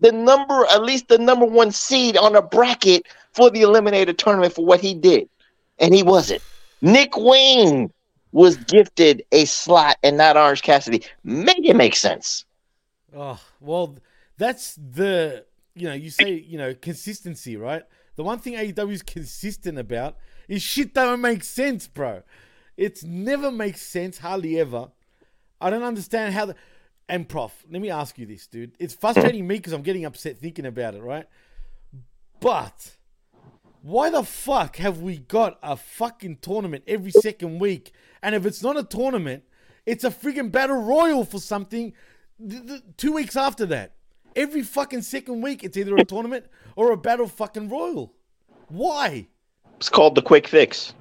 the 0.00 0.12
number, 0.12 0.66
at 0.72 0.82
least 0.82 1.08
the 1.08 1.18
number 1.18 1.46
one 1.46 1.70
seed 1.70 2.16
on 2.16 2.36
a 2.36 2.42
bracket 2.42 3.06
for 3.32 3.50
the 3.50 3.62
eliminator 3.62 4.16
tournament 4.16 4.54
for 4.54 4.64
what 4.64 4.80
he 4.80 4.94
did. 4.94 5.28
And 5.78 5.94
he 5.94 6.02
wasn't. 6.02 6.42
Nick 6.82 7.16
Wayne 7.16 7.92
was 8.32 8.56
gifted 8.56 9.24
a 9.32 9.44
slot 9.44 9.96
and 10.02 10.16
not 10.16 10.36
Orange 10.36 10.62
Cassidy. 10.62 11.04
Make 11.24 11.64
it 11.64 11.74
make 11.74 11.96
sense. 11.96 12.44
Oh, 13.14 13.40
well, 13.60 13.96
that's 14.38 14.74
the, 14.74 15.44
you 15.74 15.88
know, 15.88 15.94
you 15.94 16.10
say, 16.10 16.32
you 16.32 16.58
know, 16.58 16.74
consistency, 16.74 17.56
right? 17.56 17.82
The 18.16 18.22
one 18.22 18.38
thing 18.38 18.54
AEW 18.54 18.92
is 18.92 19.02
consistent 19.02 19.78
about 19.78 20.16
is 20.50 20.62
shit 20.62 20.92
don't 20.92 21.20
make 21.20 21.44
sense, 21.44 21.86
bro. 21.86 22.22
It's 22.76 23.04
never 23.04 23.52
makes 23.52 23.80
sense, 23.80 24.18
hardly 24.18 24.58
ever. 24.58 24.88
I 25.60 25.70
don't 25.70 25.84
understand 25.84 26.34
how 26.34 26.46
the. 26.46 26.56
And 27.08 27.28
prof, 27.28 27.64
let 27.70 27.80
me 27.80 27.90
ask 27.90 28.18
you 28.18 28.26
this, 28.26 28.46
dude. 28.46 28.72
It's 28.78 28.94
frustrating 28.94 29.46
me 29.46 29.56
because 29.56 29.72
I'm 29.72 29.82
getting 29.82 30.04
upset 30.04 30.38
thinking 30.38 30.66
about 30.66 30.94
it, 30.94 31.02
right? 31.02 31.26
But 32.40 32.96
why 33.82 34.10
the 34.10 34.22
fuck 34.22 34.76
have 34.76 35.00
we 35.00 35.18
got 35.18 35.58
a 35.62 35.76
fucking 35.76 36.38
tournament 36.40 36.84
every 36.86 37.10
second 37.10 37.58
week? 37.58 37.92
And 38.22 38.34
if 38.34 38.44
it's 38.46 38.62
not 38.62 38.76
a 38.76 38.84
tournament, 38.84 39.44
it's 39.86 40.04
a 40.04 40.10
friggin' 40.10 40.52
battle 40.52 40.82
royal 40.82 41.24
for 41.24 41.38
something 41.38 41.92
th- 42.48 42.66
th- 42.66 42.82
two 42.96 43.12
weeks 43.12 43.36
after 43.36 43.66
that. 43.66 43.94
Every 44.36 44.62
fucking 44.62 45.02
second 45.02 45.42
week, 45.42 45.64
it's 45.64 45.76
either 45.76 45.96
a 45.96 46.04
tournament 46.04 46.46
or 46.76 46.92
a 46.92 46.96
battle 46.96 47.26
fucking 47.26 47.68
royal. 47.68 48.14
Why? 48.68 49.28
It's 49.80 49.88
called 49.88 50.14
the 50.14 50.20
quick 50.20 50.46
fix. 50.46 50.92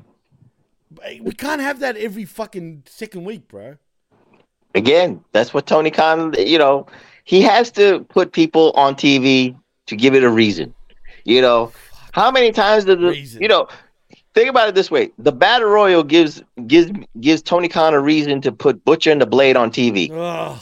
We 1.22 1.34
can't 1.34 1.60
have 1.60 1.82
that 1.82 1.98
every 1.98 2.24
fucking 2.24 2.84
second 2.86 3.26
week, 3.26 3.50
bro. 3.50 3.76
Again, 4.74 5.22
that's 5.34 5.54
what 5.54 5.68
Tony 5.68 5.92
Khan, 5.92 6.34
you 6.38 6.58
know, 6.58 6.88
he 7.26 7.42
has 7.42 7.72
to 7.72 8.06
put 8.06 8.32
people 8.32 8.72
on 8.72 8.96
TV 8.96 9.54
to 9.88 9.96
give 9.98 10.16
it 10.16 10.24
a 10.24 10.30
reason. 10.30 10.74
You 11.26 11.42
know, 11.42 11.74
how 12.14 12.32
many 12.32 12.54
times 12.54 12.86
did 12.86 13.02
the, 13.02 13.14
you 13.42 13.50
know, 13.50 13.68
think 14.34 14.50
about 14.50 14.70
it 14.70 14.76
this 14.76 14.90
way: 14.90 15.12
the 15.20 15.34
battle 15.34 15.68
royal 15.68 16.02
gives 16.02 16.42
gives 16.66 16.90
gives 17.20 17.42
Tony 17.42 17.68
Khan 17.68 17.94
a 17.94 18.00
reason 18.00 18.40
to 18.42 18.52
put 18.54 18.86
Butcher 18.86 19.12
and 19.12 19.22
the 19.22 19.26
Blade 19.26 19.58
on 19.58 19.72
TV 19.72 20.08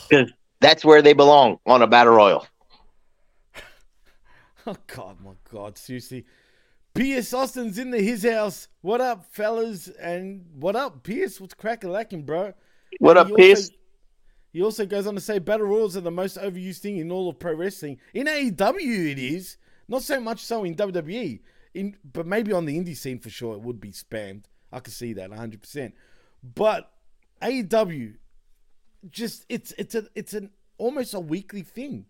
because 0.09 0.32
that's 0.59 0.84
where 0.84 1.03
they 1.03 1.13
belong 1.13 1.59
on 1.68 1.84
a 1.84 1.88
battle 1.88 2.13
royal. 2.13 2.47
Oh 4.70 4.76
God, 4.88 5.15
my 5.24 5.32
God, 5.49 5.78
seriously. 5.78 6.26
Pierce 6.97 7.33
Austin's 7.33 7.77
in 7.77 7.91
the 7.91 7.99
his 8.01 8.23
house. 8.23 8.67
What 8.81 9.01
up, 9.01 9.25
fellas? 9.31 9.87
And 9.99 10.45
what 10.55 10.75
up, 10.75 11.03
Pierce? 11.03 11.39
What's 11.39 11.53
cracking 11.53 11.91
lacking, 11.91 12.23
bro? 12.23 12.53
What 12.99 13.17
And 13.17 13.19
up, 13.19 13.27
he 13.27 13.31
also- 13.33 13.37
Pierce? 13.37 13.71
He 14.53 14.63
also 14.63 14.85
goes 14.87 15.05
on 15.05 15.13
to 15.13 15.21
say 15.21 15.37
battle 15.37 15.67
royals 15.67 15.95
are 15.95 16.01
the 16.01 16.09
most 16.09 16.37
overused 16.37 16.79
thing 16.79 16.97
in 16.97 17.11
all 17.11 17.29
of 17.29 17.37
pro 17.37 17.53
wrestling. 17.53 17.99
In 18.13 18.25
AEW, 18.27 19.11
it 19.11 19.19
is 19.19 19.57
not 19.87 20.01
so 20.01 20.19
much 20.19 20.43
so 20.43 20.63
in 20.63 20.73
WWE. 20.75 21.41
In 21.75 21.95
but 22.11 22.25
maybe 22.25 22.51
on 22.53 22.65
the 22.65 22.75
indie 22.77 22.97
scene 22.97 23.19
for 23.19 23.29
sure, 23.29 23.53
it 23.53 23.61
would 23.61 23.79
be 23.79 23.91
spammed. 23.91 24.45
I 24.71 24.79
can 24.79 24.91
see 24.91 25.13
that 25.13 25.29
100. 25.29 25.61
percent 25.61 25.93
But 26.41 26.91
AEW, 27.41 28.15
just 29.09 29.45
it's 29.47 29.73
it's 29.77 29.93
a 29.93 30.07
it's 30.15 30.33
an 30.33 30.49
almost 30.79 31.13
a 31.13 31.19
weekly 31.19 31.61
thing. 31.61 32.07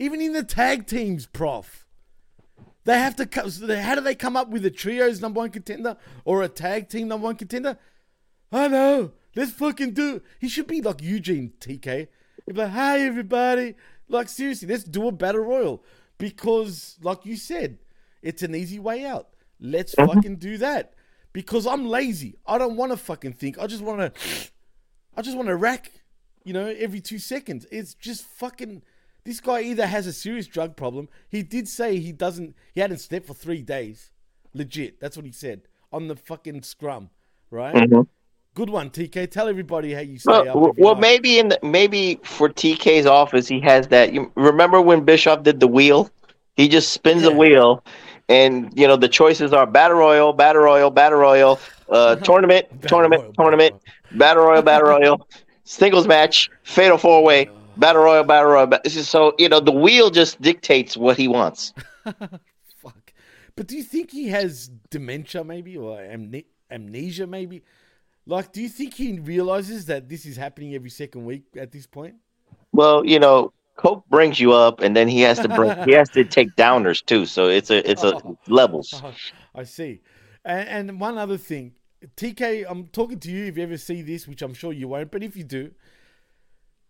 Even 0.00 0.20
in 0.20 0.32
the 0.32 0.42
tag 0.42 0.86
teams, 0.88 1.26
prof. 1.26 1.86
They 2.84 2.98
have 2.98 3.16
to. 3.16 3.26
co- 3.26 3.48
so 3.48 3.74
How 3.80 3.94
do 3.94 4.00
they 4.00 4.14
come 4.14 4.36
up 4.36 4.48
with 4.48 4.64
a 4.66 4.70
trios 4.70 5.20
number 5.20 5.38
one 5.38 5.50
contender 5.50 5.96
or 6.24 6.42
a 6.42 6.48
tag 6.48 6.88
team 6.88 7.08
number 7.08 7.24
one 7.24 7.36
contender? 7.36 7.78
I 8.50 8.68
know. 8.68 9.12
Let's 9.34 9.52
fucking 9.52 9.92
do. 9.92 10.20
He 10.40 10.48
should 10.48 10.66
be 10.66 10.82
like 10.82 11.02
Eugene 11.02 11.52
TK. 11.60 12.08
He'd 12.46 12.52
be 12.52 12.60
like, 12.60 12.70
"Hi 12.70 13.00
everybody." 13.00 13.76
Like 14.08 14.28
seriously, 14.28 14.68
let's 14.68 14.84
do 14.84 15.08
a 15.08 15.12
battle 15.12 15.42
royal 15.42 15.84
because, 16.18 16.98
like 17.02 17.24
you 17.24 17.36
said, 17.36 17.78
it's 18.20 18.42
an 18.42 18.54
easy 18.54 18.78
way 18.78 19.06
out. 19.06 19.28
Let's 19.58 19.94
mhm. 19.94 20.12
fucking 20.12 20.36
do 20.36 20.58
that 20.58 20.94
because 21.32 21.66
I'm 21.66 21.86
lazy. 21.86 22.36
I 22.46 22.58
don't 22.58 22.76
want 22.76 22.92
to 22.92 22.98
fucking 22.98 23.34
think. 23.34 23.58
I 23.58 23.66
just 23.66 23.82
want 23.82 24.00
to. 24.00 24.20
I 25.16 25.22
just 25.22 25.36
want 25.36 25.48
to 25.48 25.56
rack. 25.56 25.90
You 26.44 26.52
know, 26.52 26.66
every 26.66 27.00
two 27.00 27.18
seconds. 27.18 27.66
It's 27.70 27.94
just 27.94 28.24
fucking. 28.24 28.82
This 29.24 29.40
guy 29.40 29.60
either 29.62 29.86
has 29.86 30.06
a 30.06 30.12
serious 30.12 30.46
drug 30.46 30.76
problem. 30.76 31.08
He 31.28 31.42
did 31.42 31.68
say 31.68 31.98
he 31.98 32.12
doesn't. 32.12 32.56
He 32.74 32.80
hadn't 32.80 32.98
slept 32.98 33.26
for 33.26 33.34
three 33.34 33.62
days. 33.62 34.10
Legit. 34.54 35.00
That's 35.00 35.16
what 35.16 35.24
he 35.26 35.32
said 35.32 35.62
on 35.92 36.08
the 36.08 36.16
fucking 36.16 36.62
scrum. 36.62 37.10
Right. 37.50 37.74
Mhm. 37.74 38.06
Good 38.54 38.68
one, 38.68 38.90
TK. 38.90 39.26
Tell 39.30 39.48
everybody 39.48 39.94
how 39.94 40.00
you 40.00 40.18
stay 40.18 40.30
Well, 40.30 40.48
up. 40.48 40.54
well, 40.56 40.70
every 40.70 40.82
night. 40.94 41.00
maybe 41.00 41.38
in 41.38 41.48
the, 41.48 41.58
maybe 41.62 42.18
for 42.22 42.48
TK's 42.50 43.06
office, 43.06 43.48
he 43.48 43.60
has 43.60 43.88
that. 43.88 44.12
You 44.12 44.30
remember 44.34 44.80
when 44.80 45.04
Bischoff 45.04 45.42
did 45.42 45.60
the 45.60 45.66
wheel? 45.68 46.10
He 46.56 46.68
just 46.68 46.92
spins 46.92 47.22
the 47.22 47.32
wheel, 47.32 47.82
and 48.28 48.70
you 48.78 48.86
know 48.86 48.96
the 48.96 49.08
choices 49.08 49.54
are 49.54 49.66
battle 49.66 49.96
royal, 49.96 50.34
battle 50.34 50.60
royal, 50.62 50.90
battle 50.90 51.18
royal, 51.18 51.58
uh, 51.88 52.16
tournament, 52.28 52.66
tournament, 52.86 53.34
tournament, 53.38 53.74
battle 54.12 54.44
royal, 54.44 54.60
battle 54.60 54.88
royal, 54.90 55.26
singles 55.64 56.06
match, 56.06 56.50
fatal 56.62 56.98
four 56.98 57.24
way, 57.24 57.48
battle 57.76 58.02
royal, 58.02 58.24
battle 58.24 58.50
royal. 58.52 58.66
ba- 58.66 58.80
This 58.84 58.96
is 58.96 59.08
so 59.08 59.34
you 59.38 59.48
know 59.48 59.60
the 59.60 59.72
wheel 59.72 60.10
just 60.10 60.40
dictates 60.40 60.96
what 60.96 61.16
he 61.16 61.28
wants. 61.28 61.72
Fuck. 62.76 63.12
But 63.56 63.66
do 63.66 63.76
you 63.76 63.82
think 63.82 64.10
he 64.10 64.28
has 64.28 64.70
dementia, 64.90 65.44
maybe, 65.44 65.76
or 65.76 65.98
amne- 65.98 66.46
amnesia, 66.70 67.26
maybe? 67.26 67.62
Like, 68.26 68.52
do 68.52 68.62
you 68.62 68.68
think 68.68 68.94
he 68.94 69.18
realizes 69.18 69.86
that 69.86 70.08
this 70.08 70.26
is 70.26 70.36
happening 70.36 70.74
every 70.74 70.90
second 70.90 71.24
week 71.24 71.44
at 71.56 71.72
this 71.72 71.86
point? 71.86 72.14
Well, 72.72 73.04
you 73.04 73.18
know, 73.18 73.52
Coke 73.76 74.04
brings 74.08 74.38
you 74.38 74.52
up, 74.52 74.80
and 74.80 74.96
then 74.96 75.08
he 75.08 75.20
has 75.22 75.38
to 75.40 75.48
bring 75.48 75.76
he 75.84 75.92
has 75.92 76.08
to 76.10 76.24
take 76.38 76.54
downers 76.56 77.04
too. 77.04 77.26
So 77.26 77.48
it's 77.48 77.70
a 77.70 77.88
it's 77.90 78.04
a 78.04 78.14
oh. 78.16 78.38
levels. 78.48 78.94
Oh, 79.54 79.60
I 79.60 79.64
see. 79.64 80.00
And, 80.46 80.88
and 80.90 81.00
one 81.00 81.18
other 81.18 81.36
thing, 81.36 81.72
TK, 82.16 82.64
I'm 82.66 82.86
talking 82.86 83.20
to 83.20 83.30
you 83.30 83.44
if 83.46 83.58
you 83.58 83.62
ever 83.62 83.76
see 83.76 84.00
this, 84.00 84.26
which 84.26 84.40
I'm 84.40 84.54
sure 84.54 84.72
you 84.72 84.88
won't, 84.88 85.10
but 85.10 85.22
if 85.22 85.36
you 85.36 85.44
do, 85.44 85.72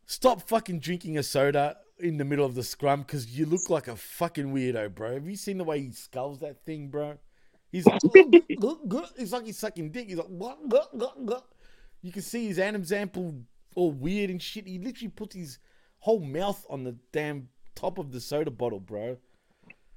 stop 0.07 0.49
fucking 0.49 0.81
drinking 0.81 1.19
a 1.19 1.23
soda 1.23 1.77
in 1.99 2.17
the 2.17 2.25
middle 2.25 2.45
of 2.45 2.55
the 2.55 2.63
scrum 2.63 3.03
because 3.03 3.27
you 3.27 3.47
look 3.47 3.71
like 3.71 3.89
a 3.89 3.97
fucking 3.97 4.53
weirdo, 4.53 4.95
bro. 4.95 5.15
Have 5.15 5.29
you 5.29 5.37
seen 5.37 5.59
the 5.59 5.65
way 5.65 5.81
he 5.81 5.91
sculls 5.93 6.41
that 6.41 6.65
thing, 6.65 6.89
bro? 6.89 7.19
He's 7.71 7.87
like, 7.87 8.01
it's 8.05 9.33
like 9.33 9.47
he's 9.47 9.59
sucking 9.59 9.91
dick. 9.91 10.09
He's 10.09 10.19
like, 10.19 10.29
you 12.03 12.13
can 12.13 12.23
see 12.23 12.49
his 12.49 12.59
Adam's 12.59 12.93
ample 12.93 13.43
all 13.75 13.93
weird 13.93 14.31
and 14.31 14.43
shit. 14.43 14.67
He 14.67 14.79
literally 14.79 15.09
puts 15.09 15.35
his 15.35 15.59
whole 16.01 16.21
mouth 16.21 16.67
on 16.69 16.85
the 16.85 16.97
damn 17.13 17.49
top 17.75 17.99
of 17.99 18.13
the 18.13 18.21
soda 18.21 18.51
bottle, 18.51 18.81
bro. 18.81 19.17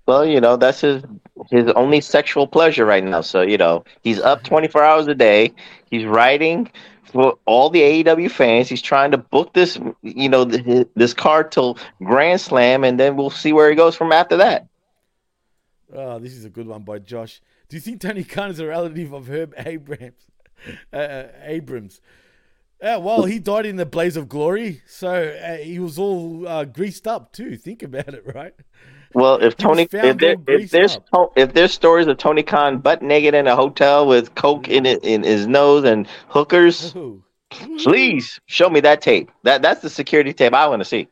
Well, 0.05 0.25
you 0.25 0.39
know, 0.39 0.55
that's 0.55 0.81
his 0.81 1.03
his 1.49 1.71
only 1.71 2.01
sexual 2.01 2.47
pleasure 2.47 2.85
right 2.85 3.03
now. 3.03 3.21
So, 3.21 3.41
you 3.41 3.57
know, 3.57 3.83
he's 4.01 4.19
up 4.19 4.43
24 4.43 4.83
hours 4.83 5.07
a 5.07 5.15
day. 5.15 5.53
He's 5.89 6.05
writing 6.05 6.71
for 7.03 7.37
all 7.45 7.69
the 7.69 7.81
AEW 7.81 8.31
fans. 8.31 8.69
He's 8.69 8.81
trying 8.81 9.11
to 9.11 9.17
book 9.17 9.53
this, 9.53 9.79
you 10.01 10.29
know, 10.29 10.45
th- 10.45 10.87
this 10.95 11.13
card 11.13 11.51
till 11.51 11.77
Grand 12.03 12.41
Slam, 12.41 12.83
and 12.83 12.99
then 12.99 13.15
we'll 13.15 13.29
see 13.29 13.53
where 13.53 13.69
he 13.69 13.75
goes 13.75 13.95
from 13.95 14.11
after 14.11 14.37
that. 14.37 14.67
Oh, 15.93 16.19
this 16.19 16.33
is 16.33 16.45
a 16.45 16.49
good 16.49 16.67
one 16.67 16.83
by 16.83 16.99
Josh. 16.99 17.41
Do 17.69 17.77
you 17.77 17.81
think 17.81 18.01
Tony 18.01 18.23
Khan 18.23 18.51
is 18.51 18.59
a 18.59 18.67
relative 18.67 19.13
of 19.13 19.27
Herb 19.27 19.53
Abrams? 19.57 20.13
Uh, 20.91 20.95
uh, 20.95 21.27
Abrams. 21.43 21.99
Uh, 22.81 22.97
well, 22.99 23.25
he 23.25 23.37
died 23.37 23.65
in 23.65 23.75
the 23.75 23.85
blaze 23.85 24.15
of 24.17 24.29
glory, 24.29 24.81
so 24.87 25.11
uh, 25.11 25.57
he 25.57 25.77
was 25.77 25.99
all 25.99 26.47
uh, 26.47 26.63
greased 26.63 27.05
up 27.05 27.33
too. 27.33 27.55
Think 27.57 27.83
about 27.83 28.07
it, 28.07 28.23
right? 28.33 28.55
Well, 29.15 29.41
if 29.41 29.57
Tony, 29.57 29.83
if, 29.83 29.91
there, 29.91 30.35
if 30.47 30.71
there's 30.71 30.97
up. 31.13 31.33
if 31.35 31.53
there's 31.53 31.73
stories 31.73 32.05
of 32.07 32.17
Tony 32.17 32.43
Khan 32.43 32.79
butt 32.79 33.01
naked 33.01 33.33
in 33.33 33.47
a 33.47 33.55
hotel 33.55 34.05
with 34.05 34.35
coke 34.35 34.67
in 34.67 34.85
it 34.85 35.03
in 35.03 35.23
his 35.23 35.47
nose 35.47 35.85
and 35.85 36.07
hookers, 36.27 36.93
Please 37.83 38.39
show 38.45 38.69
me 38.69 38.79
that 38.81 39.01
tape. 39.01 39.31
That 39.43 39.61
that's 39.61 39.81
the 39.81 39.89
security 39.89 40.33
tape 40.33 40.53
I 40.53 40.67
want 40.67 40.81
to 40.81 40.85
see. 40.85 41.07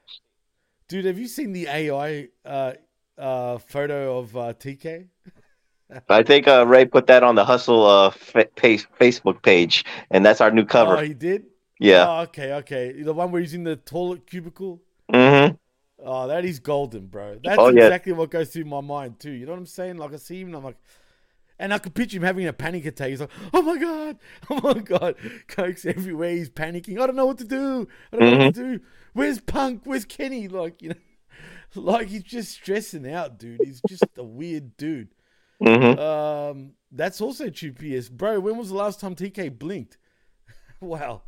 Dude, 0.87 1.05
have 1.05 1.17
you 1.17 1.27
seen 1.27 1.53
the 1.53 1.67
AI 1.67 2.29
uh, 2.45 2.73
uh, 3.17 3.57
photo 3.59 4.19
of 4.19 4.35
uh, 4.35 4.53
TK? 4.53 5.07
I 6.09 6.23
think 6.23 6.47
uh, 6.47 6.65
Ray 6.65 6.85
put 6.85 7.07
that 7.07 7.23
on 7.23 7.35
the 7.35 7.45
Hustle 7.45 7.85
uh, 7.85 8.09
fa- 8.09 8.47
page, 8.55 8.87
Facebook 8.99 9.43
page, 9.43 9.85
and 10.09 10.25
that's 10.25 10.41
our 10.41 10.49
new 10.49 10.65
cover. 10.65 10.97
Oh, 10.97 11.01
he 11.01 11.13
did. 11.13 11.45
Yeah. 11.79 12.07
Oh, 12.07 12.21
okay, 12.23 12.53
okay. 12.53 13.01
The 13.01 13.13
one 13.13 13.31
where 13.31 13.41
he's 13.41 13.53
in 13.53 13.63
the 13.63 13.75
toilet 13.75 14.25
cubicle. 14.25 14.81
Mm-hmm. 15.11 15.55
Oh, 16.05 16.27
that 16.27 16.43
is 16.45 16.59
golden, 16.59 17.07
bro. 17.07 17.39
That's 17.43 17.57
Oh, 17.59 17.69
yeah. 17.69 17.85
exactly 17.85 18.11
what 18.13 18.29
goes 18.29 18.49
through 18.49 18.65
my 18.65 18.81
mind 18.81 19.19
too. 19.19 19.31
You 19.31 19.45
know 19.45 19.53
what 19.53 19.59
I'm 19.59 19.65
saying? 19.65 19.97
Like 19.97 20.13
I 20.13 20.17
see 20.17 20.41
him, 20.41 20.47
and 20.47 20.57
I'm 20.57 20.63
like, 20.63 20.77
and 21.59 21.73
I 21.73 21.77
could 21.77 21.93
picture 21.93 22.17
him 22.17 22.23
having 22.23 22.45
a 22.47 22.51
panic 22.53 22.85
attack. 22.85 23.09
He's 23.09 23.21
like, 23.21 23.29
"Oh 23.53 23.61
my 23.61 23.77
god, 23.77 24.17
oh 24.49 24.59
my 24.61 24.79
god, 24.81 25.15
cokes 25.47 25.85
everywhere. 25.85 26.31
He's 26.31 26.49
panicking. 26.49 26.99
I 27.01 27.05
don't 27.07 27.15
know 27.15 27.25
what 27.27 27.37
to 27.37 27.45
do. 27.45 27.87
I 28.11 28.17
don't 28.17 28.31
know 28.39 28.45
what 28.45 28.53
to 28.55 28.61
Mm-hmm. 28.61 28.73
do. 28.73 28.79
Where's 29.13 29.39
Punk? 29.39 29.81
Where's 29.85 30.05
Kenny? 30.05 30.47
Like 30.49 30.81
you 30.81 30.89
know, 30.89 30.95
like 31.75 32.07
he's 32.07 32.23
just 32.23 32.51
stressing 32.51 33.09
out, 33.09 33.39
dude. 33.39 33.61
He's 33.63 33.81
just 33.87 34.03
a 34.17 34.23
weird 34.23 34.75
dude. 34.77 35.09
Mhm. 35.61 35.97
Um, 35.99 36.71
that's 36.91 37.21
also 37.21 37.49
true, 37.49 37.71
PS. 37.71 38.09
Bro, 38.09 38.41
when 38.41 38.57
was 38.57 38.69
the 38.69 38.75
last 38.75 38.99
time 38.99 39.15
TK 39.15 39.57
blinked? 39.57 39.97
wow. 40.81 41.21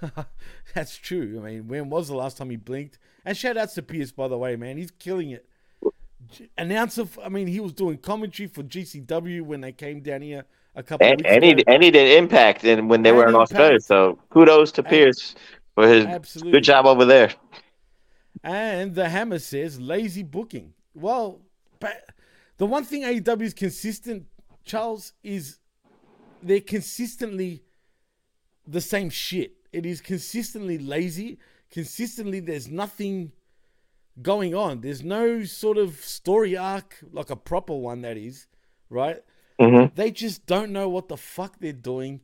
that's 0.74 0.96
true. 0.96 1.40
I 1.40 1.44
mean, 1.50 1.68
when 1.68 1.90
was 1.90 2.08
the 2.08 2.14
last 2.16 2.36
time 2.38 2.50
he 2.50 2.56
blinked? 2.56 2.98
And 3.24 3.36
shout 3.36 3.56
outs 3.56 3.74
to 3.74 3.82
Pierce, 3.82 4.12
by 4.12 4.28
the 4.28 4.38
way, 4.38 4.56
man. 4.56 4.76
He's 4.76 4.90
killing 4.90 5.30
it. 5.30 5.46
Announcer, 6.56 7.02
f- 7.02 7.18
I 7.24 7.28
mean, 7.28 7.46
he 7.46 7.60
was 7.60 7.72
doing 7.72 7.98
commentary 7.98 8.46
for 8.46 8.62
GCW 8.62 9.42
when 9.42 9.60
they 9.62 9.72
came 9.72 10.00
down 10.00 10.22
here 10.22 10.44
a 10.74 10.82
couple 10.82 11.12
of 11.12 11.18
And, 11.18 11.26
and 11.26 11.44
he 11.44 11.64
and 11.66 11.82
he 11.82 11.90
did 11.90 12.18
impact, 12.18 12.64
and 12.64 12.88
when 12.88 13.02
they 13.02 13.10
And 13.10 13.18
were 13.18 13.26
in 13.28 13.34
Impact. 13.34 13.52
Australia, 13.52 13.80
so 13.80 14.18
kudos 14.30 14.72
to 14.72 14.82
Pierce 14.82 15.34
for 15.74 15.88
his 15.88 16.06
Absolutely. 16.06 16.52
good 16.52 16.64
job 16.64 16.86
over 16.86 17.04
there. 17.04 17.30
And 18.42 18.94
the 18.94 19.08
hammer 19.08 19.38
says 19.38 19.80
lazy 19.80 20.22
booking. 20.22 20.74
Well, 20.94 21.40
but 21.78 22.04
the 22.58 22.66
one 22.66 22.84
thing 22.84 23.02
AEW 23.02 23.42
is 23.42 23.54
consistent, 23.54 24.26
Charles, 24.64 25.12
is 25.22 25.58
they're 26.42 26.60
consistently 26.60 27.62
the 28.66 28.80
same 28.80 29.10
shit. 29.10 29.52
It 29.72 29.86
is 29.86 30.00
consistently 30.00 30.78
lazy. 30.78 31.38
Consistently, 31.70 32.40
there's 32.40 32.68
nothing 32.68 33.32
going 34.22 34.54
on. 34.54 34.80
There's 34.80 35.02
no 35.02 35.44
sort 35.44 35.78
of 35.78 35.96
story 35.96 36.56
arc, 36.56 36.96
like 37.12 37.30
a 37.30 37.36
proper 37.36 37.74
one, 37.74 38.02
that 38.02 38.16
is, 38.16 38.46
right? 38.88 39.22
Mhm. 39.60 39.94
They 39.94 40.10
just 40.10 40.46
don't 40.46 40.72
know 40.72 40.88
what 40.88 41.08
the 41.08 41.16
fuck 41.16 41.58
they're 41.60 41.72
doing. 41.72 42.20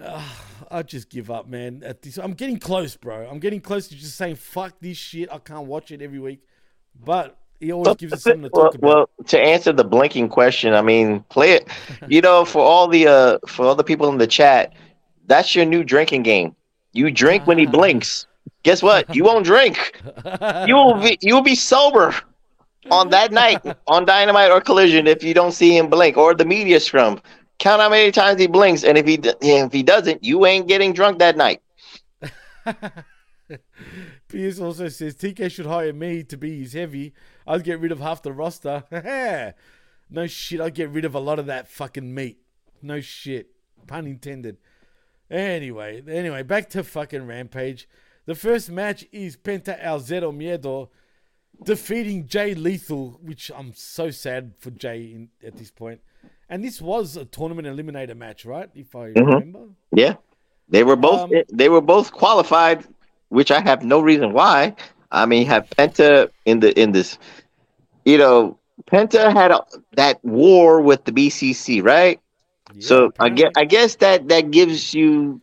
Ah, 0.00 0.44
I 0.70 0.82
just 0.82 1.08
give 1.08 1.30
up, 1.30 1.48
man. 1.48 1.82
At 1.84 2.02
this, 2.02 2.18
I'm 2.18 2.34
getting 2.34 2.58
close, 2.58 2.96
bro. 2.96 3.26
I'm 3.28 3.38
getting 3.38 3.60
close 3.60 3.88
to 3.88 3.96
just 3.96 4.16
saying 4.16 4.36
fuck 4.36 4.74
this 4.80 4.98
shit. 4.98 5.32
I 5.32 5.38
can't 5.38 5.66
watch 5.66 5.90
it 5.90 6.02
every 6.02 6.18
week, 6.18 6.40
but 6.94 7.38
he 7.60 7.72
always 7.72 7.96
gives 7.96 8.12
us 8.12 8.22
something 8.22 8.42
to 8.42 8.50
well, 8.52 8.64
talk 8.66 8.74
about. 8.74 9.10
well, 9.16 9.24
to 9.26 9.40
answer 9.40 9.72
the 9.72 9.84
blinking 9.84 10.28
question, 10.28 10.74
I 10.74 10.82
mean, 10.82 11.20
play 11.30 11.52
it. 11.52 11.68
You 12.08 12.20
know, 12.20 12.44
for 12.44 12.60
all 12.60 12.86
the 12.88 13.06
uh, 13.08 13.38
for 13.48 13.66
all 13.66 13.74
the 13.74 13.84
people 13.84 14.08
in 14.10 14.18
the 14.18 14.26
chat, 14.26 14.74
that's 15.26 15.54
your 15.54 15.64
new 15.64 15.84
drinking 15.84 16.22
game. 16.22 16.54
You 16.92 17.10
drink 17.10 17.46
when 17.46 17.58
he 17.58 17.66
uh-huh. 17.66 17.76
blinks. 17.76 18.26
Guess 18.62 18.82
what? 18.82 19.14
You 19.14 19.24
won't 19.24 19.44
drink. 19.44 20.00
You 20.66 20.74
will 20.74 20.94
be 20.94 21.18
you 21.20 21.34
will 21.34 21.42
be 21.42 21.54
sober 21.54 22.14
on 22.90 23.10
that 23.10 23.32
night 23.32 23.60
on 23.86 24.04
Dynamite 24.04 24.50
or 24.50 24.60
Collision 24.60 25.06
if 25.06 25.22
you 25.22 25.34
don't 25.34 25.52
see 25.52 25.76
him 25.76 25.88
blink 25.88 26.16
or 26.16 26.34
the 26.34 26.44
media 26.44 26.80
scrum. 26.80 27.20
Count 27.58 27.80
how 27.80 27.88
many 27.88 28.10
times 28.10 28.40
he 28.40 28.46
blinks, 28.46 28.84
and 28.84 28.98
if 28.98 29.06
he 29.06 29.18
if 29.40 29.72
he 29.72 29.82
doesn't, 29.82 30.22
you 30.22 30.44
ain't 30.44 30.68
getting 30.68 30.92
drunk 30.92 31.18
that 31.20 31.36
night. 31.36 31.62
Pierce 34.28 34.60
also 34.60 34.88
says 34.88 35.14
TK 35.16 35.50
should 35.50 35.66
hire 35.66 35.92
me 35.92 36.22
to 36.24 36.36
be 36.36 36.60
his 36.60 36.74
heavy. 36.74 37.14
I'd 37.46 37.64
get 37.64 37.80
rid 37.80 37.92
of 37.92 38.00
half 38.00 38.22
the 38.22 38.32
roster. 38.32 38.84
no 40.10 40.26
shit, 40.26 40.60
I'd 40.60 40.74
get 40.74 40.90
rid 40.90 41.04
of 41.04 41.14
a 41.14 41.20
lot 41.20 41.38
of 41.38 41.46
that 41.46 41.68
fucking 41.68 42.12
meat. 42.12 42.38
No 42.82 43.00
shit. 43.00 43.48
Pun 43.86 44.06
intended. 44.06 44.58
Anyway, 45.30 46.02
anyway, 46.08 46.42
back 46.42 46.70
to 46.70 46.84
fucking 46.84 47.26
Rampage. 47.26 47.88
The 48.26 48.34
first 48.34 48.70
match 48.70 49.06
is 49.12 49.36
Penta 49.36 49.76
El 49.80 50.00
Zero 50.00 50.32
Miedo 50.32 50.88
defeating 51.64 52.26
Jay 52.26 52.54
Lethal, 52.54 53.18
which 53.22 53.50
I'm 53.54 53.72
so 53.74 54.10
sad 54.10 54.52
for 54.58 54.70
Jay 54.70 55.02
in, 55.02 55.28
at 55.44 55.56
this 55.56 55.70
point. 55.70 56.00
And 56.48 56.62
this 56.62 56.80
was 56.80 57.16
a 57.16 57.24
tournament 57.24 57.66
eliminator 57.66 58.16
match, 58.16 58.44
right? 58.44 58.70
If 58.74 58.94
I 58.94 59.08
Mhm. 59.12 59.26
remember. 59.26 59.60
Yeah, 59.92 60.14
they 60.68 60.84
were 60.84 60.96
both 60.96 61.20
Um, 61.22 61.32
they 61.52 61.68
were 61.68 61.80
both 61.80 62.12
qualified, 62.12 62.84
which 63.30 63.50
I 63.50 63.60
have 63.60 63.82
no 63.84 64.00
reason 64.00 64.32
why. 64.32 64.76
I 65.10 65.26
mean, 65.26 65.46
have 65.46 65.68
Penta 65.70 66.30
in 66.44 66.60
the 66.60 66.78
in 66.80 66.92
this, 66.92 67.18
you 68.04 68.18
know, 68.18 68.58
Penta 68.90 69.32
had 69.32 69.50
a, 69.50 69.64
that 69.96 70.24
war 70.24 70.80
with 70.80 71.04
the 71.04 71.12
BCC, 71.12 71.80
right? 71.82 72.20
So 72.78 73.12
I 73.18 73.28
guess 73.30 73.50
I 73.56 73.64
guess 73.64 73.96
that 73.96 74.28
that 74.28 74.50
gives 74.50 74.92
you 74.94 75.40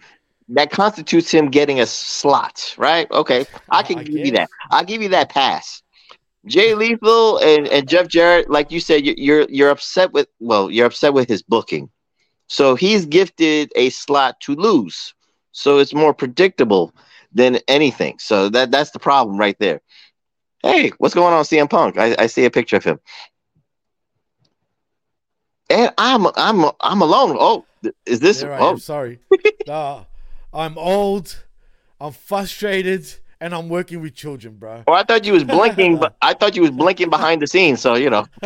that 0.50 0.72
constitutes 0.72 1.32
him 1.32 1.50
getting 1.50 1.80
a 1.80 1.86
slot, 1.86 2.76
right? 2.78 3.10
Okay, 3.12 3.46
I 3.70 3.84
can 3.84 4.00
give 4.04 4.26
you 4.26 4.32
that. 4.34 4.50
I'll 4.72 4.84
give 4.84 5.02
you 5.02 5.10
that 5.10 5.30
pass. 5.30 5.82
Jay 6.46 6.74
Lethal 6.76 7.38
and, 7.40 7.68
and 7.70 7.88
Jeff 7.88 8.08
Jarrett, 8.08 8.50
like 8.50 8.72
you 8.72 8.80
said, 8.82 9.06
you- 9.06 9.16
you're 9.18 9.46
you're 9.50 9.70
upset 9.70 10.12
with 10.12 10.28
well, 10.40 10.70
you're 10.70 10.88
upset 10.88 11.14
with 11.14 11.28
his 11.30 11.42
booking. 11.42 11.90
So 12.48 12.76
he's 12.76 13.06
gifted 13.06 13.72
a 13.76 13.90
slot 13.90 14.40
to 14.42 14.56
lose. 14.56 15.14
So 15.54 15.80
it's 15.80 15.94
more 15.94 16.14
predictable 16.14 16.94
than 17.34 17.60
anything. 17.68 18.20
So 18.20 18.50
that 18.50 18.72
that's 18.72 18.92
the 18.92 19.00
problem 19.00 19.38
right 19.38 19.58
there. 19.60 19.82
Hey, 20.62 20.92
what's 20.98 21.16
going 21.16 21.34
on, 21.34 21.44
CM 21.44 21.70
Punk? 21.70 21.98
I, 21.98 22.16
I 22.20 22.28
see 22.28 22.46
a 22.46 22.52
picture 22.52 22.78
of 22.78 22.84
him. 22.84 23.00
And 25.74 25.92
I'm 25.98 26.28
I'm 26.36 26.70
I'm 26.82 27.02
alone. 27.02 27.36
Oh, 27.40 27.66
is 28.06 28.20
this? 28.20 28.42
There 28.42 28.54
oh, 28.54 28.72
am, 28.72 28.78
sorry. 28.78 29.20
Nah, 29.68 30.04
I'm 30.54 30.78
old, 30.78 31.44
I'm 32.00 32.12
frustrated, 32.12 33.12
and 33.40 33.56
I'm 33.56 33.70
working 33.70 34.02
with 34.02 34.14
children, 34.14 34.56
bro. 34.56 34.84
oh, 34.88 34.94
I 34.94 35.04
thought 35.04 35.26
you 35.26 35.34
was 35.34 35.44
blinking, 35.44 35.98
but 36.00 36.16
I 36.22 36.34
thought 36.34 36.56
you 36.56 36.62
was 36.62 36.72
blinking 36.72 37.10
behind 37.10 37.42
the 37.42 37.48
scenes. 37.48 37.82
So 37.82 37.96
you 37.96 38.10
know. 38.10 38.26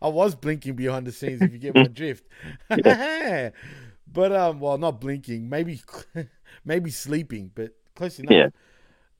I 0.00 0.08
was 0.08 0.34
blinking 0.34 0.74
behind 0.74 1.06
the 1.06 1.12
scenes, 1.12 1.42
if 1.42 1.52
you 1.52 1.58
get 1.58 1.74
my 1.74 1.84
drift. 1.84 2.24
but 2.68 4.32
um, 4.32 4.60
well, 4.60 4.78
not 4.78 5.00
blinking, 5.00 5.48
maybe 5.48 5.80
maybe 6.64 6.90
sleeping, 6.90 7.50
but 7.54 7.72
close 7.94 8.18
enough. 8.18 8.52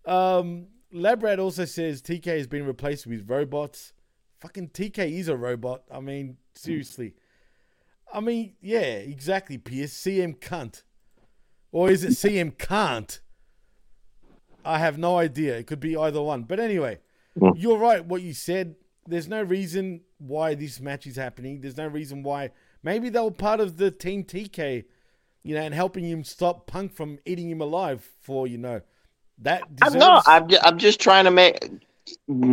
Um, 0.07 0.69
Labrat 0.95 1.39
also 1.39 1.67
says 1.67 2.01
TK 2.01 2.25
has 2.25 2.47
been 2.47 2.65
replaced 2.65 3.07
with 3.07 3.29
robots. 3.29 3.93
Fucking 4.41 4.71
TK 4.71 5.19
is 5.19 5.29
a 5.29 5.37
robot. 5.37 5.83
I 5.91 6.01
mean, 6.01 6.39
seriously. 6.59 7.15
I 8.13 8.21
mean, 8.21 8.55
yeah, 8.61 8.81
exactly, 8.81 9.59
Pierce. 9.59 9.93
CM 9.93 10.39
cunt. 10.39 10.83
Or 11.71 11.91
is 11.91 12.05
it 12.05 12.11
CM 12.11 12.57
can't? 12.57 13.21
I 14.65 14.79
have 14.79 14.99
no 14.99 15.19
idea. 15.19 15.59
It 15.59 15.67
could 15.67 15.81
be 15.81 15.97
either 15.97 16.23
one. 16.23 16.43
But 16.43 16.61
anyway, 16.61 16.99
hmm. 17.39 17.51
you're 17.57 17.79
right. 17.79 18.05
What 18.05 18.23
you 18.23 18.33
said. 18.33 18.77
There's 19.07 19.29
no 19.29 19.43
reason 19.43 20.03
why 20.19 20.55
this 20.55 20.81
match 20.81 21.07
is 21.07 21.17
happening. 21.17 21.63
There's 21.63 21.79
no 21.79 21.87
reason 21.87 22.23
why. 22.23 22.51
Maybe 22.83 23.09
they 23.09 23.21
were 23.21 23.31
part 23.31 23.61
of 23.61 23.79
the 23.79 23.91
Team 23.91 24.23
TK, 24.23 24.85
you 25.43 25.55
know, 25.55 25.63
and 25.63 25.75
helping 25.75 26.05
him 26.05 26.25
stop 26.25 26.67
Punk 26.67 26.95
from 26.95 27.19
eating 27.25 27.51
him 27.51 27.63
alive 27.63 28.07
for, 28.21 28.47
you 28.47 28.59
know, 28.59 28.83
that. 29.39 29.75
Deserves... 29.75 29.97
know. 29.97 30.21
I'm 30.27 30.49
just, 30.49 30.67
I'm 30.67 30.79
just 30.79 31.01
trying 31.01 31.25
to 31.25 31.31
make 31.31 31.59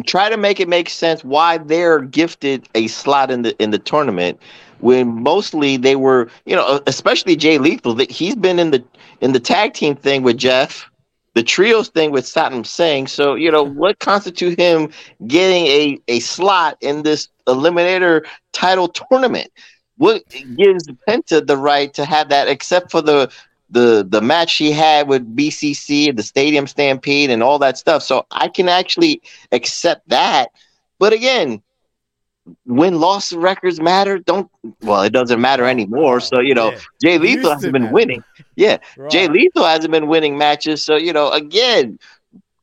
try 0.06 0.30
to 0.30 0.38
make 0.38 0.60
it 0.60 0.68
make 0.68 0.90
sense 0.90 1.24
why 1.24 1.58
they're 1.58 2.00
gifted 2.00 2.68
a 2.76 2.88
slot 2.88 3.32
in 3.32 3.42
the 3.44 3.62
in 3.62 3.72
the 3.72 3.80
tournament 3.80 4.40
when 4.80 5.24
mostly 5.24 5.78
they 5.78 5.96
were, 5.96 6.30
you 6.46 6.56
know, 6.56 6.82
especially 6.88 7.36
Jay 7.36 7.58
Lethal. 7.58 7.94
That 7.96 8.12
he's 8.12 8.36
been 8.36 8.60
in 8.60 8.72
the 8.72 8.84
in 9.22 9.34
the 9.34 9.40
tag 9.40 9.74
team 9.74 9.96
thing 9.96 10.24
with 10.24 10.38
Jeff, 10.38 10.90
the 11.34 11.44
trios 11.44 11.90
thing 11.90 12.12
with 12.12 12.26
Satnam 12.26 12.66
Singh. 12.66 13.08
So 13.08 13.36
you 13.36 13.52
know 13.52 13.64
what 13.64 14.00
constitutes 14.00 14.56
him 14.56 14.90
getting 15.28 15.66
a 15.68 16.00
a 16.08 16.20
slot 16.20 16.78
in 16.82 17.04
this 17.04 17.28
eliminator 17.48 18.26
title 18.54 18.90
tournament. 18.90 19.52
What 19.98 20.24
gives 20.58 20.88
Penta 21.08 21.46
the 21.46 21.58
right 21.58 21.94
to 21.94 22.06
have 22.06 22.30
that, 22.30 22.48
except 22.48 22.92
for 22.92 23.02
the 23.02 23.32
the 23.70 24.06
the 24.08 24.22
match 24.22 24.56
he 24.56 24.72
had 24.72 25.08
with 25.08 25.36
BCC, 25.36 26.16
the 26.16 26.24
Stadium 26.24 26.68
Stampede, 26.68 27.30
and 27.30 27.44
all 27.44 27.60
that 27.60 27.78
stuff. 27.78 28.04
So 28.04 28.26
I 28.32 28.48
can 28.48 28.70
actually 28.70 29.22
accept 29.52 30.08
that. 30.10 30.50
But 31.00 31.14
again, 31.14 31.62
when 32.66 33.00
loss 33.00 33.34
records 33.34 33.80
matter, 33.82 34.20
don't 34.20 34.50
well, 34.82 35.02
it 35.04 35.14
doesn't 35.14 35.42
matter 35.42 35.66
anymore. 35.66 36.20
So 36.20 36.40
you 36.40 36.54
know, 36.54 36.74
Jay 37.02 37.18
Lethal 37.18 37.52
hasn't 37.52 37.74
been 37.74 37.84
matter. 37.84 37.94
winning. 37.94 38.24
Yeah, 38.56 38.78
Jay 39.10 39.28
Lethal 39.28 39.66
hasn't 39.66 39.92
been 39.92 40.08
winning 40.08 40.38
matches. 40.38 40.84
So 40.84 40.96
you 40.96 41.14
know, 41.14 41.32
again, 41.32 42.00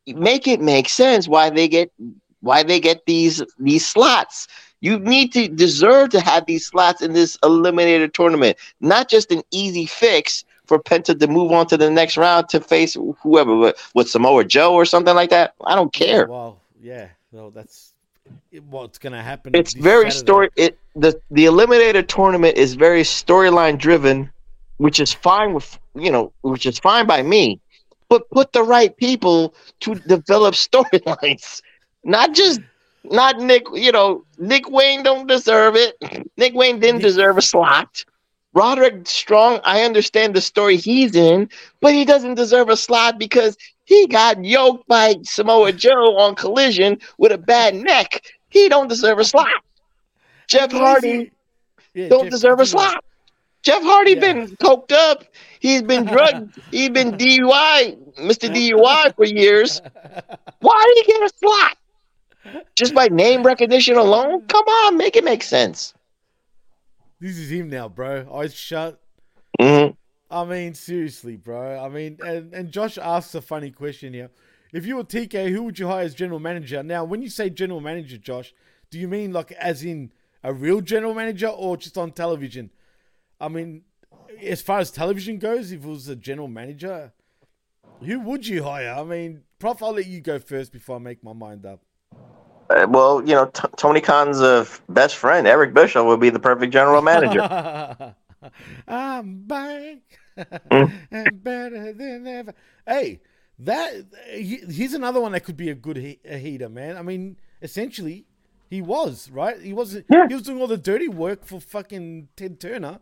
make 0.06 0.46
it 0.46 0.60
make 0.60 0.88
sense 0.88 1.28
why 1.28 1.50
they 1.50 1.68
get 1.68 1.92
why 2.40 2.62
they 2.62 2.80
get 2.80 3.06
these 3.06 3.42
these 3.58 3.86
slots. 3.86 4.46
You 4.80 4.98
need 4.98 5.32
to 5.34 5.48
deserve 5.48 6.10
to 6.10 6.20
have 6.20 6.46
these 6.46 6.66
slots 6.66 7.02
in 7.02 7.12
this 7.12 7.36
eliminator 7.38 8.12
tournament, 8.12 8.58
not 8.80 9.08
just 9.08 9.30
an 9.30 9.42
easy 9.52 9.86
fix 9.86 10.44
for 10.72 10.82
Penta 10.82 11.18
to 11.18 11.26
move 11.26 11.52
on 11.52 11.66
to 11.66 11.76
the 11.76 11.90
next 11.90 12.16
round 12.16 12.48
to 12.48 12.58
face 12.58 12.96
whoever 13.20 13.54
with, 13.54 13.90
with 13.94 14.08
Samoa 14.08 14.42
Joe 14.42 14.72
or 14.72 14.86
something 14.86 15.14
like 15.14 15.28
that. 15.28 15.52
I 15.62 15.74
don't 15.74 15.92
care. 15.92 16.26
Well, 16.26 16.60
yeah, 16.80 17.08
well, 17.30 17.50
that's 17.50 17.92
what's 18.70 18.96
going 18.96 19.12
to 19.12 19.20
happen. 19.20 19.54
It's 19.54 19.74
very 19.74 20.10
Saturday. 20.10 20.18
story. 20.18 20.48
It 20.56 20.78
the 20.96 21.20
the 21.30 21.44
eliminator 21.44 22.06
tournament 22.06 22.56
is 22.56 22.72
very 22.72 23.02
storyline 23.02 23.76
driven, 23.76 24.30
which 24.78 24.98
is 24.98 25.12
fine 25.12 25.52
with 25.52 25.78
you 25.94 26.10
know, 26.10 26.32
which 26.40 26.64
is 26.64 26.78
fine 26.78 27.06
by 27.06 27.22
me. 27.22 27.60
But 28.08 28.30
put 28.30 28.54
the 28.54 28.62
right 28.62 28.96
people 28.96 29.54
to 29.80 29.96
develop 29.96 30.54
storylines, 30.66 31.60
not 32.02 32.32
just 32.32 32.60
not 33.04 33.40
Nick. 33.40 33.64
You 33.74 33.92
know, 33.92 34.24
Nick 34.38 34.70
Wayne 34.70 35.02
don't 35.02 35.26
deserve 35.26 35.76
it. 35.76 35.96
Nick 36.38 36.54
Wayne 36.54 36.80
didn't 36.80 37.02
deserve 37.02 37.36
a 37.36 37.42
slot. 37.42 38.06
Roderick 38.54 39.06
Strong, 39.08 39.60
I 39.64 39.82
understand 39.82 40.34
the 40.34 40.40
story 40.40 40.76
he's 40.76 41.16
in, 41.16 41.48
but 41.80 41.94
he 41.94 42.04
doesn't 42.04 42.34
deserve 42.34 42.68
a 42.68 42.76
slot 42.76 43.18
because 43.18 43.56
he 43.84 44.06
got 44.06 44.44
yoked 44.44 44.86
by 44.86 45.16
Samoa 45.22 45.72
Joe 45.72 46.16
on 46.18 46.34
Collision 46.34 46.98
with 47.18 47.32
a 47.32 47.38
bad 47.38 47.74
neck. 47.74 48.22
He 48.48 48.68
don't 48.68 48.88
deserve 48.88 49.18
a 49.18 49.24
slot. 49.24 49.48
Jeff 50.48 50.70
Hardy 50.70 51.32
Yeah, 51.94 52.08
don't 52.08 52.24
Jeff, 52.24 52.30
deserve 52.30 52.60
a 52.60 52.66
slot. 52.66 53.02
Jeff 53.62 53.82
Hardy 53.82 54.16
been 54.16 54.48
coked 54.56 54.92
up. 54.92 55.24
He's 55.60 55.82
been 55.82 56.04
drugged. 56.04 56.58
He's 56.70 56.90
been 56.90 57.12
DUI, 57.12 58.16
Mr. 58.16 58.52
DUI 58.52 59.14
for 59.14 59.24
years. 59.24 59.80
Why 60.60 60.92
did 60.94 61.06
he 61.06 61.12
get 61.12 61.22
a 61.22 61.32
slot? 61.38 61.76
Just 62.74 62.94
by 62.94 63.08
name 63.08 63.44
recognition 63.44 63.96
alone? 63.96 64.42
Come 64.46 64.64
on, 64.64 64.96
make 64.96 65.16
it 65.16 65.24
make 65.24 65.42
sense. 65.42 65.94
This 67.22 67.38
is 67.38 67.52
him 67.52 67.70
now, 67.70 67.88
bro. 67.88 68.26
Eyes 68.34 68.52
shut. 68.52 69.00
Mhm. 69.60 69.96
I 70.28 70.44
mean, 70.44 70.74
seriously, 70.74 71.36
bro. 71.36 71.78
I 71.78 71.88
mean, 71.88 72.18
and, 72.26 72.52
and 72.52 72.72
Josh 72.72 72.98
asks 72.98 73.32
a 73.36 73.40
funny 73.40 73.70
question 73.70 74.12
here. 74.12 74.28
If 74.72 74.86
you 74.86 74.96
were 74.96 75.04
TK, 75.04 75.52
who 75.52 75.62
would 75.62 75.78
you 75.78 75.86
hire 75.86 76.04
as 76.04 76.16
general 76.16 76.40
manager? 76.40 76.82
Now, 76.82 77.04
when 77.04 77.22
you 77.22 77.28
say 77.28 77.48
general 77.48 77.80
manager, 77.80 78.16
Josh, 78.18 78.52
do 78.90 78.98
you 78.98 79.06
mean 79.06 79.32
like 79.32 79.52
as 79.52 79.84
in 79.84 80.12
a 80.42 80.52
real 80.52 80.80
general 80.80 81.14
manager 81.14 81.46
or 81.46 81.76
just 81.76 81.96
on 81.96 82.10
television? 82.10 82.70
I 83.40 83.46
mean, 83.46 83.82
as 84.42 84.60
far 84.60 84.80
as 84.80 84.90
television 84.90 85.38
goes, 85.38 85.70
if 85.70 85.84
it 85.84 85.88
was 85.88 86.08
a 86.08 86.16
general 86.16 86.48
manager, 86.48 87.12
who 88.00 88.18
would 88.18 88.48
you 88.48 88.64
hire? 88.64 88.94
I 88.94 89.04
mean, 89.04 89.42
Prof, 89.60 89.80
I'll 89.80 89.92
let 89.92 90.06
you 90.06 90.20
go 90.20 90.40
first 90.40 90.72
before 90.72 90.96
I 90.96 90.98
make 90.98 91.22
my 91.22 91.34
mind 91.34 91.66
up. 91.66 91.82
Uh, 92.72 92.86
well, 92.88 93.20
you 93.20 93.34
know, 93.34 93.46
T- 93.46 93.68
Tony 93.76 94.00
Khan's 94.00 94.40
uh, 94.40 94.64
best 94.88 95.16
friend, 95.16 95.46
Eric 95.46 95.74
Bischoff, 95.74 96.06
would 96.06 96.20
be 96.20 96.30
the 96.30 96.38
perfect 96.40 96.72
general 96.72 97.02
manager. 97.12 98.14
I'm 98.88 99.42
back 99.44 99.98
Mm. 100.70 100.90
and 101.10 101.44
better 101.44 101.92
than 101.92 102.26
ever. 102.26 102.54
Hey, 102.86 103.20
that 103.58 103.92
he, 104.30 104.56
he's 104.70 104.94
another 104.94 105.20
one 105.20 105.32
that 105.32 105.44
could 105.44 105.58
be 105.58 105.68
a 105.68 105.74
good 105.74 105.96
he, 105.98 106.18
a 106.24 106.38
heater, 106.38 106.70
man. 106.70 106.96
I 106.96 107.02
mean, 107.02 107.36
essentially, 107.60 108.24
he 108.70 108.80
was 108.80 109.30
right. 109.30 109.60
He 109.60 109.74
wasn't. 109.74 110.06
Yeah. 110.10 110.26
He 110.28 110.34
was 110.34 110.44
doing 110.44 110.58
all 110.60 110.66
the 110.66 110.78
dirty 110.78 111.08
work 111.08 111.44
for 111.44 111.60
fucking 111.60 112.28
Ted 112.34 112.58
Turner. 112.60 113.00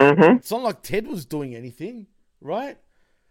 Mhm. 0.00 0.38
It's 0.38 0.50
not 0.50 0.62
like 0.62 0.82
Ted 0.82 1.06
was 1.06 1.24
doing 1.24 1.54
anything, 1.54 2.08
right? 2.40 2.78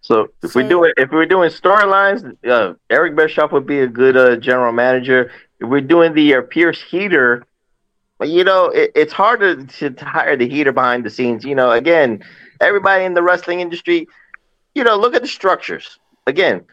So 0.01 0.29
if 0.43 0.55
we 0.55 0.63
So- 0.63 0.69
do 0.69 0.83
it, 0.85 0.93
if 0.97 1.11
we're 1.11 1.25
doing 1.25 1.49
storylines, 1.49 2.35
uh, 2.47 2.73
Eric 2.89 3.15
Bischoff 3.15 3.51
would 3.51 3.67
be 3.67 3.79
a 3.81 3.87
good 3.87 4.17
uh, 4.17 4.35
general 4.37 4.71
manager. 4.73 5.31
If 5.59 5.69
we're 5.69 5.81
doing 5.81 6.13
the 6.13 6.35
uh, 6.35 6.41
Pierce 6.41 6.81
Heater, 6.81 7.43
well, 8.19 8.27
you 8.29 8.43
know, 8.43 8.65
it, 8.65 8.91
it's 8.95 9.13
hard 9.13 9.39
to, 9.41 9.65
to, 9.77 9.89
to 9.91 10.05
hire 10.05 10.35
the 10.35 10.49
heater 10.49 10.71
behind 10.71 11.03
the 11.05 11.09
scenes. 11.09 11.43
You 11.45 11.55
know, 11.55 11.71
again, 11.71 12.23
everybody 12.59 13.05
in 13.05 13.13
the 13.13 13.21
wrestling 13.23 13.59
industry, 13.59 14.07
you 14.75 14.83
know, 14.83 14.95
look 14.95 15.13
at 15.15 15.21
the 15.21 15.27
structures. 15.27 15.99
Again, 16.27 16.63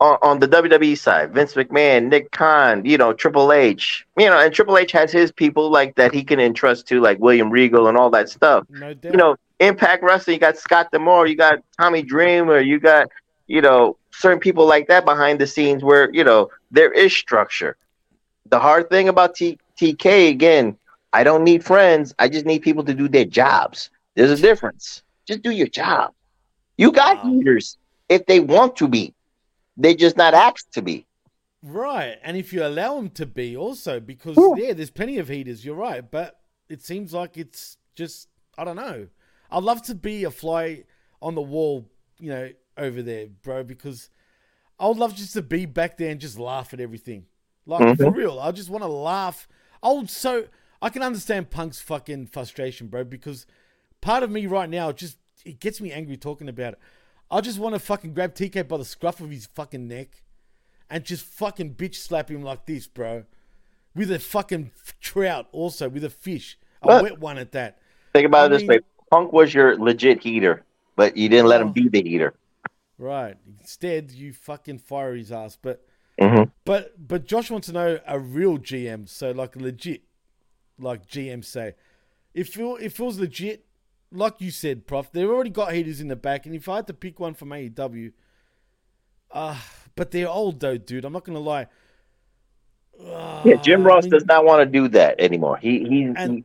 on, 0.00 0.18
on 0.22 0.38
the 0.40 0.48
WWE 0.48 0.98
side, 0.98 1.32
Vince 1.32 1.54
McMahon, 1.54 2.08
Nick 2.08 2.32
Khan, 2.32 2.84
you 2.84 2.98
know, 2.98 3.12
Triple 3.12 3.52
H, 3.52 4.04
you 4.18 4.26
know, 4.26 4.38
and 4.38 4.52
Triple 4.52 4.78
H 4.78 4.90
has 4.92 5.12
his 5.12 5.30
people 5.30 5.70
like 5.70 5.94
that 5.94 6.12
he 6.12 6.24
can 6.24 6.40
entrust 6.40 6.88
to, 6.88 7.00
like 7.00 7.18
William 7.20 7.50
Regal 7.50 7.86
and 7.86 7.96
all 7.96 8.10
that 8.10 8.28
stuff 8.28 8.64
No 8.68 8.94
doubt. 8.94 9.12
you 9.12 9.16
know, 9.16 9.36
Impact 9.62 10.02
Wrestling, 10.02 10.34
you 10.34 10.40
got 10.40 10.56
Scott 10.58 10.90
D'Amore, 10.90 11.28
you 11.28 11.36
got 11.36 11.60
Tommy 11.80 12.02
Dreamer, 12.02 12.60
you 12.60 12.80
got, 12.80 13.08
you 13.46 13.60
know, 13.60 13.96
certain 14.10 14.40
people 14.40 14.66
like 14.66 14.88
that 14.88 15.04
behind 15.04 15.38
the 15.38 15.46
scenes 15.46 15.84
where, 15.84 16.12
you 16.12 16.24
know, 16.24 16.50
there 16.72 16.90
is 16.90 17.16
structure. 17.16 17.76
The 18.46 18.58
hard 18.58 18.90
thing 18.90 19.08
about 19.08 19.36
T- 19.36 19.58
TK, 19.78 20.30
again, 20.30 20.76
I 21.12 21.22
don't 21.22 21.44
need 21.44 21.64
friends. 21.64 22.12
I 22.18 22.28
just 22.28 22.44
need 22.44 22.62
people 22.62 22.82
to 22.84 22.92
do 22.92 23.08
their 23.08 23.24
jobs. 23.24 23.90
There's 24.16 24.32
a 24.32 24.42
difference. 24.42 25.04
Just 25.26 25.42
do 25.42 25.50
your 25.50 25.68
job. 25.68 26.12
You 26.76 26.90
got 26.90 27.24
leaders 27.24 27.78
if 28.08 28.26
they 28.26 28.40
want 28.40 28.76
to 28.76 28.88
be. 28.88 29.14
They're 29.76 29.94
just 29.94 30.16
not 30.16 30.34
asked 30.34 30.72
to 30.72 30.82
be. 30.82 31.06
Right, 31.62 32.16
and 32.24 32.36
if 32.36 32.52
you 32.52 32.66
allow 32.66 32.96
them 32.96 33.10
to 33.10 33.26
be 33.26 33.56
also, 33.56 34.00
because 34.00 34.36
yeah, 34.56 34.72
there's 34.72 34.90
plenty 34.90 35.18
of 35.18 35.28
heaters. 35.28 35.64
You're 35.64 35.76
right, 35.76 36.02
but 36.10 36.40
it 36.68 36.82
seems 36.82 37.14
like 37.14 37.38
it's 37.38 37.76
just 37.94 38.26
I 38.58 38.64
don't 38.64 38.76
know. 38.76 39.06
I'd 39.52 39.62
love 39.62 39.82
to 39.82 39.94
be 39.94 40.24
a 40.24 40.30
fly 40.30 40.84
on 41.20 41.34
the 41.34 41.42
wall, 41.42 41.86
you 42.18 42.30
know, 42.30 42.50
over 42.76 43.02
there, 43.02 43.26
bro, 43.26 43.62
because 43.64 44.08
I 44.78 44.88
would 44.88 44.96
love 44.96 45.14
just 45.14 45.34
to 45.34 45.42
be 45.42 45.66
back 45.66 45.96
there 45.98 46.10
and 46.10 46.20
just 46.20 46.38
laugh 46.38 46.72
at 46.72 46.80
everything. 46.80 47.26
Like 47.66 47.96
for 47.96 48.06
Mhm. 48.06 48.16
real, 48.16 48.40
I 48.40 48.50
just 48.50 48.70
want 48.70 48.82
to 48.82 48.88
laugh. 48.88 49.46
I 49.82 49.92
would 49.92 50.10
so 50.10 50.48
I 50.80 50.88
can 50.88 51.02
understand 51.02 51.50
Punk's 51.50 51.80
fucking 51.80 52.26
frustration, 52.26 52.88
bro, 52.88 53.04
because 53.04 53.46
part 54.00 54.22
of 54.24 54.30
me 54.30 54.46
right 54.46 54.68
now 54.68 54.90
just 54.90 55.18
it 55.44 55.60
gets 55.60 55.80
me 55.80 55.92
angry 55.92 56.16
talking 56.16 56.48
about 56.48 56.72
it. 56.74 56.78
I 57.30 57.40
just 57.40 57.58
want 57.58 57.74
to 57.74 57.78
fucking 57.78 58.14
grab 58.14 58.34
TK 58.34 58.62
by 58.66 58.76
the 58.78 58.84
scruff 58.84 59.20
of 59.20 59.30
his 59.30 59.46
fucking 59.46 59.86
neck 59.86 60.22
and 60.90 61.04
just 61.04 61.24
fucking 61.24 61.74
bitch 61.74 61.94
slap 61.96 62.30
him 62.30 62.42
like 62.42 62.66
this, 62.66 62.86
bro. 62.86 63.24
With 63.94 64.10
a 64.10 64.18
fucking 64.18 64.72
trout, 65.00 65.48
also 65.52 65.88
with 65.88 66.04
a 66.04 66.10
fish, 66.10 66.58
a 66.82 66.86
But- 66.88 67.02
wet 67.02 67.18
one 67.20 67.38
at 67.38 67.52
that. 67.52 67.78
Think 68.12 68.26
about 68.26 68.42
I 68.42 68.46
it 68.46 68.48
this 68.50 68.60
mean- 68.62 68.68
way 68.68 68.80
Punk 69.12 69.30
was 69.30 69.52
your 69.52 69.76
legit 69.78 70.22
heater, 70.22 70.64
but 70.96 71.18
you 71.18 71.28
didn't 71.28 71.46
let 71.48 71.60
him 71.60 71.68
Oh. 71.68 71.72
be 71.72 71.86
the 71.90 72.02
heater. 72.02 72.32
Right. 72.96 73.36
Instead, 73.60 74.10
you 74.10 74.32
fucking 74.32 74.78
fire 74.78 75.14
his 75.14 75.30
ass. 75.30 75.58
But 75.60 75.84
Mhm. 76.18 76.50
but 76.64 76.94
but 77.08 77.26
Josh 77.26 77.50
wants 77.50 77.66
to 77.66 77.74
know 77.74 77.98
a 78.06 78.18
real 78.18 78.56
GM, 78.56 79.06
so 79.06 79.30
like 79.32 79.54
legit, 79.54 80.00
like 80.78 81.06
GM 81.06 81.42
say, 81.42 81.74
if 82.32 82.56
it 82.58 82.64
if 82.80 82.98
it 82.98 83.04
was 83.04 83.20
legit, 83.20 83.66
like 84.10 84.40
you 84.40 84.50
said, 84.50 84.86
Prof, 84.86 85.12
they've 85.12 85.28
already 85.28 85.50
got 85.50 85.74
heaters 85.74 86.00
in 86.00 86.08
the 86.08 86.16
back, 86.16 86.46
and 86.46 86.54
if 86.54 86.66
I 86.66 86.76
had 86.76 86.86
to 86.86 86.94
pick 86.94 87.20
one 87.20 87.34
from 87.34 87.52
AEW, 87.52 88.12
uh 89.30 89.60
but 89.94 90.10
they're 90.10 90.28
old 90.28 90.58
though, 90.60 90.78
dude. 90.78 91.04
I'm 91.04 91.12
not 91.12 91.24
gonna 91.24 91.38
lie. 91.38 91.66
Yeah, 93.44 93.56
Jim 93.62 93.84
Ross 93.84 94.06
does 94.06 94.24
not 94.24 94.44
want 94.46 94.60
to 94.60 94.66
do 94.66 94.88
that 94.88 95.20
anymore. 95.20 95.58
He 95.58 95.80
he, 95.84 96.44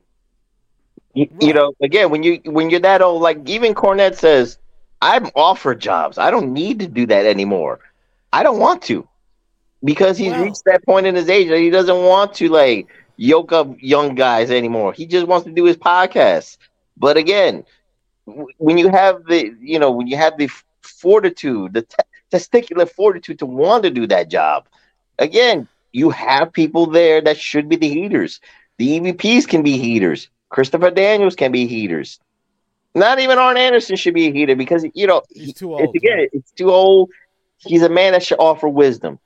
he, 1.18 1.30
he- 1.39 1.48
you 1.48 1.53
know 1.53 1.73
again 1.84 2.10
when 2.11 2.23
you 2.23 2.41
when 2.45 2.69
you're 2.69 2.81
that 2.81 3.02
old, 3.02 3.22
like 3.22 3.48
even 3.49 3.73
Cornette 3.76 4.15
says, 4.15 4.57
I'm 5.02 5.27
offered 5.35 5.80
jobs. 5.80 6.18
I 6.18 6.31
don't 6.31 6.53
need 6.53 6.80
to 6.81 6.88
do 6.88 7.07
that 7.07 7.26
anymore. 7.26 7.80
I 8.34 8.44
don't 8.44 8.60
want 8.60 8.84
to 8.84 9.07
because 9.84 10.18
he's 10.18 10.38
reached 10.38 10.64
that 10.65 10.85
point 10.85 11.07
in 11.07 11.15
his 11.15 11.30
age 11.30 11.49
that 11.49 11.60
he 11.60 11.69
doesn't 11.69 12.03
want 12.03 12.34
to 12.35 12.49
like 12.49 12.88
yoke 13.18 13.52
up 13.53 13.69
young 13.80 14.15
guys 14.15 14.52
anymore. 14.52 14.94
He 14.94 15.06
just 15.07 15.27
wants 15.27 15.45
to 15.48 15.53
do 15.53 15.65
his 15.65 15.77
podcast. 15.77 16.57
But 16.98 17.18
again, 17.18 17.65
w- 18.27 18.48
when 18.57 18.77
you 18.77 18.89
have 18.89 19.26
the 19.26 19.53
you 19.61 19.80
know 19.80 19.91
when 19.91 20.07
you 20.07 20.18
have 20.18 20.38
the 20.38 20.49
fortitude, 20.81 21.73
the 21.73 21.84
te- 21.84 21.98
testicular 22.34 22.89
fortitude 22.89 23.39
to 23.39 23.45
want 23.45 23.84
to 23.84 23.89
do 23.91 24.07
that 24.07 24.30
job, 24.30 24.68
again, 25.18 25.68
you 25.91 26.10
have 26.11 26.53
people 26.53 26.88
there 26.88 27.22
that 27.22 27.38
should 27.38 27.69
be 27.69 27.77
the 27.77 27.89
heaters. 27.89 28.39
The 28.77 28.98
EVPs 28.98 29.45
can 29.48 29.64
be 29.64 29.77
heaters. 29.77 30.30
Christopher 30.58 30.90
Daniels 30.90 31.36
can 31.36 31.52
be 31.52 31.68
heaters. 31.68 32.20
Not 32.96 33.20
even 33.20 33.38
Arn 33.38 33.58
Anderson 33.58 33.96
should 33.96 34.16
be 34.16 34.26
a 34.26 34.32
heater 34.34 34.56
because 34.56 34.84
you 34.96 35.06
know 35.06 35.22
he's 35.30 35.54
too 35.54 35.78
It's, 35.78 35.94
again, 35.94 36.28
it's 36.34 36.52
too 36.54 36.72
old. 36.72 37.12
He's 37.60 37.84
a 37.84 37.90
man 37.90 38.14
that 38.14 38.24
should 38.24 38.40
offer 38.40 38.68
wisdom. 38.68 39.20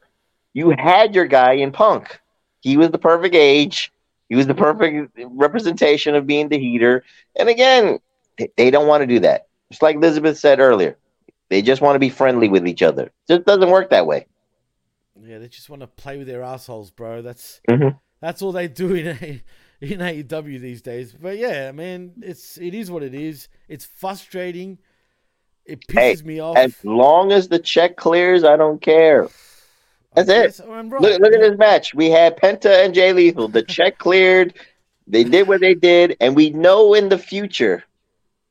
You 0.51 0.71
had 0.71 1.15
your 1.15 1.27
guy 1.27 1.53
in 1.53 1.71
Punk. 1.71 2.19
He 2.59 2.75
was 2.75 2.89
the 2.89 2.97
perfect 2.97 3.33
age. 3.33 3.93
He 4.27 4.35
was 4.35 4.45
the 4.45 4.53
perfect 4.53 5.17
representation 5.17 6.15
of 6.15 6.27
being 6.27 6.49
the 6.49 6.59
heater. 6.59 7.05
And 7.39 7.47
again, 7.47 7.99
they, 8.57 8.69
don't 8.69 8.87
want 8.87 8.99
to 8.99 9.07
do 9.07 9.21
that. 9.21 9.47
It's 9.69 9.81
like 9.81 9.95
Elizabeth 9.95 10.37
said 10.37 10.59
earlier, 10.59 10.97
they 11.47 11.61
just 11.61 11.81
want 11.81 11.95
to 11.95 11.99
be 11.99 12.09
friendly 12.09 12.49
with 12.49 12.67
each 12.67 12.81
other. 12.81 13.03
It 13.03 13.13
just 13.29 13.45
doesn't 13.45 13.69
work 13.69 13.91
that 13.91 14.05
way. 14.05 14.25
Yeah, 15.17 15.37
they 15.37 15.47
just 15.47 15.69
want 15.69 15.79
to 15.79 15.87
play 15.87 16.17
with 16.17 16.27
their 16.27 16.43
assholes, 16.43 16.91
bro. 16.91 17.21
That's 17.21 17.61
Mhm. 17.69 17.97
that's 18.19 18.41
all 18.41 18.51
they 18.51 18.67
do 18.67 18.95
in 18.95 19.07
A, 19.07 19.41
in 19.81 19.99
AEW 19.99 20.59
these 20.61 20.81
days. 20.81 21.13
But 21.19 21.37
yeah, 21.37 21.71
man, 21.71 22.13
it's 22.21 22.57
it 22.57 22.73
is 22.73 22.89
what 22.91 23.03
it 23.03 23.13
is. 23.13 23.49
It's 23.67 23.85
frustrating. 23.85 24.77
It 25.65 25.83
Hey, 25.89 26.13
pisses 26.13 26.23
me 26.25 26.39
off. 26.39 26.57
as 26.57 26.75
long 26.83 27.31
as 27.31 27.47
the 27.47 27.59
check 27.59 27.95
clears, 27.97 28.43
I 28.43 28.57
don't 28.57 28.81
care. 28.81 29.27
That's 30.15 30.29
it. 30.29 30.59
Right. 30.67 30.85
Look, 30.85 31.19
look 31.21 31.33
at 31.33 31.39
this 31.41 31.57
match. 31.57 31.93
We 31.93 32.09
had 32.09 32.35
Penta 32.37 32.83
and 32.83 32.93
Jay 32.93 33.13
Lethal. 33.13 33.47
The 33.47 33.63
check 33.63 33.97
cleared. 33.99 34.53
They 35.07 35.23
did 35.23 35.47
what 35.47 35.61
they 35.61 35.73
did, 35.73 36.17
and 36.21 36.35
we 36.35 36.49
know 36.51 36.93
in 36.93 37.09
the 37.09 37.17
future, 37.17 37.83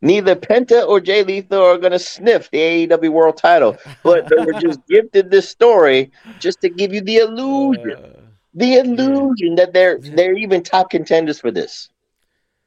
neither 0.02 0.34
Penta 0.36 0.86
or 0.86 1.00
Jay 1.00 1.22
Lethal 1.22 1.62
are 1.62 1.78
going 1.78 1.92
to 1.92 1.98
sniff 1.98 2.50
the 2.50 2.58
AEW 2.86 3.10
World 3.10 3.36
Title, 3.36 3.76
but 4.02 4.28
they 4.28 4.44
were 4.44 4.58
just 4.60 4.80
gifted 4.88 5.30
this 5.30 5.48
story 5.48 6.10
just 6.38 6.60
to 6.62 6.68
give 6.68 6.92
you 6.92 7.00
the 7.00 7.16
illusion, 7.18 7.92
Uh, 7.92 8.19
the 8.54 8.74
illusion 8.78 9.54
that 9.56 9.72
they're 9.72 9.98
they're 9.98 10.36
even 10.36 10.62
top 10.62 10.90
contenders 10.90 11.40
for 11.40 11.50
this. 11.50 11.88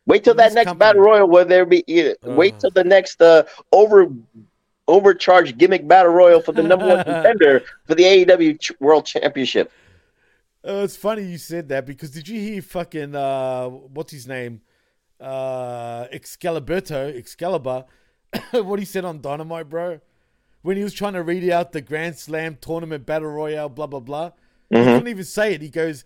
Wait 0.06 0.24
till 0.24 0.34
that 0.36 0.48
This 0.50 0.56
next 0.56 0.68
company- 0.68 0.80
battle 0.80 1.02
royal 1.02 1.28
where 1.28 1.46
there 1.46 1.66
be. 1.66 1.84
yeah, 1.88 2.14
wait 2.24 2.56
Uh. 2.56 2.60
till 2.60 2.72
the 2.72 2.84
next 2.84 3.22
uh, 3.22 3.44
over 3.72 4.08
overcharged 4.88 5.58
gimmick 5.58 5.88
battle 5.88 6.12
royal 6.12 6.42
for 6.42 6.52
the 6.52 6.62
number 6.64 6.86
one 6.88 7.04
contender 7.06 7.64
for 7.86 7.96
the 7.96 8.04
AEW 8.04 8.60
Ch- 8.60 8.74
World 8.82 9.06
Championship. 9.06 9.72
Uh, 10.68 10.82
it's 10.84 10.96
funny 10.98 11.24
you 11.24 11.38
said 11.38 11.70
that 11.70 11.86
because 11.86 12.12
did 12.12 12.28
you 12.28 12.40
hear 12.40 12.62
fucking 12.62 13.16
uh 13.16 13.68
what's 13.70 14.12
his 14.12 14.28
name? 14.28 14.62
Uh 15.20 16.06
Excaliburto, 16.08 17.16
Excalibur, 17.18 17.86
what 18.52 18.80
he 18.80 18.86
said 18.86 19.06
on 19.06 19.22
Dynamite, 19.22 19.70
bro? 19.70 20.00
When 20.62 20.78
he 20.78 20.84
was 20.84 20.94
trying 20.94 21.14
to 21.14 21.24
read 21.24 21.50
out 21.50 21.72
the 21.74 21.82
Grand 21.82 22.18
Slam 22.18 22.58
tournament 22.60 23.06
battle 23.06 23.30
royale, 23.30 23.70
blah 23.70 23.88
blah 23.88 24.00
blah. 24.00 24.32
He 24.74 24.80
mm-hmm. 24.80 24.90
couldn't 24.94 25.08
even 25.08 25.24
say 25.24 25.54
it. 25.54 25.62
He 25.62 25.70
goes, 25.70 26.04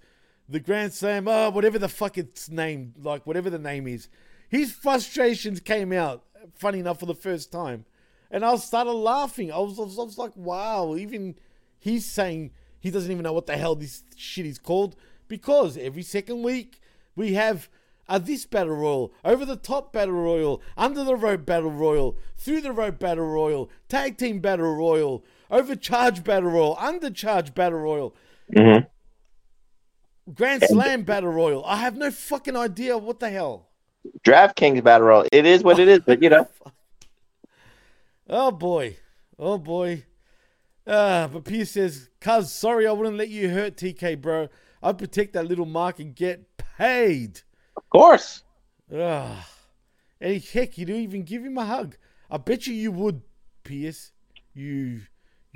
the 0.49 0.59
Grand 0.59 0.91
Slam, 0.91 1.27
oh, 1.27 1.49
whatever 1.51 1.79
the 1.79 1.87
fuck 1.87 2.17
it's 2.17 2.49
named, 2.49 2.95
like 3.01 3.25
whatever 3.25 3.49
the 3.49 3.57
name 3.57 3.87
is. 3.87 4.09
His 4.49 4.73
frustrations 4.73 5.61
came 5.61 5.93
out, 5.93 6.23
funny 6.53 6.79
enough, 6.79 6.99
for 6.99 7.05
the 7.05 7.15
first 7.15 7.49
time. 7.49 7.85
And 8.29 8.43
I 8.43 8.55
started 8.57 8.91
laughing. 8.91 9.53
I 9.53 9.59
was, 9.59 9.79
I 9.79 9.83
was, 9.83 9.97
I 9.97 10.03
was 10.03 10.17
like, 10.17 10.35
wow, 10.35 10.95
even 10.95 11.35
he's 11.79 12.05
saying 12.05 12.51
he 12.77 12.91
doesn't 12.91 13.09
even 13.11 13.23
know 13.23 13.31
what 13.31 13.45
the 13.45 13.55
hell 13.55 13.75
this 13.75 14.03
shit 14.17 14.45
is 14.45 14.59
called 14.59 14.97
because 15.29 15.77
every 15.77 16.03
second 16.03 16.43
week 16.43 16.81
we 17.15 17.35
have 17.35 17.69
a 18.09 18.19
this 18.19 18.45
battle 18.45 18.75
royal, 18.75 19.13
over 19.25 19.45
the 19.45 19.55
top 19.55 19.91
battle 19.91 20.13
royal, 20.13 20.61
under 20.77 21.03
the 21.03 21.15
rope 21.15 21.45
battle 21.45 21.71
royal, 21.71 22.17
through 22.37 22.61
the 22.61 22.71
rope 22.71 22.99
battle 22.99 23.25
royal, 23.25 23.69
tag 23.89 24.17
team 24.17 24.39
battle 24.39 24.75
royal, 24.75 25.25
overcharge 25.51 26.23
battle 26.23 26.49
royal, 26.49 26.75
undercharge 26.77 27.53
battle 27.53 27.79
royal, 27.79 28.15
grand 30.33 30.63
slam 30.63 31.03
battle 31.03 31.31
royal. 31.31 31.65
I 31.65 31.77
have 31.77 31.97
no 31.97 32.11
fucking 32.11 32.55
idea 32.55 32.97
what 32.97 33.19
the 33.19 33.29
hell. 33.29 33.69
DraftKings 34.25 34.83
battle 34.83 35.07
royal. 35.07 35.25
It 35.31 35.45
is 35.45 35.63
what 35.63 35.79
it 35.79 35.87
is, 35.87 35.99
but 36.05 36.21
you 36.21 36.29
know. 36.29 36.47
Oh 38.29 38.51
boy. 38.51 38.97
Oh 39.39 39.57
boy. 39.57 40.03
Ah, 40.85 41.29
but 41.31 41.45
Pierce 41.45 41.71
says, 41.71 42.09
Cuz, 42.19 42.51
sorry 42.51 42.85
I 42.85 42.91
wouldn't 42.91 43.15
let 43.15 43.29
you 43.29 43.49
hurt 43.49 43.77
TK, 43.77 44.19
bro. 44.19 44.49
I'd 44.83 44.97
protect 44.97 45.31
that 45.33 45.47
little 45.47 45.65
mark 45.65 45.99
and 45.99 46.13
get 46.13 46.57
paid. 46.57 47.41
Of 47.77 47.89
course. 47.89 48.43
Ah. 48.93 49.47
And 50.19 50.43
heck, 50.43 50.77
you 50.77 50.85
don't 50.85 50.97
even 50.97 51.23
give 51.23 51.43
him 51.43 51.57
a 51.57 51.65
hug. 51.65 51.95
I 52.29 52.37
bet 52.37 52.67
you 52.67 52.73
you 52.73 52.91
would, 52.91 53.21
Pierce. 53.63 54.11
You 54.53 55.01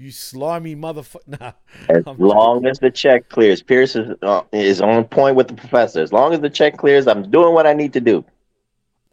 you 0.01 0.11
slimy 0.11 0.75
motherfucker. 0.75 1.21
Nah. 1.39 1.53
As 1.89 2.03
I'm 2.07 2.17
long 2.17 2.65
as 2.65 2.79
the 2.79 2.89
check 2.89 3.29
clears, 3.29 3.61
Pierce 3.61 3.95
is, 3.95 4.15
uh, 4.21 4.41
is 4.51 4.81
on 4.81 5.05
point 5.05 5.35
with 5.35 5.47
the 5.47 5.53
professor. 5.53 6.01
As 6.01 6.11
long 6.11 6.33
as 6.33 6.39
the 6.39 6.49
check 6.49 6.77
clears, 6.77 7.07
I'm 7.07 7.29
doing 7.29 7.53
what 7.53 7.67
I 7.67 7.73
need 7.73 7.93
to 7.93 8.01
do. 8.01 8.25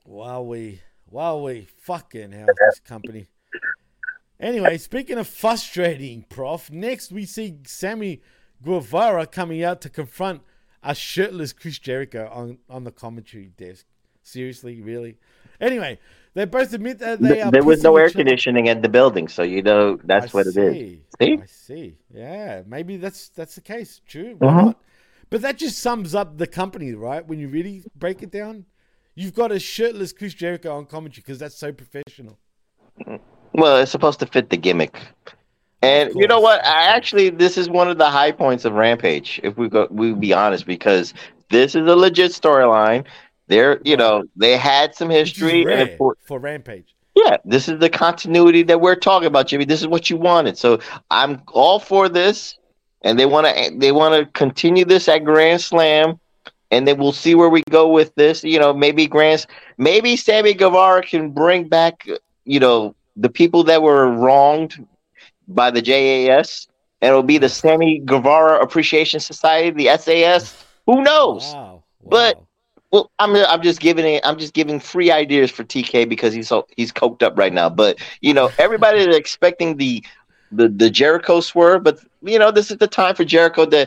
Wowee. 0.08 0.80
Wowee. 1.12 1.68
Fucking 1.68 2.32
hell, 2.32 2.46
this 2.46 2.80
company. 2.84 3.28
Anyway, 4.40 4.78
speaking 4.78 5.18
of 5.18 5.28
frustrating, 5.28 6.24
Prof, 6.28 6.70
next 6.70 7.12
we 7.12 7.24
see 7.24 7.58
Sammy 7.66 8.22
Guevara 8.62 9.26
coming 9.26 9.62
out 9.62 9.80
to 9.82 9.90
confront 9.90 10.42
a 10.82 10.94
shirtless 10.94 11.52
Chris 11.52 11.78
Jericho 11.78 12.30
on, 12.32 12.58
on 12.70 12.84
the 12.84 12.92
commentary 12.92 13.50
desk. 13.56 13.84
Seriously, 14.22 14.80
really? 14.80 15.18
Anyway, 15.60 15.98
they 16.38 16.44
both 16.44 16.72
admit 16.72 17.00
that 17.00 17.20
they 17.20 17.42
are. 17.42 17.50
there 17.50 17.64
was 17.64 17.82
no 17.82 17.96
air 17.96 18.10
conditioning 18.10 18.66
in 18.68 18.80
the 18.80 18.88
building, 18.88 19.26
so 19.26 19.42
you 19.42 19.60
know 19.60 19.98
that's 20.04 20.26
I 20.26 20.38
what 20.38 20.46
it 20.46 20.56
is. 20.56 20.72
see. 20.72 21.02
See? 21.20 21.38
I 21.42 21.46
see. 21.46 21.98
Yeah, 22.14 22.62
maybe 22.64 22.96
that's 22.96 23.30
that's 23.30 23.56
the 23.56 23.60
case. 23.60 24.00
True. 24.06 24.36
Mm-hmm. 24.36 24.66
Not? 24.66 24.80
But 25.30 25.42
that 25.42 25.58
just 25.58 25.80
sums 25.80 26.14
up 26.14 26.38
the 26.38 26.46
company, 26.46 26.92
right? 26.92 27.26
When 27.26 27.40
you 27.40 27.48
really 27.48 27.82
break 27.96 28.22
it 28.22 28.30
down, 28.30 28.66
you've 29.16 29.34
got 29.34 29.50
a 29.50 29.58
shirtless 29.58 30.12
Chris 30.12 30.32
Jericho 30.32 30.76
on 30.76 30.86
commentary 30.86 31.24
because 31.26 31.40
that's 31.40 31.58
so 31.58 31.72
professional. 31.72 32.38
Mm, 33.04 33.18
well, 33.54 33.78
it's 33.78 33.90
supposed 33.90 34.20
to 34.20 34.26
fit 34.26 34.48
the 34.48 34.56
gimmick. 34.56 34.96
And 35.82 36.14
you 36.14 36.28
know 36.28 36.38
what? 36.38 36.64
I 36.64 36.84
actually 36.84 37.30
this 37.30 37.58
is 37.58 37.68
one 37.68 37.90
of 37.90 37.98
the 37.98 38.10
high 38.10 38.30
points 38.30 38.64
of 38.64 38.74
Rampage. 38.74 39.40
If 39.42 39.56
we 39.56 39.68
go, 39.68 39.88
we 39.90 40.14
be 40.14 40.32
honest, 40.32 40.66
because 40.66 41.14
this 41.50 41.74
is 41.74 41.88
a 41.88 41.96
legit 41.96 42.30
storyline. 42.30 43.06
They're, 43.48 43.80
you 43.84 43.96
know, 43.96 44.24
they 44.36 44.56
had 44.56 44.94
some 44.94 45.10
history, 45.10 45.64
and 45.70 45.90
for, 45.98 46.16
for 46.24 46.38
Rampage. 46.38 46.94
yeah, 47.14 47.38
this 47.44 47.68
is 47.68 47.80
the 47.80 47.90
continuity 47.90 48.62
that 48.64 48.80
we're 48.80 48.94
talking 48.94 49.26
about, 49.26 49.48
Jimmy. 49.48 49.64
This 49.64 49.80
is 49.80 49.88
what 49.88 50.08
you 50.08 50.16
wanted, 50.16 50.56
so 50.56 50.78
I'm 51.10 51.42
all 51.48 51.80
for 51.80 52.08
this. 52.08 52.56
And 53.02 53.16
they 53.18 53.26
want 53.26 53.46
to, 53.46 53.78
they 53.78 53.92
want 53.92 54.14
to 54.14 54.30
continue 54.32 54.84
this 54.84 55.08
at 55.08 55.24
Grand 55.24 55.60
Slam, 55.60 56.18
and 56.72 56.86
then 56.86 56.98
we'll 56.98 57.12
see 57.12 57.36
where 57.36 57.48
we 57.48 57.62
go 57.70 57.86
with 57.88 58.12
this. 58.16 58.42
You 58.42 58.58
know, 58.58 58.72
maybe 58.74 59.06
Grand, 59.06 59.46
maybe 59.78 60.16
Sammy 60.16 60.52
Guevara 60.52 61.02
can 61.02 61.30
bring 61.30 61.68
back, 61.68 62.08
you 62.44 62.58
know, 62.58 62.96
the 63.16 63.28
people 63.28 63.62
that 63.64 63.82
were 63.82 64.10
wronged 64.10 64.84
by 65.46 65.70
the 65.70 65.80
JAS, 65.80 66.66
and 67.00 67.10
it'll 67.10 67.22
be 67.22 67.38
the 67.38 67.48
Sammy 67.48 68.00
Guevara 68.00 68.60
Appreciation 68.60 69.20
Society, 69.20 69.70
the 69.70 69.96
SAS. 69.96 70.64
Who 70.86 71.02
knows? 71.02 71.44
Wow. 71.54 71.84
But 72.04 72.42
well, 72.90 73.10
I'm 73.18 73.34
I'm 73.36 73.62
just 73.62 73.80
giving 73.80 74.06
it. 74.06 74.22
I'm 74.24 74.38
just 74.38 74.54
giving 74.54 74.80
free 74.80 75.10
ideas 75.10 75.50
for 75.50 75.64
TK 75.64 76.08
because 76.08 76.32
he's 76.32 76.48
so 76.48 76.66
he's 76.76 76.92
coked 76.92 77.22
up 77.22 77.38
right 77.38 77.52
now. 77.52 77.68
But 77.68 77.98
you 78.20 78.32
know, 78.32 78.50
everybody 78.58 79.00
is 79.00 79.14
expecting 79.16 79.76
the 79.76 80.04
the 80.52 80.68
the 80.68 80.90
Jericho 80.90 81.40
swerve, 81.40 81.84
but 81.84 81.98
you 82.22 82.38
know, 82.38 82.50
this 82.50 82.70
is 82.70 82.78
the 82.78 82.86
time 82.86 83.14
for 83.14 83.24
Jericho 83.24 83.66
to 83.66 83.86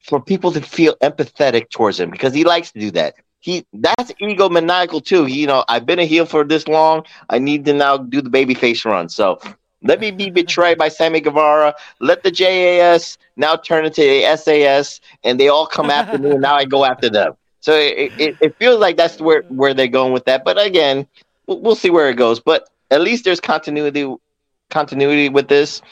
for 0.00 0.20
people 0.20 0.50
to 0.52 0.62
feel 0.62 0.96
empathetic 1.02 1.70
towards 1.70 2.00
him 2.00 2.10
because 2.10 2.32
he 2.32 2.44
likes 2.44 2.72
to 2.72 2.80
do 2.80 2.90
that. 2.92 3.16
He 3.40 3.66
that's 3.74 4.12
egomaniacal 4.12 5.04
too. 5.04 5.24
He, 5.24 5.40
You 5.40 5.46
know, 5.46 5.64
I've 5.68 5.84
been 5.84 5.98
a 5.98 6.06
heel 6.06 6.24
for 6.24 6.44
this 6.44 6.66
long. 6.66 7.04
I 7.28 7.38
need 7.38 7.64
to 7.66 7.74
now 7.74 7.98
do 7.98 8.22
the 8.22 8.30
babyface 8.30 8.84
run. 8.84 9.10
So 9.10 9.38
let 9.82 10.00
me 10.00 10.10
be 10.10 10.30
betrayed 10.30 10.78
by 10.78 10.88
Sammy 10.88 11.20
Guevara. 11.20 11.74
Let 12.00 12.22
the 12.22 12.30
JAS 12.30 13.18
now 13.36 13.56
turn 13.56 13.84
into 13.84 14.00
the 14.00 14.36
SAS, 14.36 15.00
and 15.22 15.38
they 15.38 15.48
all 15.48 15.66
come 15.66 15.90
after 15.90 16.18
me, 16.18 16.30
and 16.30 16.40
now 16.40 16.54
I 16.54 16.64
go 16.64 16.84
after 16.84 17.10
them. 17.10 17.34
So 17.68 17.74
it, 17.74 18.12
it, 18.18 18.36
it 18.40 18.56
feels 18.56 18.80
like 18.80 18.96
that's 18.96 19.20
where, 19.20 19.42
where 19.48 19.74
they're 19.74 19.88
going 19.88 20.14
with 20.14 20.24
that. 20.24 20.42
But 20.42 20.58
again, 20.58 21.06
we'll, 21.46 21.60
we'll 21.60 21.74
see 21.74 21.90
where 21.90 22.08
it 22.08 22.14
goes. 22.14 22.40
But 22.40 22.66
at 22.90 23.02
least 23.02 23.26
there's 23.26 23.40
continuity 23.40 24.10
continuity 24.70 25.28
with 25.28 25.48
this. 25.48 25.82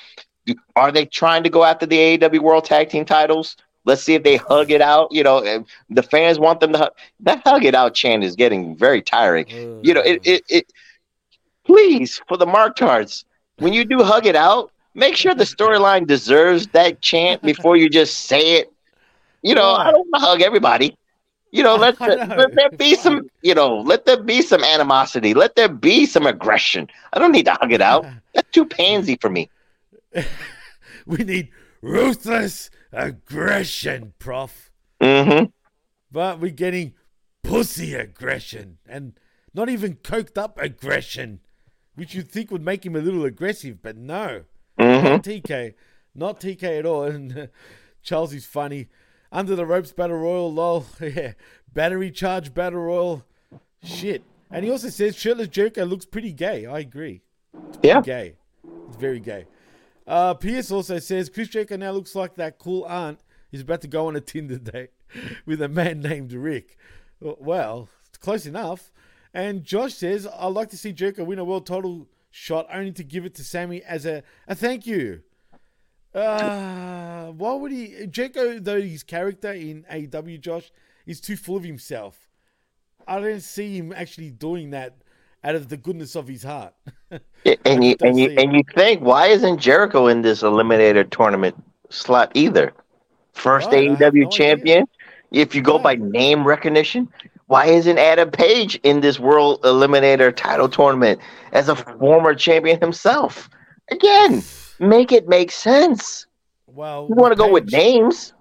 Are 0.75 0.91
they 0.91 1.05
trying 1.05 1.43
to 1.43 1.51
go 1.51 1.65
after 1.65 1.85
the 1.85 1.99
AEW 1.99 2.41
World 2.41 2.65
Tag 2.65 2.89
Team 2.89 3.05
titles? 3.05 3.59
Let's 3.85 4.03
see 4.03 4.15
if 4.15 4.23
they 4.23 4.37
hug 4.37 4.71
it 4.71 4.81
out. 4.81 5.13
You 5.13 5.23
know, 5.23 5.67
the 5.91 6.03
fans 6.03 6.39
want 6.39 6.61
them 6.61 6.73
to 6.73 6.79
hug. 6.79 6.93
That 7.21 7.43
hug 7.45 7.67
it 7.67 7.75
out 7.75 7.93
chant 7.93 8.25
is 8.25 8.37
getting 8.37 8.75
very 8.75 9.03
tiring. 9.03 9.45
Mm. 9.45 9.85
You 9.85 9.93
know, 9.93 10.01
it, 10.01 10.27
it, 10.27 10.45
it 10.49 10.73
please 11.67 12.23
for 12.27 12.39
the 12.39 12.47
mark 12.47 12.77
tards, 12.77 13.27
when 13.59 13.75
you 13.75 13.85
do 13.85 14.03
hug 14.03 14.25
it 14.25 14.35
out, 14.35 14.73
make 14.95 15.15
sure 15.15 15.35
the 15.35 15.45
storyline 15.45 16.07
deserves 16.07 16.69
that 16.69 17.03
chant 17.03 17.43
before 17.53 17.77
you 17.77 17.91
just 17.91 18.21
say 18.21 18.55
it. 18.55 18.73
You 19.43 19.55
know, 19.55 19.73
I 19.73 19.91
don't 19.93 20.09
want 20.11 20.23
to 20.23 20.27
hug 20.27 20.41
everybody. 20.41 20.97
You 21.53 21.63
know, 21.63 21.77
let, 21.77 21.99
the, 21.99 22.35
let 22.37 22.55
there 22.55 22.71
be 22.71 22.97
some, 22.97 23.31
you 23.41 23.55
know, 23.55 23.79
let 23.79 24.05
there 24.05 24.23
be 24.23 24.43
some 24.43 24.63
animosity. 24.63 25.33
Let 25.33 25.55
there 25.55 25.69
be 25.69 26.05
some 26.05 26.27
aggression. 26.27 26.89
I 27.13 27.19
don't 27.19 27.33
need 27.33 27.47
to 27.47 27.55
hug 27.55 27.73
it 27.73 27.81
out. 27.81 28.05
That's 28.35 28.51
too 28.51 28.67
pansy 28.67 29.17
for 29.17 29.31
me. 29.31 29.49
We 31.07 31.19
need 31.19 31.51
ruthless 31.81 32.69
aggression, 32.93 34.15
Prof. 34.19 34.73
Mm-hmm. 35.01 35.45
But 36.11 36.41
we're 36.41 36.51
getting 36.51 36.95
pussy 37.45 37.95
aggression 37.95 38.79
and 38.87 39.19
not 39.55 39.69
even 39.69 39.97
coked 39.97 40.37
up 40.37 40.59
aggression, 40.61 41.41
which 41.95 42.15
you'd 42.15 42.29
think 42.29 42.51
would 42.51 42.65
make 42.65 42.85
him 42.85 42.97
a 42.97 43.01
little 43.01 43.25
aggressive, 43.25 43.81
but 43.83 43.97
no. 43.97 44.45
Not 44.79 45.23
TK. 45.23 45.75
Not 46.15 46.41
TK 46.41 46.79
at 46.81 46.87
all. 46.87 47.05
And 47.07 47.39
uh, 47.39 47.47
Charles 48.03 48.35
is 48.35 48.47
funny. 48.47 48.89
Under 49.37 49.55
the 49.55 49.67
ropes 49.67 49.93
battle 49.93 50.17
royal, 50.17 50.51
lol. 50.51 50.87
yeah. 51.01 51.35
Battery 51.75 52.11
charge 52.11 52.55
battle 52.55 52.81
royal. 52.81 53.23
Shit. 53.85 54.23
And 54.51 54.65
he 54.65 54.71
also 54.71 54.89
says 54.89 55.15
shirtless 55.15 55.49
Jericho 55.49 55.85
looks 55.85 56.07
pretty 56.07 56.33
gay. 56.33 56.65
I 56.65 56.79
agree. 56.79 57.21
Yeah. 57.83 58.01
gay. 58.01 58.37
It's 58.89 58.97
very 58.97 59.21
gay. 59.21 59.45
Uh, 60.07 60.33
Pierce 60.33 60.71
also 60.71 60.99
says 60.99 61.29
Chris 61.29 61.49
Jericho 61.49 61.77
now 61.77 61.91
looks 61.91 62.15
like 62.15 62.37
that 62.37 62.59
cool 62.59 62.87
aunt 62.87 63.21
who's 63.51 63.61
about 63.61 63.83
to 63.83 63.89
go 63.89 64.07
on 64.07 64.17
a 64.17 64.23
Tinder 64.23 64.57
date 64.57 64.93
with 65.45 65.61
a 65.61 65.69
man 65.69 66.01
named 66.01 66.33
Rick. 66.33 66.79
Well, 67.21 67.91
close 68.21 68.47
enough. 68.47 68.91
And 69.35 69.65
Josh 69.65 69.93
says, 69.93 70.27
I'd 70.27 70.47
like 70.47 70.71
to 70.71 70.79
see 70.79 70.93
Jericho 70.93 71.25
win 71.25 71.39
a 71.39 71.45
world 71.45 71.67
title 71.67 72.09
shot 72.31 72.69
only 72.73 72.93
to 72.93 73.05
give 73.05 73.27
it 73.27 73.35
to 73.35 73.45
Sammy 73.45 73.83
as 73.83 74.07
a, 74.07 74.23
a 74.49 74.55
thank 74.55 74.87
you. 74.87 75.25
Uh, 76.17 77.27
why 77.33 77.53
would 77.55 77.73
he? 77.73 78.07
Jericho, 78.07 78.59
though 78.59 78.81
his 78.81 79.03
character 79.03 79.53
in 79.53 79.85
AEW, 79.93 80.41
Josh, 80.41 80.73
is 81.05 81.21
too 81.21 81.37
full 81.37 81.57
of 81.57 81.65
himself. 81.65 82.19
I 83.07 83.21
don't 83.21 83.43
see 83.43 83.77
him 83.77 83.93
actually 83.93 84.31
doing 84.31 84.71
that 84.71 84.97
out 85.45 85.55
of 85.55 85.69
the 85.69 85.77
goodness 85.77 86.17
of 86.17 86.27
his 86.27 86.43
heart. 86.43 86.75
And 87.65 87.85
you 87.85 87.95
and 88.03 88.19
you 88.19 88.31
it. 88.31 88.39
and 88.39 88.53
you 88.53 88.65
think 88.75 89.03
why 89.03 89.29
isn't 89.29 89.59
Jericho 89.61 90.09
in 90.09 90.23
this 90.23 90.43
eliminator 90.43 91.09
tournament 91.09 91.55
slot 91.91 92.33
either? 92.35 92.73
First 93.35 93.71
have 93.71 93.85
AEW 93.85 94.23
no 94.25 94.29
champion. 94.31 94.89
If 95.31 95.55
you 95.55 95.63
go 95.63 95.79
by 95.79 95.95
name 95.95 96.45
recognition, 96.45 97.09
why 97.47 97.67
isn't 97.67 97.99
Adam 97.99 98.33
Page 98.33 98.81
in 98.83 99.01
this 99.01 99.21
World 99.21 99.63
Eliminator 99.63 100.35
title 100.35 100.69
tournament 100.69 101.21
as 101.53 101.69
a 101.69 101.77
former 101.77 102.35
champion 102.35 102.81
himself? 102.81 103.49
Again, 103.93 104.43
make 104.81 105.13
it 105.13 105.29
make 105.29 105.51
sense. 105.51 106.27
Well, 106.67 107.07
You 107.09 107.15
want 107.15 107.33
to 107.33 107.37
go 107.37 107.51
with 107.51 107.71
names? 107.71 108.35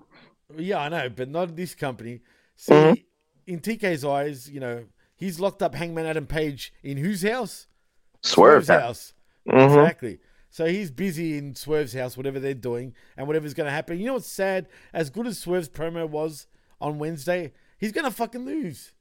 Yeah, 0.57 0.79
I 0.79 0.89
know, 0.89 1.09
but 1.09 1.29
not 1.29 1.55
this 1.55 1.75
company. 1.75 2.21
See, 2.55 2.73
Mhm. 2.73 3.05
in 3.47 3.59
TK's 3.59 4.05
eyes, 4.05 4.49
you 4.49 4.59
know, 4.59 4.85
he's 5.15 5.39
locked 5.39 5.61
up 5.61 5.75
Hangman 5.75 6.05
Adam 6.05 6.27
Page 6.27 6.73
in 6.83 6.97
whose 6.97 7.23
house? 7.23 7.67
Swerve's 8.21 8.67
Swerve's 8.67 8.83
house. 8.83 9.13
Mhm. 9.47 9.65
Exactly. 9.65 10.19
So 10.49 10.65
he's 10.65 10.89
busy 10.89 11.37
in 11.37 11.53
Swerve's 11.53 11.93
house, 11.93 12.15
whatever 12.15 12.39
they're 12.39 12.53
doing, 12.53 12.95
and 13.17 13.27
whatever's 13.27 13.53
going 13.53 13.65
to 13.65 13.71
happen. 13.71 13.99
You 13.99 14.05
know 14.05 14.13
what's 14.13 14.27
sad? 14.27 14.67
As 14.93 15.09
good 15.09 15.27
as 15.27 15.37
Swerve's 15.37 15.67
promo 15.67 16.07
was 16.07 16.47
on 16.79 16.97
Wednesday, 16.97 17.51
he's 17.77 17.91
going 17.91 18.05
to 18.05 18.11
fucking 18.11 18.45
lose. 18.45 18.93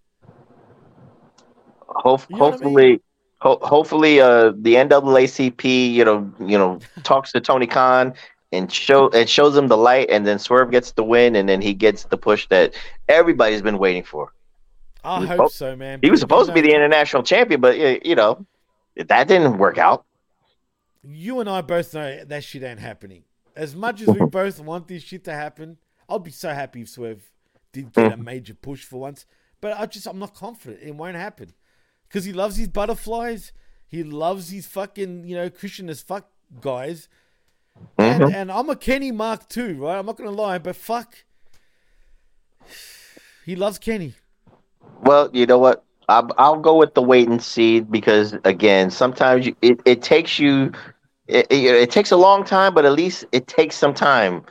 Hope, 1.87 2.23
You 2.29 2.37
know 2.37 2.45
what 2.45 2.49
I 2.49 2.51
hopefully, 2.65 3.03
ho- 3.45 3.61
hopefully, 3.63 4.21
uh, 4.21 4.53
the 4.57 4.75
NAACP, 4.75 5.93
you 5.93 6.05
know, 6.05 6.33
you 6.41 6.59
know, 6.59 6.81
talks 7.05 7.31
to 7.33 7.41
Tony 7.41 7.67
Khan 7.67 8.15
and 8.53 8.73
show 8.73 9.11
and 9.11 9.29
shows 9.29 9.57
him 9.57 9.69
the 9.69 9.77
light, 9.77 10.11
and 10.11 10.27
then 10.27 10.39
Swerve 10.39 10.71
gets 10.71 10.93
the 10.93 11.05
win, 11.05 11.37
and 11.37 11.49
then 11.49 11.61
he 11.61 11.75
gets 11.75 12.05
the 12.05 12.17
push 12.17 12.49
that 12.49 12.75
everybody's 13.09 13.63
been 13.63 13.79
waiting 13.79 14.03
for. 14.03 14.33
I 15.05 15.21
hope 15.21 15.29
supposed- 15.29 15.55
so, 15.55 15.77
man. 15.77 16.01
He 16.03 16.11
was 16.11 16.21
supposed 16.21 16.49
to 16.49 16.55
be 16.55 16.63
the 16.63 16.75
international 16.75 17.23
champion, 17.23 17.61
but 17.61 18.05
you 18.05 18.15
know, 18.15 18.45
that 18.97 19.29
didn't 19.29 19.59
work 19.59 19.79
out. 19.79 20.05
You 21.03 21.41
and 21.41 21.51
I 21.51 21.61
both 21.61 21.93
know 21.93 22.25
that 22.25 22.43
shit 22.43 22.63
ain't 22.63 22.81
happening. 22.81 23.25
As 23.55 23.77
much 23.77 24.01
as 24.01 24.09
we 24.09 24.25
both 24.31 24.59
want 24.59 24.89
this 24.89 25.03
shit 25.03 25.25
to 25.25 25.33
happen, 25.33 25.77
I'll 26.09 26.19
be 26.19 26.31
so 26.31 26.49
happy 26.49 26.81
if 26.81 26.89
Swerve 26.89 27.31
did 27.73 27.93
get 27.93 28.13
a 28.13 28.17
major 28.17 28.55
push 28.55 28.85
for 28.85 29.01
once. 29.01 29.27
But 29.61 29.79
I 29.79 29.85
just 29.87 30.07
I'm 30.07 30.19
not 30.19 30.35
confident 30.35 30.83
it 30.83 30.95
won't 30.95 31.17
happen 31.17 31.53
because 32.15 32.25
he 32.25 32.33
loves 32.33 32.55
his 32.55 32.69
butterflies. 32.69 33.51
He 33.89 34.05
loves 34.05 34.51
his 34.51 34.67
fucking 34.69 35.25
you 35.27 35.35
know 35.35 35.51
Christian 35.51 35.91
as 35.91 36.01
fuck 36.01 36.31
guys. 36.61 37.09
And, 37.99 38.23
mm-hmm. 38.23 38.35
and 38.37 38.53
I'm 38.53 38.71
a 38.71 38.77
Kenny 38.77 39.11
Mark 39.11 39.49
too, 39.49 39.83
right? 39.83 39.99
I'm 39.99 40.07
not 40.07 40.17
gonna 40.17 40.31
lie, 40.31 40.59
but 40.59 40.77
fuck, 40.77 41.25
he 43.45 43.57
loves 43.57 43.81
Kenny. 43.81 44.15
Well, 45.03 45.29
you 45.33 45.45
know 45.45 45.59
what? 45.59 45.83
I'll, 46.09 46.31
I'll 46.39 46.61
go 46.61 46.77
with 46.77 46.95
the 46.95 47.03
wait 47.03 47.29
and 47.29 47.43
see 47.43 47.81
because 47.81 48.37
again, 48.45 48.91
sometimes 48.93 49.47
you, 49.47 49.57
it, 49.61 49.81
it 49.85 50.01
takes 50.01 50.39
you, 50.39 50.71
it, 51.27 51.49
it, 51.51 51.65
it 51.65 51.91
takes 51.91 52.13
a 52.13 52.17
long 52.17 52.45
time, 52.45 52.75
but 52.75 52.85
at 52.85 52.93
least 52.93 53.25
it 53.33 53.49
takes 53.49 53.75
some 53.75 53.93
time 53.93 54.45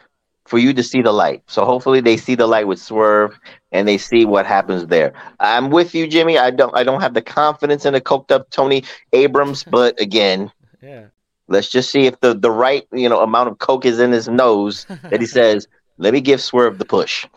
for 0.46 0.58
you 0.58 0.74
to 0.74 0.84
see 0.84 1.02
the 1.02 1.12
light. 1.12 1.42
So 1.48 1.66
hopefully 1.66 2.02
they 2.02 2.18
see 2.18 2.36
the 2.36 2.48
light 2.48 2.68
with 2.68 2.80
Swerve 2.80 3.40
and 3.72 3.88
they 3.88 3.98
see 3.98 4.26
what 4.26 4.46
happens 4.46 4.88
there. 4.88 5.14
I'm 5.40 5.70
with 5.70 5.96
you, 5.96 6.08
Jimmy. 6.08 6.38
I 6.38 6.52
don't 6.52 6.76
I 6.76 6.84
don't 6.84 7.02
have 7.02 7.14
the 7.14 7.22
confidence 7.22 7.86
in 7.86 7.96
a 7.96 8.02
coked 8.02 8.32
up 8.32 8.50
Tony 8.50 8.84
Abrams, 9.14 9.64
but 9.70 10.00
again, 10.02 10.52
Yeah. 10.82 11.08
let's 11.48 11.70
just 11.70 11.92
see 11.92 12.06
if 12.06 12.20
the 12.20 12.34
the 12.34 12.52
right 12.52 12.86
you 12.92 13.08
know 13.10 13.22
amount 13.22 13.50
of 13.50 13.60
coke 13.60 13.86
is 13.86 14.00
in 14.00 14.12
his 14.12 14.28
nose 14.28 14.86
that 15.10 15.22
he 15.22 15.28
says. 15.40 15.68
Let 16.00 16.14
me 16.14 16.22
give 16.22 16.42
Swerve 16.42 16.80
the 16.80 16.86
push. 16.86 17.28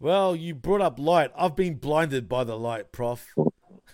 Well, 0.00 0.36
you 0.36 0.54
brought 0.54 0.80
up 0.80 0.98
light. 0.98 1.32
I've 1.36 1.56
been 1.56 1.74
blinded 1.74 2.28
by 2.28 2.44
the 2.44 2.56
light, 2.56 2.92
Prof. 2.92 3.34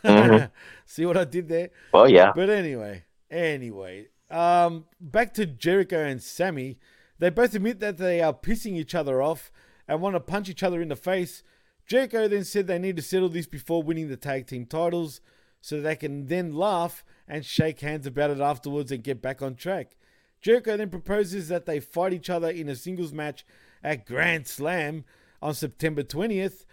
Mhm. 0.04 0.50
See 0.86 1.06
what 1.06 1.16
I 1.16 1.24
did 1.24 1.48
there? 1.48 1.70
Well, 1.92 2.08
yeah. 2.08 2.32
But 2.34 2.50
anyway, 2.50 3.04
anyway, 3.30 4.08
um, 4.30 4.84
back 5.00 5.32
to 5.34 5.46
Jericho 5.46 5.98
and 5.98 6.22
Sammy. 6.22 6.78
They 7.18 7.30
both 7.30 7.54
admit 7.54 7.80
that 7.80 7.98
they 7.98 8.20
are 8.20 8.34
pissing 8.34 8.76
each 8.76 8.94
other 8.94 9.22
off 9.22 9.52
and 9.86 10.00
want 10.00 10.16
to 10.16 10.20
punch 10.20 10.48
each 10.48 10.62
other 10.62 10.80
in 10.80 10.88
the 10.88 10.96
face. 10.96 11.42
Jericho 11.86 12.28
then 12.28 12.44
said 12.44 12.66
they 12.66 12.78
need 12.78 12.96
to 12.96 13.02
settle 13.02 13.28
this 13.28 13.46
before 13.46 13.82
winning 13.82 14.08
the 14.08 14.16
tag 14.16 14.46
team 14.46 14.66
titles 14.66 15.20
so 15.60 15.80
they 15.80 15.96
can 15.96 16.26
then 16.26 16.54
laugh 16.54 17.04
and 17.28 17.44
shake 17.44 17.80
hands 17.80 18.06
about 18.06 18.30
it 18.30 18.40
afterwards 18.40 18.92
and 18.92 19.02
get 19.02 19.22
back 19.22 19.42
on 19.42 19.54
track. 19.54 19.96
Jericho 20.40 20.76
then 20.76 20.90
proposes 20.90 21.48
that 21.48 21.64
they 21.64 21.80
fight 21.80 22.12
each 22.12 22.28
other 22.28 22.50
in 22.50 22.68
a 22.68 22.76
singles 22.76 23.12
match 23.12 23.46
at 23.82 24.06
Grand 24.06 24.46
Slam 24.46 25.04
on 25.40 25.54
September 25.54 26.02
20th. 26.02 26.66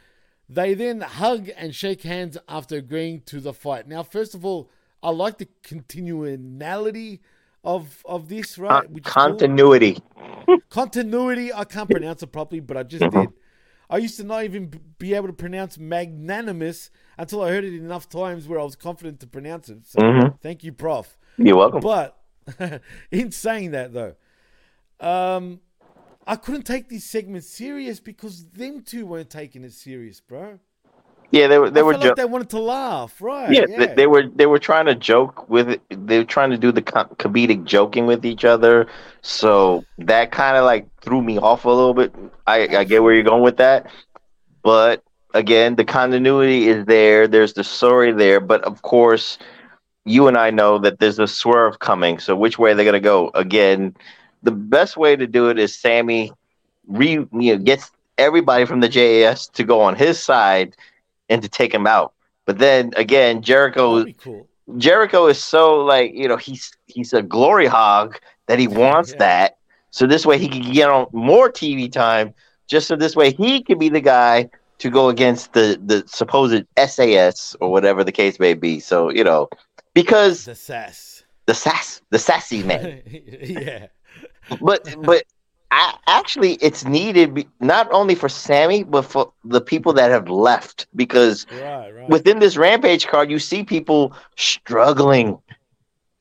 They 0.50 0.74
then 0.74 1.02
hug 1.02 1.50
and 1.56 1.74
shake 1.74 2.02
hands 2.02 2.38
after 2.50 2.76
agreeing 2.78 3.22
to 3.28 3.40
the 3.40 3.54
fight. 3.54 3.88
Now, 3.88 4.04
first 4.04 4.36
of 4.36 4.46
all, 4.46 4.70
I 5.02 5.12
like 5.12 5.38
the 5.38 5.48
continuality 5.64 7.22
of 7.64 8.02
of 8.06 8.28
this, 8.30 8.58
right? 8.58 8.90
Which 8.90 9.08
is 9.08 9.14
cool. 9.14 9.24
continuity. 9.24 9.98
Continuity. 10.70 11.54
I 11.54 11.66
can't 11.66 11.90
pronounce 11.90 12.24
it 12.24 12.28
properly, 12.32 12.62
but 12.62 12.78
I 12.78 12.84
just 12.84 13.10
did. 13.12 13.34
I 13.90 13.98
used 13.98 14.16
to 14.18 14.24
not 14.24 14.46
even 14.46 14.72
be 15.00 15.14
able 15.14 15.28
to 15.28 15.34
pronounce 15.34 15.78
magnanimous 15.78 16.92
until 17.18 17.42
I 17.44 17.50
heard 17.50 17.66
it 17.66 17.74
enough 17.74 18.08
times 18.08 18.48
where 18.48 18.58
I 18.60 18.64
was 18.64 18.78
confident 18.78 19.20
to 19.20 19.28
pronounce 19.28 19.68
it. 19.68 19.86
So, 19.86 20.00
Mhm. 20.00 20.40
thank 20.40 20.64
you, 20.64 20.72
Prof. 20.72 21.18
You're 21.38 21.58
welcome. 21.58 21.82
But 21.82 22.18
in 23.12 23.32
saying 23.32 23.72
that, 23.72 23.92
though, 23.92 24.16
um, 25.02 25.60
I 26.26 26.38
couldn't 26.38 26.64
take 26.64 26.88
this 26.88 27.04
segment 27.04 27.44
serious 27.44 28.00
because 28.00 28.46
them 28.52 28.82
two 28.82 29.06
weren't 29.06 29.30
taking 29.30 29.66
it 29.66 29.74
serious, 29.74 30.22
bro. 30.22 30.60
Yeah, 31.32 31.48
they 31.48 31.58
were 31.60 31.70
they 31.70 31.82
I 31.82 31.84
were 31.84 31.94
jo- 31.94 32.10
like 32.10 32.16
they 32.16 32.26
wanted 32.26 32.50
to 32.50 32.60
laugh, 32.60 33.22
right? 33.22 33.64
yeah, 33.64 33.66
They, 33.76 33.88
they 33.88 34.08
were 34.08 34.24
they 34.36 34.46
were 34.46 34.60
trying 34.60 34.86
to 34.86 34.96
joke 34.96 35.50
with 35.50 35.70
it. 35.70 35.82
They 35.90 36.20
were 36.20 36.26
trying 36.26 36.52
to 36.52 36.58
do 36.58 36.72
the 36.72 36.82
co- 36.82 37.06
comedic 37.16 37.64
joking 37.66 38.06
with 38.06 38.26
each 38.26 38.46
other. 38.46 38.88
So 39.22 39.86
that 40.00 40.32
kind 40.32 40.58
of 40.58 40.66
like 40.66 40.88
threw 41.02 41.22
me 41.22 41.38
off 41.38 41.66
a 41.66 41.70
little 41.70 41.94
bit. 41.94 42.14
I 42.48 42.68
I 42.78 42.84
get 42.84 43.04
where 43.04 43.14
you're 43.14 43.24
going 43.24 43.44
with 43.44 43.58
that, 43.58 43.88
but 44.64 45.04
again, 45.34 45.76
the 45.76 45.86
continuity 45.86 46.68
is 46.68 46.86
there. 46.86 47.28
There's 47.28 47.54
the 47.54 47.64
story 47.64 48.12
there, 48.12 48.40
but 48.40 48.64
of 48.64 48.82
course, 48.84 49.38
you 50.06 50.28
and 50.28 50.38
I 50.38 50.52
know 50.52 50.78
that 50.80 51.00
there's 51.00 51.20
a 51.20 51.28
swerve 51.28 51.80
coming. 51.80 52.20
So 52.20 52.36
which 52.36 52.58
way 52.60 52.72
are 52.72 52.76
they 52.76 52.86
gonna 52.86 53.00
go? 53.00 53.32
Again, 53.34 53.96
the 54.44 54.52
best 54.52 54.98
way 54.98 55.16
to 55.16 55.28
do 55.28 55.50
it 55.50 55.60
is 55.60 55.76
Sammy 55.76 56.32
re 56.88 57.12
you 57.12 57.28
know 57.32 57.58
gets 57.58 57.92
everybody 58.18 58.66
from 58.66 58.82
the 58.82 58.90
JAS 58.90 59.48
to 59.50 59.64
go 59.64 59.82
on 59.82 59.96
his 59.96 60.20
side 60.20 60.76
and 61.32 61.42
to 61.42 61.50
take 61.50 61.74
him 61.74 61.88
out. 61.88 62.14
But 62.46 62.60
then 62.60 62.92
again, 62.96 63.42
Jericho 63.42 64.06
cool. 64.14 64.48
Jericho 64.78 65.28
is 65.28 65.44
so 65.44 65.84
like 65.84 66.14
you 66.14 66.28
know 66.28 66.38
he's 66.38 66.72
he's 66.88 67.14
a 67.14 67.22
glory 67.22 67.66
hog 67.66 68.18
that 68.48 68.60
he 68.60 68.68
wants 68.68 69.14
that. 69.14 69.58
So 69.90 70.06
this 70.06 70.26
way 70.26 70.38
he 70.38 70.48
can 70.48 70.72
get 70.74 70.90
on 70.90 71.08
more 71.12 71.50
TV 71.50 71.92
time. 71.92 72.34
Just 72.68 72.88
so 72.88 72.96
this 72.96 73.16
way 73.16 73.32
he 73.32 73.64
can 73.64 73.80
be 73.80 73.90
the 73.90 74.02
guy 74.02 74.50
to 74.80 74.90
go 74.90 75.10
against 75.10 75.54
the 75.54 75.80
the 75.84 76.04
supposed 76.08 76.66
SAS 76.78 77.56
or 77.62 77.72
whatever 77.72 78.04
the 78.04 78.12
case 78.12 78.40
may 78.40 78.54
be. 78.54 78.80
So 78.80 79.10
you 79.10 79.24
know 79.24 79.50
because 79.94 80.46
the 80.46 80.56
sass, 80.56 81.24
the 81.46 81.54
sass, 81.54 82.02
the 82.10 82.20
sassy 82.20 82.64
man 82.64 83.02
yeah. 83.08 83.88
but 84.62 84.96
but 85.02 85.24
I, 85.72 85.96
actually 86.08 86.54
it's 86.56 86.86
needed 86.86 87.48
not 87.60 87.90
only 87.92 88.16
for 88.16 88.30
Sammy 88.30 88.84
but 88.84 89.04
for 89.04 89.32
the 89.46 89.62
people 89.62 89.94
that 89.94 90.12
have 90.12 90.30
left. 90.30 90.88
Because 90.96 91.48
Right, 91.52 91.92
right. 91.92 92.10
within 92.10 92.40
this 92.40 92.58
rampage 92.58 93.08
card 93.08 93.32
you 93.32 93.40
see 93.40 93.64
people 93.64 94.14
struggling. 94.36 95.40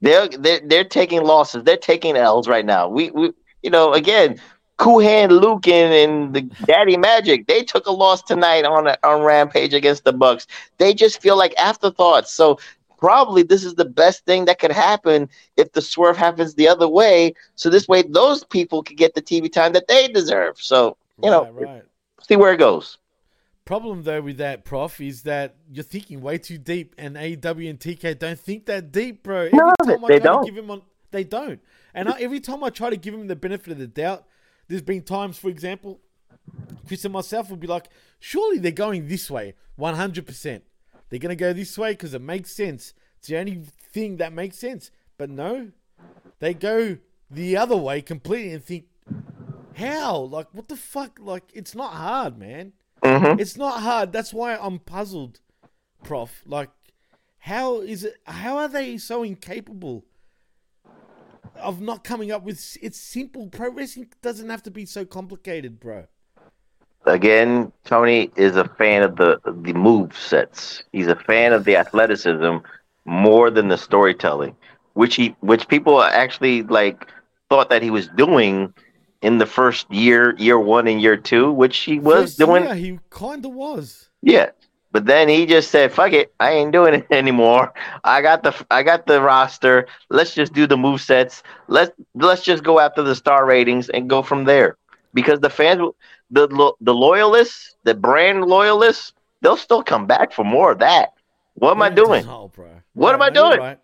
They're 0.00 0.28
they're, 0.28 0.60
they're 0.64 0.84
taking 0.84 1.22
losses. 1.22 1.64
They're 1.64 1.76
taking 1.76 2.16
L's 2.16 2.48
right 2.48 2.64
now. 2.64 2.88
We, 2.88 3.10
we 3.10 3.32
you 3.62 3.70
know 3.70 3.92
again 3.92 4.40
Kuhan 4.78 5.28
Lukin 5.30 5.92
and 5.92 6.34
the 6.34 6.42
Daddy 6.64 6.96
Magic 6.96 7.46
they 7.46 7.62
took 7.62 7.86
a 7.86 7.92
loss 7.92 8.22
tonight 8.22 8.64
on 8.64 8.88
on 9.02 9.22
Rampage 9.22 9.74
against 9.74 10.04
the 10.04 10.12
Bucks. 10.12 10.46
They 10.78 10.94
just 10.94 11.20
feel 11.20 11.36
like 11.36 11.54
afterthoughts. 11.58 12.32
So 12.32 12.58
probably 13.00 13.42
this 13.42 13.64
is 13.64 13.74
the 13.74 13.84
best 13.84 14.24
thing 14.26 14.44
that 14.44 14.58
could 14.58 14.70
happen 14.72 15.28
if 15.56 15.72
the 15.72 15.82
swerve 15.82 16.16
happens 16.16 16.54
the 16.54 16.68
other 16.68 16.86
way. 16.86 17.34
So 17.56 17.70
this 17.70 17.88
way, 17.88 18.02
those 18.02 18.44
people 18.44 18.82
could 18.82 18.96
get 18.96 19.14
the 19.14 19.22
TV 19.22 19.50
time 19.50 19.72
that 19.72 19.88
they 19.88 20.08
deserve. 20.08 20.60
So 20.60 20.96
you 21.22 21.30
know, 21.30 21.50
right. 21.50 21.82
see 22.22 22.36
where 22.36 22.52
it 22.52 22.58
goes. 22.58 22.98
Problem 23.64 24.02
though 24.02 24.20
with 24.20 24.38
that, 24.38 24.64
Prof, 24.64 25.00
is 25.00 25.22
that 25.22 25.56
you're 25.70 25.84
thinking 25.84 26.20
way 26.20 26.38
too 26.38 26.58
deep, 26.58 26.94
and 26.98 27.16
AEW 27.16 27.70
and 27.70 27.78
TK 27.78 28.18
don't 28.18 28.38
think 28.38 28.66
that 28.66 28.92
deep, 28.92 29.22
bro. 29.22 29.42
Every 29.42 29.58
No, 29.58 29.72
time 29.84 30.04
I 30.04 30.08
they 30.08 30.18
don't. 30.18 30.44
Give 30.44 30.56
him 30.56 30.70
on, 30.70 30.82
they 31.10 31.24
don't. 31.24 31.60
And 31.94 32.08
I, 32.08 32.18
every 32.20 32.40
time 32.40 32.62
I 32.64 32.70
try 32.70 32.90
to 32.90 32.96
give 32.96 33.14
him 33.14 33.26
the 33.26 33.36
benefit 33.36 33.72
of 33.72 33.78
the 33.78 33.86
doubt, 33.86 34.24
there's 34.68 34.82
been 34.82 35.02
times, 35.02 35.38
for 35.38 35.48
example, 35.48 36.00
Chris 36.86 37.04
and 37.04 37.12
myself 37.12 37.50
would 37.50 37.60
be 37.60 37.66
like, 37.66 37.88
surely 38.18 38.58
they're 38.58 38.72
going 38.72 39.08
this 39.08 39.30
way, 39.30 39.54
100%. 39.78 40.62
They're 41.10 41.18
going 41.18 41.36
to 41.36 41.36
go 41.36 41.52
this 41.52 41.76
way 41.76 41.92
because 41.92 42.14
it 42.14 42.22
makes 42.22 42.52
sense. 42.52 42.94
It's 43.18 43.28
the 43.28 43.36
only 43.36 43.62
thing 43.92 44.16
that 44.16 44.32
makes 44.32 44.56
sense. 44.58 44.90
But 45.18 45.28
no, 45.28 45.72
they 46.38 46.54
go 46.54 46.98
the 47.30 47.56
other 47.56 47.76
way 47.76 48.00
completely 48.00 48.54
and 48.54 48.64
think, 48.64 48.86
how? 49.74 50.16
Like, 50.16 50.46
what 50.52 50.68
the 50.68 50.76
fuck? 50.76 51.18
Like, 51.20 51.44
it's 51.52 51.74
not 51.74 51.92
hard, 51.92 52.38
man. 52.38 52.72
Mhm. 53.02 53.40
It's 53.40 53.56
not 53.56 53.80
hard. 53.80 54.12
That's 54.12 54.32
why 54.32 54.56
I'm 54.56 54.78
puzzled, 54.78 55.40
Prof. 56.02 56.42
Like, 56.46 56.70
How 57.44 57.80
is 57.80 58.04
it? 58.04 58.16
How 58.24 58.58
are 58.58 58.68
they 58.68 58.98
so 58.98 59.22
incapable 59.22 60.04
of 61.56 61.80
not 61.80 62.04
coming 62.04 62.30
up 62.30 62.42
with? 62.42 62.76
It's 62.82 63.00
simple. 63.00 63.48
Pro 63.48 63.70
wrestling 63.70 64.12
doesn't 64.20 64.50
have 64.50 64.62
to 64.64 64.70
be 64.70 64.84
so 64.84 65.06
complicated, 65.06 65.80
bro. 65.80 66.06
Again, 67.06 67.72
Tony 67.84 68.30
is 68.36 68.56
a 68.56 68.64
fan 68.64 69.02
of 69.02 69.16
the 69.16 69.40
the 69.44 69.72
move 69.72 70.16
sets. 70.16 70.82
He's 70.92 71.06
a 71.06 71.16
fan 71.16 71.52
of 71.52 71.64
the 71.64 71.76
athleticism 71.76 72.58
more 73.04 73.50
than 73.50 73.68
the 73.68 73.78
storytelling, 73.78 74.54
which 74.92 75.16
he 75.16 75.34
which 75.40 75.66
people 75.68 76.02
actually 76.02 76.62
like 76.62 77.06
thought 77.48 77.70
that 77.70 77.82
he 77.82 77.90
was 77.90 78.08
doing 78.08 78.74
in 79.22 79.38
the 79.38 79.46
first 79.46 79.90
year, 79.90 80.34
year 80.36 80.58
one 80.58 80.86
and 80.86 81.00
year 81.00 81.16
two, 81.16 81.52
which 81.52 81.78
he 81.78 81.98
was 81.98 82.36
doing. 82.36 82.64
year, 82.64 82.74
he 82.74 82.98
kind 83.10 83.44
of 83.44 83.52
was. 83.52 84.08
Yeah, 84.22 84.50
but 84.92 85.06
then 85.06 85.28
he 85.28 85.46
just 85.46 85.70
said, 85.70 85.92
"Fuck 85.92 86.12
it, 86.12 86.32
I 86.38 86.52
ain't 86.52 86.72
doing 86.72 86.94
it 86.94 87.06
anymore. 87.10 87.72
I 88.04 88.20
got 88.22 88.42
the 88.42 88.54
I 88.70 88.82
got 88.82 89.06
the 89.06 89.20
roster. 89.22 89.86
Let's 90.10 90.34
just 90.34 90.52
do 90.52 90.66
the 90.66 90.76
move 90.76 91.00
sets. 91.00 91.42
Let's 91.68 91.92
let's 92.14 92.42
just 92.42 92.62
go 92.62 92.78
after 92.78 93.02
the 93.02 93.14
star 93.14 93.46
ratings 93.46 93.88
and 93.88 94.08
go 94.08 94.22
from 94.22 94.44
there." 94.44 94.76
Because 95.12 95.40
the 95.40 95.50
fans, 95.50 95.80
the 96.30 96.46
the 96.80 96.94
loyalists, 96.94 97.76
the 97.84 97.94
brand 97.94 98.44
loyalists, 98.44 99.12
they'll 99.40 99.56
still 99.56 99.82
come 99.82 100.06
back 100.06 100.32
for 100.32 100.44
more 100.44 100.72
of 100.72 100.78
that. 100.78 101.14
What 101.54 101.72
am 101.72 101.82
I 101.82 101.90
doing? 101.90 102.26
Oh. 102.28 102.50
What 102.94 103.14
am 103.14 103.22
I 103.22 103.30
doing? 103.30 103.76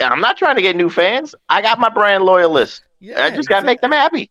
I'm 0.00 0.20
not 0.20 0.36
trying 0.36 0.56
to 0.56 0.62
get 0.62 0.76
new 0.76 0.90
fans. 0.90 1.34
I 1.48 1.62
got 1.62 1.78
my 1.78 1.88
brand 1.88 2.24
loyalists. 2.24 2.82
Yeah, 3.00 3.24
I 3.24 3.30
just 3.30 3.48
gotta 3.48 3.66
make 3.66 3.80
them 3.80 3.92
happy. 3.92 4.30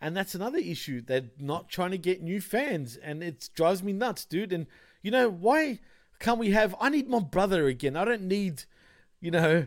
And 0.00 0.16
that's 0.16 0.34
another 0.34 0.58
issue. 0.58 1.00
They're 1.00 1.30
not 1.38 1.68
trying 1.68 1.92
to 1.92 1.98
get 1.98 2.22
new 2.22 2.40
fans, 2.40 2.96
and 2.96 3.22
it 3.22 3.50
drives 3.54 3.82
me 3.82 3.92
nuts, 3.92 4.24
dude. 4.24 4.52
And 4.52 4.66
you 5.02 5.10
know 5.10 5.28
why 5.28 5.80
can't 6.18 6.38
we 6.38 6.50
have? 6.50 6.74
I 6.80 6.88
need 6.88 7.08
my 7.08 7.20
brother 7.20 7.66
again. 7.66 7.96
I 7.96 8.04
don't 8.04 8.22
need, 8.22 8.64
you 9.20 9.30
know, 9.30 9.66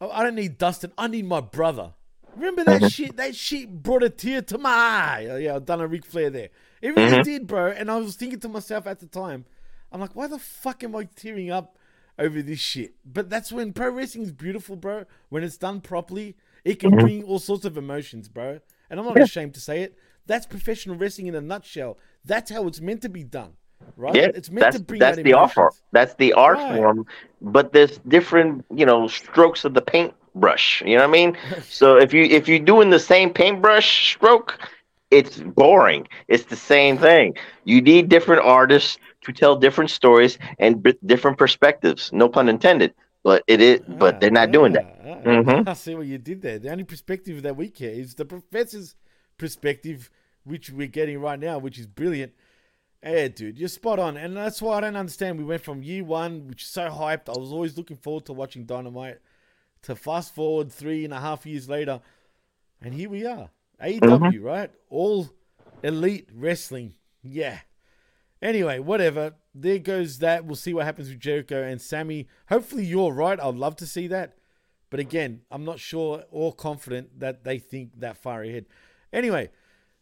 I 0.00 0.06
I 0.06 0.22
don't 0.22 0.34
need 0.34 0.58
Dustin. 0.58 0.92
I 0.96 1.08
need 1.08 1.26
my 1.26 1.40
brother. 1.40 1.92
Remember 2.36 2.64
that 2.64 2.84
shit? 2.84 3.16
That 3.16 3.34
shit 3.34 3.82
brought 3.82 4.02
a 4.02 4.10
tear 4.10 4.42
to 4.42 4.58
my 4.58 4.70
eye. 4.70 5.28
Oh, 5.30 5.36
yeah, 5.36 5.56
I've 5.56 5.66
done 5.66 5.80
a 5.80 5.86
Ric 5.86 6.04
Flair 6.04 6.30
there. 6.30 6.50
It 6.80 6.94
really 6.94 7.18
Mhm. 7.18 7.24
did, 7.24 7.46
bro. 7.46 7.68
And 7.70 7.90
I 7.90 7.96
was 7.98 8.16
thinking 8.16 8.40
to 8.40 8.48
myself 8.48 8.86
at 8.86 9.00
the 9.00 9.06
time, 9.06 9.44
I'm 9.92 10.00
like, 10.00 10.14
why 10.14 10.26
the 10.26 10.38
fuck 10.38 10.84
am 10.84 10.94
I 10.96 11.04
tearing 11.04 11.50
up 11.50 11.76
over 12.18 12.42
this 12.42 12.60
shit? 12.60 12.94
But 13.04 13.28
that's 13.28 13.52
when 13.52 13.72
pro 13.72 13.90
wrestling 13.90 14.24
is 14.24 14.32
beautiful, 14.32 14.76
bro. 14.76 15.04
When 15.28 15.42
it's 15.42 15.58
done 15.58 15.80
properly, 15.80 16.36
it 16.64 16.78
can 16.78 16.92
Mhm. 16.92 16.98
bring 16.98 17.22
all 17.24 17.38
sorts 17.38 17.64
of 17.64 17.76
emotions, 17.76 18.28
bro. 18.28 18.60
And 18.88 19.00
I'm 19.00 19.06
not 19.06 19.16
Yeah. 19.16 19.22
ashamed 19.22 19.54
to 19.54 19.60
say 19.60 19.82
it. 19.82 19.96
That's 20.26 20.46
professional 20.46 20.96
wrestling 20.96 21.26
in 21.26 21.34
a 21.34 21.40
nutshell. 21.40 21.98
That's 22.24 22.50
how 22.50 22.66
it's 22.68 22.80
meant 22.80 23.02
to 23.02 23.08
be 23.08 23.24
done, 23.24 23.54
right? 23.96 24.14
Yeah, 24.14 24.28
it's 24.34 24.50
meant 24.50 24.60
that's 24.60 24.76
to 24.78 24.82
bring 24.82 25.00
that's 25.00 25.16
the 25.18 25.32
art 25.32 25.52
form. 25.52 25.72
That's 25.92 26.14
the 26.14 26.32
art 26.34 26.58
Right. 26.58 26.76
form. 26.76 27.06
But 27.40 27.72
there's 27.72 27.98
different, 27.98 28.64
you 28.74 28.86
know, 28.86 29.08
strokes 29.08 29.64
of 29.64 29.74
the 29.74 29.82
paintbrush. 30.34 30.82
You 30.82 30.96
know 30.96 31.02
what 31.02 31.08
I 31.08 31.12
mean? 31.12 31.36
so 31.68 31.96
if 31.96 32.12
you 32.12 32.24
if 32.24 32.48
you're 32.48 32.58
doing 32.58 32.90
the 32.90 32.98
same 32.98 33.32
paintbrush 33.32 34.14
stroke, 34.14 34.58
it's 35.10 35.38
boring. 35.38 36.06
It's 36.28 36.44
the 36.44 36.56
same 36.56 36.98
thing. 36.98 37.34
You 37.64 37.80
need 37.80 38.08
different 38.08 38.42
artists 38.42 38.98
to 39.22 39.32
tell 39.32 39.56
different 39.56 39.90
stories 39.90 40.38
and 40.58 40.82
b- 40.82 40.98
different 41.06 41.38
perspectives. 41.38 42.12
No 42.12 42.28
pun 42.28 42.48
intended. 42.48 42.94
But 43.22 43.42
it 43.46 43.60
is. 43.60 43.80
But 43.86 44.20
they're 44.20 44.30
not 44.30 44.50
doing 44.50 44.72
that. 44.72 45.24
Mhm. 45.24 45.68
I 45.68 45.74
see 45.74 45.94
what 45.94 46.06
you 46.06 46.16
did 46.16 46.40
there. 46.40 46.58
The 46.58 46.70
only 46.70 46.84
perspective 46.84 47.42
that 47.42 47.56
we 47.56 47.68
care 47.68 47.90
is 47.90 48.14
the 48.14 48.24
professor's 48.24 48.96
perspective, 49.36 50.10
which 50.44 50.70
we're 50.70 50.86
getting 50.86 51.20
right 51.20 51.38
now, 51.38 51.58
which 51.58 51.78
is 51.78 51.86
brilliant. 51.86 52.32
Yeah, 53.02 53.28
dude, 53.28 53.58
you're 53.58 53.68
spot 53.68 53.98
on. 53.98 54.16
And 54.16 54.36
that's 54.36 54.62
why 54.62 54.78
I 54.78 54.80
don't 54.80 54.96
understand. 54.96 55.38
We 55.38 55.44
went 55.44 55.62
from 55.62 55.82
year 55.82 56.04
one, 56.04 56.46
which 56.48 56.62
is 56.62 56.68
so 56.68 56.88
hyped. 56.88 57.28
I 57.34 57.38
was 57.38 57.52
always 57.52 57.76
looking 57.76 57.96
forward 57.98 58.24
to 58.26 58.32
watching 58.32 58.64
Dynamite, 58.64 59.18
to 59.82 59.94
fast 59.94 60.34
forward 60.34 60.70
three 60.72 61.04
and 61.04 61.14
a 61.14 61.20
half 61.20 61.46
years 61.46 61.68
later. 61.68 62.00
And 62.80 62.94
here 62.94 63.10
we 63.10 63.26
are. 63.26 63.50
AEW, 63.82 64.00
mm-hmm. 64.00 64.44
right? 64.44 64.70
All 64.88 65.30
elite 65.82 66.28
wrestling. 66.34 66.94
Yeah. 67.22 67.60
Anyway, 68.42 68.78
whatever. 68.78 69.34
There 69.54 69.78
goes 69.78 70.18
that. 70.18 70.44
We'll 70.44 70.56
see 70.56 70.74
what 70.74 70.86
happens 70.86 71.08
with 71.08 71.20
Jericho 71.20 71.62
and 71.62 71.80
Sammy. 71.80 72.28
Hopefully, 72.48 72.84
you're 72.84 73.12
right. 73.12 73.40
I'd 73.40 73.56
love 73.56 73.76
to 73.76 73.86
see 73.86 74.06
that. 74.08 74.36
But 74.90 75.00
again, 75.00 75.42
I'm 75.50 75.64
not 75.64 75.78
sure 75.78 76.24
or 76.30 76.52
confident 76.52 77.20
that 77.20 77.44
they 77.44 77.58
think 77.58 78.00
that 78.00 78.16
far 78.16 78.42
ahead. 78.42 78.66
Anyway, 79.12 79.50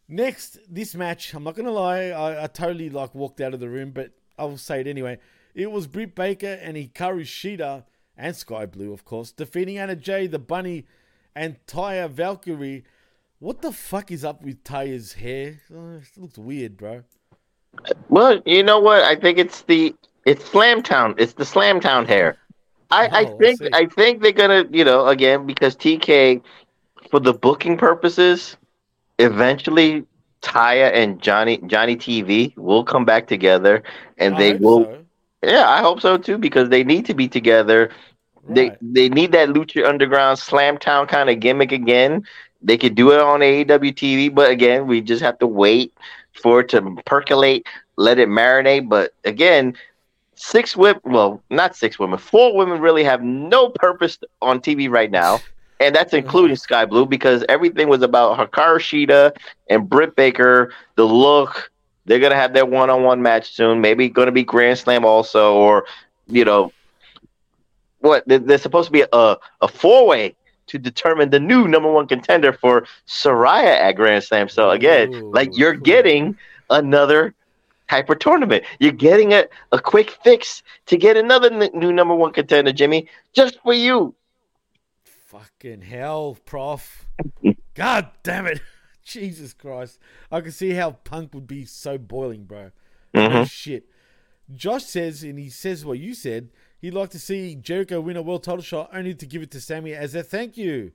next, 0.07 0.57
this 0.67 0.95
match, 0.95 1.33
I'm 1.33 1.43
not 1.43 1.55
going 1.55 1.67
to 1.67 1.71
lie, 1.71 2.05
I, 2.07 2.43
I 2.43 2.47
totally 2.47 2.89
like 2.89 3.13
walked 3.13 3.39
out 3.39 3.53
of 3.53 3.59
the 3.59 3.69
room, 3.69 3.91
but 3.91 4.11
I 4.37 4.45
will 4.45 4.57
say 4.57 4.81
it 4.81 4.87
anyway. 4.87 5.19
It 5.53 5.71
was 5.71 5.87
Britt 5.87 6.15
Baker 6.15 6.59
and 6.61 6.75
Hikaru 6.75 7.21
Shida 7.21 7.83
and 8.19 8.35
Sky 8.35 8.65
Blue, 8.65 8.93
of 8.93 9.05
course, 9.05 9.31
defeating 9.31 9.77
Anna 9.77 9.95
Jay, 9.95 10.27
the 10.27 10.37
Bunny, 10.37 10.85
and 11.33 11.55
Taya 11.65 12.09
Valkyrie. 12.09 12.83
What 13.39 13.61
the 13.61 13.71
fuck 13.71 14.11
is 14.11 14.25
up 14.25 14.43
with 14.43 14.63
Taya's 14.63 15.13
hair? 15.13 15.61
Oh, 15.73 15.95
it 15.95 16.03
looks 16.17 16.37
weird, 16.37 16.77
bro. 16.77 17.03
Well, 18.09 18.41
you 18.45 18.61
know 18.63 18.79
what? 18.79 19.03
I 19.03 19.15
think 19.15 19.37
it's 19.37 19.61
the 19.61 19.95
it's 20.25 20.43
Slamtown. 20.49 21.15
It's 21.17 21.33
the 21.33 21.45
Slamtown 21.45 22.05
hair. 22.05 22.37
I, 22.91 23.07
I 23.07 23.25
Oh, 23.25 23.37
I 23.37 23.37
think 23.37 23.59
see. 23.59 23.69
I 23.73 23.85
think 23.85 24.21
they're 24.21 24.31
gonna 24.33 24.65
you 24.71 24.83
know 24.83 25.07
again 25.07 25.45
because 25.45 25.75
TK 25.75 26.41
for 27.09 27.19
the 27.19 27.33
booking 27.33 27.77
purposes, 27.77 28.57
eventually 29.19 30.05
Taya 30.41 30.91
and 30.93 31.21
Johnny 31.21 31.59
Johnny 31.67 31.95
TV 31.95 32.55
will 32.57 32.83
come 32.83 33.05
back 33.05 33.27
together 33.27 33.83
and 34.17 34.35
I 34.35 34.37
they 34.37 34.53
will. 34.55 34.85
so. 34.85 35.05
Yeah, 35.43 35.69
I 35.69 35.79
hope 35.81 36.01
so 36.01 36.17
too 36.17 36.37
because 36.37 36.69
they 36.69 36.83
need 36.83 37.05
to 37.05 37.13
be 37.13 37.27
together. 37.29 37.91
They 38.47 38.75
they 38.81 39.09
need 39.09 39.31
that 39.33 39.49
Lucha 39.49 39.87
Underground 39.87 40.39
Slam 40.39 40.77
Town 40.77 41.07
kind 41.07 41.29
of 41.29 41.39
gimmick 41.39 41.71
again. 41.71 42.25
They 42.61 42.77
could 42.77 42.95
do 42.95 43.11
it 43.11 43.19
on 43.19 43.39
AEW 43.39 43.93
TV, 43.93 44.33
but 44.33 44.49
again, 44.49 44.87
we 44.87 45.01
just 45.01 45.21
have 45.21 45.39
to 45.39 45.47
wait 45.47 45.93
for 46.33 46.61
it 46.61 46.69
to 46.69 46.95
percolate, 47.05 47.65
let 47.95 48.19
it 48.19 48.27
marinate. 48.27 48.89
But 48.89 49.13
again, 49.23 49.75
six 50.35 50.75
women, 50.75 51.01
well, 51.05 51.41
not 51.49 51.75
six 51.75 51.99
women, 51.99 52.17
four 52.17 52.55
women 52.55 52.81
really 52.81 53.03
have 53.03 53.21
no 53.23 53.69
purpose 53.69 54.17
on 54.41 54.59
TV 54.59 54.89
right 54.89 55.11
now. 55.11 55.39
And 55.81 55.95
that's 55.95 56.13
including 56.13 56.55
mm-hmm. 56.55 56.61
Sky 56.61 56.85
Blue 56.85 57.05
because 57.05 57.45
everything 57.47 57.87
was 57.87 58.01
about 58.01 58.37
Hikaru 58.37 58.79
Shida 58.79 59.33
and 59.69 59.89
Britt 59.89 60.15
Baker, 60.15 60.73
the 60.95 61.05
look. 61.05 61.71
They're 62.05 62.19
gonna 62.19 62.35
have 62.35 62.53
their 62.53 62.65
one-on-one 62.65 63.21
match 63.21 63.53
soon. 63.53 63.79
Maybe 63.79 64.09
gonna 64.09 64.33
be 64.33 64.43
Grand 64.43 64.77
Slam 64.77 65.05
also, 65.05 65.53
or 65.53 65.85
you 66.27 66.43
know, 66.43 66.73
what? 67.99 68.27
there- 68.27 68.39
There's 68.39 68.61
supposed 68.61 68.87
to 68.87 68.91
be 68.91 69.05
a 69.13 69.37
a 69.61 69.67
four-way 69.67 70.35
to 70.67 70.77
determine 70.77 71.29
the 71.31 71.39
new 71.39 71.67
number 71.67 71.91
one 71.91 72.07
contender 72.07 72.53
for 72.53 72.85
Saraya 73.07 73.79
at 73.81 73.93
Grand 73.93 74.23
Slam. 74.23 74.47
So 74.49 74.69
again, 74.69 75.09
like 75.31 75.49
you're 75.57 75.73
getting 75.73 76.37
another 76.69 77.33
hyper 77.89 78.13
tournament. 78.13 78.63
You're 78.79 78.91
getting 78.91 79.33
a, 79.33 79.45
a 79.71 79.79
quick 79.79 80.11
fix 80.23 80.61
to 80.85 80.95
get 80.97 81.17
another 81.17 81.51
n- 81.51 81.71
new 81.73 81.91
number 81.91 82.13
one 82.13 82.31
contender, 82.33 82.71
Jimmy, 82.71 83.07
just 83.33 83.59
for 83.63 83.73
you. 83.73 84.13
Fucking 85.27 85.81
hell, 85.81 86.37
prof. 86.45 87.07
God 87.73 88.09
damn 88.23 88.45
it. 88.47 88.61
Jesus 89.03 89.53
Christ. 89.53 89.97
I 90.31 90.41
can 90.41 90.51
see 90.51 90.71
how 90.71 90.91
Punk 90.91 91.33
would 91.33 91.47
be 91.47 91.65
so 91.65 91.97
boiling, 91.97 92.43
bro. 92.45 92.71
Mhm. 93.15 93.49
shit. 93.49 93.85
Josh 94.53 94.83
says, 94.85 95.23
and 95.23 95.37
he 95.39 95.49
says 95.49 95.83
what 95.85 95.97
you 95.99 96.13
said, 96.13 96.49
he'd 96.79 96.93
like 96.93 97.09
to 97.11 97.19
see 97.19 97.55
Jericho 97.55 98.01
win 98.01 98.17
a 98.17 98.21
world 98.21 98.43
title 98.43 98.61
shot 98.61 98.89
only 98.93 99.13
to 99.15 99.25
give 99.25 99.41
it 99.41 99.51
to 99.51 99.61
Sammy 99.61 99.93
as 99.93 100.15
a 100.15 100.23
thank 100.23 100.57
you. 100.57 100.91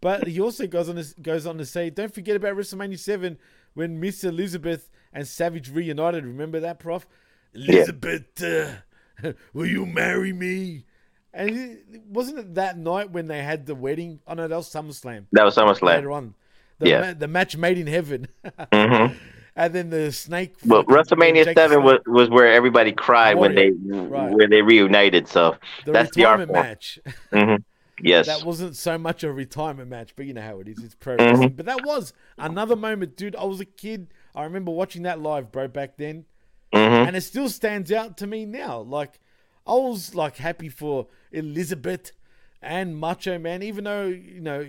But 0.00 0.26
he 0.26 0.40
also 0.40 0.66
goes 0.66 0.88
on 0.88 0.96
to, 0.96 1.04
goes 1.20 1.46
on 1.46 1.58
to 1.58 1.64
say, 1.64 1.88
don't 1.90 2.12
forget 2.12 2.34
about 2.36 2.56
WrestleMania 2.56 2.98
7 2.98 3.38
when 3.74 4.00
Miss 4.00 4.24
Elizabeth 4.24 4.90
and 5.12 5.26
Savage 5.28 5.70
reunited. 5.70 6.24
Remember 6.26 6.58
that, 6.60 6.78
Prof? 6.80 7.06
Elizabeth, 7.54 8.42
uh, 8.42 9.32
will 9.52 9.66
you 9.66 9.86
marry 9.86 10.32
me? 10.32 10.84
And 11.32 11.50
it, 11.50 12.02
wasn't 12.08 12.38
it 12.40 12.54
that 12.56 12.76
night 12.76 13.10
when 13.10 13.26
they 13.28 13.42
had 13.42 13.66
the 13.66 13.74
wedding? 13.74 14.20
Oh 14.26 14.34
no, 14.34 14.48
that 14.48 14.56
was 14.56 14.68
SummerSlam. 14.68 15.26
That 15.32 15.44
was 15.44 15.54
SummerSlam. 15.56 15.82
Later 15.82 16.12
on, 16.12 16.34
the, 16.78 16.88
Yeah. 16.88 17.00
ma- 17.00 17.14
the 17.14 17.28
match 17.28 17.56
made 17.56 17.78
in 17.78 17.86
heaven. 17.86 18.26
Mhm. 18.72 19.16
And 19.56 19.72
then 19.74 19.90
the 19.90 20.12
snake. 20.12 20.54
But 20.64 20.86
fucking- 20.86 20.94
WrestleMania 21.18 21.54
Seven 21.54 21.82
was, 21.82 22.00
was 22.06 22.30
where 22.30 22.46
everybody 22.52 22.92
cried 22.92 23.34
when 23.36 23.54
they. 23.54 23.70
Right. 23.70 24.32
where 24.32 24.48
they 24.48 24.62
reunited. 24.62 25.28
So 25.28 25.56
the 25.84 25.92
that's 25.92 26.14
the 26.14 26.24
art 26.24 26.50
match. 26.50 26.98
Mhm. 27.32 27.64
Yes. 28.00 28.26
That 28.26 28.44
wasn't 28.44 28.74
so 28.74 28.98
much 28.98 29.22
a 29.22 29.32
retirement 29.32 29.88
match, 29.88 30.14
but 30.16 30.26
you 30.26 30.34
know 30.34 30.40
how 30.42 30.58
it 30.58 30.66
is. 30.66 30.78
It's 30.82 30.94
pro 30.96 31.16
Mhm. 31.18 31.54
But 31.56 31.66
that 31.66 31.84
was 31.84 32.12
another 32.36 32.74
moment, 32.74 33.16
dude. 33.16 33.36
I 33.36 33.44
was 33.44 33.60
a 33.60 33.64
kid. 33.64 34.08
I 34.34 34.42
remember 34.44 34.72
watching 34.72 35.02
that 35.02 35.20
live, 35.20 35.52
bro, 35.52 35.68
back 35.68 35.98
then. 35.98 36.24
Mhm. 36.72 37.06
And 37.06 37.14
it 37.16 37.20
still 37.20 37.48
stands 37.48 37.92
out 37.92 38.16
to 38.16 38.26
me 38.26 38.44
now. 38.46 38.80
Like, 38.80 39.20
I 39.66 39.74
was 39.74 40.14
like 40.16 40.38
happy 40.38 40.68
for 40.68 41.06
Elizabeth 41.30 42.12
and 42.60 42.96
Macho 42.96 43.38
Man, 43.38 43.62
even 43.62 43.84
though, 43.84 44.06
you 44.06 44.40
know, 44.40 44.66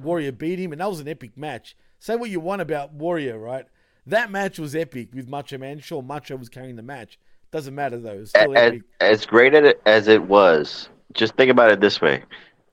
Warrior 0.00 0.32
beat 0.32 0.58
him, 0.60 0.70
and 0.72 0.80
that 0.80 0.88
was 0.90 1.00
an 1.00 1.08
epic 1.08 1.36
match. 1.36 1.74
Say 1.98 2.14
what 2.16 2.30
you 2.30 2.38
want 2.38 2.60
about 2.62 2.92
Warrior, 2.92 3.38
right? 3.38 3.64
That 4.08 4.30
match 4.30 4.58
was 4.58 4.74
epic 4.74 5.10
with 5.14 5.28
Macho 5.28 5.58
Man. 5.58 5.80
Sure, 5.80 6.02
Macho 6.02 6.36
was 6.36 6.48
carrying 6.48 6.76
the 6.76 6.82
match, 6.82 7.18
Doesn't 7.52 7.74
matter 7.74 7.98
though. 7.98 8.20
It's 8.20 8.32
as, 8.34 8.72
as 9.00 9.26
great 9.26 9.54
as 9.54 9.64
it, 9.66 9.82
as 9.84 10.08
it 10.08 10.22
was, 10.22 10.88
just 11.12 11.34
think 11.36 11.50
about 11.50 11.70
it 11.70 11.80
this 11.80 12.00
way: 12.00 12.22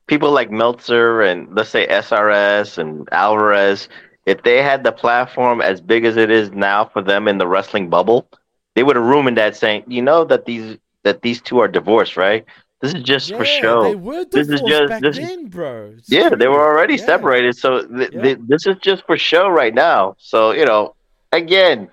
people 0.07 0.31
like 0.31 0.49
Meltzer 0.49 1.21
and 1.21 1.53
let's 1.53 1.69
say 1.69 1.87
SRS 1.87 2.77
and 2.77 3.07
Alvarez, 3.11 3.89
if 4.25 4.43
they 4.43 4.63
had 4.63 4.83
the 4.85 4.91
platform 4.93 5.61
as 5.61 5.81
big 5.81 6.05
as 6.05 6.15
it 6.15 6.31
is 6.31 6.51
now 6.51 6.85
for 6.85 7.01
them 7.01 7.27
in 7.27 7.37
the 7.37 7.47
wrestling 7.47 7.89
bubble, 7.89 8.27
they 8.75 8.83
would 8.83 8.95
have 8.95 9.05
rumored 9.05 9.35
that 9.35 9.57
saying, 9.57 9.83
you 9.87 10.01
know, 10.01 10.23
that 10.23 10.45
these 10.45 10.77
that 11.03 11.21
these 11.21 11.41
two 11.41 11.59
are 11.59 11.67
divorced, 11.67 12.15
right? 12.15 12.45
This 12.81 12.93
is 12.93 13.03
just 13.03 13.33
for 13.35 13.43
show. 13.43 13.83
They 13.83 13.95
were 13.95 14.25
this 14.25 14.47
is 14.47 14.61
just 14.61 14.89
back 14.89 15.01
this, 15.01 15.17
then, 15.17 15.47
bro. 15.47 15.95
It's 15.97 16.09
yeah, 16.09 16.29
they 16.29 16.47
were 16.47 16.65
already 16.65 16.95
Yeah. 16.95 17.05
separated. 17.05 17.57
So 17.57 17.85
th- 17.85 18.11
Yeah. 18.13 18.21
th- 18.21 18.37
this 18.47 18.67
is 18.67 18.77
just 18.81 19.05
for 19.05 19.17
show 19.17 19.49
right 19.49 19.73
now. 19.73 20.15
So 20.17 20.51
you 20.51 20.65
know, 20.65 20.95
again, 21.35 21.89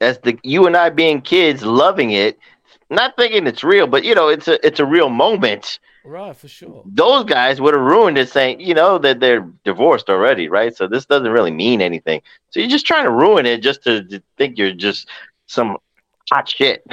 as 0.00 0.18
the 0.18 0.38
you 0.42 0.66
and 0.66 0.76
I 0.76 0.90
being 0.90 1.20
kids, 1.20 1.62
loving 1.62 2.12
it, 2.12 2.38
not 2.90 3.16
thinking 3.16 3.46
it's 3.46 3.64
real, 3.64 3.86
but 3.86 4.04
you 4.04 4.14
know, 4.14 4.28
it's 4.28 4.48
a 4.48 4.64
it's 4.66 4.80
a 4.80 4.86
real 4.86 5.08
moment. 5.08 5.78
Right, 6.04 6.34
for 6.34 6.48
sure. 6.48 6.82
Those 6.84 7.24
guys 7.24 7.60
would 7.60 7.74
have 7.74 7.82
ruined 7.82 8.18
it, 8.18 8.28
saying 8.28 8.60
you 8.60 8.74
know 8.74 8.98
that 8.98 9.20
they're 9.20 9.48
divorced 9.64 10.08
already, 10.08 10.48
right? 10.48 10.76
So 10.76 10.88
this 10.88 11.06
doesn't 11.06 11.30
really 11.30 11.52
mean 11.52 11.80
anything. 11.80 12.22
So 12.50 12.60
you're 12.60 12.68
just 12.68 12.86
trying 12.86 13.04
to 13.04 13.10
ruin 13.10 13.46
it 13.46 13.62
just 13.62 13.84
to, 13.84 14.02
to 14.04 14.22
think 14.36 14.58
you're 14.58 14.72
just 14.72 15.08
some 15.46 15.76
hot 16.30 16.48
shit. 16.48 16.84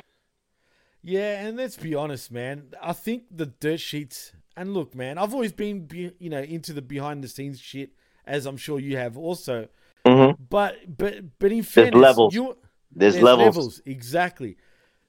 Yeah, 1.02 1.42
and 1.42 1.58
let's 1.58 1.78
be 1.78 1.96
honest, 1.96 2.32
man. 2.32 2.74
I 2.82 2.94
think 2.94 3.24
the 3.32 3.48
dirt 3.48 3.80
sheets. 3.80 4.34
And 4.56 4.74
look, 4.74 4.94
man, 4.94 5.18
I've 5.18 5.34
always 5.34 5.54
been, 5.54 5.86
be, 5.86 6.12
you 6.20 6.30
know, 6.30 6.42
into 6.42 6.74
the 6.74 6.82
behind 6.82 7.24
the 7.24 7.30
scenes 7.30 7.62
shit, 7.62 7.92
as 8.26 8.46
I'm 8.46 8.58
sure 8.58 8.78
you 8.78 8.98
have 8.98 9.18
also. 9.18 9.70
Mhm. 10.06 10.38
But 10.50 10.98
but 10.98 11.40
but 11.40 11.52
in 11.52 11.64
fairness, 11.64 11.92
there's 11.94 12.02
levels. 12.02 12.34
You, 12.34 12.58
There's 12.92 13.22
levels. 13.22 13.82
exactly. 13.86 14.58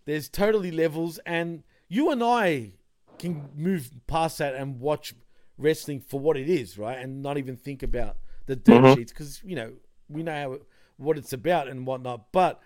There's 0.05 0.29
totally 0.29 0.71
levels, 0.71 1.19
and 1.25 1.63
you 1.89 2.11
and 2.11 2.23
I 2.23 2.73
can 3.19 3.51
move 3.55 3.91
past 4.07 4.39
that 4.39 4.55
and 4.55 4.81
watch 4.81 5.15
wrestling 5.59 6.01
for 6.01 6.19
what 6.19 6.37
it 6.37 6.49
is, 6.49 6.79
right? 6.79 6.99
And 6.99 7.23
not 7.23 7.37
even 7.39 7.57
think 7.57 7.83
about 7.83 8.17
the 8.47 8.57
dirt 8.57 8.83
Mhm. 8.83 8.95
sheets 8.95 9.13
because 9.13 9.41
you 9.45 9.55
know 9.57 9.73
we 10.09 10.23
know 10.23 10.33
how, 10.33 10.59
what 10.97 11.17
it's 11.19 11.33
about 11.33 11.69
and 11.69 11.87
whatnot. 11.87 12.33
But 12.33 12.61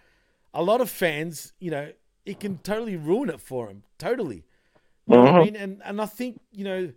a 0.54 0.62
lot 0.62 0.80
of 0.80 0.88
fans, 0.90 1.52
you 1.58 1.70
know, 1.70 1.92
it 2.24 2.40
can 2.40 2.58
totally 2.58 2.96
ruin 2.96 3.28
it 3.28 3.40
for 3.40 3.66
them. 3.66 3.82
Totally. 3.98 4.44
You 5.06 5.16
know 5.16 5.22
what 5.22 5.34
I 5.34 5.44
mean? 5.44 5.56
And 5.56 5.82
and 5.84 6.00
I 6.00 6.06
think 6.06 6.40
you 6.52 6.64
know 6.64 6.92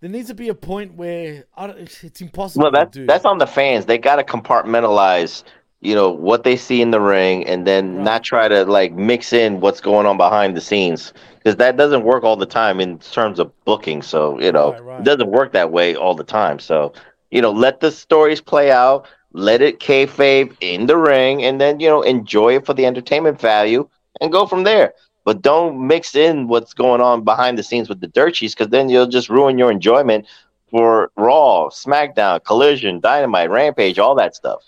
there 0.00 0.10
needs 0.10 0.28
to 0.28 0.34
be 0.34 0.48
a 0.48 0.54
point 0.54 0.94
where 0.94 1.44
I 1.56 1.66
don't, 1.66 1.78
it's 1.78 2.20
impossible 2.20 2.70
Well, 2.70 2.86
do. 2.86 3.06
that's 3.06 3.24
on 3.24 3.38
the 3.38 3.46
fans. 3.46 3.86
They 3.86 3.98
got 3.98 4.16
to 4.16 4.24
compartmentalize, 4.24 5.42
you 5.80 5.94
know, 5.94 6.10
what 6.10 6.44
they 6.44 6.56
see 6.56 6.80
in 6.80 6.90
the 6.90 7.00
ring, 7.00 7.46
and 7.46 7.66
then 7.66 8.04
not 8.04 8.22
try 8.22 8.48
to 8.48 8.64
like 8.64 8.92
mix 8.92 9.32
in 9.32 9.60
what's 9.60 9.80
going 9.80 10.06
on 10.06 10.16
behind 10.16 10.56
the 10.56 10.60
scenes, 10.60 11.12
because 11.38 11.56
that 11.56 11.76
doesn't 11.76 12.04
work 12.04 12.22
all 12.24 12.36
the 12.36 12.46
time 12.46 12.80
in 12.80 12.98
terms 12.98 13.38
of 13.38 13.52
booking. 13.64 14.02
So 14.02 14.40
you 14.40 14.52
know, 14.52 14.72
Right, 14.72 14.84
right. 14.84 15.00
it 15.00 15.04
doesn't 15.04 15.30
work 15.30 15.52
that 15.52 15.72
way 15.72 15.96
all 15.96 16.14
the 16.14 16.24
time. 16.24 16.58
So 16.58 16.92
you 17.30 17.42
know, 17.42 17.50
let 17.50 17.80
the 17.80 17.90
stories 17.90 18.40
play 18.40 18.70
out, 18.70 19.06
let 19.32 19.60
it 19.62 19.80
kayfabe 19.80 20.56
in 20.60 20.86
the 20.86 20.96
ring, 20.96 21.44
and 21.44 21.60
then 21.60 21.80
you 21.80 21.88
know, 21.88 22.02
enjoy 22.02 22.56
it 22.56 22.66
for 22.66 22.74
the 22.74 22.86
entertainment 22.86 23.40
value, 23.40 23.88
and 24.20 24.32
go 24.32 24.46
from 24.46 24.62
there. 24.64 24.94
But 25.28 25.42
don't 25.42 25.86
mix 25.86 26.14
in 26.14 26.48
what's 26.48 26.72
going 26.72 27.02
on 27.02 27.22
behind 27.22 27.58
the 27.58 27.62
scenes 27.62 27.90
with 27.90 28.00
the 28.00 28.06
dirt 28.06 28.34
sheets, 28.34 28.54
because 28.54 28.70
then 28.70 28.88
you'll 28.88 29.06
just 29.06 29.28
ruin 29.28 29.58
your 29.58 29.70
enjoyment 29.70 30.26
for 30.70 31.12
Raw, 31.18 31.68
SmackDown, 31.68 32.42
Collision, 32.42 32.98
Dynamite, 33.00 33.50
Rampage, 33.50 33.98
all 33.98 34.14
that 34.14 34.34
stuff. 34.34 34.62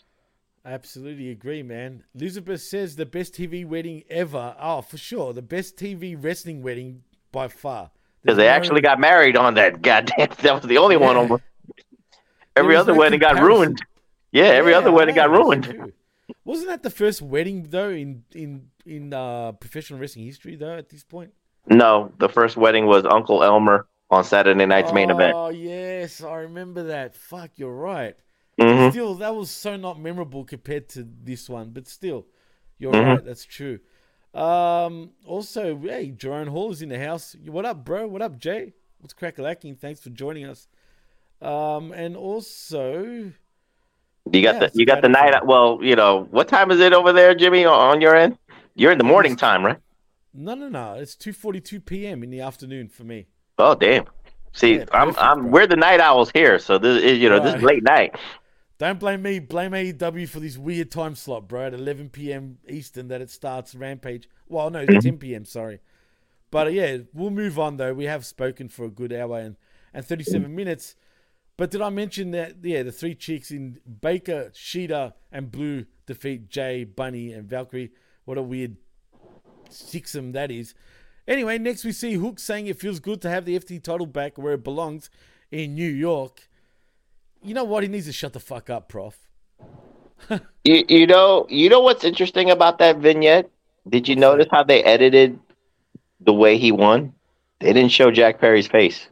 Absolutely 0.67 1.31
agree, 1.31 1.63
man. 1.63 2.05
Elizabeth 2.15 2.61
says 2.61 2.95
the 2.95 3.07
best 3.07 3.33
TV 3.33 3.65
wedding 3.65 4.03
ever. 4.11 4.55
Oh, 4.61 4.83
for 4.83 4.99
sure, 4.99 5.33
the 5.33 5.41
best 5.41 5.79
TV 5.79 6.15
wrestling 6.23 6.61
wedding 6.61 7.05
by 7.33 7.49
far. 7.49 7.91
Because 8.21 8.37
they 8.37 8.45
no- 8.45 8.51
actually 8.51 8.83
got 8.83 9.01
married 9.01 9.39
on 9.39 9.55
that 9.55 9.81
goddamn. 9.81 10.29
That 10.43 10.57
was 10.57 10.65
the 10.65 10.77
only 10.77 10.99
one. 10.99 11.15
Yeah. 11.15 11.23
Almost. 11.23 11.43
There 12.55 12.65
Every 12.65 12.77
other 12.77 12.93
no 12.93 12.99
wedding 12.99 13.21
got 13.21 13.41
ruined. 13.41 13.83
Yeah, 14.31 14.45
every 14.45 14.73
Yeah, 14.73 14.79
other 14.81 14.93
wedding 14.93 15.15
got 15.15 15.31
ruined. 15.31 15.95
Wasn't 16.45 16.69
that 16.69 16.83
the 16.83 16.91
first 16.91 17.23
wedding 17.23 17.67
though 17.71 17.91
in 17.91 18.25
in 18.35 18.71
in 18.85 19.13
uh, 19.15 19.53
professional 19.53 19.99
wrestling 20.01 20.27
history 20.27 20.57
though? 20.57 20.77
At 20.77 20.89
this 20.89 21.05
point. 21.05 21.33
No, 21.67 22.13
the 22.19 22.29
first 22.29 22.57
wedding 22.57 22.87
was 22.87 23.05
Uncle 23.05 23.43
Elmer 23.45 23.87
on 24.11 24.25
Saturday 24.25 24.67
night's 24.67 24.93
main 24.93 25.11
event. 25.11 25.35
Oh 25.37 25.51
yes, 25.51 26.23
I 26.23 26.37
remember 26.37 26.85
that. 26.85 27.15
Fuck, 27.15 27.53
you're 27.57 27.75
right. 27.75 28.17
Mhm. 28.59 28.91
Still, 28.91 29.15
that 29.17 29.35
was 29.35 29.51
so 29.51 29.77
not 29.77 30.01
memorable 30.01 30.45
compared 30.45 30.89
to 30.91 31.03
this 31.23 31.49
one, 31.49 31.71
but 31.71 31.87
still, 31.87 32.27
you're 32.79 32.93
Mhm. 32.93 33.07
right. 33.07 33.25
That's 33.25 33.45
true. 33.45 33.79
Um, 34.35 35.11
also, 35.25 35.77
hey, 35.79 36.11
Jerome 36.11 36.49
Hall 36.49 36.71
is 36.71 36.83
in 36.83 36.89
the 36.89 36.99
house. 36.99 37.35
What 37.47 37.65
up, 37.65 37.85
bro? 37.85 38.07
What 38.07 38.23
up, 38.23 38.39
Jay? 38.39 38.75
What's 38.99 39.15
crackalacking? 39.15 39.79
Thanks 39.79 40.01
for 40.01 40.11
joining 40.11 40.45
us. 40.45 40.69
Um, 41.41 41.93
and 41.93 42.17
also, 42.17 43.33
You 44.33 44.43
got 44.43 44.59
Yeah, 44.59 44.61
the 44.61 44.71
you 44.75 44.87
got 44.87 45.03
the 45.03 45.09
night. 45.09 45.45
Well, 45.47 45.79
you 45.83 45.97
know 45.97 46.27
what 46.31 46.49
time 46.49 46.71
is 46.71 46.81
it 46.81 46.93
over 46.93 47.13
there, 47.13 47.35
Jimmy? 47.35 47.65
On 47.65 48.01
your 48.01 48.15
end, 48.17 48.39
you're 48.75 48.93
in 48.93 48.99
the 48.99 49.05
morning 49.05 49.37
time, 49.37 49.65
right? 49.65 49.79
no, 50.33 50.55
no, 50.55 50.69
no. 50.69 50.95
It's 50.95 51.15
two 51.17 51.33
forty-two 51.33 51.81
p.m. 51.81 52.23
in 52.23 52.31
the 52.31 52.41
afternoon 52.41 52.89
for 52.89 53.05
me. 53.05 53.27
Oh, 53.59 53.75
damn. 53.75 54.05
See, 54.53 54.81
Yeah, 54.81 54.87
I'm 54.93 55.15
perfect, 55.15 55.19
I'm 55.19 55.51
bro. 55.51 55.51
we're 55.51 55.67
the 55.67 55.77
night 55.77 56.01
owls 56.01 56.31
here, 56.33 56.59
so 56.59 56.79
this 56.79 57.03
is 57.03 57.19
you 57.19 57.29
know 57.29 57.39
this 57.41 57.55
is 57.55 57.63
late 57.63 57.83
night. 57.85 58.17
Don't 58.79 58.99
blame 58.99 59.23
me. 59.23 59.39
Blame 59.39 59.73
AEW 59.75 60.29
for 60.29 60.41
this 60.41 60.57
weird 60.57 60.91
time 60.91 61.15
slot, 61.15 61.47
bro. 61.49 61.67
At 61.67 61.75
11 61.75 62.11
p.m. 62.11 62.59
Eastern, 62.69 63.09
that 63.09 63.21
it 63.21 63.31
starts 63.31 63.75
Rampage. 63.75 64.29
Well, 64.49 64.71
no, 64.71 64.81
it's 64.81 64.97
10 64.97 65.19
p.m. 65.19 65.45
Sorry, 65.45 65.81
but 66.51 66.69
uh, 66.69 66.71
yeah, 66.71 66.99
we'll 67.13 67.31
move 67.31 67.59
on 67.59 67.77
though. 67.77 67.95
We 67.95 68.05
have 68.07 68.27
spoken 68.27 68.69
for 68.69 68.85
a 68.85 68.91
good 68.91 69.13
hour 69.13 69.39
and 69.39 69.57
and 69.95 70.05
37 70.07 70.55
minutes. 70.55 70.97
But 71.61 71.71
did 71.71 71.83
I 71.83 71.91
mention 71.91 72.31
that? 72.31 72.55
Yeah, 72.63 72.85
the 72.85 72.91
three 72.91 73.15
chicks 73.15 73.51
in 73.51 73.81
Baker, 74.01 74.51
Shida, 74.55 75.13
and 75.31 75.53
Blue 75.53 75.85
defeat 76.07 76.49
Jay, 76.49 76.85
Bunny, 76.85 77.35
and 77.35 77.47
Valkyrie. 77.47 77.91
What 78.25 78.39
a 78.39 78.43
weird 78.43 78.79
sixum 79.69 80.33
that 80.33 80.51
is. 80.51 80.73
Anyway, 81.29 81.59
next 81.59 81.85
we 81.85 81.93
see 81.93 82.15
Hook 82.15 82.39
saying 82.39 82.67
it 82.67 82.81
feels 82.81 82.99
good 82.99 83.21
to 83.21 83.29
have 83.29 83.45
the 83.45 83.59
FT 83.59 83.83
title 83.83 84.07
back 84.07 84.39
where 84.39 84.55
it 84.55 84.65
belongs 84.65 85.11
in 85.51 85.75
New 85.75 85.91
York. 85.91 86.49
You 87.43 87.53
know 87.53 87.65
what? 87.65 87.83
He 87.83 87.91
needs 87.91 88.07
to 88.07 88.13
shut 88.15 88.33
the 88.33 88.41
fuck 88.41 88.71
up, 88.71 88.89
Prof. 88.89 89.19
You 90.65 90.87
you 90.89 91.07
know 91.07 91.45
you 91.51 91.69
know 91.69 91.81
what's 91.81 92.05
interesting 92.05 92.51
about 92.51 92.79
that 92.79 92.97
vignette? 93.01 93.51
Did 93.87 94.09
you 94.09 94.17
notice 94.17 94.47
how 94.51 94.63
they 94.65 94.83
edited 94.83 95.39
the 96.21 96.33
way 96.33 96.57
he 96.57 96.73
won? 96.73 97.13
They 97.59 97.75
didn't 97.75 97.93
show 97.93 98.11
Jack 98.11 98.41
Perry's 98.41 98.67
face. 98.67 99.10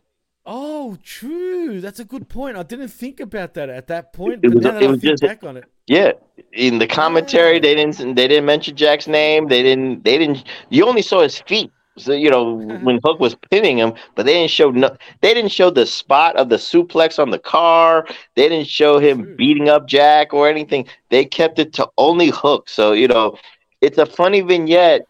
Oh, 0.50 0.96
true. 1.04 1.78
That's 1.82 2.00
a 2.00 2.06
good 2.06 2.30
point. 2.30 2.56
I 2.56 2.62
didn't 2.62 2.88
think 2.88 3.20
about 3.20 3.52
that 3.54 3.68
at 3.68 3.86
that 3.88 4.14
point, 4.14 4.40
It 4.42 4.48
but 4.48 4.54
was- 4.54 4.64
now 4.64 4.70
that 4.72 4.82
it 4.82 4.86
I 4.86 4.90
was 4.92 5.00
think 5.02 5.10
just- 5.12 5.22
back 5.22 5.44
on 5.44 5.58
it, 5.58 5.64
Yeah, 5.86 6.12
in 6.54 6.78
the 6.78 6.86
commentary 6.86 7.58
they 7.58 7.74
didn't 7.74 8.14
they 8.16 8.26
didn't 8.28 8.46
mention 8.46 8.74
Jack's 8.74 9.06
name. 9.06 9.48
They 9.48 9.62
didn't 9.62 10.04
they 10.04 10.16
didn't. 10.18 10.44
You 10.70 10.86
only 10.86 11.02
saw 11.02 11.20
his 11.22 11.38
feet. 11.38 11.70
So 11.98 12.12
you 12.12 12.30
know 12.30 12.54
when 12.86 12.98
Hook 13.04 13.20
was 13.20 13.34
pinning 13.50 13.76
him, 13.78 13.92
but 14.14 14.24
they 14.24 14.32
didn't 14.32 14.50
show 14.50 14.70
no. 14.70 14.96
They 15.20 15.34
didn't 15.34 15.50
show 15.52 15.68
the 15.68 15.84
spot 15.84 16.36
of 16.36 16.48
the 16.48 16.56
suplex 16.56 17.18
on 17.18 17.30
the 17.30 17.38
car. 17.38 18.06
They 18.36 18.48
didn't 18.48 18.68
show 18.68 18.98
him 18.98 19.34
beating 19.36 19.68
up 19.68 19.86
Jack 19.86 20.32
or 20.32 20.48
anything. 20.48 20.86
They 21.10 21.24
kept 21.26 21.58
it 21.58 21.74
to 21.74 21.88
only 21.98 22.28
Hook. 22.30 22.70
So 22.70 22.92
you 22.92 23.08
know, 23.08 23.36
it's 23.82 23.98
a 23.98 24.06
funny 24.06 24.40
vignette, 24.40 25.02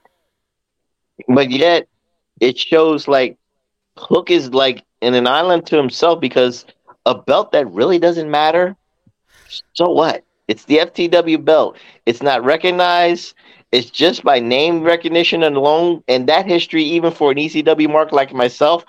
but 1.28 1.51
yet 1.51 1.86
it 2.40 2.59
shows 2.59 3.06
like 3.06 3.36
Hook 3.97 4.31
is 4.31 4.52
like 4.55 4.82
in 5.01 5.15
an 5.15 5.27
island 5.27 5.66
to 5.66 5.77
himself 5.77 6.20
because 6.20 6.65
a 7.07 7.15
belt 7.16 7.53
that 7.53 7.70
really 7.70 7.99
doesn't 7.99 8.31
matter. 8.31 8.77
So 9.75 9.89
what? 9.91 10.25
It's 10.49 10.65
the 10.65 10.79
FTW 10.79 11.45
belt. 11.45 11.77
It's 12.07 12.23
not 12.23 12.43
recognized. 12.45 13.35
It's 13.70 13.91
just 13.91 14.23
by 14.25 14.41
name 14.41 14.83
recognition 14.83 15.43
alone. 15.43 16.03
And 16.09 16.27
that 16.29 16.47
history, 16.47 16.83
even 16.85 17.12
for 17.12 17.31
an 17.31 17.37
ECW 17.37 17.91
mark 17.91 18.12
like 18.12 18.33
myself, 18.33 18.85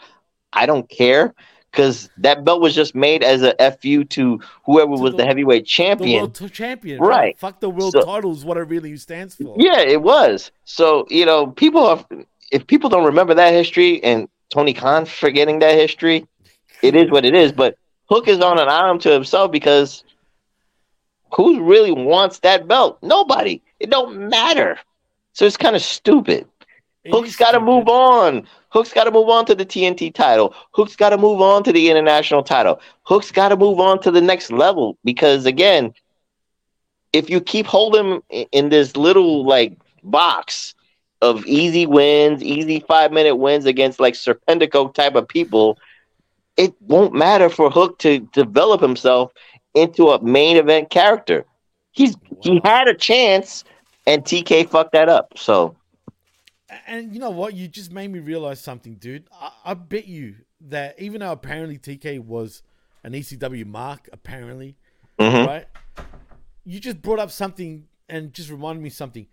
I 0.53 0.65
don't 0.65 0.90
care 0.90 1.34
because 1.72 2.10
that 2.18 2.44
belt 2.45 2.61
was 2.61 2.73
just 2.73 2.95
made 2.95 3.23
as 3.23 3.44
a 3.44 3.53
FU 3.80 4.03
to 4.06 4.40
whoever 4.65 4.90
was 4.91 5.15
the, 5.15 5.23
heavyweight 5.26 5.64
the 5.64 5.68
champion. 5.68 6.22
world 6.22 6.34
t- 6.36 6.49
champion, 6.49 6.99
Right. 6.99 7.38
Fuck 7.38 7.60
the 7.60 7.69
world 7.69 7.91
So- 7.91 8.02
title 8.03 8.31
is 8.31 8.44
what 8.44 8.57
it 8.57 8.61
really 8.64 8.95
stands 8.98 9.36
for. 9.36 9.56
Yeah, 9.60 9.80
it 9.80 10.02
was. 10.02 10.49
So, 10.65 11.06
you 11.10 11.26
know, 11.26 11.48
people 11.48 11.86
are, 11.86 12.03
if 12.52 12.65
people 12.65 12.90
don't 12.90 13.06
remember 13.06 13.36
that 13.36 13.53
history 13.53 14.03
and 14.03 14.27
Tony 14.49 14.73
Khan 14.73 15.05
forgetting 15.05 15.59
that 15.59 15.76
history, 15.76 16.27
it 16.81 16.95
is 16.95 17.11
what 17.11 17.26
it 17.26 17.35
is. 17.35 17.51
But 17.51 17.77
Hook 18.09 18.27
is 18.27 18.39
on 18.39 18.59
an 18.59 18.67
island 18.67 19.01
to 19.01 19.11
himself 19.11 19.51
because 19.51 20.03
who 21.34 21.63
really 21.63 21.91
wants 21.91 22.39
that 22.39 22.67
belt? 22.67 22.97
Nobody. 23.01 23.61
It 23.80 23.89
don't 23.89 24.30
matter. 24.30 24.77
So 25.34 25.45
it's 25.45 25.57
kind 25.57 25.76
of 25.76 25.81
stupid. 25.81 26.47
Hook's 27.07 27.35
got 27.35 27.51
to 27.51 27.59
move 27.59 27.88
on. 27.88 28.47
Hook's 28.69 28.93
got 28.93 29.05
to 29.05 29.11
move 29.11 29.30
on 29.30 29.45
to 29.45 29.55
the 29.55 29.65
TNT 29.65 30.13
title. 30.13 30.53
Hook's 30.71 30.95
got 30.95 31.09
to 31.09 31.17
move 31.17 31.41
on 31.41 31.63
to 31.63 31.71
the 31.71 31.89
international 31.89 32.43
title. 32.43 32.81
Hook's 33.03 33.31
got 33.31 33.49
to 33.49 33.57
move 33.57 33.80
on 33.80 34.01
to 34.01 34.11
the 34.11 34.21
next 34.21 34.51
level 34.51 34.97
because 35.03 35.45
again, 35.45 35.93
if 37.13 37.30
you 37.30 37.41
keep 37.41 37.65
holding 37.65 38.21
him 38.30 38.47
in 38.51 38.69
this 38.69 38.95
little 38.95 39.45
like 39.45 39.77
box, 40.03 40.76
of 41.21 41.45
easy 41.45 41.85
wins, 41.85 42.41
easy 42.41 42.79
five 42.79 43.11
minute 43.11 43.35
wins 43.35 43.65
against 43.65 43.99
like 43.99 44.13
Serpentico 44.13 44.93
type 44.93 45.15
of 45.15 45.27
people, 45.27 45.77
it 46.57 46.73
won't 46.81 47.13
matter 47.13 47.49
for 47.49 47.69
Hook 47.69 47.99
to 47.99 48.19
develop 48.19 48.81
himself 48.81 49.31
into 49.73 50.09
a 50.09 50.21
main 50.23 50.57
event 50.57 50.89
character. 50.89 51.45
He's 51.91 52.15
he 52.41 52.61
had 52.63 52.87
a 52.87 52.93
chance, 52.93 53.63
and 54.07 54.23
TK 54.23 54.69
fucked 54.69 54.93
that 54.93 55.09
up. 55.09 55.33
So 55.37 55.75
And 56.87 57.13
you 57.13 57.19
know 57.19 57.31
what? 57.31 57.53
You 57.53 57.67
just 57.67 57.91
made 57.91 58.11
me 58.11 58.19
realize 58.19 58.61
something, 58.61 58.95
dude. 58.95 59.25
I, 59.33 59.51
I 59.65 59.73
bet 59.73 60.07
you 60.07 60.35
that 60.61 60.99
even 60.99 61.21
though 61.21 61.31
apparently 61.31 61.77
TK 61.77 62.19
was 62.19 62.61
an 63.03 63.13
ECW 63.13 63.65
mark, 63.65 64.09
apparently, 64.11 64.75
Mhm. 65.19 65.45
right? 65.45 65.65
You 66.65 66.79
just 66.79 67.01
brought 67.01 67.19
up 67.19 67.31
something 67.31 67.87
and 68.07 68.33
just 68.33 68.49
reminded 68.49 68.81
me 68.83 68.89
something. 68.89 69.27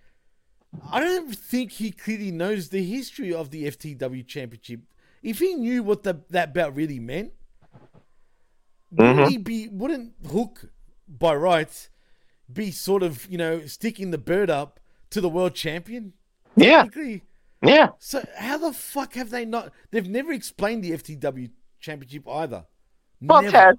I 0.90 1.00
don't 1.00 1.34
think 1.34 1.72
he 1.72 1.90
clearly 1.90 2.30
knows 2.30 2.68
the 2.68 2.82
history 2.84 3.32
of 3.34 3.50
the 3.50 3.64
FTW 3.66 4.26
Championship. 4.26 4.80
If 5.22 5.38
he 5.40 5.54
knew 5.54 5.82
what 5.82 6.02
the, 6.04 6.20
that 6.30 6.54
belt 6.54 6.74
really 6.74 6.98
meant, 7.00 7.32
wouldn't 8.92 9.18
Mhm. 9.18 9.28
he 9.28 9.36
be? 9.38 9.68
Wouldn't 9.68 10.14
Hook, 10.30 10.66
by 11.08 11.34
rights, 11.34 11.88
be 12.52 12.70
sort 12.70 13.02
of 13.02 13.26
you 13.30 13.36
know 13.38 13.66
sticking 13.66 14.10
the 14.10 14.18
bird 14.18 14.48
up 14.50 14.78
to 15.10 15.20
the 15.20 15.28
world 15.28 15.54
champion? 15.54 16.12
Yeah. 16.56 16.82
Technically. 16.84 17.22
yeah, 17.62 17.88
So 17.98 18.24
how 18.36 18.58
the 18.58 18.72
fuck 18.72 19.14
have 19.14 19.30
they 19.30 19.44
not? 19.44 19.72
They've 19.90 20.08
never 20.08 20.32
explained 20.32 20.84
the 20.84 20.92
FTW 20.92 21.50
Championship 21.80 22.28
either. 22.28 22.66
well, 23.20 23.42
Never. 23.42 23.56
Taz 23.56 23.76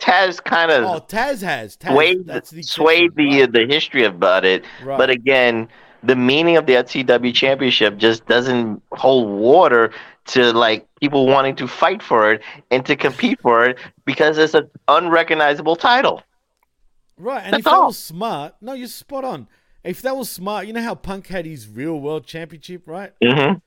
Taz 0.00 0.42
kind 0.44 0.70
of 0.70 0.84
Oh, 0.84 1.00
Taz 1.06 1.42
has. 1.42 1.76
Taz, 1.76 1.92
swayed 1.92 2.26
that's 2.26 2.50
the 2.50 2.62
swayed 2.62 3.14
the 3.16 3.46
the 3.46 3.66
history 3.66 4.04
about 4.04 4.44
it. 4.44 4.64
Right. 4.82 4.96
But 4.96 5.10
again, 5.10 5.68
the 6.02 6.16
meaning 6.16 6.56
of 6.56 6.66
the 6.66 6.74
FTW 6.74 7.34
championship 7.34 7.96
just 7.96 8.26
doesn't 8.26 8.82
hold 8.92 9.28
water 9.28 9.92
to 10.26 10.52
like 10.52 10.86
people 11.00 11.26
wanting 11.26 11.56
to 11.56 11.66
fight 11.66 12.02
for 12.02 12.32
it 12.32 12.42
and 12.70 12.84
to 12.86 12.96
compete 12.96 13.40
for 13.40 13.64
it 13.64 13.78
because 14.04 14.38
it's 14.38 14.54
an 14.54 14.68
unrecognizable 14.88 15.76
title. 15.76 16.22
Right, 17.16 17.42
and 17.42 17.52
That's 17.52 17.60
if 17.60 17.64
that 17.64 17.74
all. 17.74 17.86
was 17.88 17.98
smart, 17.98 18.54
no, 18.60 18.74
you're 18.74 18.88
spot 18.88 19.24
on. 19.24 19.48
If 19.82 20.02
that 20.02 20.16
was 20.16 20.30
smart, 20.30 20.66
you 20.66 20.72
know 20.72 20.82
how 20.82 20.94
Punk 20.94 21.28
had 21.28 21.46
his 21.46 21.68
real 21.68 21.98
world 22.00 22.26
championship, 22.26 22.86
right? 22.86 23.12
Mm-hmm. 23.22 23.58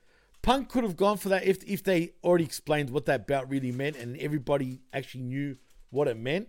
Punk 0.41 0.69
could 0.69 0.83
have 0.83 0.95
gone 0.95 1.17
for 1.17 1.29
that 1.29 1.43
if 1.43 1.63
if 1.63 1.83
they 1.83 2.13
already 2.23 2.45
explained 2.45 2.89
what 2.89 3.05
that 3.05 3.27
belt 3.27 3.45
really 3.49 3.71
meant 3.71 3.95
and 3.95 4.17
everybody 4.17 4.81
actually 4.93 5.23
knew 5.23 5.57
what 5.89 6.07
it 6.07 6.17
meant. 6.17 6.47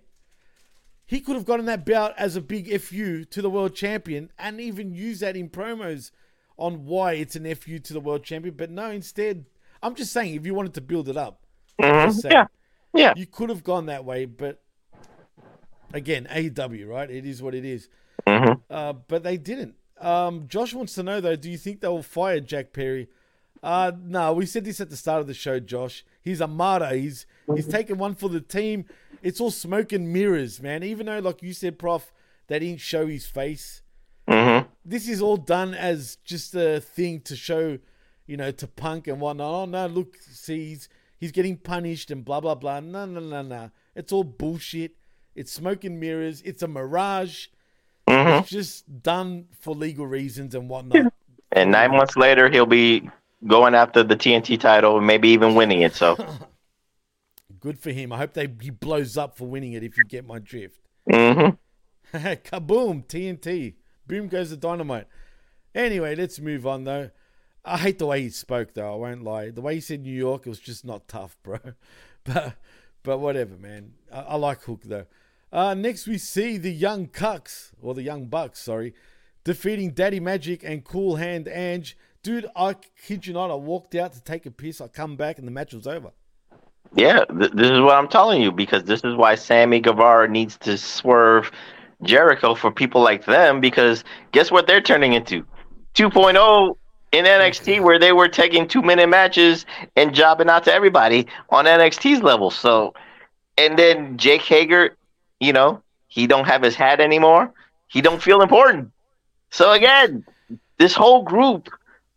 He 1.12 1.20
could 1.20 1.36
have 1.36 1.44
gotten 1.44 1.66
that 1.66 1.84
belt 1.84 2.14
as 2.16 2.36
a 2.36 2.40
big 2.40 2.74
FU 2.80 3.26
to 3.26 3.43
the 3.43 3.51
world 3.51 3.74
champion 3.74 4.30
and 4.39 4.59
even 4.59 4.94
use 4.94 5.20
that 5.20 5.36
in 5.36 5.51
promos 5.51 6.10
on 6.56 6.86
why 6.86 7.12
it's 7.12 7.36
an 7.36 7.44
FU 7.55 7.78
to 7.80 7.93
the 7.93 8.01
world 8.01 8.24
champion. 8.24 8.55
But 8.56 8.70
no, 8.70 8.90
instead, 8.90 9.44
I'm 9.82 9.94
just 9.94 10.10
saying 10.10 10.34
if 10.34 10.47
you 10.47 10.55
wanted 10.55 10.72
to 10.72 10.80
build 10.80 11.10
it 11.10 11.18
up, 11.18 11.43
Mhm. 11.78 12.12
saying, 12.14 12.32
Yeah. 12.32 12.47
Yeah. 12.94 13.12
you 13.14 13.26
could 13.26 13.51
have 13.51 13.62
gone 13.62 13.84
that 13.86 14.06
way. 14.06 14.24
But 14.24 14.62
again, 15.93 16.26
AEW, 16.30 16.86
right? 16.89 17.10
It 17.10 17.26
is 17.26 17.43
what 17.43 17.55
it 17.55 17.66
is. 17.66 17.90
Mhm. 18.26 18.62
Uh, 18.70 18.94
but 18.94 19.22
they 19.22 19.36
didn't. 19.36 19.74
Um, 20.01 20.48
Josh 20.48 20.72
wants 20.72 20.94
to 20.94 21.02
know 21.02 21.20
though, 21.20 21.36
do 21.36 21.51
you 21.51 21.59
think 21.59 21.82
they 21.82 21.89
will 21.89 22.02
fire 22.02 22.40
Jack 22.40 22.72
Perry? 22.72 23.09
Uh, 23.62 23.93
no, 24.02 24.32
we 24.32 24.47
said 24.47 24.64
this 24.64 24.80
at 24.80 24.89
the 24.89 24.97
start 24.97 25.20
of 25.20 25.26
the 25.26 25.34
show, 25.34 25.60
Josh. 25.60 26.06
He's 26.22 26.40
a 26.40 26.48
martyr. 26.48 26.94
He's 26.94 27.26
he's 27.55 27.68
taken 27.68 27.98
one 27.98 28.14
for 28.14 28.30
the 28.30 28.40
team. 28.40 28.86
It's 29.23 29.40
all 29.40 29.51
smoke 29.51 29.93
and 29.93 30.12
mirrors, 30.12 30.61
man. 30.61 30.82
Even 30.82 31.07
though, 31.07 31.20
like 31.20 31.43
you 31.43 31.53
said, 31.53 31.78
Prof, 31.78 32.12
they 32.49 32.59
didn't 32.59 32.81
show 32.81 33.07
his 33.07 33.27
face. 33.27 33.82
Mm-hmm. 34.28 34.69
This 34.85 35.09
is 35.09 35.23
all 35.23 35.36
done 35.36 35.74
as 35.74 36.16
just 36.24 36.55
a 36.55 36.81
thing 36.81 37.20
to 37.23 37.36
show, 37.36 37.78
you 38.27 38.36
know, 38.36 38.51
to 38.51 38.66
punk 38.66 39.07
and 39.07 39.20
whatnot. 39.20 39.55
Oh 39.55 39.65
no, 39.65 39.86
look, 39.86 40.16
see, 40.20 40.69
he's 40.70 40.89
he's 41.19 41.32
getting 41.32 41.57
punished 41.57 42.11
and 42.11 42.24
blah 42.24 42.40
blah 42.40 42.55
blah. 42.55 42.81
No, 42.81 43.07
no, 43.07 43.20
no, 43.20 43.43
no. 43.43 43.70
It's 43.94 44.12
all 44.12 44.24
bullshit. 44.24 44.97
It's 45.35 45.53
smoke 45.53 45.85
and 45.85 45.99
mirrors. 45.99 46.43
It's 46.43 46.62
a 46.62 46.69
mirage. 46.69 47.47
It's 48.07 48.51
just 48.51 49.03
done 49.03 49.47
for 49.59 49.74
legal 49.74 50.07
reasons 50.07 50.55
and 50.55 50.69
whatnot. 50.69 51.12
And 51.53 51.70
nine 51.70 51.93
months 51.93 52.16
later, 52.16 52.51
he'll 52.51 52.66
be 52.66 53.09
going 53.47 53.74
after 53.74 54.03
the 54.03 54.16
TNT 54.16 54.59
title 54.59 54.99
and 54.99 55.07
maybe 55.07 55.28
even 55.31 55.55
winning 55.55 55.82
it. 55.82 55.94
So, 55.94 56.16
Good 57.62 57.78
for 57.78 57.93
him. 57.93 58.12
I 58.12 58.18
hope 58.18 58.34
they 58.34 58.48
he 58.60 58.70
blows 58.70 59.16
up 59.16 59.39
for 59.39 59.47
winning 59.47 59.72
it. 59.72 59.84
If 59.84 59.97
you 59.97 60.02
get 60.05 60.26
my 60.26 60.40
drift. 60.40 60.80
Mhm. 61.09 61.59
Kaboom! 62.12 63.06
TNT. 63.06 63.74
Boom 64.09 64.26
goes 64.26 64.51
the 64.51 64.56
dynamite. 64.56 65.06
Anyway, 65.72 66.16
let's 66.16 66.40
move 66.40 66.66
on 66.66 66.82
though. 66.82 67.10
I 67.64 67.78
hate 67.78 68.01
the 68.01 68.06
way 68.06 68.22
he 68.22 68.30
spoke 68.30 68.74
though. 68.74 68.93
I 68.93 68.97
won't 68.97 69.22
lie. 69.22 69.51
The 69.51 69.60
way 69.60 69.76
he 69.76 69.80
said 69.80 70.02
New 70.02 70.12
York, 70.12 70.44
it 70.44 70.48
was 70.48 70.59
just 70.59 70.84
not 70.84 71.06
tough, 71.09 71.36
bro. 71.43 71.59
But 72.24 72.56
but 73.05 73.18
whatever, 73.18 73.56
man. 73.56 73.94
I, 74.12 74.20
I 74.20 74.36
like 74.36 74.62
Hook 74.62 74.82
though. 74.84 75.06
Uh, 75.52 75.74
next 75.74 76.09
we 76.09 76.18
see 76.18 76.56
the 76.56 76.72
young 76.72 77.06
Cucks 77.06 77.70
or 77.80 77.94
the 77.94 78.02
young 78.02 78.26
Bucks, 78.26 78.60
sorry, 78.60 78.94
defeating 79.44 79.90
Daddy 79.90 80.18
Magic 80.18 80.64
and 80.64 80.84
Cool 80.84 81.16
Hand 81.16 81.47
Ange. 81.47 81.97
Dude, 82.24 82.47
I 82.56 82.74
kid 82.74 83.26
you 83.26 83.34
not. 83.34 83.51
I 83.51 83.55
walked 83.55 83.94
out 83.94 84.12
to 84.14 84.22
take 84.22 84.47
a 84.47 84.51
piss. 84.51 84.80
I 84.80 84.89
come 84.89 85.16
back 85.16 85.39
and 85.39 85.47
the 85.47 85.52
match 85.52 85.72
was 85.74 85.86
over. 85.86 86.12
Yeah, 86.94 87.24
th- 87.24 87.52
this 87.52 87.70
is 87.70 87.81
what 87.81 87.94
I'm 87.94 88.09
telling 88.09 88.43
you 88.43 88.52
because 88.52 88.85
this 88.85 89.02
is 89.05 89.14
why 89.14 89.35
Sammy 89.35 89.81
Guevara 89.81 90.28
needs 90.28 90.56
to 90.59 90.77
swerve 90.77 91.51
Jericho 92.02 92.55
for 92.55 92.70
people 92.70 93.02
like 93.02 93.24
them 93.24 93.60
because 93.60 94.05
guess 94.32 94.51
what 94.51 94.66
they're 94.66 94.81
turning 94.81 95.14
into? 95.14 95.44
2.0 95.94 96.77
in 97.12 97.24
NXT 97.24 97.81
where 97.85 97.98
they 97.98 98.12
were 98.12 98.28
taking 98.28 98.69
two 98.69 98.82
minute 98.82 99.09
matches 99.09 99.64
and 99.97 100.14
jobbing 100.14 100.48
out 100.48 100.64
to 100.64 100.74
everybody 100.74 101.27
on 101.51 101.64
NXT's 101.64 102.23
level. 102.23 102.51
So, 102.51 102.94
and 103.56 103.78
then 103.78 104.19
Jake 104.19 104.43
Hager, 104.43 104.97
you 105.40 105.52
know, 105.52 105.82
he 106.09 106.27
don't 106.27 106.47
have 106.47 106.62
his 106.62 106.74
hat 106.74 107.01
anymore. 107.01 107.52
He 107.89 108.02
don't 108.02 108.23
feel 108.23 108.43
important. 108.43 108.90
So 109.51 109.73
again, 109.73 110.24
this 110.78 110.94
whole 110.94 111.23
group 111.23 111.69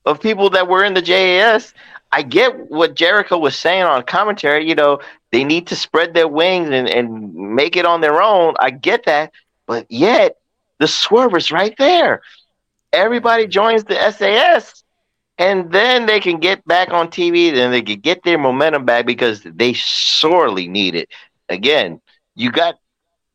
of 0.05 0.21
people 0.21 0.49
that 0.51 0.67
were 0.67 0.83
in 0.83 0.93
the 0.93 1.01
JAS, 1.01 1.73
I 2.15 2.21
get 2.21 2.71
what 2.71 2.95
Jericho 2.95 3.37
was 3.37 3.57
saying 3.57 3.83
on 3.83 4.01
commentary. 4.03 4.65
You 4.69 4.73
know, 4.73 4.99
they 5.33 5.43
need 5.43 5.67
to 5.67 5.75
spread 5.75 6.13
their 6.13 6.29
wings 6.29 6.69
and, 6.69 6.87
and 6.87 7.33
make 7.33 7.75
it 7.75 7.85
on 7.85 7.99
their 7.99 8.21
own. 8.21 8.53
I 8.57 8.69
get 8.69 9.03
that. 9.03 9.33
But 9.65 9.85
yet, 9.89 10.37
the 10.79 10.87
swerve 10.87 11.35
is 11.35 11.51
right 11.51 11.75
there. 11.77 12.21
Everybody 12.93 13.47
joins 13.47 13.83
the 13.83 13.95
JAS, 13.95 14.85
and 15.37 15.69
then 15.73 16.05
they 16.05 16.21
can 16.21 16.39
get 16.39 16.65
back 16.65 16.91
on 16.91 17.09
TV 17.09 17.53
Then 17.53 17.71
they 17.71 17.81
can 17.81 17.99
get 17.99 18.23
their 18.23 18.37
momentum 18.37 18.85
back 18.85 19.05
because 19.05 19.41
they 19.43 19.73
sorely 19.73 20.69
need 20.69 20.95
it. 20.95 21.09
Again, 21.49 21.99
you 22.35 22.49
got 22.49 22.75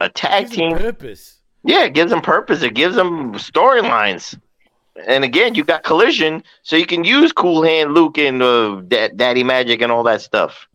a 0.01 0.09
tag 0.09 0.48
team. 0.48 0.78
purpose. 0.78 1.39
Yeah, 1.65 1.85
it 1.85 1.93
gives 1.93 2.11
them 2.11 2.23
purpose. 2.23 2.62
It 2.62 2.73
gives 2.73 2.97
them 2.97 3.35
storylines. 3.35 4.40
And 5.07 5.25
again, 5.25 5.55
you 5.55 5.65
got 5.65 5.83
collision, 5.83 6.43
so 6.63 6.77
you 6.77 6.87
can 6.87 7.05
use 7.05 7.33
Cool 7.33 7.63
Hand 7.63 7.95
Luke 7.95 8.19
and 8.19 8.43
uh, 8.43 8.83
Da- 8.87 9.09
Daddy 9.09 9.45
Magic 9.45 9.81
and 9.83 9.91
all 9.93 10.03
that 10.05 10.21
stuff. 10.23 10.69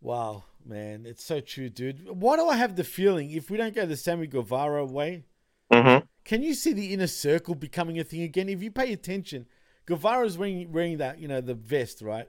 Wow, 0.00 0.44
man, 0.64 1.04
it's 1.06 1.24
so 1.24 1.40
true, 1.40 1.68
dude. 1.68 2.08
Why 2.08 2.36
do 2.36 2.48
I 2.48 2.56
have 2.56 2.76
the 2.76 2.84
feeling 2.84 3.30
if 3.30 3.50
we 3.50 3.56
don't 3.56 3.74
go 3.74 3.86
the 3.86 3.96
Sammy 3.96 4.26
Guevara 4.26 4.84
way, 4.84 5.24
Mm-hmm. 5.72 6.04
can 6.26 6.42
you 6.42 6.52
see 6.52 6.74
the 6.74 6.92
inner 6.92 7.06
circle 7.06 7.54
becoming 7.54 7.98
a 7.98 8.04
thing 8.04 8.22
again? 8.22 8.50
If 8.50 8.62
you 8.62 8.70
pay 8.70 8.92
attention, 8.92 9.46
Guevara's 9.86 10.36
wearing 10.36 10.70
wearing 10.70 10.98
that, 10.98 11.18
you 11.18 11.28
know, 11.28 11.40
the 11.40 11.54
vest, 11.54 12.02
right? 12.02 12.28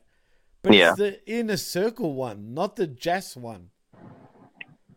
But 0.61 0.73
Yeah. 0.75 0.89
it's 0.91 0.97
the 0.99 1.29
inner 1.29 1.57
circle 1.57 2.13
one, 2.13 2.53
not 2.53 2.77
the 2.77 2.87
JAS 2.87 3.35
one. 3.35 3.69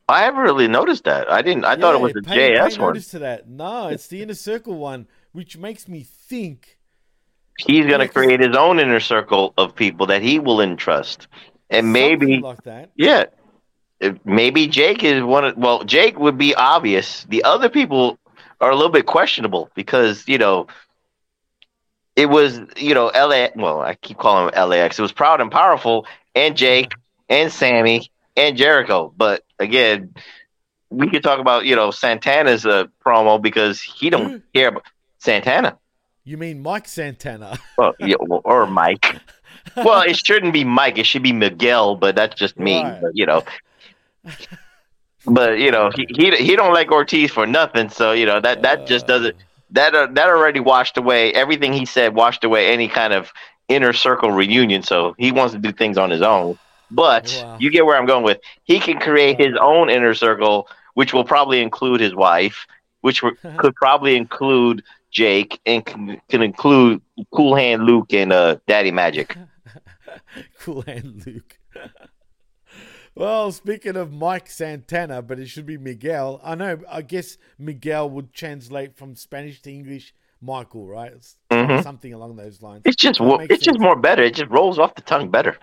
I 0.08 0.20
haven't 0.20 0.42
really 0.42 0.68
noticed 0.68 1.02
that. 1.04 1.28
I 1.28 1.42
didn't. 1.42 1.64
I 1.64 1.74
thought 1.74 1.96
it 1.96 2.00
was 2.00 2.12
the 2.12 2.22
pay, 2.22 2.50
JS 2.52 2.76
pay 2.76 2.80
one. 2.80 2.88
notice 2.90 3.08
to 3.08 3.18
that. 3.18 3.48
No, 3.48 3.88
it's 3.88 4.06
the 4.06 4.22
inner 4.22 4.34
circle 4.34 4.74
one, 4.74 5.08
which 5.36 5.58
makes 5.58 5.86
me 5.86 6.02
think. 6.02 6.78
He's 7.58 7.84
going 7.84 8.00
to 8.00 8.08
create 8.08 8.40
his 8.40 8.56
own 8.56 8.80
inner 8.80 9.00
circle 9.00 9.52
of 9.58 9.74
people 9.74 10.06
that 10.06 10.22
he 10.22 10.38
will 10.38 10.62
entrust, 10.62 11.28
and 11.68 11.92
maybe 11.92 12.38
like 12.38 12.62
that. 12.62 12.90
Yeah. 12.96 13.24
Maybe 14.24 14.66
Jake 14.66 15.04
is 15.04 15.22
one 15.22 15.44
of 15.44 15.56
well, 15.58 15.84
Jake 15.84 16.18
would 16.18 16.38
be 16.38 16.54
obvious. 16.54 17.24
The 17.28 17.44
other 17.44 17.68
people 17.68 18.18
are 18.62 18.70
a 18.70 18.74
little 18.74 18.90
bit 18.90 19.04
questionable 19.04 19.70
because, 19.74 20.26
you 20.26 20.38
know, 20.38 20.68
it 22.14 22.26
was, 22.26 22.60
you 22.76 22.94
know, 22.94 23.10
LA 23.14 23.48
well, 23.56 23.80
I 23.80 23.94
keep 23.94 24.18
calling 24.18 24.52
him 24.54 24.68
LAX. 24.68 24.98
It 24.98 25.02
was 25.02 25.12
proud 25.12 25.42
and 25.42 25.50
powerful 25.50 26.06
and 26.34 26.56
Jake 26.56 26.92
and 27.28 27.52
Sammy 27.52 28.10
and 28.36 28.56
Jericho. 28.56 29.12
But 29.16 29.44
again, 29.58 30.14
we 30.90 31.08
could 31.08 31.22
talk 31.22 31.40
about, 31.40 31.66
you 31.66 31.76
know, 31.76 31.90
Santana's 31.90 32.64
uh, 32.64 32.86
promo 33.04 33.40
because 33.40 33.80
he 33.80 34.10
don't 34.10 34.42
care 34.54 34.68
about 34.68 34.84
Santana. 35.26 35.76
You 36.24 36.36
mean 36.38 36.62
Mike 36.62 36.88
Santana? 36.88 37.58
Well, 37.78 37.94
yeah, 38.00 38.16
or 38.16 38.66
Mike. 38.66 39.16
Well, 39.76 40.02
it 40.02 40.16
shouldn't 40.16 40.52
be 40.54 40.64
Mike. 40.64 40.96
It 40.98 41.04
should 41.06 41.22
be 41.22 41.32
Miguel, 41.32 41.96
but 41.96 42.16
that's 42.16 42.34
just 42.34 42.58
me. 42.58 42.82
Right. 42.82 43.00
But, 43.02 43.10
you 43.14 43.26
know, 43.26 43.42
but 45.26 45.58
you 45.58 45.70
know, 45.70 45.90
he, 45.94 46.06
he 46.16 46.36
he 46.36 46.56
don't 46.56 46.72
like 46.72 46.90
Ortiz 46.90 47.30
for 47.30 47.46
nothing. 47.46 47.88
So 47.90 48.12
you 48.12 48.26
know 48.26 48.40
that 48.40 48.62
that 48.62 48.86
just 48.86 49.06
doesn't 49.06 49.36
that 49.72 49.94
uh, 49.94 50.06
that 50.12 50.28
already 50.28 50.60
washed 50.60 50.96
away 50.96 51.32
everything 51.32 51.72
he 51.72 51.84
said. 51.84 52.14
Washed 52.14 52.44
away 52.44 52.68
any 52.72 52.88
kind 52.88 53.12
of 53.12 53.32
inner 53.68 53.92
circle 53.92 54.30
reunion. 54.30 54.82
So 54.82 55.14
he 55.18 55.32
wants 55.32 55.52
to 55.54 55.58
do 55.58 55.72
things 55.72 55.98
on 55.98 56.10
his 56.10 56.22
own. 56.22 56.58
But 56.90 57.42
Wow. 57.44 57.56
you 57.60 57.70
get 57.70 57.84
where 57.84 57.96
I'm 57.98 58.06
going 58.06 58.24
with. 58.24 58.38
He 58.64 58.78
can 58.78 58.98
create 59.00 59.40
his 59.40 59.54
own 59.60 59.90
inner 59.90 60.14
circle, 60.14 60.68
which 60.94 61.12
will 61.12 61.24
probably 61.24 61.60
include 61.60 62.00
his 62.00 62.14
wife, 62.14 62.64
which 63.00 63.22
could 63.58 63.74
probably 63.74 64.16
include 64.16 64.84
Jake, 65.16 65.58
and 65.64 65.82
can, 65.82 66.20
can 66.28 66.42
include 66.42 67.00
Cool 67.32 67.54
Hand 67.54 67.84
Luke 67.84 68.12
and 68.12 68.34
uh, 68.34 68.56
Daddy 68.66 68.90
Magic. 68.90 69.34
cool 70.60 70.82
hand 70.82 71.22
Luke. 71.26 71.58
well, 73.14 73.50
speaking 73.50 73.96
of 73.96 74.12
Mike 74.12 74.50
Santana, 74.50 75.22
but 75.22 75.38
it 75.38 75.46
should 75.46 75.64
be 75.64 75.78
Miguel. 75.78 76.38
I 76.44 76.54
know. 76.54 76.80
I 76.86 77.00
guess 77.00 77.38
Miguel 77.58 78.10
would 78.10 78.34
translate 78.34 78.94
from 78.94 79.14
Spanish 79.16 79.62
to 79.62 79.70
English. 79.72 80.12
Michael, 80.42 80.86
right? 80.86 81.14
Mhm. 81.50 81.82
Something 81.82 82.12
along 82.12 82.36
those 82.36 82.60
lines. 82.60 82.82
It's 82.84 82.94
just 82.94 83.18
That 83.18 83.24
wo- 83.24 83.38
makes 83.38 83.54
it's 83.54 83.64
just 83.64 83.80
more 83.80 83.96
better. 83.96 84.22
It 84.22 84.34
just 84.34 84.50
rolls 84.50 84.78
off 84.78 84.94
the 84.94 85.00
tongue 85.00 85.30
better. 85.30 85.56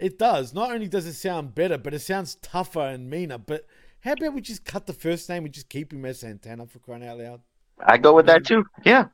It 0.00 0.18
does. 0.18 0.52
Not 0.52 0.72
only 0.72 0.88
does 0.88 1.06
it 1.06 1.12
sound 1.14 1.54
better, 1.54 1.78
but 1.78 1.94
it 1.94 2.00
sounds 2.00 2.34
tougher 2.42 2.80
and 2.80 3.08
meaner. 3.08 3.38
But 3.38 3.64
how 4.00 4.14
about 4.14 4.34
we 4.34 4.40
just 4.40 4.64
cut 4.64 4.86
the 4.86 4.92
first 4.92 5.28
name 5.28 5.44
and 5.44 5.54
just 5.54 5.68
keep 5.68 5.92
him 5.92 6.04
as 6.04 6.18
Santana 6.18 6.66
for 6.66 6.80
crying 6.80 7.06
out 7.06 7.18
loud? 7.18 7.40
I 7.84 7.98
go 7.98 8.14
with 8.14 8.26
that 8.26 8.44
too. 8.44 8.64
Yeah. 8.84 9.06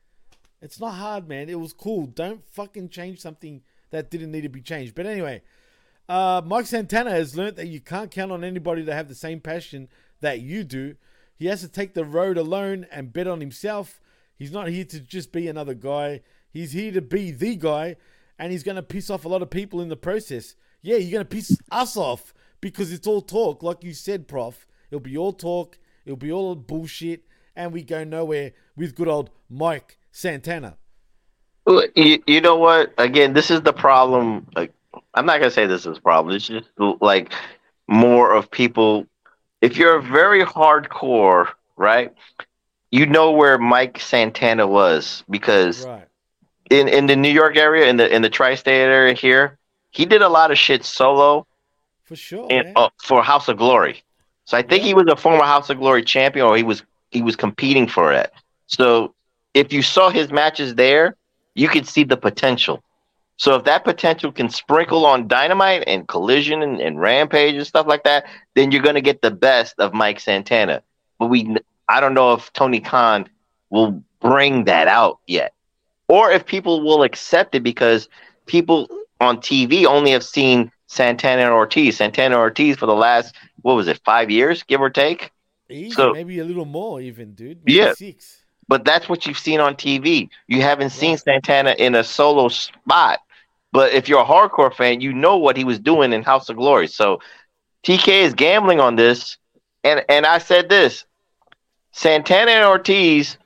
It's 0.61 0.81
not 0.81 0.93
hard, 0.93 1.28
man. 1.28 1.49
It 1.49 1.61
was 1.61 1.73
cool. 1.73 2.07
Don't 2.07 2.43
fucking 2.53 2.89
change 2.89 3.20
something 3.20 3.62
that 3.91 4.11
didn't 4.11 4.32
need 4.32 4.43
to 4.43 4.49
be 4.49 4.62
changed. 4.62 4.95
But 4.95 5.07
anyway, 5.07 5.43
uh, 6.09 6.43
Mike 6.45 6.66
Santana 6.66 7.11
has 7.11 7.36
learned 7.36 7.57
that 7.57 7.69
you 7.69 7.81
can't 7.81 8.11
count 8.11 8.32
on 8.32 8.45
anybody 8.45 8.85
to 8.85 8.95
have 8.95 9.09
the 9.09 9.15
same 9.15 9.41
passion 9.41 9.89
that 10.20 10.41
you 10.41 10.65
do. 10.65 10.97
He 11.36 11.47
has 11.47 11.61
to 11.61 11.69
take 11.69 11.95
the 11.95 12.05
road 12.05 12.39
alone 12.39 12.86
and 12.91 13.12
bet 13.12 13.27
on 13.27 13.41
himself. 13.41 14.01
He's 14.36 14.53
not 14.53 14.69
here 14.69 14.85
to 14.86 15.01
just 15.01 15.32
be 15.32 15.49
another 15.49 15.74
guy. 15.74 16.23
He's 16.51 16.73
here 16.73 16.93
to 16.93 17.03
be 17.03 17.31
the 17.31 17.57
guy, 17.57 17.97
and 18.39 18.53
he's 18.53 18.62
going 18.62 18.77
to 18.77 18.82
piss 18.82 19.11
off 19.11 19.24
a 19.24 19.28
lot 19.28 19.43
of 19.43 19.51
people 19.51 19.81
in 19.81 19.89
the 19.89 19.97
process. 19.97 20.55
Yeah, 20.82 20.97
you're 20.97 21.12
going 21.12 21.27
to 21.27 21.36
piss 21.36 21.59
us 21.70 21.97
off 21.97 22.32
because 22.61 22.93
it's 22.93 23.07
all 23.07 23.20
talk, 23.20 23.62
like 23.62 23.82
you 23.85 23.93
said, 23.93 24.28
Prof. 24.28 24.66
It'll 24.91 25.01
be 25.01 25.16
all 25.16 25.32
talk. 25.32 25.78
It'll 26.05 26.16
be 26.16 26.32
all 26.32 26.55
bullshit, 26.55 27.24
and 27.56 27.72
we 27.72 27.82
go 27.82 28.05
nowhere 28.05 28.52
with 28.76 28.94
good 28.94 29.09
old 29.09 29.31
Mike 29.48 29.98
Santana. 30.10 30.76
You, 31.66 32.22
you 32.26 32.40
know 32.40 32.56
what? 32.56 32.93
Again, 32.98 33.32
this 33.32 33.51
is 33.51 33.62
the 33.62 33.72
problem. 33.72 34.47
Like, 34.55 34.72
I'm 35.14 35.24
not 35.26 35.39
gonna 35.39 35.51
say 35.51 35.66
this 35.66 35.86
is 35.86 35.98
a 35.98 36.01
problem. 36.01 36.35
It's 36.35 36.47
just 36.47 36.68
like 37.01 37.32
more 37.89 38.32
of 38.35 38.51
people. 38.51 39.06
If 39.62 39.76
you're 39.78 40.01
very 40.01 40.44
hardcore, 40.44 41.48
right? 41.76 42.12
You 42.90 43.06
know 43.06 43.32
where 43.32 43.59
Mike 43.59 43.98
Santana 43.98 44.66
was 44.66 45.24
because 45.31 45.86
Right. 45.86 46.06
in 46.70 46.89
in 46.89 47.06
the 47.06 47.16
New 47.16 47.31
York 47.31 47.56
area, 47.56 47.89
in 47.89 47.97
the 47.97 48.14
in 48.14 48.22
the 48.22 48.31
tri-state 48.31 48.82
area 48.82 49.14
here, 49.14 49.59
he 49.90 50.05
did 50.05 50.20
a 50.22 50.28
lot 50.28 50.51
of 50.51 50.59
shit 50.59 50.85
solo 50.85 51.47
For 52.02 52.14
sure. 52.14 52.47
man. 52.48 52.72
uh, 52.76 52.90
for 53.02 53.22
House 53.22 53.48
of 53.48 53.56
Glory. 53.56 54.02
So 54.44 54.59
I 54.59 54.62
think 54.62 54.85
he 54.85 54.93
was 54.93 55.06
a 55.09 55.16
former 55.16 55.44
House 55.44 55.70
of 55.70 55.78
Glory 55.78 56.05
champion, 56.05 56.44
or 56.47 56.56
he 56.56 56.62
was 56.62 56.82
he 57.15 57.23
was 57.23 57.36
competing 57.36 57.86
for 57.86 58.12
it. 58.12 58.31
So 58.66 59.15
if 59.55 59.73
you 59.73 59.81
saw 59.81 60.11
his 60.11 60.31
matches 60.31 60.74
there, 60.74 61.16
you 61.55 61.69
could 61.69 61.86
see 61.86 62.05
the 62.05 62.16
potential. 62.16 62.82
So 63.36 63.55
if 63.55 63.65
that 63.65 63.85
potential 63.85 64.31
can 64.31 64.49
sprinkle 64.49 65.07
on 65.07 65.28
Dynamite 65.28 65.85
and 65.86 66.07
Collision 66.07 66.62
and, 66.62 66.81
and 66.81 67.01
Rampage 67.01 67.55
and 67.55 67.66
stuff 67.66 67.86
like 67.86 68.05
that, 68.05 68.27
then 68.55 68.70
you're 68.70 68.82
going 68.82 68.95
to 68.97 69.01
get 69.01 69.23
the 69.23 69.31
best 69.31 69.74
of 69.78 69.95
Mike 69.95 70.20
Santana. 70.20 70.82
But 71.19 71.28
we, 71.28 71.57
I 71.89 72.01
don't 72.01 72.15
know 72.15 72.35
if 72.35 72.53
Tony 72.53 72.81
Khan 72.81 73.28
will 73.70 74.03
bring 74.20 74.65
that 74.65 74.89
out 74.89 75.19
yet, 75.27 75.53
or 76.09 76.31
if 76.31 76.47
people 76.47 76.82
will 76.82 77.03
accept 77.03 77.55
it 77.55 77.62
because 77.62 78.09
people 78.47 78.89
on 79.20 79.39
TV 79.39 79.85
only 79.85 80.11
have 80.12 80.24
seen 80.24 80.70
Santana 80.86 81.43
and 81.43 81.53
Ortiz. 81.53 81.97
Santana 81.97 82.35
and 82.35 82.41
Ortiz 82.41 82.77
for 82.77 82.86
the 82.86 82.95
last 82.95 83.35
what 83.62 83.74
was 83.74 83.89
it, 83.89 84.01
five 84.05 84.31
years, 84.31 84.62
give 84.62 84.81
or 84.81 84.91
take. 84.91 85.32
Easy, 85.70 85.91
so- 85.91 86.12
maybe 86.12 86.39
a 86.39 86.45
little 86.45 86.65
more, 86.65 87.01
even, 87.01 87.35
dude. 87.35 87.59
Maybe 87.65 87.78
Yeah. 87.78 87.95
Six. 87.95 88.41
But 88.66 88.85
that's 88.85 89.09
what 89.09 89.27
you've 89.27 89.39
seen 89.39 89.61
on 89.61 89.77
TV. 89.77 90.31
You 90.47 90.62
haven't 90.62 90.91
seen 90.91 91.19
Santana 91.19 91.74
in 91.78 91.95
a 91.95 92.03
solo 92.03 92.49
spot. 92.49 93.20
But 93.73 93.93
if 93.93 94.09
you're 94.09 94.23
a 94.23 94.24
hardcore 94.24 94.74
fan, 94.74 95.01
you 95.01 95.12
know 95.12 95.36
what 95.36 95.57
he 95.57 95.65
was 95.65 95.78
doing 95.78 96.12
in 96.12 96.23
House 96.23 96.49
of 96.49 96.57
Glory. 96.57 96.86
So 96.86 97.20
TK 97.82 98.23
is 98.23 98.32
gambling 98.32 98.81
on 98.81 98.97
this. 98.97 99.36
And 99.82 100.05
and 100.09 100.24
I 100.24 100.39
said 100.39 100.69
this 100.69 101.05
Santana 101.93 102.53
and 102.53 102.65
Ortiz, 102.65 103.36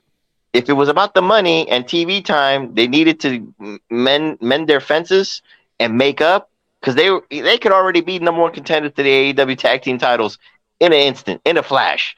if 0.53 0.69
it 0.69 0.74
was 0.74 0.89
about 0.89 1.15
the 1.15 1.23
money 1.23 1.69
and 1.69 1.85
TV 1.85 2.24
time, 2.24 2.74
they 2.74 2.86
needed 2.86 3.20
to 3.20 3.81
mend 3.90 4.39
mend 4.40 4.69
their 4.69 4.81
fences 4.81 5.43
and 5.81 5.99
make 5.99 6.20
up 6.20 6.51
because 6.81 6.95
they 6.95 7.11
they 7.31 7.59
could 7.59 7.73
already 7.73 8.03
be 8.03 8.19
number 8.19 8.40
one 8.40 8.53
contenders 8.53 8.93
to 8.95 9.03
the 9.03 9.32
AEW 9.32 9.59
tag 9.59 9.82
team 9.82 9.99
titles 9.99 10.39
in 10.80 10.92
an 10.92 10.98
instant, 10.98 11.40
in 11.44 11.56
a 11.56 11.62
flash. 11.62 12.16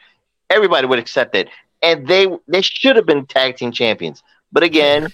Everybody 0.51 0.87
would 0.87 0.99
accept 0.99 1.35
it, 1.37 1.49
and 1.83 2.07
they 2.07 2.27
they 2.49 2.63
should 2.63 2.97
have 2.97 3.07
been 3.07 3.27
tag 3.27 3.57
team 3.57 3.73
champions. 3.73 4.23
But 4.53 4.63
again, 4.63 5.13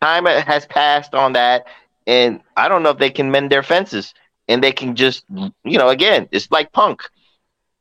time 0.00 0.26
has 0.26 0.66
passed 0.66 1.14
on 1.14 1.32
that, 1.34 1.66
and 2.06 2.40
I 2.56 2.68
don't 2.68 2.82
know 2.82 2.90
if 2.90 2.98
they 2.98 3.10
can 3.10 3.30
mend 3.30 3.50
their 3.50 3.62
fences 3.62 4.14
and 4.50 4.62
they 4.62 4.72
can 4.72 4.96
just 4.96 5.24
you 5.30 5.78
know 5.78 5.88
again, 5.88 6.28
it's 6.32 6.50
like 6.50 6.72
Punk. 6.72 7.02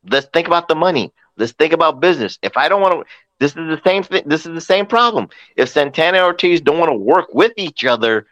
Let's 0.10 0.27
think 0.27 0.47
about 0.47 0.68
the 0.68 0.76
money. 0.76 1.11
Let's 1.35 1.51
think 1.53 1.73
about 1.73 1.99
business. 1.99 2.38
If 2.41 2.56
I 2.56 2.69
don't 2.69 2.81
want 2.81 2.93
to, 2.93 3.14
this 3.39 3.51
is 3.51 3.68
the 3.68 3.81
same 3.84 4.03
thing. 4.03 4.23
This 4.26 4.45
is 4.45 4.53
the 4.53 4.61
same 4.61 4.85
problem. 4.85 5.30
If 5.56 5.69
Santana 5.69 6.18
and 6.18 6.26
Ortiz 6.26 6.61
don't 6.61 6.77
want 6.77 6.91
to 6.91 6.97
work 6.97 7.34
with 7.34 7.53
each 7.57 7.84
other 7.85 8.27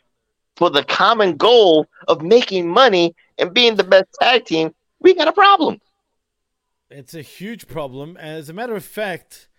for 0.55 0.69
the 0.69 0.83
common 0.83 1.35
goal 1.35 1.87
of 2.07 2.21
making 2.21 2.69
money 2.69 3.15
and 3.37 3.53
being 3.53 3.75
the 3.75 3.83
best 3.83 4.05
tag 4.21 4.45
team, 4.45 4.73
we 4.99 5.15
got 5.15 5.27
a 5.27 5.33
problem. 5.33 5.79
It's 6.89 7.14
a 7.14 7.22
huge 7.22 7.68
problem. 7.68 8.15
As 8.18 8.47
a 8.49 8.53
matter 8.53 8.76
of 8.76 8.85
fact, 8.85 9.49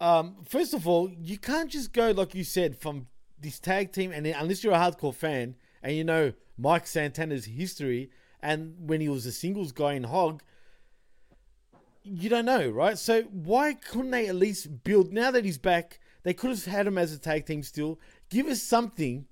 um, 0.00 0.36
first 0.46 0.74
of 0.74 0.86
all, 0.86 1.10
you 1.10 1.36
can't 1.36 1.70
just 1.70 1.92
go 1.92 2.12
like 2.12 2.34
you 2.34 2.44
said 2.44 2.78
from 2.78 3.08
this 3.40 3.58
tag 3.58 3.92
team, 3.92 4.12
and 4.12 4.24
then, 4.24 4.34
unless 4.38 4.62
you're 4.62 4.74
a 4.74 4.78
hardcore 4.78 5.14
fan 5.14 5.56
and 5.82 5.96
you 5.96 6.04
know 6.04 6.32
Mike 6.56 6.86
Santana's 6.86 7.46
history 7.46 8.10
and 8.40 8.74
when 8.88 9.00
he 9.00 9.08
was 9.08 9.26
a 9.26 9.32
singles 9.32 9.72
guy 9.72 9.94
in 9.94 10.04
Hog, 10.04 10.42
you 12.04 12.28
don't 12.28 12.44
know, 12.44 12.68
right? 12.68 12.96
So 12.96 13.22
why 13.22 13.74
couldn't 13.74 14.12
they 14.12 14.28
at 14.28 14.36
least 14.36 14.84
build 14.84 15.12
now 15.12 15.32
that 15.32 15.44
he's 15.44 15.58
back? 15.58 15.98
They 16.22 16.32
could 16.32 16.50
have 16.50 16.64
had 16.64 16.86
him 16.86 16.98
as 16.98 17.12
a 17.12 17.18
tag 17.18 17.46
team 17.46 17.62
still. 17.62 17.98
Give 18.30 18.46
us 18.46 18.62
something, 18.62 19.26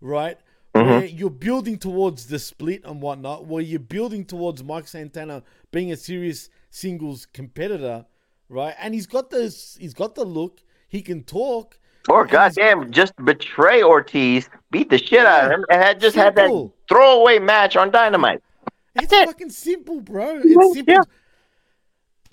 right? 0.00 0.36
Where 0.72 1.04
you're 1.04 1.30
building 1.30 1.78
towards 1.78 2.26
the 2.26 2.38
split 2.38 2.84
and 2.84 3.00
whatnot, 3.00 3.46
where 3.46 3.62
you're 3.62 3.80
building 3.80 4.24
towards 4.24 4.62
Mike 4.62 4.86
Santana 4.86 5.42
being 5.70 5.90
a 5.90 5.96
serious 5.96 6.50
singles 6.70 7.26
competitor, 7.26 8.06
right? 8.48 8.74
And 8.78 8.94
he's 8.94 9.06
got 9.06 9.30
this, 9.30 9.76
he's 9.80 9.94
got 9.94 10.14
the 10.14 10.24
look. 10.24 10.62
He 10.88 11.02
can 11.02 11.22
talk. 11.22 11.78
Or 12.08 12.24
goddamn, 12.24 12.90
just 12.90 13.12
betray 13.22 13.82
Ortiz, 13.82 14.48
beat 14.70 14.88
the 14.88 14.98
shit 14.98 15.26
out 15.26 15.44
of 15.44 15.50
him, 15.50 15.64
and 15.68 15.82
had 15.82 16.00
just 16.00 16.16
had 16.16 16.34
that 16.36 16.70
throwaway 16.88 17.38
match 17.38 17.76
on 17.76 17.90
Dynamite. 17.90 18.42
It's 18.94 19.12
fucking 19.12 19.50
simple, 19.50 20.00
bro. 20.00 20.40
It's 20.42 20.74
simple. 20.74 21.04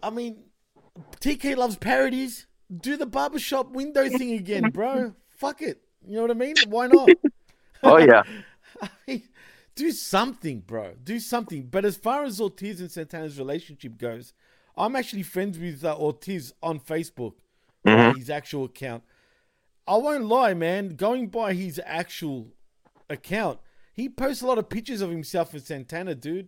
I 0.02 0.10
mean, 0.10 0.46
TK 1.20 1.58
loves 1.58 1.76
parodies. 1.76 2.48
Do 2.76 2.96
the 2.96 3.06
barbershop 3.06 3.72
window 3.72 4.08
thing 4.08 4.34
again, 4.34 4.70
bro. 4.72 5.14
Fuck 5.30 5.62
it. 5.62 5.82
You 6.08 6.16
know 6.16 6.22
what 6.22 6.32
I 6.32 6.36
mean? 6.36 6.56
Why 6.68 6.88
not? 6.88 7.10
Oh 7.84 7.98
yeah, 7.98 8.24
I 8.82 8.90
mean, 9.06 9.24
do 9.76 9.92
something, 9.92 10.62
bro. 10.62 10.94
Do 11.04 11.20
something. 11.20 11.64
But 11.64 11.86
as 11.86 11.98
far 11.98 12.24
as 12.24 12.40
Ortiz 12.42 12.80
and 12.82 12.92
Santana's 12.92 13.38
relationship 13.38 13.98
goes, 13.98 14.34
I'm 14.78 14.96
actually 14.96 15.24
friends 15.24 15.58
with 15.60 15.84
uh, 15.84 15.96
Ortiz 15.98 16.54
on 16.64 16.80
Facebook, 16.80 17.34
right, 17.86 18.16
his 18.16 18.30
actual 18.30 18.66
account. 18.66 19.04
I 19.88 19.98
won't 19.98 20.26
lie, 20.26 20.54
man. 20.54 20.96
Going 20.96 21.28
by 21.28 21.54
his 21.54 21.80
actual 21.86 22.48
account, 23.10 23.60
he 23.94 24.10
posts 24.10 24.42
a 24.42 24.48
lot 24.48 24.58
of 24.58 24.70
pictures 24.70 25.02
of 25.02 25.12
himself 25.12 25.54
with 25.54 25.66
Santana, 25.68 26.16
dude, 26.16 26.48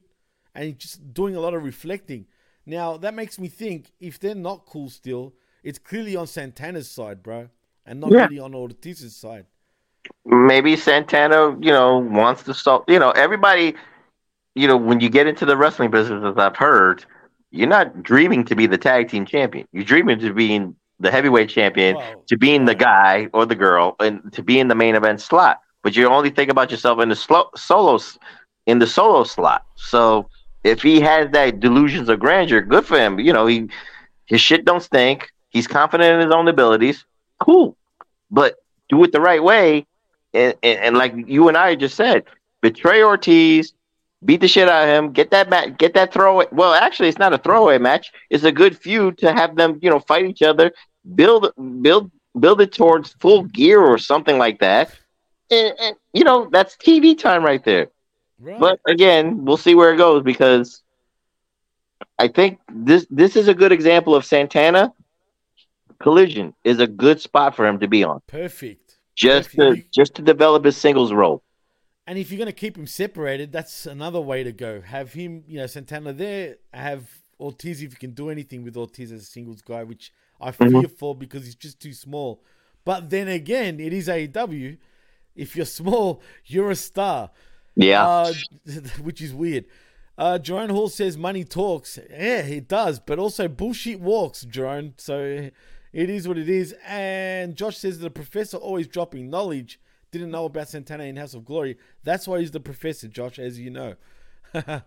and 0.56 0.66
he's 0.66 0.76
just 0.76 1.14
doing 1.14 1.36
a 1.36 1.40
lot 1.40 1.54
of 1.54 1.64
reflecting. 1.64 2.26
Now 2.66 2.98
that 2.98 3.14
makes 3.14 3.40
me 3.40 3.48
think 3.48 3.92
if 4.00 4.20
they're 4.20 4.36
not 4.36 4.66
cool 4.66 4.90
still, 4.90 5.36
it's 5.64 5.80
clearly 5.80 6.16
on 6.16 6.28
Santana's 6.28 6.90
side, 6.90 7.24
bro, 7.24 7.50
and 7.86 8.00
not 8.02 8.12
Yeah. 8.12 8.24
really 8.24 8.40
on 8.40 8.54
Ortiz's 8.54 9.16
side. 9.16 9.46
Maybe 10.26 10.76
Santana, 10.76 11.52
you 11.60 11.72
know, 11.72 11.98
wants 11.98 12.44
to 12.44 12.54
solve. 12.54 12.84
You 12.88 13.00
know, 13.00 13.12
everybody, 13.12 13.76
you 14.56 14.68
know, 14.68 14.78
when 14.78 15.00
you 15.00 15.10
get 15.10 15.28
into 15.28 15.46
the 15.46 15.58
wrestling 15.58 15.92
business, 15.92 16.24
as 16.26 16.38
I've 16.38 16.56
heard, 16.56 17.06
you're 17.52 17.68
not 17.68 18.04
dreaming 18.04 18.44
to 18.46 18.56
be 18.56 18.68
the 18.68 18.78
tag 18.78 19.10
team 19.10 19.26
champion. 19.26 19.68
You're 19.72 19.84
dreaming 19.84 20.20
to 20.20 20.34
being 20.34 20.76
the 21.00 21.12
heavyweight 21.12 21.50
champion, 21.50 21.96
Wow. 21.96 22.24
to 22.28 22.38
being 22.38 22.66
the 22.66 22.76
guy 22.76 23.30
or 23.34 23.46
the 23.46 23.56
girl, 23.56 23.96
and 24.00 24.32
to 24.34 24.42
be 24.44 24.60
in 24.60 24.68
the 24.68 24.76
main 24.76 24.96
event 24.96 25.22
slot. 25.22 25.62
But 25.84 25.96
you 25.96 26.08
only 26.08 26.30
think 26.32 26.50
about 26.50 26.72
yourself 26.72 27.00
in 27.00 27.10
the 27.10 27.16
slow, 27.16 27.50
solos, 27.56 28.18
in 28.66 28.80
the 28.80 28.88
solo 28.88 29.24
slot. 29.24 29.64
So 29.76 30.28
if 30.64 30.82
he 30.82 31.00
has 31.02 31.30
that 31.32 31.60
delusions 31.60 32.10
of 32.10 32.20
grandeur, 32.20 32.62
good 32.62 32.86
for 32.86 32.98
him. 32.98 33.20
You 33.20 33.32
know, 33.32 33.46
he 33.46 33.70
his 34.26 34.42
shit 34.42 34.66
don't 34.66 34.82
stink. 34.82 35.30
He's 35.50 35.68
confident 35.68 36.16
in 36.16 36.28
his 36.28 36.34
own 36.36 36.48
abilities. 36.48 37.06
cool, 37.40 37.78
but 38.32 38.56
do 38.90 39.02
it 39.04 39.12
the 39.12 39.22
right 39.22 39.42
way. 39.44 39.86
And, 40.34 40.56
and, 40.64 40.80
and 40.80 40.98
like 40.98 41.14
you 41.28 41.48
and 41.48 41.58
I 41.58 41.76
just 41.76 41.96
said, 41.96 42.24
betray 42.62 43.02
Ortiz, 43.04 43.74
beat 44.24 44.42
the 44.42 44.48
shit 44.48 44.70
out 44.70 44.88
of 44.88 44.90
him, 44.90 45.12
get 45.12 45.32
that 45.32 45.50
match, 45.50 45.78
get 45.78 45.94
that 45.94 46.14
throwaway. 46.14 46.46
Well, 46.52 46.74
actually, 46.74 47.10
it's 47.10 47.18
not 47.18 47.34
a 47.34 47.38
throwaway 47.38 47.78
match. 47.78 48.12
It's 48.30 48.44
a 48.44 48.52
good 48.52 48.78
feud 48.78 49.18
to 49.20 49.32
have 49.34 49.56
them, 49.56 49.80
you 49.82 49.90
know, 49.90 50.00
fight 50.00 50.26
each 50.26 50.42
other, 50.42 50.72
build, 51.16 51.52
build, 51.82 52.12
build 52.40 52.62
it 52.62 52.72
towards 52.72 53.14
full 53.14 53.44
gear 53.44 53.82
or 53.82 53.98
something 53.98 54.38
like 54.38 54.60
that. 54.60 54.94
And, 55.50 55.74
and 55.80 55.96
you 56.14 56.24
know, 56.24 56.50
that's 56.52 56.76
TV 56.76 57.18
time 57.18 57.44
right 57.44 57.64
there. 57.64 57.88
Right. 58.40 58.60
But 58.60 58.80
again, 58.88 59.46
we'll 59.46 59.58
see 59.58 59.76
where 59.76 59.94
it 59.94 59.98
goes 59.98 60.24
because 60.24 60.84
I 62.20 62.28
think 62.28 62.60
this 62.72 63.08
this 63.10 63.36
is 63.36 63.48
a 63.48 63.54
good 63.54 63.72
example 63.72 64.16
of 64.16 64.26
Santana. 64.26 64.94
Collision 66.00 66.54
is 66.64 66.80
a 66.80 66.88
good 66.88 67.20
spot 67.20 67.56
for 67.56 67.66
him 67.66 67.80
to 67.80 67.88
be 67.88 68.04
on, 68.04 68.22
Perfect. 68.28 68.87
Just 69.18 69.52
to 69.52 69.58
Perfect. 69.58 69.94
just 69.94 70.16
to 70.16 70.22
develop 70.22 70.64
his 70.64 70.78
singles 70.78 71.12
role. 71.12 71.44
And 72.06 72.18
if 72.18 72.32
you're 72.32 72.38
going 72.38 72.46
to 72.46 72.54
keep 72.54 72.78
him 72.78 72.88
separated, 72.88 73.52
that's 73.52 73.86
another 73.86 74.22
way 74.22 74.42
to 74.44 74.54
go. 74.54 74.80
Have 74.80 75.12
him, 75.12 75.44
you 75.46 75.58
know, 75.60 75.68
Santana 75.68 76.14
there. 76.14 76.56
Have 76.74 77.10
Ortiz 77.38 77.82
if 77.84 77.92
you 77.92 77.98
can 77.98 78.12
do 78.12 78.30
anything 78.30 78.64
with 78.64 78.78
Ortiz 78.78 79.12
as 79.12 79.24
a 79.24 79.26
singles 79.26 79.62
guy, 79.62 79.84
which 79.84 80.14
I 80.40 80.52
fear 80.52 80.70
Mhm. 80.70 80.98
for 80.98 81.14
because 81.16 81.44
he's 81.44 81.56
just 81.56 81.82
too 81.82 81.92
small. 81.94 82.42
But 82.86 83.10
then 83.10 83.28
again, 83.28 83.80
it 83.82 83.92
is 83.92 84.08
AEW. 84.08 84.78
If 85.36 85.56
you're 85.58 85.66
small, 85.66 86.22
you're 86.46 86.72
a 86.72 86.76
star. 86.78 87.32
Yeah. 87.76 88.08
Uh, 88.08 88.34
which 89.02 89.22
is 89.22 89.34
weird. 89.34 89.66
Uh, 90.18 90.40
Jerome 90.40 90.70
Hall 90.70 90.90
says 90.90 91.16
money 91.18 91.44
talks. 91.44 92.00
Yeah, 92.10 92.40
it 92.40 92.68
does, 92.70 93.00
but 93.00 93.20
also 93.20 93.48
bullshit 93.50 94.00
walks, 94.00 94.46
Jerome. 94.46 94.94
So 94.98 95.50
it 95.98 96.12
is 96.12 96.28
what 96.28 96.38
it 96.38 96.48
is. 96.48 96.76
And 96.86 97.56
Josh 97.56 97.78
says 97.78 97.98
that 97.98 98.04
the 98.04 98.12
professor 98.12 98.58
always 98.58 98.88
dropping 98.88 99.32
knowledge. 99.32 99.80
Didn't 100.12 100.30
know 100.30 100.46
about 100.46 100.70
Santana 100.70 101.06
in 101.06 101.18
House 101.18 101.34
of 101.34 101.44
Glory. 101.44 101.76
That's 102.04 102.28
why 102.28 102.40
he's 102.40 102.52
the 102.52 102.60
professor, 102.60 103.08
Josh, 103.08 103.40
as 103.40 103.60
you 103.60 103.72
know. 103.72 103.96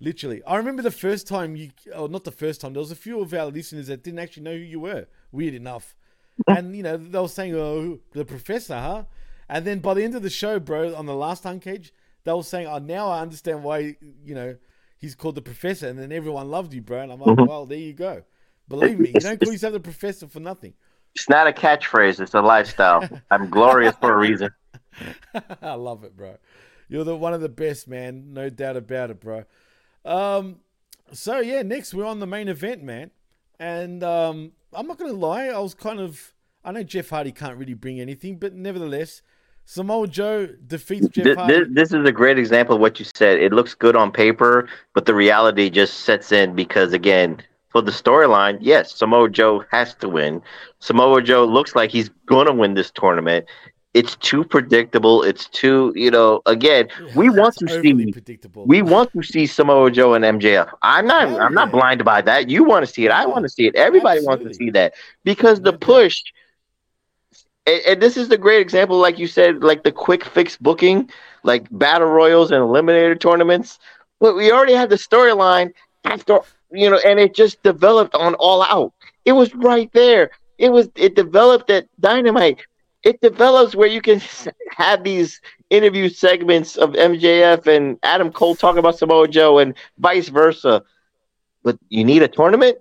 Literally. 0.00 0.42
I 0.44 0.56
remember 0.56 0.82
the 0.82 0.90
first 0.90 1.26
time 1.26 1.56
you, 1.56 1.72
or 1.94 2.08
not 2.08 2.24
the 2.24 2.30
first 2.32 2.62
time, 2.62 2.72
there 2.72 2.80
was 2.80 2.90
a 2.90 2.96
few 2.96 3.20
of 3.20 3.34
our 3.34 3.46
listeners 3.46 3.88
that 3.88 4.02
didn't 4.02 4.18
actually 4.18 4.44
know 4.44 4.52
who 4.52 4.58
you 4.62 4.80
were. 4.80 5.08
Weird 5.30 5.52
enough. 5.52 5.94
and, 6.48 6.74
you 6.74 6.82
know, 6.82 6.96
they 6.96 7.18
were 7.18 7.28
saying, 7.28 7.54
oh, 7.54 7.98
the 8.12 8.24
professor, 8.24 8.78
huh? 8.78 9.04
And 9.50 9.66
then 9.66 9.80
by 9.80 9.92
the 9.92 10.04
end 10.04 10.14
of 10.14 10.22
the 10.22 10.30
show, 10.30 10.58
bro, 10.58 10.94
on 10.94 11.04
the 11.04 11.14
last 11.14 11.44
Uncage, 11.44 11.90
they 12.24 12.32
were 12.32 12.42
saying, 12.42 12.66
oh, 12.66 12.78
now 12.78 13.08
I 13.08 13.20
understand 13.20 13.62
why, 13.62 13.96
you 14.24 14.34
know, 14.34 14.56
he's 14.96 15.14
called 15.14 15.34
the 15.34 15.42
professor. 15.42 15.86
And 15.86 15.98
then 15.98 16.12
everyone 16.12 16.50
loved 16.50 16.72
you, 16.72 16.80
bro. 16.80 17.00
And 17.02 17.12
I'm 17.12 17.20
like, 17.20 17.36
Mhm. 17.36 17.46
well, 17.46 17.66
there 17.66 17.78
you 17.78 17.92
go. 17.92 18.22
Believe 18.68 18.98
me, 18.98 19.12
you 19.14 19.20
don't 19.20 19.40
call 19.40 19.52
yourself 19.52 19.72
the 19.72 19.80
professor 19.80 20.26
for 20.26 20.40
nothing. 20.40 20.74
It's 21.14 21.28
not 21.28 21.46
a 21.46 21.52
catchphrase; 21.52 22.20
it's 22.20 22.34
a 22.34 22.40
lifestyle. 22.40 23.08
I'm 23.30 23.48
glorious 23.48 23.94
for 24.00 24.12
a 24.12 24.16
reason. 24.16 24.50
I 25.62 25.74
love 25.74 26.04
it, 26.04 26.16
bro. 26.16 26.36
You're 26.88 27.04
the 27.04 27.16
one 27.16 27.34
of 27.34 27.40
the 27.40 27.48
best, 27.48 27.88
man. 27.88 28.32
No 28.32 28.48
doubt 28.50 28.76
about 28.76 29.10
it, 29.10 29.20
bro. 29.20 29.44
Um, 30.04 30.60
so 31.12 31.40
yeah, 31.40 31.62
next 31.62 31.94
we're 31.94 32.04
on 32.04 32.20
the 32.20 32.26
main 32.26 32.48
event, 32.48 32.82
man. 32.82 33.10
And 33.58 34.04
um, 34.04 34.52
I'm 34.72 34.86
not 34.86 34.98
gonna 34.98 35.12
lie, 35.12 35.46
I 35.46 35.58
was 35.58 35.74
kind 35.74 36.00
of 36.00 36.34
I 36.66 36.72
know 36.72 36.82
Jeff 36.82 37.10
Hardy 37.10 37.30
can't 37.30 37.56
really 37.56 37.74
bring 37.74 38.00
anything, 38.00 38.38
but 38.38 38.52
nevertheless, 38.52 39.22
Samoa 39.66 40.08
Joe 40.08 40.46
defeats 40.66 41.08
Jeff 41.08 41.24
This, 41.24 41.36
Hardy. 41.36 41.54
this, 41.54 41.68
this 41.70 41.92
is 41.92 42.08
a 42.08 42.10
great 42.12 42.38
example 42.40 42.74
of 42.74 42.80
what 42.80 42.98
you 42.98 43.06
said. 43.14 43.38
It 43.38 43.52
looks 43.52 43.72
good 43.72 43.94
on 43.94 44.10
paper, 44.10 44.68
but 44.92 45.06
the 45.06 45.14
reality 45.14 45.70
just 45.70 46.00
sets 46.00 46.32
in 46.32 46.56
because, 46.56 46.92
again, 46.92 47.40
for 47.76 47.82
the 47.82 47.92
storyline, 47.92 48.56
yes, 48.62 48.94
Samoa 48.94 49.28
Joe 49.28 49.62
has 49.70 49.94
to 49.96 50.08
win. 50.08 50.40
Samoa 50.78 51.20
Joe 51.20 51.44
looks 51.44 51.74
like 51.74 51.90
he's 51.90 52.08
going 52.24 52.46
to 52.46 52.52
win 52.54 52.72
this 52.72 52.90
tournament. 52.90 53.44
It's 53.92 54.16
too 54.16 54.44
predictable. 54.44 55.22
It's 55.22 55.46
too, 55.50 55.92
you 55.94 56.10
know, 56.10 56.40
again, 56.46 56.88
we 57.14 57.28
want 57.28 57.54
to 57.56 57.68
see 57.68 58.12
predictable. 58.12 58.64
we 58.64 58.80
want 58.80 59.12
to 59.12 59.22
see 59.22 59.44
Samoa 59.44 59.90
Joe 59.90 60.14
and 60.14 60.24
MJF. 60.24 60.72
I'm 60.80 61.06
not 61.06 61.28
I'm 61.38 61.52
not 61.52 61.70
blind 61.70 62.02
by 62.02 62.22
that. 62.22 62.48
You 62.48 62.64
want 62.64 62.86
to 62.86 62.90
see 62.90 63.04
it. 63.04 63.10
I 63.10 63.26
want 63.26 63.42
to 63.42 63.50
see 63.50 63.66
it. 63.66 63.74
Everybody 63.74 64.22
wants 64.22 64.44
to 64.44 64.54
see 64.54 64.70
that 64.70 64.94
because 65.22 65.60
the 65.60 65.74
push 65.74 66.22
and, 67.66 67.82
and 67.86 68.00
this 68.00 68.16
is 68.16 68.28
the 68.28 68.38
great 68.38 68.62
example, 68.62 68.96
like 68.96 69.18
you 69.18 69.26
said, 69.26 69.62
like 69.62 69.82
the 69.84 69.92
quick 69.92 70.24
fix 70.24 70.56
booking, 70.56 71.10
like 71.42 71.66
battle 71.70 72.08
royals 72.08 72.52
and 72.52 72.62
eliminator 72.62 73.20
tournaments. 73.20 73.78
But 74.18 74.34
we 74.34 74.50
already 74.50 74.72
had 74.72 74.88
the 74.88 74.96
storyline 74.96 75.72
after, 76.06 76.40
you 76.70 76.90
know, 76.90 76.98
and 77.04 77.18
it 77.18 77.34
just 77.34 77.62
developed 77.62 78.14
on 78.14 78.34
All 78.34 78.62
Out. 78.62 78.92
It 79.24 79.32
was 79.32 79.54
right 79.54 79.90
there. 79.92 80.30
It 80.58 80.70
was. 80.70 80.88
It 80.96 81.14
developed 81.14 81.70
at 81.70 81.88
Dynamite. 82.00 82.60
It 83.02 83.20
develops 83.20 83.74
where 83.74 83.88
you 83.88 84.00
can 84.00 84.20
have 84.70 85.04
these 85.04 85.40
interview 85.70 86.08
segments 86.08 86.76
of 86.76 86.92
MJF 86.92 87.66
and 87.66 87.98
Adam 88.02 88.32
Cole 88.32 88.54
talking 88.54 88.78
about 88.78 88.98
Samoa 88.98 89.28
Joe 89.28 89.58
and 89.58 89.74
vice 89.98 90.28
versa. 90.28 90.82
But 91.62 91.78
you 91.88 92.04
need 92.04 92.22
a 92.22 92.28
tournament 92.28 92.78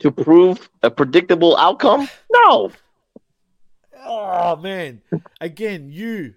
to 0.00 0.10
prove 0.10 0.68
a 0.82 0.90
predictable 0.90 1.56
outcome? 1.56 2.08
No. 2.32 2.70
Oh 4.04 4.56
man! 4.56 5.02
Again, 5.40 5.90
you 5.90 6.34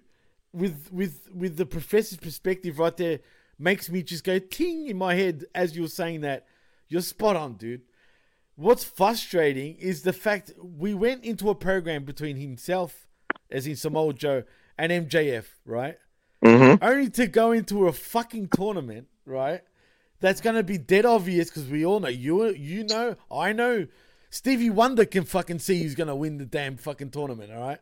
with 0.52 0.88
with 0.92 1.28
with 1.34 1.56
the 1.56 1.66
professor's 1.66 2.18
perspective 2.18 2.78
right 2.78 2.96
there 2.96 3.20
makes 3.58 3.88
me 3.88 4.02
just 4.02 4.24
go 4.24 4.38
ting 4.38 4.88
in 4.88 4.98
my 4.98 5.14
head 5.14 5.44
as 5.54 5.76
you're 5.76 5.88
saying 5.88 6.22
that. 6.22 6.46
You're 6.92 7.00
spot 7.00 7.36
on, 7.36 7.54
dude. 7.54 7.80
What's 8.54 8.84
frustrating 8.84 9.76
is 9.76 10.02
the 10.02 10.12
fact 10.12 10.52
we 10.62 10.92
went 10.92 11.24
into 11.24 11.48
a 11.48 11.54
program 11.54 12.04
between 12.04 12.36
himself, 12.36 13.08
as 13.50 13.66
in 13.66 13.76
Samoa 13.76 14.12
Joe, 14.12 14.42
and 14.76 14.92
MJF, 14.92 15.46
right? 15.64 15.96
Mm-hmm. 16.44 16.84
Only 16.84 17.08
to 17.10 17.28
go 17.28 17.52
into 17.52 17.88
a 17.88 17.92
fucking 17.92 18.48
tournament, 18.54 19.06
right? 19.24 19.62
That's 20.20 20.42
gonna 20.42 20.62
be 20.62 20.76
dead 20.76 21.06
obvious 21.06 21.48
because 21.48 21.66
we 21.66 21.86
all 21.86 21.98
know 21.98 22.08
you 22.08 22.50
you 22.50 22.84
know 22.84 23.16
I 23.30 23.54
know 23.54 23.86
Stevie 24.28 24.70
Wonder 24.70 25.06
can 25.06 25.24
fucking 25.24 25.60
see 25.60 25.82
who's 25.82 25.94
gonna 25.94 26.14
win 26.14 26.36
the 26.36 26.44
damn 26.44 26.76
fucking 26.76 27.10
tournament, 27.10 27.52
all 27.52 27.60
right? 27.60 27.80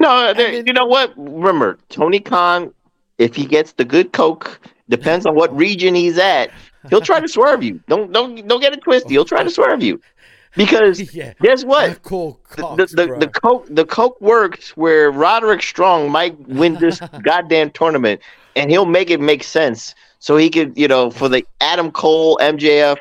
No, 0.00 0.34
there, 0.34 0.52
you 0.52 0.72
know 0.72 0.86
what? 0.86 1.12
Remember, 1.16 1.78
Tony 1.88 2.18
Khan, 2.18 2.74
if 3.18 3.36
he 3.36 3.46
gets 3.46 3.72
the 3.72 3.84
good 3.84 4.12
coke, 4.12 4.60
depends 4.88 5.24
on 5.24 5.36
what 5.36 5.56
region 5.56 5.94
he's 5.94 6.18
at. 6.18 6.50
He'll 6.90 7.00
try 7.00 7.20
to 7.20 7.28
swerve 7.28 7.62
you. 7.62 7.80
Don't 7.88 8.12
don't 8.12 8.46
don't 8.46 8.60
get 8.60 8.72
it 8.72 8.82
twisted. 8.82 9.10
He'll 9.10 9.24
try 9.24 9.42
to 9.42 9.50
swerve 9.50 9.82
you 9.82 10.00
because 10.56 11.14
Yeah. 11.14 11.34
guess 11.40 11.64
what? 11.64 12.02
Cool. 12.02 12.40
The, 12.52 12.86
the, 12.86 12.86
the, 12.86 13.16
the 13.20 13.28
coke 13.28 13.66
the 13.70 13.84
coke 13.84 14.20
works 14.20 14.76
where 14.76 15.10
Roderick 15.10 15.62
Strong 15.62 16.10
might 16.10 16.38
win 16.48 16.74
this 16.74 17.00
goddamn 17.22 17.70
tournament, 17.70 18.20
and 18.56 18.70
he'll 18.70 18.86
make 18.86 19.10
it 19.10 19.20
make 19.20 19.42
sense. 19.42 19.94
So 20.18 20.36
he 20.36 20.50
could, 20.50 20.76
you 20.76 20.86
know, 20.86 21.10
for 21.10 21.28
the 21.28 21.44
Adam 21.60 21.90
Cole 21.90 22.38
MJF 22.40 22.98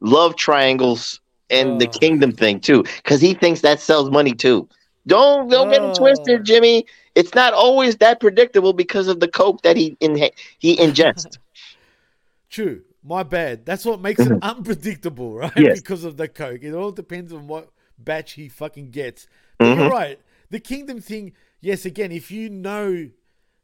love 0.00 0.36
triangles 0.36 1.20
and 1.50 1.80
the 1.80 1.86
Kingdom 1.86 2.32
thing 2.32 2.60
too, 2.60 2.82
because 2.82 3.20
he 3.20 3.34
thinks 3.34 3.60
that 3.60 3.80
sells 3.80 4.10
money 4.10 4.32
too. 4.32 4.68
Don't 5.06 5.48
don't 5.50 5.70
get 5.70 5.82
it 5.82 5.94
twisted, 5.94 6.44
Jimmy. 6.44 6.86
It's 7.14 7.34
not 7.34 7.52
always 7.52 7.96
that 7.96 8.20
predictable 8.20 8.72
because 8.72 9.06
of 9.06 9.20
the 9.20 9.28
coke 9.28 9.62
that 9.62 9.76
he 9.76 9.96
in, 10.00 10.16
he 10.58 10.76
ingests. 10.76 11.38
True. 12.50 12.82
My 13.06 13.22
bad. 13.22 13.66
That's 13.66 13.84
what 13.84 14.00
makes 14.00 14.20
it 14.24 14.32
unpredictable, 14.42 15.34
right? 15.34 15.52
Yes. 15.56 15.80
Because 15.82 16.04
of 16.04 16.16
the 16.16 16.26
coke. 16.28 16.62
It 16.62 16.72
all 16.72 16.90
depends 16.90 17.32
on 17.32 17.46
what 17.46 17.68
batch 17.98 18.32
he 18.32 18.48
fucking 18.48 18.90
gets. 18.90 19.26
But 19.58 19.66
Mhm. 19.66 19.76
you're 19.76 19.90
right. 19.90 20.20
The 20.50 20.58
kingdom 20.60 21.00
thing, 21.00 21.32
yes, 21.60 21.84
again, 21.84 22.10
if 22.12 22.30
you 22.30 22.48
know 22.48 23.10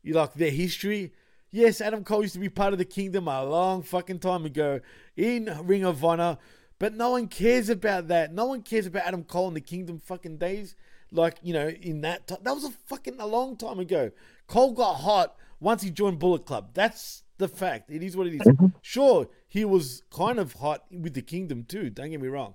you 0.02 0.14
like 0.14 0.34
their 0.34 0.50
history, 0.50 1.12
yes, 1.50 1.80
Adam 1.80 2.04
Cole 2.04 2.22
used 2.22 2.34
to 2.34 2.40
be 2.40 2.48
part 2.48 2.72
of 2.72 2.78
the 2.78 2.84
kingdom 2.84 3.28
a 3.28 3.44
long 3.44 3.82
fucking 3.82 4.18
time 4.18 4.44
ago 4.44 4.80
in 5.16 5.44
Ring 5.64 5.84
of 5.84 6.04
Honor. 6.04 6.36
But 6.78 6.94
no 6.94 7.10
one 7.10 7.28
cares 7.28 7.68
about 7.68 8.08
that. 8.08 8.32
No 8.32 8.46
one 8.46 8.62
cares 8.62 8.86
about 8.86 9.04
Adam 9.06 9.24
Cole 9.24 9.48
in 9.48 9.54
the 9.54 9.60
kingdom 9.60 9.98
fucking 10.00 10.38
days. 10.38 10.74
Like, 11.12 11.38
you 11.42 11.52
know, 11.52 11.68
in 11.68 12.02
that 12.02 12.26
time. 12.28 12.38
That 12.42 12.54
was 12.54 12.64
a 12.64 12.70
fucking 12.70 13.16
a 13.20 13.26
long 13.26 13.56
time 13.56 13.78
ago. 13.80 14.10
Cole 14.46 14.72
got 14.72 14.94
hot 14.94 15.36
once 15.58 15.82
he 15.82 15.90
joined 15.90 16.18
Bullet 16.18 16.46
Club. 16.46 16.70
That's 16.74 17.22
the 17.40 17.48
fact. 17.48 17.90
It 17.90 18.04
is 18.04 18.16
what 18.16 18.28
it 18.28 18.34
is. 18.34 18.42
Sure, 18.82 19.26
he 19.48 19.64
was 19.64 20.04
kind 20.10 20.38
of 20.38 20.52
hot 20.52 20.84
with 20.92 21.14
the 21.14 21.22
kingdom 21.22 21.64
too. 21.64 21.90
Don't 21.90 22.10
get 22.10 22.20
me 22.20 22.28
wrong. 22.28 22.54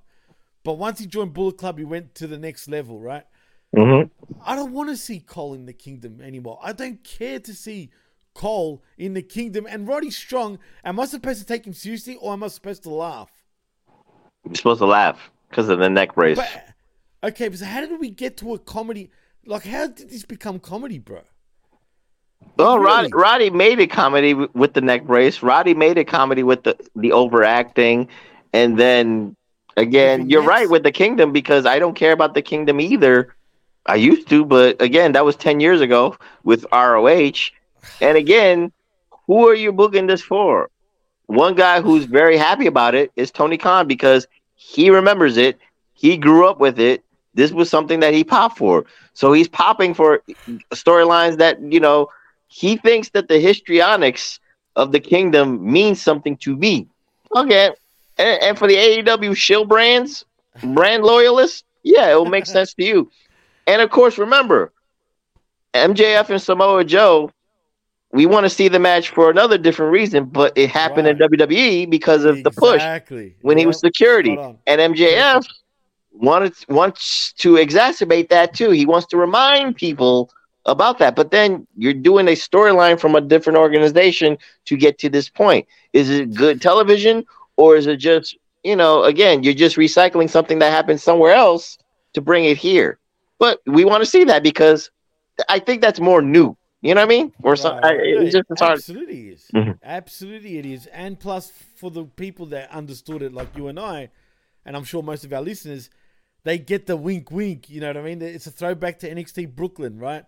But 0.63 0.75
once 0.75 0.99
he 0.99 1.05
joined 1.05 1.33
Bullet 1.33 1.57
Club, 1.57 1.77
he 1.77 1.83
went 1.83 2.15
to 2.15 2.27
the 2.27 2.37
next 2.37 2.69
level, 2.69 3.01
right? 3.01 3.25
Mm-hmm. 3.75 4.09
I 4.43 4.55
don't 4.55 4.71
want 4.71 4.89
to 4.89 4.97
see 4.97 5.19
Cole 5.19 5.53
in 5.53 5.65
the 5.65 5.73
kingdom 5.73 6.21
anymore. 6.21 6.59
I 6.63 6.71
don't 6.71 7.03
care 7.03 7.39
to 7.39 7.53
see 7.53 7.91
Cole 8.33 8.81
in 8.97 9.13
the 9.13 9.21
kingdom. 9.21 9.67
And 9.69 9.87
Roddy 9.87 10.09
Strong, 10.09 10.59
am 10.83 10.99
I 10.99 11.05
supposed 11.05 11.39
to 11.39 11.45
take 11.45 11.67
him 11.67 11.73
seriously 11.73 12.15
or 12.15 12.33
am 12.33 12.43
I 12.43 12.47
supposed 12.47 12.83
to 12.83 12.89
laugh? 12.89 13.29
You're 14.45 14.55
supposed 14.55 14.79
to 14.79 14.85
laugh 14.85 15.19
because 15.49 15.69
of 15.69 15.79
the 15.79 15.89
neck 15.89 16.15
brace. 16.15 16.37
But 16.37 17.31
okay, 17.31 17.49
but 17.49 17.59
so 17.59 17.65
how 17.65 17.81
did 17.81 17.99
we 17.99 18.09
get 18.09 18.37
to 18.37 18.53
a 18.53 18.59
comedy? 18.59 19.11
Like, 19.45 19.65
how 19.65 19.87
did 19.87 20.09
this 20.09 20.23
become 20.23 20.59
comedy, 20.59 20.99
bro? 20.99 21.21
Well, 22.57 22.79
Really? 22.79 22.85
Roddy, 22.87 23.09
Roddy 23.13 23.49
made 23.49 23.79
a 23.79 23.87
comedy 23.87 24.31
w- 24.31 24.49
with 24.53 24.73
the 24.73 24.81
neck 24.81 25.03
brace. 25.05 25.43
Roddy 25.43 25.73
made 25.73 25.97
a 25.97 26.05
comedy 26.05 26.43
with 26.43 26.63
the 26.63 26.77
the 26.95 27.11
overacting, 27.11 28.07
and 28.53 28.77
then 28.79 29.35
again, 29.77 30.29
you're 30.29 30.41
right 30.43 30.69
with 30.69 30.83
the 30.83 30.91
kingdom 30.91 31.31
because 31.33 31.65
I 31.65 31.79
don't 31.79 31.95
care 31.95 32.11
about 32.13 32.33
the 32.33 32.41
kingdom 32.41 32.79
either. 32.79 33.35
I 33.85 33.95
used 33.95 34.29
to, 34.29 34.45
but 34.45 34.81
again, 34.81 35.11
that 35.11 35.25
was 35.25 35.35
10 35.35 35.59
years 35.59 35.81
ago 35.81 36.17
with 36.43 36.65
ROH. 36.71 37.51
And 38.01 38.17
again, 38.17 38.71
who 39.27 39.47
are 39.47 39.53
you 39.53 39.71
booking 39.71 40.07
this 40.07 40.21
for? 40.21 40.69
One 41.27 41.55
guy 41.55 41.81
who's 41.81 42.05
very 42.05 42.37
happy 42.37 42.65
about 42.67 42.95
it 42.95 43.11
is 43.15 43.31
Tony 43.31 43.57
Khan 43.57 43.87
because 43.87 44.27
he 44.55 44.89
remembers 44.89 45.37
it. 45.37 45.59
He 45.93 46.17
grew 46.17 46.47
up 46.47 46.59
with 46.59 46.79
it. 46.79 47.03
This 47.33 47.51
was 47.51 47.69
something 47.69 47.99
that 47.99 48.13
he 48.13 48.23
popped 48.23 48.57
for. 48.57 48.85
So 49.13 49.33
he's 49.33 49.47
popping 49.47 49.93
for 49.93 50.21
storylines 50.73 51.37
that, 51.37 51.61
you 51.61 51.79
know, 51.79 52.09
he 52.47 52.77
thinks 52.77 53.09
that 53.09 53.27
the 53.27 53.39
histrionics 53.39 54.39
of 54.75 54.91
the 54.91 54.99
kingdom 54.99 55.71
means 55.71 56.01
something 56.01 56.37
to 56.37 56.55
me. 56.55 56.87
Okay. 57.35 57.71
And, 58.17 58.41
and 58.41 58.57
for 58.57 58.67
the 58.67 58.75
AEW 58.75 59.35
shill 59.35 59.65
brands, 59.65 60.25
brand 60.63 61.03
loyalists, 61.03 61.63
yeah, 61.83 62.11
it 62.11 62.15
will 62.15 62.25
make 62.25 62.45
sense 62.45 62.73
to 62.75 62.83
you. 62.83 63.11
And 63.67 63.81
of 63.81 63.89
course, 63.89 64.17
remember, 64.17 64.71
MJF 65.73 66.29
and 66.29 66.41
Samoa 66.41 66.83
Joe, 66.83 67.31
we 68.11 68.25
want 68.25 68.45
to 68.45 68.49
see 68.49 68.69
the 68.69 68.79
match 68.79 69.09
for 69.09 69.29
another 69.29 69.57
different 69.57 69.91
reason, 69.91 70.25
but 70.25 70.57
it 70.57 70.69
happened 70.69 71.07
in 71.07 71.17
WWE 71.17 71.89
because 71.89 72.23
of 72.23 72.43
the 72.43 72.51
push 72.51 72.75
Exactly. 72.75 73.35
when 73.41 73.57
he 73.57 73.65
was 73.65 73.79
security. 73.79 74.37
And 74.67 74.95
MJF 74.95 75.45
wanted 76.13 76.53
wants 76.69 77.33
to 77.33 77.55
exacerbate 77.55 78.29
that 78.29 78.53
too. 78.53 78.71
He 78.71 78.85
wants 78.85 79.07
to 79.07 79.17
remind 79.17 79.75
people 79.75 80.31
about 80.65 80.99
that. 80.99 81.15
But 81.15 81.31
then 81.31 81.67
you're 81.75 81.93
doing 81.93 82.27
a 82.27 82.31
storyline 82.31 82.99
from 82.99 83.15
a 83.15 83.21
different 83.21 83.57
organization 83.57 84.37
to 84.65 84.77
get 84.77 84.97
to 84.99 85.09
this 85.09 85.29
point. 85.29 85.67
Is 85.93 86.09
it 86.09 86.33
good 86.33 86.61
television 86.61 87.25
or 87.57 87.75
is 87.75 87.87
it 87.87 87.97
just, 87.97 88.37
you 88.63 88.75
know, 88.75 89.03
again, 89.03 89.43
you're 89.43 89.53
just 89.53 89.77
recycling 89.77 90.29
something 90.29 90.59
that 90.59 90.71
happened 90.71 91.01
somewhere 91.01 91.33
else 91.33 91.77
to 92.13 92.21
bring 92.21 92.45
it 92.45 92.57
here. 92.57 92.99
But 93.37 93.61
we 93.65 93.85
want 93.85 94.01
to 94.01 94.09
see 94.09 94.23
that 94.25 94.43
because 94.43 94.89
I 95.49 95.59
think 95.59 95.81
that's 95.81 95.99
more 95.99 96.21
new. 96.21 96.57
You 96.81 96.93
know 96.93 97.01
what 97.01 97.07
I 97.07 97.17
mean? 97.17 97.33
Or 97.41 97.55
some, 97.55 97.79
I, 97.83 97.93
it's 97.93 98.31
just 98.31 98.45
it's 98.49 98.61
hard. 98.61 98.77
Absolutely 98.77 99.29
is. 99.29 99.47
Mhm. 99.53 99.79
Absolutely 99.83 100.59
it 100.59 100.65
is. 100.65 100.85
And 100.87 101.19
plus, 101.19 101.51
for 101.75 101.89
the 101.89 102.05
people 102.05 102.45
that 102.47 102.69
understood 102.69 103.23
it, 103.23 103.33
like 103.33 103.55
you 103.57 103.67
and 103.67 103.79
I, 103.79 104.09
and 104.65 104.77
I'm 104.77 104.83
sure 104.83 105.01
most 105.01 105.25
of 105.25 105.33
our 105.33 105.41
listeners, 105.41 105.89
they 106.43 106.59
get 106.59 106.85
the 106.85 106.95
wink, 106.95 107.31
wink. 107.31 107.69
You 107.71 107.81
know 107.81 107.87
what 107.87 107.97
I 107.97 108.01
mean? 108.03 108.21
It's 108.21 108.45
a 108.45 108.51
throwback 108.51 108.99
to 108.99 109.09
NXT 109.09 109.55
Brooklyn, 109.55 109.97
right? 109.97 110.25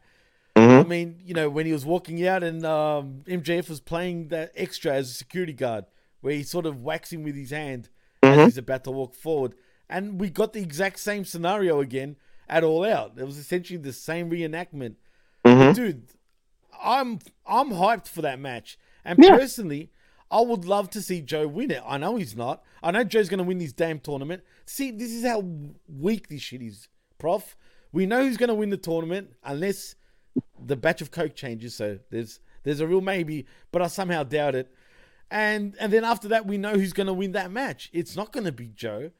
Mm-hmm. 0.57 0.85
I 0.85 0.89
mean, 0.89 1.19
you 1.23 1.33
know, 1.33 1.49
when 1.49 1.65
he 1.65 1.73
was 1.73 1.85
walking 1.85 2.25
out 2.27 2.43
and 2.43 2.65
um, 2.65 3.21
MJF 3.27 3.69
was 3.69 3.79
playing 3.79 4.29
that 4.29 4.51
extra 4.55 4.93
as 4.93 5.09
a 5.09 5.13
security 5.13 5.53
guard, 5.53 5.85
where 6.21 6.33
he 6.33 6.43
sort 6.43 6.65
of 6.65 6.81
whacks 6.81 7.11
him 7.11 7.23
with 7.23 7.35
his 7.35 7.51
hand 7.51 7.89
as 8.23 8.35
mm-hmm. 8.35 8.45
he's 8.45 8.57
about 8.57 8.83
to 8.85 8.91
walk 8.91 9.13
forward. 9.13 9.53
And 9.89 10.19
we 10.19 10.29
got 10.29 10.53
the 10.53 10.61
exact 10.61 10.99
same 10.99 11.25
scenario 11.25 11.79
again 11.79 12.17
at 12.49 12.63
All 12.63 12.83
Out. 12.83 13.13
It 13.17 13.25
was 13.25 13.37
essentially 13.37 13.77
the 13.77 13.93
same 13.93 14.29
reenactment. 14.29 14.95
But 15.43 15.49
mm-hmm. 15.51 15.71
dude, 15.73 16.07
I'm 16.81 17.19
I'm 17.45 17.71
hyped 17.71 18.07
for 18.07 18.21
that 18.23 18.39
match. 18.39 18.77
And 19.05 19.19
Yeah. 19.23 19.37
personally, 19.37 19.91
I 20.29 20.41
would 20.41 20.65
love 20.65 20.89
to 20.91 21.01
see 21.01 21.21
Joe 21.21 21.47
win 21.47 21.71
it. 21.71 21.81
I 21.85 21.97
know 21.97 22.17
he's 22.17 22.35
not. 22.35 22.63
I 22.83 22.91
know 22.91 23.03
Joe's 23.03 23.29
going 23.29 23.37
to 23.37 23.43
win 23.43 23.59
this 23.59 23.71
damn 23.71 23.99
tournament. 23.99 24.43
See, 24.65 24.91
this 24.91 25.11
is 25.11 25.25
how 25.25 25.43
weak 25.87 26.27
this 26.27 26.41
shit 26.41 26.61
is, 26.61 26.89
Prof. 27.17 27.55
We 27.93 28.05
know 28.05 28.23
who's 28.23 28.37
going 28.37 28.49
to 28.49 28.55
win 28.55 28.69
the 28.69 28.77
tournament 28.77 29.31
unless 29.43 29.95
the 30.63 30.75
batch 30.75 31.01
of 31.01 31.11
coke 31.11 31.35
changes. 31.35 31.75
So 31.75 31.99
there's 32.09 32.39
there's 32.63 32.79
a 32.79 32.87
real 32.87 33.01
maybe, 33.01 33.45
but 33.71 33.81
I 33.81 33.87
somehow 33.87 34.23
doubt 34.23 34.55
it. 34.55 34.71
And 35.29 35.75
and 35.79 35.91
then 35.91 36.03
after 36.03 36.27
that, 36.29 36.45
we 36.45 36.57
know 36.57 36.73
who's 36.73 36.93
going 36.93 37.07
to 37.07 37.13
win 37.13 37.33
that 37.33 37.51
match. 37.51 37.89
It's 37.93 38.15
not 38.15 38.31
going 38.31 38.45
to 38.45 38.51
be 38.51 38.67
Joe, 38.67 39.11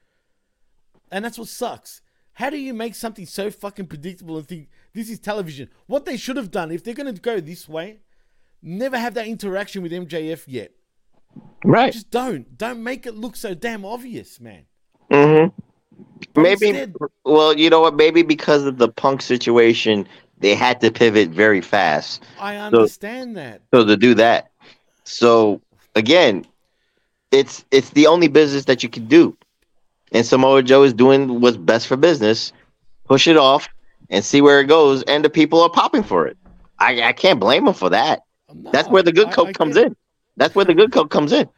and 1.11 1.23
that's 1.23 1.37
what 1.37 1.47
sucks. 1.47 2.01
How 2.33 2.49
do 2.51 2.57
you 2.57 2.73
make 2.73 2.93
something 2.93 3.25
so 3.25 3.49
fucking 3.49 3.87
predictable 3.87 4.37
and 4.37 4.47
think 4.47 4.69
this 4.93 5.09
is 5.09 5.19
television? 5.19 5.69
What 5.87 6.05
they 6.05 6.17
should 6.17 6.37
have 6.37 6.51
done 6.51 6.71
if 6.71 6.83
they're 6.83 6.93
going 6.93 7.13
to 7.13 7.19
go 7.19 7.39
this 7.39 7.67
way, 7.67 7.97
never 8.61 8.97
have 8.97 9.15
that 9.15 9.25
interaction 9.27 9.81
with 9.81 9.91
MJF 9.91 10.43
yet. 10.45 10.71
Right. 11.63 11.91
Just 11.91 12.11
don't. 12.11 12.55
Don't 12.57 12.83
make 12.83 13.07
it 13.07 13.15
look 13.15 13.35
so 13.35 13.53
damn 13.55 13.83
obvious, 13.85 14.39
man. 14.39 14.65
hmm 15.11 15.47
Maybe. 16.35 16.67
instead- 16.69 16.95
well, 17.25 17.57
you 17.57 17.69
know 17.71 17.81
what? 17.81 17.95
Maybe 17.95 18.21
because 18.21 18.65
of 18.65 18.77
the 18.77 18.87
punk 18.89 19.21
situation, 19.23 20.07
they 20.39 20.55
had 20.55 20.79
to 20.81 20.91
pivot 20.91 21.29
very 21.29 21.61
fast. 21.61 22.23
I 22.39 22.55
So- 22.55 22.59
understand 22.61 23.37
that. 23.37 23.61
So 23.73 23.85
to 23.85 23.97
do 23.97 24.13
that, 24.15 24.51
so 25.03 25.61
again, 25.95 26.45
it's 27.31 27.65
it's 27.71 27.89
the 27.91 28.07
only 28.07 28.27
business 28.27 28.65
that 28.65 28.83
you 28.83 28.89
can 28.89 29.07
do, 29.07 29.37
and 30.11 30.25
Samoa 30.25 30.63
Joe 30.63 30.83
is 30.83 30.93
doing 30.93 31.41
what's 31.41 31.57
best 31.57 31.87
for 31.87 31.97
business. 31.97 32.53
Push 33.05 33.27
it 33.27 33.37
off 33.37 33.67
and 34.09 34.23
see 34.23 34.41
where 34.41 34.59
it 34.59 34.65
goes, 34.67 35.03
and 35.03 35.23
the 35.23 35.29
people 35.29 35.61
are 35.61 35.69
popping 35.69 36.03
for 36.03 36.27
it. 36.27 36.37
I 36.79 37.01
I 37.03 37.13
can't 37.13 37.39
blame 37.39 37.67
him 37.67 37.73
for 37.73 37.89
that. 37.89 38.21
That's 38.71 38.87
where 38.89 39.03
the 39.03 39.11
good 39.11 39.27
I- 39.27 39.31
coke 39.33 39.49
I 39.49 39.53
comes 39.53 39.75
in. 39.77 39.95
That's 40.37 40.53
where 40.55 40.65
the 40.65 40.73
good 40.73 40.91
coke 40.91 41.09
comes 41.09 41.31
in. 41.33 41.49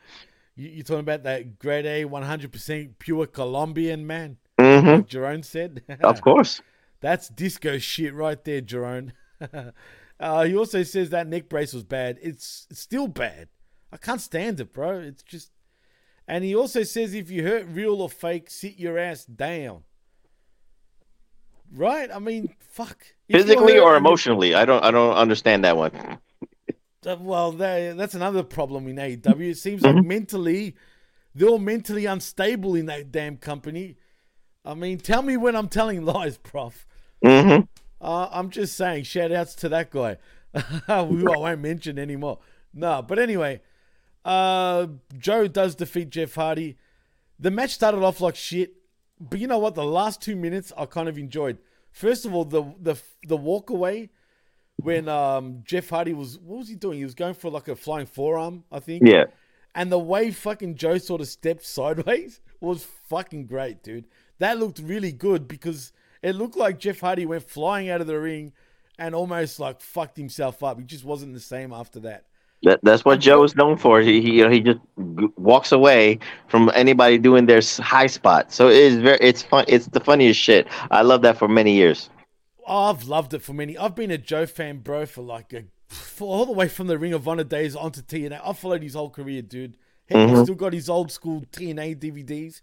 You, 0.56 0.70
you're 0.70 0.84
talking 0.84 1.02
about 1.02 1.24
that 1.24 1.60
grade 1.60 1.86
A, 1.86 2.06
100% 2.06 2.98
pure 2.98 3.26
Colombian 3.28 4.08
man. 4.08 4.38
Mhm. 4.60 4.98
Like 4.98 5.08
Jerome 5.08 5.44
said. 5.44 5.84
Of 6.02 6.22
course. 6.22 6.62
That's 7.02 7.30
disco 7.30 7.78
shit 7.78 8.14
right 8.14 8.44
there, 8.44 8.62
Jerome. 8.62 9.14
uh, 10.20 10.44
he 10.44 10.56
also 10.56 10.84
says 10.84 11.10
that 11.10 11.28
neck 11.28 11.50
brace 11.50 11.74
was 11.74 11.84
bad. 11.84 12.20
It's, 12.22 12.68
it's 12.70 12.80
still 12.80 13.08
bad. 13.08 13.48
I 13.92 13.98
can't 13.98 14.22
stand 14.22 14.60
it, 14.60 14.74
bro. 14.74 15.00
It's 15.00 15.24
just. 15.24 15.52
And 16.28 16.44
he 16.44 16.56
also 16.56 16.84
says 16.84 17.16
if 17.16 17.32
you 17.32 17.44
hurt 17.44 17.66
real 17.68 18.02
or 18.02 18.10
fake, 18.10 18.50
sit 18.52 18.78
your 18.78 19.00
ass 19.00 19.26
down. 19.26 19.84
Right? 21.74 22.10
I 22.14 22.20
mean, 22.20 22.54
fuck. 22.60 23.04
Physically 23.30 23.76
hurt 23.76 23.84
or 23.84 23.96
emotionally, 23.96 24.54
I 24.54 24.66
don't 24.66 24.84
I 24.84 24.92
don't 24.92 25.16
understand 25.16 25.66
that 25.66 25.78
one. 25.78 26.20
Uh, 27.06 27.16
well, 27.20 27.52
that, 27.54 27.96
that's 27.98 28.14
another 28.14 28.44
problem 28.44 28.88
in 28.88 28.98
AEW. 28.98 29.52
It 29.52 29.58
seems 29.58 29.82
like 29.82 30.04
mentally, 30.04 30.76
they're 31.34 31.48
all 31.48 31.58
mentally 31.58 32.06
unstable 32.06 32.76
in 32.76 32.88
that 32.88 33.12
damn 33.12 33.38
company. 33.38 33.96
I 34.66 34.74
mean, 34.74 34.98
tell 34.98 35.22
me 35.22 35.38
when 35.38 35.56
I'm 35.56 35.70
telling 35.70 36.04
lies, 36.04 36.38
Prof. 36.44 36.86
Mm-hmm. 37.24 37.66
Uh, 38.02 38.30
I'm 38.32 38.50
just 38.50 38.78
saying, 38.78 39.04
shout 39.04 39.32
outs 39.32 39.56
to 39.56 39.70
that 39.70 39.92
guy, 39.92 40.18
I 40.88 41.02
won't 41.02 41.62
mention 41.62 42.00
anymore. 42.00 42.40
No, 42.74 43.02
but 43.02 43.20
anyway, 43.20 43.62
uh, 44.26 44.88
Joe 45.18 45.48
does 45.48 45.76
defeat 45.76 46.10
Jeff 46.10 46.36
Hardy. 46.36 46.78
The 47.40 47.52
match 47.52 47.72
started 47.72 48.04
off 48.04 48.22
like 48.22 48.36
shit, 48.36 48.74
but 49.20 49.40
you 49.40 49.48
know 49.48 49.58
what? 49.58 49.76
The 49.76 49.84
last 49.84 50.22
two 50.22 50.36
minutes 50.36 50.72
I 50.78 50.86
kind 50.86 51.10
of 51.10 51.18
enjoyed. 51.18 51.58
First 51.92 52.26
of 52.26 52.34
all, 52.34 52.46
the 52.46 52.64
the 52.80 52.96
the 53.26 53.38
walk 53.38 53.70
away 53.70 54.10
when 54.78 55.10
um, 55.10 55.62
Jeff 55.66 55.90
Hardy 55.90 56.14
was 56.14 56.38
what 56.40 56.60
was 56.60 56.70
he 56.70 56.76
doing? 56.76 57.00
He 57.00 57.04
was 57.04 57.16
going 57.16 57.34
for 57.34 57.50
like 57.50 57.68
a 57.68 57.76
flying 57.76 58.06
forearm, 58.06 58.64
I 58.72 58.80
think. 58.80 59.04
Yeah. 59.06 59.26
And 59.76 59.92
the 59.92 60.00
way 60.00 60.32
fucking 60.32 60.76
Joe 60.76 60.98
sort 60.98 61.22
of 61.22 61.28
stepped 61.28 61.66
sideways 61.66 62.42
was 62.60 62.86
fucking 63.08 63.48
great, 63.48 63.84
dude. 63.84 64.06
That 64.40 64.58
looked 64.58 64.80
really 64.80 65.12
good 65.12 65.48
because 65.48 65.92
it 66.22 66.36
looked 66.36 66.58
like 66.58 66.80
Jeff 66.80 67.00
Hardy 67.00 67.26
went 67.26 67.44
flying 67.50 67.90
out 67.90 68.02
of 68.02 68.08
the 68.08 68.20
ring 68.20 68.54
and 68.98 69.16
almost 69.16 69.60
like 69.60 69.82
fucked 69.82 70.18
himself 70.18 70.64
up. 70.64 70.78
He 70.80 70.86
just 70.86 71.06
wasn't 71.06 71.34
the 71.34 71.40
same 71.40 71.72
after 71.74 72.00
that. 72.02 72.26
That, 72.64 72.82
that's 72.84 73.06
what 73.06 73.20
Joe 73.22 73.44
is 73.44 73.56
known 73.56 73.78
for. 73.78 74.02
He, 74.02 74.22
he 74.22 74.32
you 74.34 74.44
know 74.44 74.50
he 74.50 74.60
just 74.60 74.80
walks 75.38 75.72
away 75.72 76.20
from 76.50 76.70
anybody 76.76 77.18
doing 77.18 77.46
their 77.46 77.62
high 77.78 78.08
spot. 78.08 78.52
So 78.52 78.68
it 78.68 78.76
is 78.76 78.98
very 78.98 79.18
it's 79.22 79.42
fun. 79.42 79.64
It's 79.70 79.88
the 79.88 80.02
funniest 80.02 80.40
shit. 80.40 80.68
I 80.92 81.02
love 81.04 81.22
that 81.22 81.38
for 81.38 81.48
many 81.48 81.74
years. 81.74 82.10
I've 82.68 83.06
loved 83.06 83.34
it 83.34 83.42
for 83.42 83.54
many. 83.54 83.78
I've 83.78 83.96
been 83.96 84.12
a 84.12 84.18
Joe 84.18 84.46
fan, 84.46 84.80
bro, 84.80 85.06
for 85.06 85.22
like 85.22 85.54
a 85.54 85.64
for 85.88 86.28
all 86.28 86.46
the 86.46 86.52
way 86.52 86.68
from 86.68 86.88
the 86.88 86.98
Ring 87.00 87.14
of 87.14 87.28
Honor 87.28 87.46
days 87.46 87.76
onto 87.78 88.02
TNA. 88.02 88.42
I've 88.44 88.60
followed 88.60 88.84
his 88.84 88.94
whole 88.94 89.10
career, 89.10 89.42
dude. 89.42 89.78
Heck, 90.08 90.28
he's 90.30 90.38
Mhm. 90.40 90.44
still 90.44 90.56
got 90.56 90.74
his 90.74 90.90
old 90.90 91.12
school 91.12 91.44
TNA 91.52 91.96
DVDs 91.96 92.62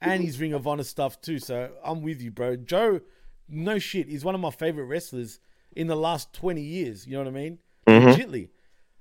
and 0.00 0.22
his 0.22 0.40
Ring 0.40 0.52
of 0.52 0.66
Honor 0.66 0.82
stuff 0.84 1.20
too. 1.20 1.38
So 1.38 1.70
I'm 1.84 2.02
with 2.02 2.20
you, 2.22 2.30
bro. 2.30 2.56
Joe, 2.56 3.00
no 3.48 3.78
shit, 3.78 4.08
he's 4.08 4.24
one 4.24 4.34
of 4.34 4.40
my 4.40 4.50
favorite 4.50 4.84
wrestlers 4.84 5.40
in 5.76 5.86
the 5.86 5.96
last 5.96 6.32
20 6.32 6.60
years. 6.60 7.06
You 7.06 7.12
know 7.14 7.18
what 7.20 7.28
I 7.28 7.30
mean? 7.30 7.58
Mhm. 7.86 8.14
Legitly. 8.14 8.48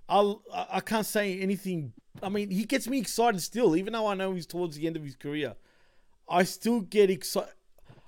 I'll, 0.08 0.42
I 0.54 0.66
I 0.74 0.80
can't 0.82 1.06
say 1.06 1.40
anything. 1.40 1.94
I 2.24 2.30
mean, 2.30 2.50
he 2.50 2.66
gets 2.66 2.88
me 2.88 2.98
excited 3.00 3.42
still, 3.42 3.76
even 3.76 3.94
though 3.94 4.08
I 4.08 4.16
know 4.16 4.34
he's 4.34 4.46
towards 4.48 4.76
the 4.76 4.88
end 4.88 4.96
of 4.98 5.04
his 5.04 5.16
career. 5.16 5.56
I 6.28 6.44
still 6.44 6.82
get 6.82 7.10
excited. 7.10 7.54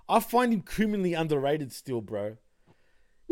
I 0.10 0.20
find 0.20 0.52
him 0.54 0.62
criminally 0.62 1.14
underrated 1.14 1.72
still, 1.72 2.02
bro. 2.02 2.38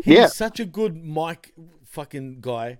He's 0.02 0.14
Yeah. 0.16 0.26
such 0.28 0.58
a 0.60 0.64
good 0.64 0.96
mic 0.96 1.52
fucking 1.84 2.40
guy. 2.40 2.78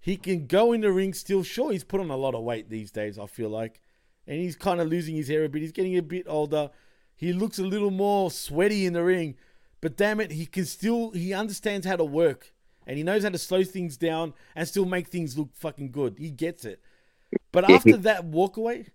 He 0.00 0.16
can 0.16 0.46
go 0.46 0.72
in 0.72 0.80
the 0.80 0.90
ring 0.90 1.12
still. 1.12 1.42
Sure, 1.42 1.70
he's 1.72 1.84
put 1.84 2.00
on 2.00 2.10
a 2.10 2.16
lot 2.16 2.34
of 2.34 2.42
weight 2.44 2.70
these 2.70 2.90
days, 2.90 3.18
I 3.18 3.26
feel 3.26 3.50
like. 3.50 3.80
And 4.26 4.38
he's 4.38 4.56
kind 4.56 4.80
of 4.80 4.88
losing 4.88 5.16
his 5.16 5.28
hair 5.28 5.44
a 5.44 5.48
bit. 5.48 5.62
He's 5.62 5.72
getting 5.72 5.96
a 5.96 6.02
bit 6.02 6.26
older. 6.28 6.70
He 7.14 7.32
looks 7.32 7.58
a 7.58 7.64
little 7.64 7.90
more 7.90 8.30
sweaty 8.30 8.86
in 8.86 8.92
the 8.92 9.02
ring. 9.02 9.36
But 9.80 9.96
damn 9.96 10.20
it, 10.20 10.30
he 10.30 10.46
can 10.46 10.64
still, 10.64 11.10
he 11.10 11.34
understands 11.34 11.86
how 11.86 11.96
to 11.96 12.04
work. 12.04 12.52
And 12.86 12.96
he 12.96 13.02
knows 13.02 13.22
how 13.22 13.30
to 13.30 13.38
slow 13.38 13.64
things 13.64 13.96
down 13.96 14.34
and 14.54 14.66
still 14.66 14.84
make 14.84 15.08
things 15.08 15.38
look 15.38 15.50
fucking 15.54 15.92
good. 15.92 16.16
He 16.18 16.30
gets 16.30 16.64
it. 16.64 16.80
But 17.52 17.70
after 17.70 17.96
that 17.98 18.30
walkaway, 18.30 18.88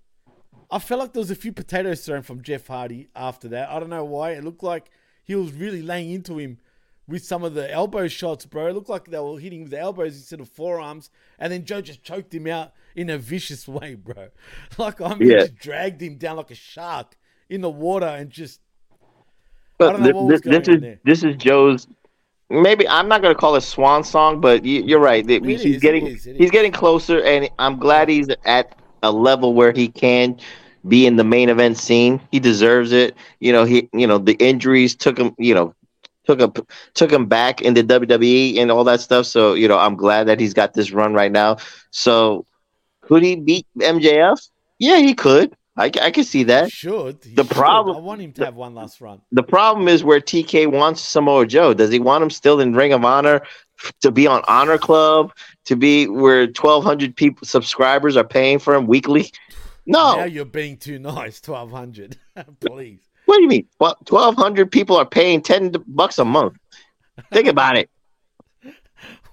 I 0.69 0.79
felt 0.79 0.99
like 0.99 1.13
there 1.13 1.21
was 1.21 1.31
a 1.31 1.35
few 1.35 1.53
potatoes 1.53 2.05
thrown 2.05 2.23
from 2.23 2.41
Jeff 2.41 2.67
Hardy 2.67 3.07
after 3.15 3.47
that. 3.49 3.69
I 3.69 3.79
don't 3.79 3.89
know 3.89 4.03
why. 4.03 4.31
It 4.31 4.43
looked 4.43 4.63
like 4.63 4.89
he 5.23 5.35
was 5.35 5.53
really 5.53 5.81
laying 5.81 6.11
into 6.11 6.37
him 6.37 6.57
with 7.07 7.23
some 7.23 7.43
of 7.43 7.53
the 7.53 7.71
elbow 7.71 8.07
shots, 8.07 8.45
bro. 8.45 8.67
It 8.67 8.73
looked 8.73 8.89
like 8.89 9.05
they 9.05 9.19
were 9.19 9.39
hitting 9.39 9.61
with 9.61 9.71
the 9.71 9.79
elbows 9.79 10.15
instead 10.15 10.41
of 10.41 10.49
forearms, 10.49 11.09
and 11.39 11.53
then 11.53 11.63
Joe 11.63 11.81
just 11.81 12.03
choked 12.03 12.33
him 12.33 12.47
out 12.47 12.73
in 12.97 13.09
a 13.09 13.17
vicious 13.17 13.67
way, 13.67 13.95
bro. 13.95 14.27
Like 14.77 14.99
I 14.99 15.15
mean, 15.15 15.29
Yeah. 15.29 15.39
just 15.39 15.55
dragged 15.55 16.01
him 16.01 16.17
down 16.17 16.35
like 16.37 16.51
a 16.51 16.55
shark 16.55 17.15
in 17.49 17.61
the 17.61 17.69
water 17.69 18.07
and 18.07 18.29
just. 18.29 18.59
I 18.91 18.95
But 19.77 19.91
don't 19.91 20.01
know 20.01 20.07
thi- 20.07 20.13
what 20.13 20.25
was 20.25 20.41
this, 20.41 20.65
this 20.65 20.67
is 20.75 20.81
there. 20.81 20.99
this 21.05 21.23
is 21.23 21.35
Joe's. 21.37 21.87
Maybe 22.49 22.87
I'm 22.87 23.07
not 23.09 23.21
going 23.21 23.33
to 23.35 23.39
call 23.39 23.55
it 23.55 23.61
swan 23.61 24.03
song, 24.03 24.39
but 24.41 24.63
you, 24.65 24.81
you're 24.83 24.99
right. 25.01 25.29
It 25.29 25.43
he's 25.45 25.65
is, 25.65 25.81
getting 25.81 26.07
is, 26.07 26.25
it 26.25 26.37
he's 26.37 26.45
is. 26.45 26.51
getting 26.51 26.71
closer, 26.71 27.21
and 27.23 27.49
I'm 27.59 27.77
glad 27.77 28.09
he's 28.09 28.27
at 28.45 28.73
a 29.03 29.11
level 29.11 29.53
where 29.53 29.71
he 29.73 29.89
can 29.89 30.37
be 30.87 31.05
in 31.05 31.17
the 31.17 31.23
main 31.25 31.49
event 31.49 31.77
scene. 31.77 32.21
He 32.31 32.39
deserves 32.39 32.91
it. 32.93 33.15
You 33.41 33.51
know, 33.51 33.65
he 33.65 33.89
you 33.93 34.07
know 34.07 34.17
the 34.17 34.33
injuries 34.35 34.95
took 34.95 35.17
him. 35.17 35.35
You 35.37 35.53
know, 35.55 35.75
took 36.25 36.39
him 36.39 36.53
took 36.93 37.11
him 37.11 37.25
back 37.27 37.61
into 37.61 37.83
WWE 37.83 38.57
and 38.59 38.71
all 38.71 38.85
that 38.85 39.01
stuff. 39.01 39.25
So 39.25 39.53
you 39.53 39.67
know, 39.67 39.77
I'm 39.77 39.95
glad 39.97 40.27
that 40.27 40.39
he's 40.39 40.53
got 40.53 40.73
this 40.73 40.91
run 40.91 41.13
right 41.13 41.31
now. 41.31 41.57
So 41.91 42.45
could 43.07 43.23
he 43.23 43.35
beat 43.35 43.65
MJF? 43.79 44.37
Yeah, 44.79 44.97
he 44.97 45.13
could. 45.13 45.55
I, 45.79 45.85
I 46.01 46.11
can 46.11 46.23
see 46.23 46.43
that. 46.45 46.65
He 46.65 46.69
Should 46.71 47.19
he 47.23 47.35
The 47.35 47.43
should. 47.43 47.51
problem- 47.55 47.97
I 47.97 47.99
want 47.99 48.21
him 48.21 48.33
to 48.33 48.45
have 48.45 48.55
one 48.55 48.73
last 48.73 48.99
run. 48.99 49.21
The 49.31 49.43
problem 49.43 49.87
is 49.87 50.03
where 50.03 50.19
TK 50.19 50.67
wants 50.71 51.01
Samoa 51.01 51.45
Joe. 51.45 51.73
Does 51.73 51.91
he 51.91 51.99
want 51.99 52.23
him 52.23 52.29
still 52.31 52.59
in 52.59 52.73
Ring 52.73 52.93
of 52.93 53.05
Honor 53.05 53.41
to 54.01 54.09
be 54.11 54.25
on 54.25 54.41
Honor 54.47 54.77
Club 54.79 55.31
to 55.65 55.75
be 55.75 56.07
where 56.07 56.41
1,200 56.45 57.15
people 57.15 57.45
subscribers 57.45 58.17
are 58.17 58.23
paying 58.23 58.57
for 58.59 58.73
him 58.73 58.87
weekly? 58.87 59.31
Now 59.85 60.15
No. 60.17 60.23
you're 60.25 60.45
being 60.45 60.77
too 60.77 60.97
nice. 60.99 61.39
Twelve 61.39 61.71
hundred, 61.71 62.17
please. 62.59 63.01
What 63.25 63.37
do 63.37 63.43
you 63.43 63.47
mean? 63.49 63.67
Well, 63.79 63.95
1,200 64.09 64.71
people 64.71 64.97
are 64.97 65.05
paying 65.05 65.41
10 65.41 65.73
bucks 65.87 66.17
a 66.17 66.25
month. 66.25 66.57
Think 67.31 67.47
about 67.47 67.77
it. 67.77 67.89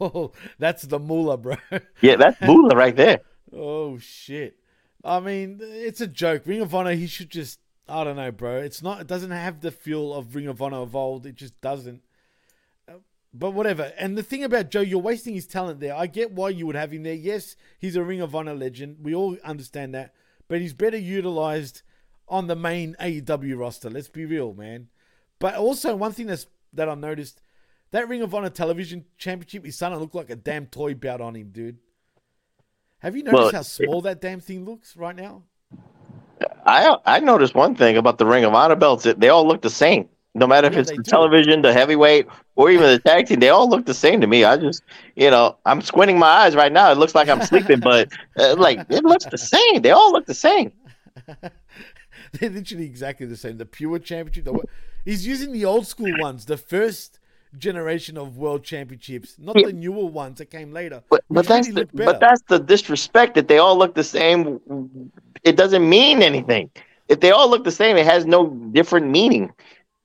Oh, 0.00 0.32
that's 0.58 0.82
the 0.82 0.98
moolah, 0.98 1.36
bro. 1.38 1.54
Yeah, 2.00 2.16
that's 2.16 2.40
moolah 2.42 2.76
right 2.76 2.94
there. 2.96 3.20
Oh 3.54 3.98
shit! 3.98 4.58
I 5.04 5.20
mean, 5.20 5.58
it's 5.60 6.00
a 6.00 6.06
joke. 6.06 6.42
Ring 6.46 6.60
of 6.60 6.74
Honor, 6.74 6.94
he 6.94 7.06
should 7.06 7.30
just. 7.30 7.60
I 7.86 8.02
don't 8.02 8.16
know, 8.16 8.32
bro. 8.32 8.56
It's 8.56 8.82
not. 8.82 9.00
It 9.02 9.06
doesn't 9.06 9.30
have 9.30 9.60
the 9.60 9.70
feel 9.70 10.14
of 10.14 10.34
Ring 10.34 10.46
of 10.46 10.62
Honor 10.62 10.78
of 10.78 10.96
old. 10.96 11.26
It 11.26 11.34
just 11.34 11.60
doesn't. 11.60 12.02
Uh, 12.88 12.94
But 13.32 13.50
whatever. 13.50 13.92
And 13.98 14.16
the 14.16 14.22
thing 14.22 14.42
about 14.42 14.70
Joe, 14.70 14.80
you're 14.80 14.98
wasting 14.98 15.34
his 15.34 15.46
talent 15.46 15.80
there. 15.80 15.94
I 15.94 16.06
get 16.06 16.32
why 16.32 16.48
you 16.48 16.66
would 16.66 16.76
have 16.76 16.92
him 16.92 17.02
there. 17.02 17.12
Yes, 17.12 17.56
he's 17.78 17.96
a 17.96 18.02
Ring 18.02 18.22
of 18.22 18.34
Honor 18.34 18.54
legend. 18.54 18.98
We 19.02 19.14
all 19.14 19.36
understand 19.44 19.94
that. 19.94 20.14
But 20.48 20.60
he's 20.60 20.72
better 20.72 20.96
utilized 20.96 21.82
on 22.26 22.46
the 22.46 22.56
main 22.56 22.96
AEW 22.98 23.58
roster. 23.58 23.90
Let's 23.90 24.08
be 24.08 24.24
real, 24.24 24.54
man. 24.54 24.88
But 25.38 25.56
also, 25.56 25.94
one 25.94 26.12
thing 26.12 26.26
that's 26.26 26.46
that 26.72 26.88
I 26.88 26.94
noticed, 26.94 27.40
that 27.90 28.08
Ring 28.08 28.22
of 28.22 28.34
Honor 28.34 28.50
Television 28.50 29.04
Championship 29.18 29.66
is 29.66 29.76
starting 29.76 29.98
to 29.98 30.02
look 30.02 30.14
like 30.14 30.30
a 30.30 30.36
damn 30.36 30.66
toy 30.66 30.94
bout 30.94 31.20
on 31.20 31.36
him, 31.36 31.50
dude. 31.50 31.78
Have 33.04 33.14
you 33.14 33.22
noticed 33.22 33.42
Well, 33.42 33.52
how 33.52 33.62
small 33.62 34.00
that 34.00 34.22
damn 34.22 34.40
thing 34.40 34.64
looks 34.64 34.96
right 34.96 35.14
now? 35.14 35.42
I 36.64 36.96
I 37.04 37.20
noticed 37.20 37.54
one 37.54 37.74
thing 37.74 37.98
about 37.98 38.16
the 38.16 38.24
Ring 38.24 38.44
of 38.44 38.54
Honor 38.54 38.76
belts. 38.76 39.04
They 39.04 39.28
all 39.28 39.46
look 39.46 39.60
the 39.60 39.68
same. 39.68 40.08
No 40.34 40.46
matter 40.46 40.68
if 40.68 40.76
it's 40.78 40.90
the 40.90 40.96
do. 40.96 41.02
television, 41.02 41.60
the 41.60 41.74
heavyweight, 41.74 42.26
or 42.56 42.70
even 42.70 42.86
the 42.86 42.98
tag 42.98 43.26
team, 43.26 43.40
they 43.40 43.50
all 43.50 43.68
look 43.68 43.84
the 43.84 43.92
same 43.92 44.22
to 44.22 44.26
me. 44.26 44.42
I 44.44 44.56
just, 44.56 44.82
you 45.16 45.30
know, 45.30 45.58
I'm 45.66 45.82
squinting 45.82 46.18
my 46.18 46.26
eyes 46.26 46.56
right 46.56 46.72
now. 46.72 46.90
It 46.90 46.96
looks 46.96 47.14
like 47.14 47.28
I'm 47.28 47.42
sleeping, 47.42 47.80
but 47.80 48.10
uh, 48.38 48.56
like 48.56 48.86
it 48.88 49.04
looks 49.04 49.26
the 49.26 49.36
same. 49.36 49.82
They 49.82 49.90
all 49.90 50.10
look 50.10 50.24
the 50.24 50.32
same. 50.34 50.72
They're 52.32 52.50
literally 52.50 52.86
exactly 52.86 53.26
the 53.26 53.36
same. 53.36 53.58
The 53.58 53.66
Pure 53.66 53.98
Championship. 53.98 54.46
The, 54.46 54.58
he's 55.04 55.26
using 55.26 55.52
the 55.52 55.66
old 55.66 55.86
school 55.86 56.12
ones, 56.20 56.46
the 56.46 56.56
first 56.56 57.20
generation 57.58 58.16
of 58.16 58.36
World 58.36 58.64
Championships, 58.64 59.36
not 59.38 59.58
Yeah. 59.58 59.66
the 59.66 59.72
newer 59.72 60.06
ones 60.06 60.38
that 60.38 60.50
came 60.50 60.72
later. 60.72 61.02
But, 61.10 61.24
but 61.30 61.46
that's 61.46 61.68
the, 61.68 61.88
but 61.92 62.20
that's 62.20 62.42
the 62.48 62.58
disrespect 62.58 63.34
that 63.34 63.48
they 63.48 63.58
all 63.58 63.76
look 63.76 63.94
the 63.94 64.04
same. 64.04 64.60
It 65.42 65.56
doesn't 65.56 65.88
mean 65.88 66.22
anything. 66.22 66.70
If 67.08 67.20
they 67.20 67.30
all 67.30 67.48
look 67.50 67.64
the 67.64 67.70
same, 67.70 67.96
it 67.96 68.06
has 68.06 68.26
no 68.26 68.48
different 68.48 69.08
meaning 69.08 69.52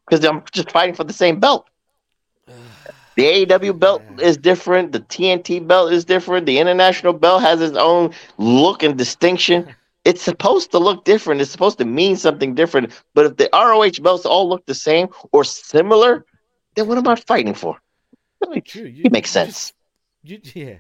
because 0.08 0.26
I'm 0.26 0.44
just 0.52 0.72
fighting 0.72 0.96
for 0.96 1.04
the 1.04 1.14
same 1.14 1.40
belt. 1.40 1.68
The 3.16 3.46
AEW 3.46 3.78
belt 3.78 4.02
is 4.22 4.38
different. 4.38 4.94
The 4.94 5.02
TNT 5.02 5.68
belt 5.68 5.92
is 5.92 6.06
different. 6.06 6.46
The 6.46 6.58
international 6.58 7.12
belt 7.12 7.42
has 7.42 7.60
its 7.62 7.76
own 7.76 8.14
look 8.38 8.84
and 8.84 8.98
distinction. 8.98 9.76
It's 10.06 10.22
supposed 10.22 10.72
to 10.72 10.80
look 10.80 11.04
different. 11.04 11.42
It's 11.42 11.52
supposed 11.52 11.78
to 11.80 11.86
mean 11.86 12.16
something 12.16 12.56
different. 12.56 12.94
But 13.14 13.26
if 13.26 13.36
the 13.36 13.50
ROH 13.52 14.02
belts 14.02 14.26
all 14.26 14.48
look 14.48 14.66
the 14.66 14.74
same 14.74 15.10
or 15.34 15.44
similar, 15.44 16.26
then 16.76 16.88
what 16.88 16.98
am 16.98 17.08
I 17.08 17.16
fighting 17.16 17.54
for? 17.54 17.78
True. 18.66 18.84
You, 18.86 19.04
It 19.06 19.12
makes 19.12 19.30
sense. 19.32 19.74
just- 20.24 20.54
you, 20.56 20.62
yeah, 20.66 20.76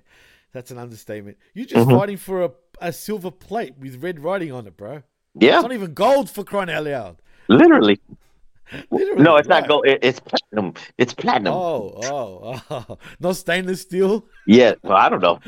that's 0.53 0.71
an 0.71 0.77
understatement. 0.77 1.37
You're 1.53 1.65
just 1.65 1.87
Mhm. 1.87 1.97
fighting 1.97 2.17
for 2.17 2.43
a, 2.43 2.51
a 2.81 2.91
silver 2.93 3.31
plate 3.31 3.75
with 3.77 4.01
red 4.03 4.19
writing 4.19 4.51
on 4.51 4.67
it, 4.67 4.75
bro. 4.77 5.03
Yeah. 5.35 5.55
It's 5.55 5.63
not 5.63 5.73
even 5.73 5.93
gold 5.93 6.29
for 6.29 6.43
crying 6.43 6.69
out 6.69 6.83
loud. 6.85 7.21
Literally. 7.47 7.99
Literally, 8.91 9.23
no, 9.23 9.35
it's 9.37 9.47
right. 9.47 9.61
not 9.61 9.67
gold. 9.69 9.87
It, 9.87 9.99
it's 10.03 10.19
platinum. 10.19 10.73
It's 10.97 11.13
platinum. 11.13 11.53
Oh, 11.53 11.99
oh, 12.03 12.61
oh. 12.69 12.97
Not 13.19 13.35
stainless 13.35 13.81
steel? 13.81 14.25
Yeah. 14.45 14.75
Well, 14.83 14.95
I 14.97 15.09
don't 15.09 15.21
know. 15.21 15.39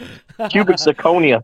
Cubic 0.50 0.78
zirconia. 0.78 1.44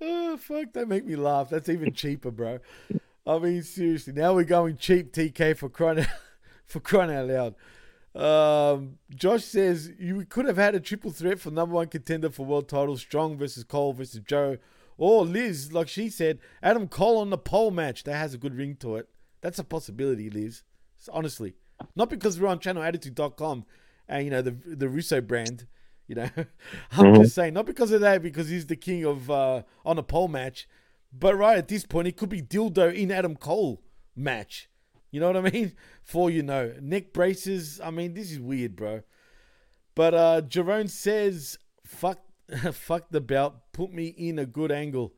oh, 0.00 0.36
fuck, 0.36 0.72
that 0.74 0.88
make 0.88 1.04
me 1.04 1.16
laugh. 1.16 1.50
That's 1.50 1.68
even 1.68 1.92
cheaper, 1.92 2.30
bro. 2.30 2.58
I 3.30 3.38
mean, 3.38 3.62
seriously, 3.62 4.12
now 4.12 4.34
we're 4.34 4.44
going 4.44 4.76
cheap 4.76 5.12
TK 5.12 5.56
for 5.56 5.68
crying 5.68 6.00
out, 6.00 6.06
for 6.66 6.80
crying 6.80 7.10
out 7.14 7.28
loud. 7.28 7.54
Um, 8.14 8.98
Josh 9.14 9.44
says 9.44 9.92
you 9.98 10.24
could 10.26 10.46
have 10.46 10.56
had 10.56 10.74
a 10.74 10.80
triple 10.80 11.12
threat 11.12 11.38
for 11.38 11.50
number 11.50 11.76
one 11.76 11.86
contender 11.86 12.30
for 12.30 12.44
world 12.44 12.68
title, 12.68 12.96
Strong 12.96 13.38
versus 13.38 13.62
Cole 13.62 13.92
versus 13.92 14.20
Joe, 14.26 14.58
or 14.98 15.24
Liz, 15.24 15.72
like 15.72 15.88
she 15.88 16.08
said, 16.08 16.38
Adam 16.62 16.88
Cole 16.88 17.18
on 17.18 17.30
the 17.30 17.38
pole 17.38 17.70
match. 17.70 18.02
That 18.04 18.16
has 18.16 18.34
a 18.34 18.38
good 18.38 18.54
ring 18.56 18.74
to 18.76 18.96
it. 18.96 19.08
That's 19.42 19.58
a 19.60 19.64
possibility, 19.64 20.28
Liz. 20.28 20.64
Honestly, 21.12 21.54
not 21.94 22.10
because 22.10 22.38
we're 22.40 22.48
on 22.48 22.58
channelattitude.com 22.58 23.64
and 24.08 24.24
you 24.24 24.30
know 24.30 24.42
the 24.42 24.50
the 24.66 24.88
Russo 24.88 25.20
brand. 25.20 25.66
You 26.08 26.16
know, 26.16 26.28
I'm 26.92 27.04
Mhm. 27.14 27.22
just 27.22 27.34
saying 27.36 27.54
not 27.54 27.66
because 27.66 27.92
of 27.92 28.00
that, 28.00 28.22
because 28.22 28.48
he's 28.48 28.66
the 28.66 28.76
king 28.76 29.04
of 29.06 29.30
uh, 29.30 29.62
on 29.86 29.98
a 29.98 30.02
pole 30.02 30.26
match. 30.28 30.68
But 31.12 31.36
right 31.36 31.58
at 31.58 31.68
this 31.68 31.84
point, 31.84 32.08
it 32.08 32.16
could 32.16 32.28
be 32.28 32.40
dildo 32.42 32.94
in 32.94 33.10
Adam 33.10 33.36
Cole 33.36 33.82
match. 34.14 34.68
You 35.10 35.18
know 35.20 35.26
what 35.32 35.36
I 35.46 35.50
mean? 35.52 35.72
For 36.02 36.30
you 36.30 36.42
know, 36.42 36.72
neck 36.80 37.12
braces. 37.12 37.80
I 37.82 37.90
mean, 37.90 38.14
this 38.14 38.30
is 38.30 38.38
weird, 38.40 38.76
bro. 38.76 39.02
But 39.94 40.14
uh 40.14 40.40
Jerome 40.42 40.86
says, 40.88 41.58
"Fuck, 41.84 42.20
fuck 42.72 43.10
the 43.10 43.20
belt. 43.20 43.54
Put 43.72 43.92
me 43.92 44.06
in 44.08 44.38
a 44.38 44.46
good 44.46 44.70
angle." 44.70 45.12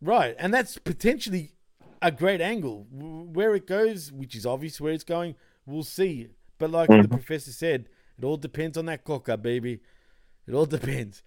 Right, 0.00 0.34
and 0.38 0.52
that's 0.52 0.76
potentially 0.78 1.52
a 2.02 2.10
great 2.10 2.40
angle. 2.40 2.86
Where 2.90 3.54
it 3.54 3.66
goes, 3.66 4.12
which 4.12 4.34
is 4.34 4.44
obvious 4.44 4.80
where 4.80 4.92
it's 4.92 5.04
going, 5.04 5.34
we'll 5.64 5.82
see. 5.84 6.28
But 6.58 6.70
like 6.70 6.88
the 6.88 7.08
Mhm. 7.08 7.10
professor 7.10 7.52
said, 7.52 7.88
it 8.18 8.24
all 8.24 8.36
depends 8.36 8.76
on 8.76 8.86
that 8.86 9.04
cocker, 9.04 9.36
baby. 9.36 9.80
It 10.46 10.54
all 10.54 10.66
depends. 10.78 11.22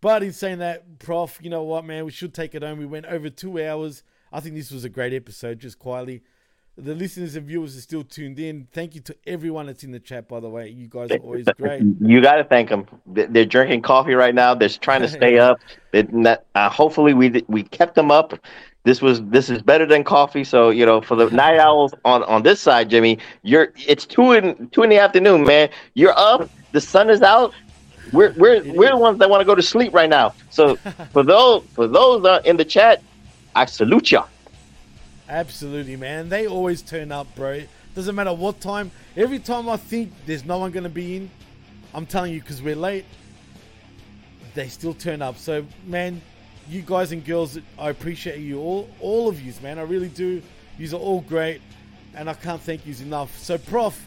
But 0.00 0.22
in 0.22 0.32
saying 0.32 0.58
that, 0.58 0.98
Prof, 0.98 1.38
you 1.42 1.50
know 1.50 1.62
what, 1.62 1.84
man, 1.84 2.04
we 2.04 2.10
should 2.10 2.32
take 2.32 2.54
it 2.54 2.62
home. 2.62 2.78
We 2.78 2.86
went 2.86 3.06
over 3.06 3.28
two 3.28 3.62
hours. 3.62 4.02
I 4.32 4.40
think 4.40 4.54
this 4.54 4.70
was 4.70 4.84
a 4.84 4.88
great 4.88 5.12
episode, 5.12 5.58
just 5.58 5.78
quietly. 5.78 6.22
The 6.78 6.94
listeners 6.94 7.36
and 7.36 7.46
viewers 7.46 7.76
are 7.76 7.80
still 7.80 8.04
tuned 8.04 8.38
in. 8.38 8.66
Thank 8.72 8.94
you 8.94 9.02
to 9.02 9.16
everyone 9.26 9.66
that's 9.66 9.84
in 9.84 9.90
the 9.90 10.00
chat, 10.00 10.28
by 10.28 10.40
the 10.40 10.48
way. 10.48 10.68
You 10.70 10.88
guys 10.88 11.10
are 11.10 11.18
always 11.18 11.44
great. 11.58 11.82
You 12.00 12.22
got 12.22 12.36
to 12.36 12.44
thank 12.44 12.70
them. 12.70 12.86
They're 13.06 13.44
drinking 13.44 13.82
coffee 13.82 14.14
right 14.14 14.34
now. 14.34 14.54
They're 14.54 14.68
trying 14.70 15.02
to 15.02 15.08
stay 15.18 15.38
up. 15.38 15.60
Not- 15.92 16.44
uh, 16.54 16.70
hopefully, 16.70 17.12
we 17.12 17.44
we 17.48 17.64
kept 17.64 17.96
them 17.96 18.10
up. 18.10 18.38
This 18.84 19.02
was 19.02 19.22
this 19.24 19.50
is 19.50 19.60
better 19.60 19.84
than 19.84 20.04
coffee. 20.04 20.44
So 20.44 20.70
you 20.70 20.86
know, 20.86 21.02
for 21.02 21.16
the 21.16 21.28
night 21.30 21.58
owls 21.58 21.92
on 22.06 22.22
on 22.22 22.44
this 22.44 22.60
side, 22.60 22.88
Jimmy, 22.88 23.18
you're 23.42 23.74
it's 23.76 24.06
two 24.06 24.32
in 24.32 24.70
two 24.70 24.82
in 24.82 24.88
the 24.88 24.98
afternoon, 24.98 25.44
man. 25.44 25.68
You're 25.94 26.16
up. 26.16 26.48
The 26.72 26.80
sun 26.80 27.10
is 27.10 27.20
out. 27.20 27.52
We're 28.12 28.32
we're 28.36 28.62
we're 28.72 28.90
the 28.90 28.96
ones 28.96 29.18
that 29.18 29.30
want 29.30 29.40
to 29.40 29.44
go 29.44 29.54
to 29.54 29.62
sleep 29.62 29.92
right 29.94 30.10
now. 30.10 30.34
So 30.50 30.76
for 31.12 31.22
those 31.22 31.64
for 31.74 31.86
those 31.86 32.24
uh, 32.24 32.42
in 32.44 32.56
the 32.56 32.64
chat, 32.64 33.02
I 33.54 33.64
salute 33.66 34.10
y'all. 34.10 34.28
Absolutely, 35.28 35.96
man. 35.96 36.28
They 36.28 36.46
always 36.48 36.82
turn 36.82 37.12
up, 37.12 37.32
bro. 37.36 37.62
Doesn't 37.94 38.14
matter 38.14 38.32
what 38.32 38.60
time. 38.60 38.90
Every 39.16 39.38
time 39.38 39.68
I 39.68 39.76
think 39.76 40.12
there's 40.26 40.44
no 40.44 40.58
one 40.58 40.70
going 40.70 40.84
to 40.84 40.88
be 40.88 41.16
in, 41.16 41.30
I'm 41.94 42.06
telling 42.06 42.32
you, 42.32 42.40
because 42.40 42.62
we're 42.62 42.76
late, 42.76 43.04
they 44.54 44.68
still 44.68 44.94
turn 44.94 45.22
up. 45.22 45.36
So, 45.38 45.66
man, 45.86 46.20
you 46.68 46.82
guys 46.82 47.12
and 47.12 47.24
girls, 47.24 47.58
I 47.78 47.90
appreciate 47.90 48.40
you 48.40 48.60
all, 48.60 48.88
all 49.00 49.28
of 49.28 49.40
yous, 49.40 49.60
man. 49.60 49.78
I 49.78 49.82
really 49.82 50.08
do. 50.08 50.42
Yous 50.78 50.92
are 50.92 51.00
all 51.00 51.20
great, 51.20 51.60
and 52.14 52.30
I 52.30 52.34
can't 52.34 52.60
thank 52.60 52.86
yous 52.86 53.00
enough. 53.00 53.36
So, 53.38 53.58
Prof, 53.58 54.00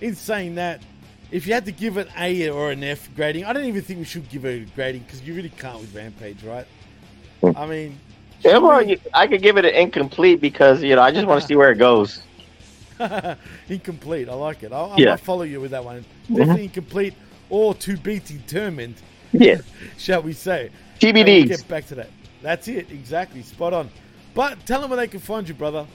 in 0.00 0.14
saying 0.14 0.54
that, 0.56 0.82
if 1.30 1.46
you 1.46 1.54
had 1.54 1.64
to 1.64 1.72
give 1.72 1.96
an 1.96 2.08
A 2.18 2.48
or 2.50 2.70
an 2.70 2.84
F 2.84 3.08
grading, 3.16 3.44
I 3.44 3.52
don't 3.52 3.64
even 3.64 3.82
think 3.82 3.98
we 3.98 4.04
should 4.04 4.28
give 4.28 4.44
a 4.44 4.60
grading 4.74 5.02
because 5.02 5.22
you 5.22 5.34
really 5.34 5.48
can't 5.50 5.80
with 5.80 5.94
Rampage, 5.94 6.42
right? 6.44 6.66
Hmm. 7.40 7.50
I 7.56 7.66
mean, 7.66 7.98
Yeah, 8.40 8.58
well, 8.58 8.82
you, 8.82 8.98
I 9.12 9.26
could 9.26 9.42
give 9.42 9.56
it 9.56 9.64
an 9.64 9.74
incomplete 9.74 10.40
because 10.40 10.82
you 10.82 10.94
know 10.94 11.02
I 11.02 11.10
just 11.10 11.26
want 11.26 11.40
to 11.40 11.46
see 11.46 11.56
where 11.56 11.70
it 11.72 11.78
goes. 11.78 12.22
incomplete. 13.68 14.28
I 14.28 14.34
like 14.34 14.62
it. 14.62 14.72
I'll, 14.72 14.94
Yeah. 14.96 15.16
follow 15.16 15.42
you 15.42 15.60
with 15.60 15.72
that 15.72 15.84
one. 15.84 16.00
Mm-hmm. 16.00 16.36
Definitely 16.36 16.64
incomplete 16.64 17.14
or 17.50 17.74
to 17.74 17.96
be 17.96 18.18
determined. 18.20 18.96
Yeah. 19.32 19.58
shall 19.98 20.22
we 20.22 20.32
say? 20.32 20.70
We'll 21.02 21.58
get 21.58 21.68
back 21.68 21.86
to 21.88 21.94
that. 21.96 22.08
That's 22.42 22.68
it. 22.68 22.90
Exactly. 22.90 23.42
Spot 23.42 23.72
on. 23.72 23.90
But 24.34 24.64
tell 24.66 24.80
them 24.80 24.90
where 24.90 24.96
they 24.98 25.08
can 25.08 25.20
find 25.20 25.48
you, 25.48 25.54
brother. 25.54 25.86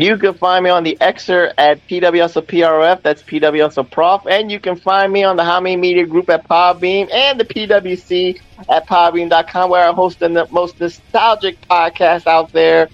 You 0.00 0.16
can 0.16 0.34
find 0.34 0.62
me 0.62 0.70
on 0.70 0.84
the 0.84 0.96
Xer 1.00 1.52
at 1.58 1.84
PWSOPROF, 1.88 3.02
that's 3.02 3.20
PWSOPROF, 3.24 4.30
and 4.30 4.48
you 4.48 4.60
can 4.60 4.76
find 4.76 5.12
me 5.12 5.24
on 5.24 5.34
the 5.34 5.42
How 5.42 5.60
Many 5.60 5.76
Media 5.76 6.06
Group 6.06 6.30
at 6.30 6.46
Podbean 6.46 7.12
and 7.12 7.40
the 7.40 7.44
PWC 7.44 8.40
at 8.68 8.86
Podbean.com, 8.86 9.68
where 9.68 9.88
I 9.88 9.92
host 9.92 10.20
the 10.20 10.46
most 10.52 10.78
nostalgic 10.78 11.60
podcast 11.62 12.28
out 12.28 12.52
there, 12.52 12.88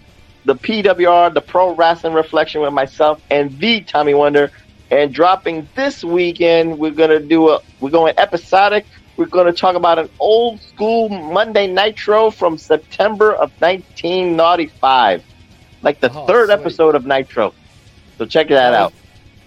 the 0.47 0.55
PWR, 0.55 1.35
the 1.35 1.43
Pro 1.43 1.74
Wrestling 1.74 2.14
Reflection 2.14 2.62
with 2.62 2.72
myself 2.72 3.20
and 3.31 3.59
the 3.59 3.82
Tommy 3.82 4.14
Wonder. 4.14 4.51
And 4.90 5.12
dropping 5.12 5.68
this 5.74 6.02
weekend, 6.02 6.78
we're 6.78 6.90
gonna 6.93 7.20
do 7.20 7.51
a 7.51 7.60
we're 7.81 7.90
going 7.90 8.14
episodic. 8.16 8.86
We're 9.18 9.26
gonna 9.26 9.52
talk 9.52 9.76
about 9.76 9.98
an 9.98 10.09
old 10.20 10.62
school 10.62 11.10
Monday 11.10 11.66
Nitro 11.66 12.31
from 12.31 12.56
September 12.56 13.35
of 13.35 13.52
1995 13.60 15.22
like 15.85 16.01
the 16.01 16.11
Oh, 16.12 16.27
third 16.27 16.48
sweet. 16.48 16.55
episode 16.61 16.94
of 16.94 17.06
Nitro. 17.06 17.55
So 18.19 18.27
check 18.27 18.48
that 18.48 18.74
out. 18.74 18.93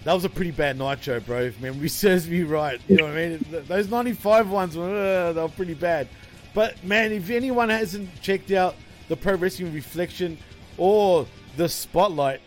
That 0.04 0.14
was 0.14 0.24
a 0.24 0.28
pretty 0.28 0.52
bad 0.52 0.78
nitro, 0.78 1.20
bro. 1.20 1.42
If 1.42 1.60
memory 1.60 1.88
serves 2.02 2.28
me 2.28 2.42
right, 2.42 2.80
you 2.88 2.96
know 2.96 3.04
what 3.04 3.16
I 3.16 3.28
mean. 3.28 3.44
Those 3.66 3.90
'95 3.90 4.48
ones 4.50 4.76
were 4.76 4.84
uh, 5.28 5.32
they 5.32 5.40
were 5.42 5.48
pretty 5.48 5.74
bad. 5.74 6.08
But 6.54 6.82
man, 6.84 7.12
if 7.12 7.28
anyone 7.30 7.68
hasn't 7.68 8.08
checked 8.22 8.50
out 8.52 8.74
the 9.08 9.16
Pro 9.16 9.34
Wrestling 9.34 9.74
Reflection 9.74 10.38
or 10.78 11.26
the 11.56 11.68
Spotlight, 11.68 12.40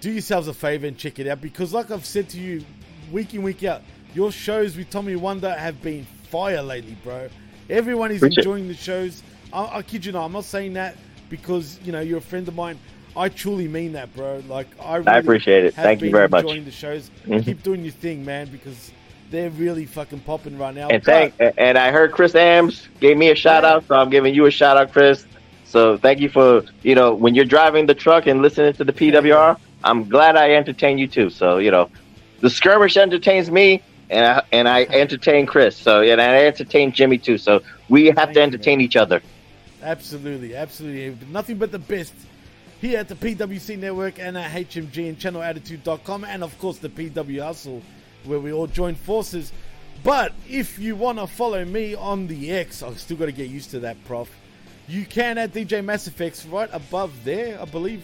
do 0.00 0.10
yourselves 0.12 0.48
a 0.48 0.54
favor 0.54 0.86
and 0.86 0.96
check 0.96 1.18
it 1.18 1.26
out 1.26 1.40
because, 1.40 1.72
like 1.72 1.90
I've 1.90 2.06
said 2.06 2.28
to 2.30 2.38
you, 2.38 2.64
week 3.10 3.34
in 3.34 3.42
week 3.42 3.64
out, 3.64 3.82
your 4.14 4.30
shows 4.30 4.76
with 4.76 4.90
Tommy 4.90 5.16
Wonder 5.16 5.52
have 5.52 5.80
been 5.82 6.06
fire 6.30 6.62
lately, 6.62 6.96
bro. 7.02 7.28
Everyone 7.68 8.10
is 8.10 8.18
Appreciate- 8.18 8.38
enjoying 8.44 8.68
the 8.68 8.74
shows. 8.74 9.22
I, 9.52 9.78
I 9.78 9.82
kid 9.82 10.04
you 10.04 10.12
not, 10.12 10.26
I'm 10.26 10.32
not 10.32 10.44
saying 10.44 10.74
that 10.74 10.96
because 11.30 11.80
you 11.82 11.92
know 11.92 12.00
you're 12.00 12.18
a 12.18 12.22
friend 12.32 12.46
of 12.48 12.54
mine. 12.54 12.78
I 13.16 13.28
truly 13.28 13.66
mean 13.66 13.92
that, 13.94 14.14
bro. 14.14 14.42
Like 14.48 14.68
I, 14.80 14.96
really 14.96 15.18
appreciate 15.18 15.64
it. 15.64 15.74
Thank 15.74 16.02
you 16.02 16.10
very 16.10 16.28
much. 16.28 16.44
Enjoying 16.44 16.64
the 16.64 16.70
shows. 16.70 17.10
Mhm. 17.26 17.44
Keep 17.44 17.62
doing 17.62 17.82
your 17.82 17.92
thing, 17.92 18.24
man, 18.24 18.48
because 18.48 18.92
they're 19.30 19.50
really 19.50 19.86
fucking 19.86 20.20
popping 20.20 20.58
right 20.58 20.74
now. 20.74 20.88
And 20.88 21.02
But- 21.02 21.32
thank 21.38 21.54
and 21.56 21.78
I 21.78 21.90
heard 21.90 22.12
Chris 22.12 22.34
Ambs 22.34 22.86
gave 23.00 23.16
me 23.16 23.30
a 23.30 23.34
shout 23.34 23.64
out, 23.64 23.84
so 23.88 23.94
I'm 23.94 24.10
giving 24.10 24.34
you 24.34 24.46
a 24.46 24.50
shout 24.50 24.76
out, 24.76 24.92
Chris. 24.92 25.24
So 25.64 25.96
thank 25.96 26.20
you 26.20 26.28
for 26.28 26.64
you 26.82 26.94
know 26.94 27.14
when 27.14 27.34
you're 27.34 27.44
driving 27.44 27.86
the 27.86 27.94
truck 27.94 28.26
and 28.26 28.42
listening 28.42 28.74
to 28.74 28.84
the 28.84 28.92
PWR. 28.92 29.56
I'm 29.82 30.08
glad 30.08 30.36
I 30.36 30.52
entertain 30.52 30.98
you 30.98 31.06
too. 31.06 31.30
So 31.30 31.58
you 31.58 31.70
know, 31.70 31.88
the 32.40 32.50
skirmish 32.50 32.96
entertains 32.96 33.50
me, 33.50 33.82
and 34.10 34.26
I, 34.26 34.42
and 34.52 34.68
I 34.68 34.82
entertain 34.84 35.46
Chris. 35.46 35.76
So 35.76 36.00
yeah, 36.00 36.12
and 36.12 36.20
I 36.20 36.44
entertain 36.46 36.92
Jimmy 36.92 37.18
too. 37.18 37.38
So 37.38 37.62
we 37.88 38.06
have 38.06 38.32
to 38.32 38.40
entertain 38.40 38.80
each 38.80 38.96
other. 38.96 39.22
Absolutely, 39.82 40.54
absolutely. 40.54 41.26
Nothing 41.28 41.56
but 41.58 41.72
the 41.72 41.78
best 41.78 42.12
here 42.80 42.98
at 42.98 43.08
the 43.08 43.14
PWC 43.14 43.78
Network 43.78 44.18
and 44.18 44.36
at 44.38 44.50
HMG 44.50 45.08
and 45.08 45.18
channelattitude.com 45.18 46.24
and 46.24 46.42
of 46.42 46.58
course 46.58 46.78
the 46.78 46.88
PW 46.88 47.42
Hustle 47.42 47.82
where 48.24 48.38
we 48.40 48.52
all 48.52 48.66
join 48.66 48.94
forces. 48.94 49.52
But 50.02 50.32
if 50.48 50.78
you 50.78 50.96
want 50.96 51.18
to 51.18 51.26
follow 51.26 51.64
me 51.64 51.94
on 51.94 52.26
the 52.26 52.52
X, 52.52 52.82
I've 52.82 52.98
still 52.98 53.16
got 53.18 53.26
to 53.26 53.32
get 53.32 53.50
used 53.50 53.70
to 53.72 53.80
that, 53.80 54.02
Prof. 54.06 54.30
You 54.88 55.04
can 55.04 55.36
at 55.38 55.52
DJ 55.52 55.84
Mass 55.84 56.06
Effects 56.06 56.46
right 56.46 56.70
above 56.72 57.12
there, 57.24 57.60
I 57.60 57.64
believe. 57.66 58.02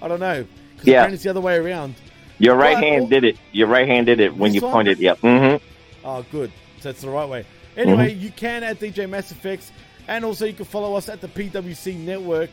I 0.00 0.06
don't 0.08 0.20
know. 0.20 0.46
Yeah. 0.84 1.08
it's 1.08 1.24
the 1.24 1.30
other 1.30 1.40
way 1.40 1.56
around. 1.56 1.96
Your 2.38 2.54
right 2.54 2.74
But- 2.76 2.84
hand 2.84 3.10
did 3.10 3.24
it. 3.24 3.36
Your 3.52 3.66
right 3.66 3.86
hand 3.88 4.06
did 4.06 4.20
it 4.20 4.36
when 4.36 4.54
you 4.54 4.60
one? 4.60 4.72
pointed. 4.72 4.98
Yep. 5.00 5.20
Mm-hmm. 5.20 5.64
Oh, 6.06 6.24
good. 6.30 6.52
So 6.80 6.90
it's 6.90 7.00
the 7.02 7.10
right 7.10 7.28
way. 7.28 7.44
Anyway, 7.76 8.14
you 8.14 8.30
can 8.30 8.62
at 8.64 8.78
DJ 8.80 9.08
Mass 9.08 9.30
Effects, 9.32 9.70
and 10.08 10.24
also 10.24 10.46
you 10.46 10.54
can 10.54 10.64
follow 10.64 10.94
us 10.96 11.08
at 11.08 11.20
the 11.20 11.28
PWC 11.28 11.96
Network. 11.98 12.50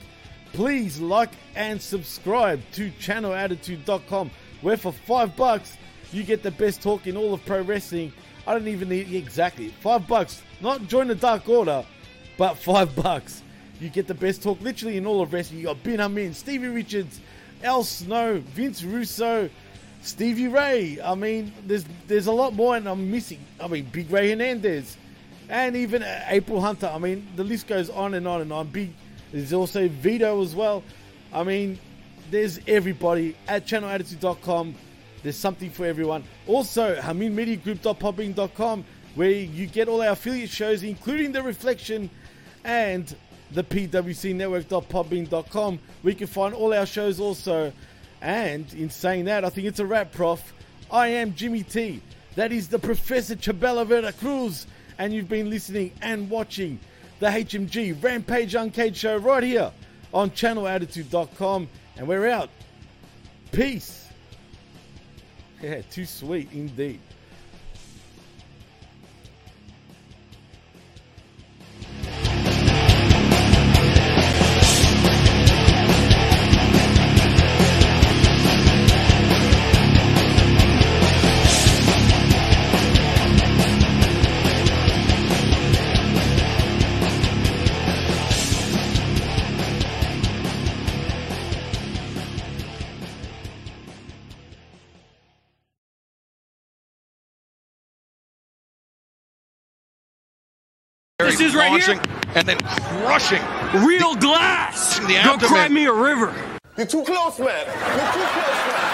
Please 0.53 0.99
like 0.99 1.31
and 1.55 1.81
subscribe 1.81 2.61
to 2.73 2.91
channelattitude.com, 2.91 4.29
where 4.61 4.77
for 4.77 4.91
five 4.91 5.35
bucks 5.35 5.77
you 6.11 6.23
get 6.23 6.43
the 6.43 6.51
best 6.51 6.81
talk 6.81 7.07
in 7.07 7.17
all 7.17 7.33
of 7.33 7.43
pro 7.45 7.61
wrestling. 7.61 8.13
I 8.45 8.53
don't 8.53 8.67
even 8.67 8.89
need 8.89 9.11
exactly 9.13 9.69
five 9.69 10.07
bucks. 10.07 10.41
Not 10.61 10.87
join 10.87 11.07
the 11.07 11.15
Dark 11.15 11.49
Order, 11.49 11.83
but 12.37 12.53
five 12.59 12.95
bucks. 12.95 13.41
You 13.79 13.89
get 13.89 14.07
the 14.07 14.13
best 14.13 14.43
talk 14.43 14.61
literally 14.61 14.97
in 14.97 15.05
all 15.05 15.21
of 15.21 15.33
wrestling. 15.33 15.59
You 15.59 15.65
got 15.65 15.83
Ben 15.83 15.99
Amin, 15.99 16.33
Stevie 16.33 16.67
Richards, 16.67 17.19
Al 17.63 17.83
Snow, 17.83 18.41
Vince 18.53 18.83
Russo, 18.83 19.49
Stevie 20.01 20.47
Ray. 20.47 20.99
I 21.01 21.15
mean, 21.15 21.51
there's 21.65 21.83
there's 22.07 22.27
a 22.27 22.31
lot 22.31 22.53
more, 22.53 22.75
and 22.77 22.87
I'm 22.87 23.09
missing. 23.11 23.39
I 23.59 23.67
mean, 23.67 23.85
Big 23.91 24.09
Ray 24.09 24.29
Hernandez, 24.29 24.95
and 25.49 25.75
even 25.75 26.03
uh, 26.03 26.23
April 26.27 26.61
Hunter. 26.61 26.87
I 26.87 26.97
mean, 26.97 27.27
the 27.35 27.43
list 27.43 27.67
goes 27.67 27.89
on 27.89 28.13
and 28.13 28.25
on 28.27 28.39
and 28.41 28.53
on. 28.53 28.67
Big. 28.67 28.93
There's 29.31 29.53
also 29.53 29.87
Vito 29.87 30.41
as 30.41 30.55
well. 30.55 30.83
I 31.33 31.43
mean, 31.43 31.79
there's 32.31 32.59
everybody 32.67 33.37
at 33.47 33.67
channelattitude.com. 33.67 34.75
There's 35.23 35.37
something 35.37 35.71
for 35.71 35.85
everyone. 35.85 36.23
Also, 36.47 36.95
HaminMediaGroup.popping.com, 36.95 38.85
where 39.15 39.29
you 39.29 39.67
get 39.67 39.87
all 39.87 40.01
our 40.01 40.09
affiliate 40.09 40.49
shows, 40.49 40.83
including 40.83 41.31
The 41.31 41.41
Reflection 41.41 42.09
and 42.63 43.15
the 43.51 43.63
PWCNetwork.popping.com. 43.63 45.79
where 46.01 46.11
you 46.11 46.17
can 46.17 46.27
find 46.27 46.53
all 46.53 46.73
our 46.73 46.85
shows 46.85 47.19
also. 47.19 47.71
And 48.21 48.71
in 48.73 48.89
saying 48.89 49.25
that, 49.25 49.43
I 49.43 49.49
think 49.49 49.67
it's 49.67 49.79
a 49.79 49.85
wrap, 49.85 50.11
Prof. 50.11 50.53
I 50.91 51.07
am 51.09 51.35
Jimmy 51.35 51.63
T. 51.63 52.01
That 52.35 52.51
is 52.51 52.67
the 52.67 52.79
Professor 52.79 53.35
Chabela 53.35 53.85
Vera 53.85 54.11
Cruz. 54.11 54.65
And 54.97 55.13
you've 55.13 55.29
been 55.29 55.49
listening 55.49 55.91
and 56.01 56.29
watching 56.29 56.79
the 57.19 57.27
HMG 57.27 58.01
Rampage 58.01 58.55
Uncaged 58.55 58.97
show 58.97 59.17
right 59.17 59.43
here 59.43 59.71
on 60.13 60.31
channelattitude.com. 60.31 61.67
And 61.97 62.07
we're 62.07 62.27
out. 62.29 62.49
Peace. 63.51 64.09
Yeah, 65.61 65.81
too 65.89 66.05
sweet 66.05 66.51
indeed. 66.51 66.99
This 101.31 101.41
is 101.41 101.55
right 101.55 101.71
launching 101.71 101.95
here. 101.97 102.21
and 102.35 102.47
then 102.47 102.57
crushing 102.59 103.41
Real 103.85 104.15
glass. 104.15 104.99
the 104.99 105.19
Don't 105.23 105.41
cry 105.41 105.67
me 105.69 105.85
a 105.85 105.93
river. 105.93 106.33
You're 106.77 106.85
too 106.85 107.03
close, 107.03 107.39
man. 107.39 107.65
You're 107.65 108.13
too 108.13 108.27
close, 108.33 108.67
man. 108.67 108.84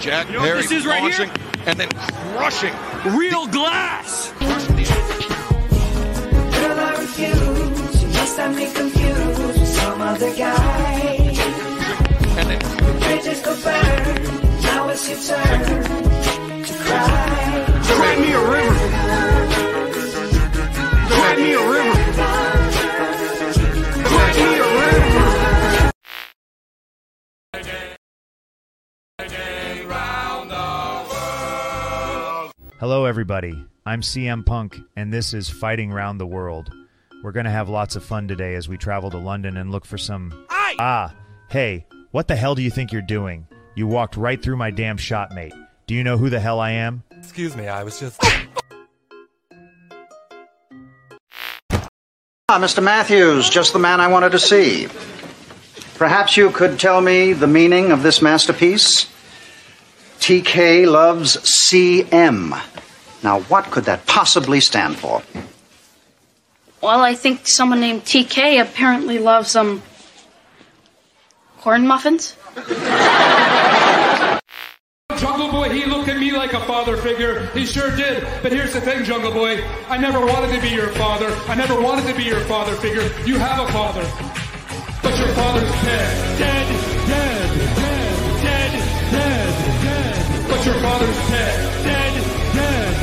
Jack 0.00 0.28
You 0.28 0.32
know 0.34 0.40
Perry 0.40 0.62
this 0.62 0.70
is 0.72 0.86
right 0.86 1.12
here? 1.12 1.30
and 1.66 1.78
then 1.78 1.88
crushing 2.34 2.72
real 3.16 3.46
glass. 3.48 4.32
Girl, 4.40 4.48
I 6.80 6.96
refuse. 6.98 8.02
You 8.02 8.08
just 8.12 8.36
have 8.38 8.56
confused 8.74 9.38
with 9.46 9.68
some 9.68 10.00
other 10.00 10.34
guy. 10.34 11.36
Bridges 13.00 13.40
go 13.42 13.54
burn. 13.62 14.62
Now 14.62 14.88
it's 14.88 15.06
your 15.08 15.18
turn 15.20 15.64
to 16.64 16.74
cry. 16.84 17.66
Write 17.98 18.20
me 18.20 18.32
a 18.32 18.40
river. 18.50 18.69
Hello, 32.80 33.04
everybody. 33.04 33.62
I'm 33.84 34.00
CM 34.00 34.46
Punk, 34.46 34.80
and 34.96 35.12
this 35.12 35.34
is 35.34 35.50
Fighting 35.50 35.92
Round 35.92 36.18
the 36.18 36.26
World. 36.26 36.72
We're 37.22 37.30
going 37.30 37.44
to 37.44 37.50
have 37.50 37.68
lots 37.68 37.94
of 37.94 38.02
fun 38.02 38.26
today 38.26 38.54
as 38.54 38.70
we 38.70 38.78
travel 38.78 39.10
to 39.10 39.18
London 39.18 39.58
and 39.58 39.70
look 39.70 39.84
for 39.84 39.98
some. 39.98 40.46
Ah, 40.48 41.14
hey, 41.50 41.84
what 42.12 42.26
the 42.26 42.36
hell 42.36 42.54
do 42.54 42.62
you 42.62 42.70
think 42.70 42.90
you're 42.90 43.02
doing? 43.02 43.46
You 43.74 43.86
walked 43.86 44.16
right 44.16 44.42
through 44.42 44.56
my 44.56 44.70
damn 44.70 44.96
shot, 44.96 45.34
mate. 45.34 45.52
Do 45.86 45.94
you 45.94 46.02
know 46.02 46.16
who 46.16 46.30
the 46.30 46.40
hell 46.40 46.58
I 46.58 46.70
am? 46.70 47.02
Excuse 47.10 47.54
me, 47.54 47.68
I 47.68 47.84
was 47.84 48.00
just. 48.00 48.18
Ah, 52.48 52.58
Mr. 52.58 52.82
Matthews, 52.82 53.50
just 53.50 53.74
the 53.74 53.78
man 53.78 54.00
I 54.00 54.08
wanted 54.08 54.32
to 54.32 54.38
see. 54.38 54.88
Perhaps 55.96 56.38
you 56.38 56.48
could 56.48 56.80
tell 56.80 57.02
me 57.02 57.34
the 57.34 57.46
meaning 57.46 57.92
of 57.92 58.02
this 58.02 58.22
masterpiece? 58.22 59.09
TK 60.20 60.86
loves 60.86 61.36
CM. 61.38 62.50
Now, 63.22 63.40
what 63.40 63.70
could 63.70 63.84
that 63.84 64.06
possibly 64.06 64.60
stand 64.60 64.96
for? 64.96 65.22
Well, 66.82 67.00
I 67.00 67.14
think 67.14 67.46
someone 67.46 67.80
named 67.80 68.02
TK 68.04 68.60
apparently 68.60 69.18
loves 69.18 69.56
um 69.56 69.82
corn 71.58 71.86
muffins. 71.86 72.36
Jungle 75.18 75.50
Boy, 75.50 75.68
he 75.68 75.84
looked 75.84 76.08
at 76.08 76.18
me 76.18 76.32
like 76.32 76.54
a 76.54 76.60
father 76.60 76.96
figure. 76.96 77.46
He 77.48 77.66
sure 77.66 77.94
did. 77.94 78.26
But 78.42 78.52
here's 78.52 78.72
the 78.72 78.80
thing, 78.80 79.04
Jungle 79.04 79.32
Boy. 79.32 79.62
I 79.88 79.98
never 79.98 80.20
wanted 80.24 80.54
to 80.54 80.60
be 80.62 80.70
your 80.70 80.88
father. 80.88 81.28
I 81.46 81.54
never 81.54 81.78
wanted 81.78 82.06
to 82.06 82.14
be 82.14 82.24
your 82.24 82.40
father 82.40 82.74
figure. 82.76 83.02
You 83.26 83.36
have 83.38 83.68
a 83.68 83.72
father. 83.72 84.02
But 85.02 85.18
your 85.18 85.28
father's 85.34 85.70
dead. 85.82 86.38
Dead, 86.38 86.66
dead, 87.06 87.76
dead, 87.76 87.79
father's 91.00 91.28
dead. 91.30 91.84
Dead, 91.84 92.14
dead, 92.52 92.94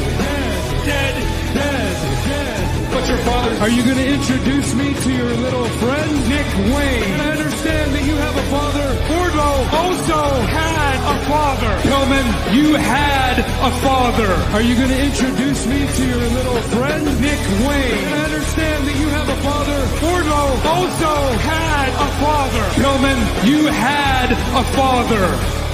dead, 0.85 1.15
dead, 1.53 1.95
dead. 2.29 2.91
But 2.93 3.09
your 3.09 3.17
father's 3.25 3.59
Are 3.59 3.69
you 3.69 3.83
going 3.83 3.97
to 3.97 4.09
introduce 4.13 4.73
me 4.75 4.93
to 4.93 5.09
your 5.13 5.33
little 5.33 5.65
friend, 5.81 6.11
Nick 6.29 6.49
Wayne? 6.77 7.19
I 7.19 7.31
understand 7.31 7.95
that 7.95 8.05
you 8.05 8.15
have 8.15 8.35
a 8.37 8.45
father. 8.53 8.87
Wardlow 9.09 9.57
also 9.81 10.21
had 10.45 10.97
a 11.09 11.17
father. 11.25 11.73
Pillman, 11.89 12.27
you 12.53 12.75
had 12.75 13.39
a 13.39 13.71
father. 13.81 14.29
Are 14.53 14.61
you 14.61 14.75
going 14.75 14.89
to 14.89 15.01
introduce 15.03 15.65
me 15.65 15.87
to 15.87 16.03
your 16.05 16.25
little 16.37 16.61
friend, 16.77 17.05
Nick 17.19 17.41
Wayne? 17.65 18.13
I 18.13 18.25
understand 18.29 18.87
that 18.87 18.97
you 19.01 19.07
have 19.09 19.27
a 19.27 19.39
father. 19.41 19.79
Wardlow 20.05 20.49
also 20.77 21.13
had 21.41 21.89
a 21.97 22.09
father. 22.21 22.63
Pillman, 22.77 23.19
you 23.49 23.65
had 23.65 24.31
a 24.31 24.63
father. 24.77 25.66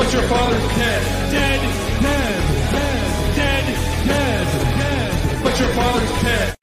But 0.00 0.14
your 0.14 0.22
father's 0.22 0.76
dead. 0.78 1.30
Dead, 1.30 1.60
dead, 2.00 2.72
dead, 2.72 3.36
dead, 3.36 4.06
dead, 4.06 4.46
dead. 4.78 5.42
But 5.44 5.60
your 5.60 5.68
father's 5.74 6.22
dead. 6.22 6.59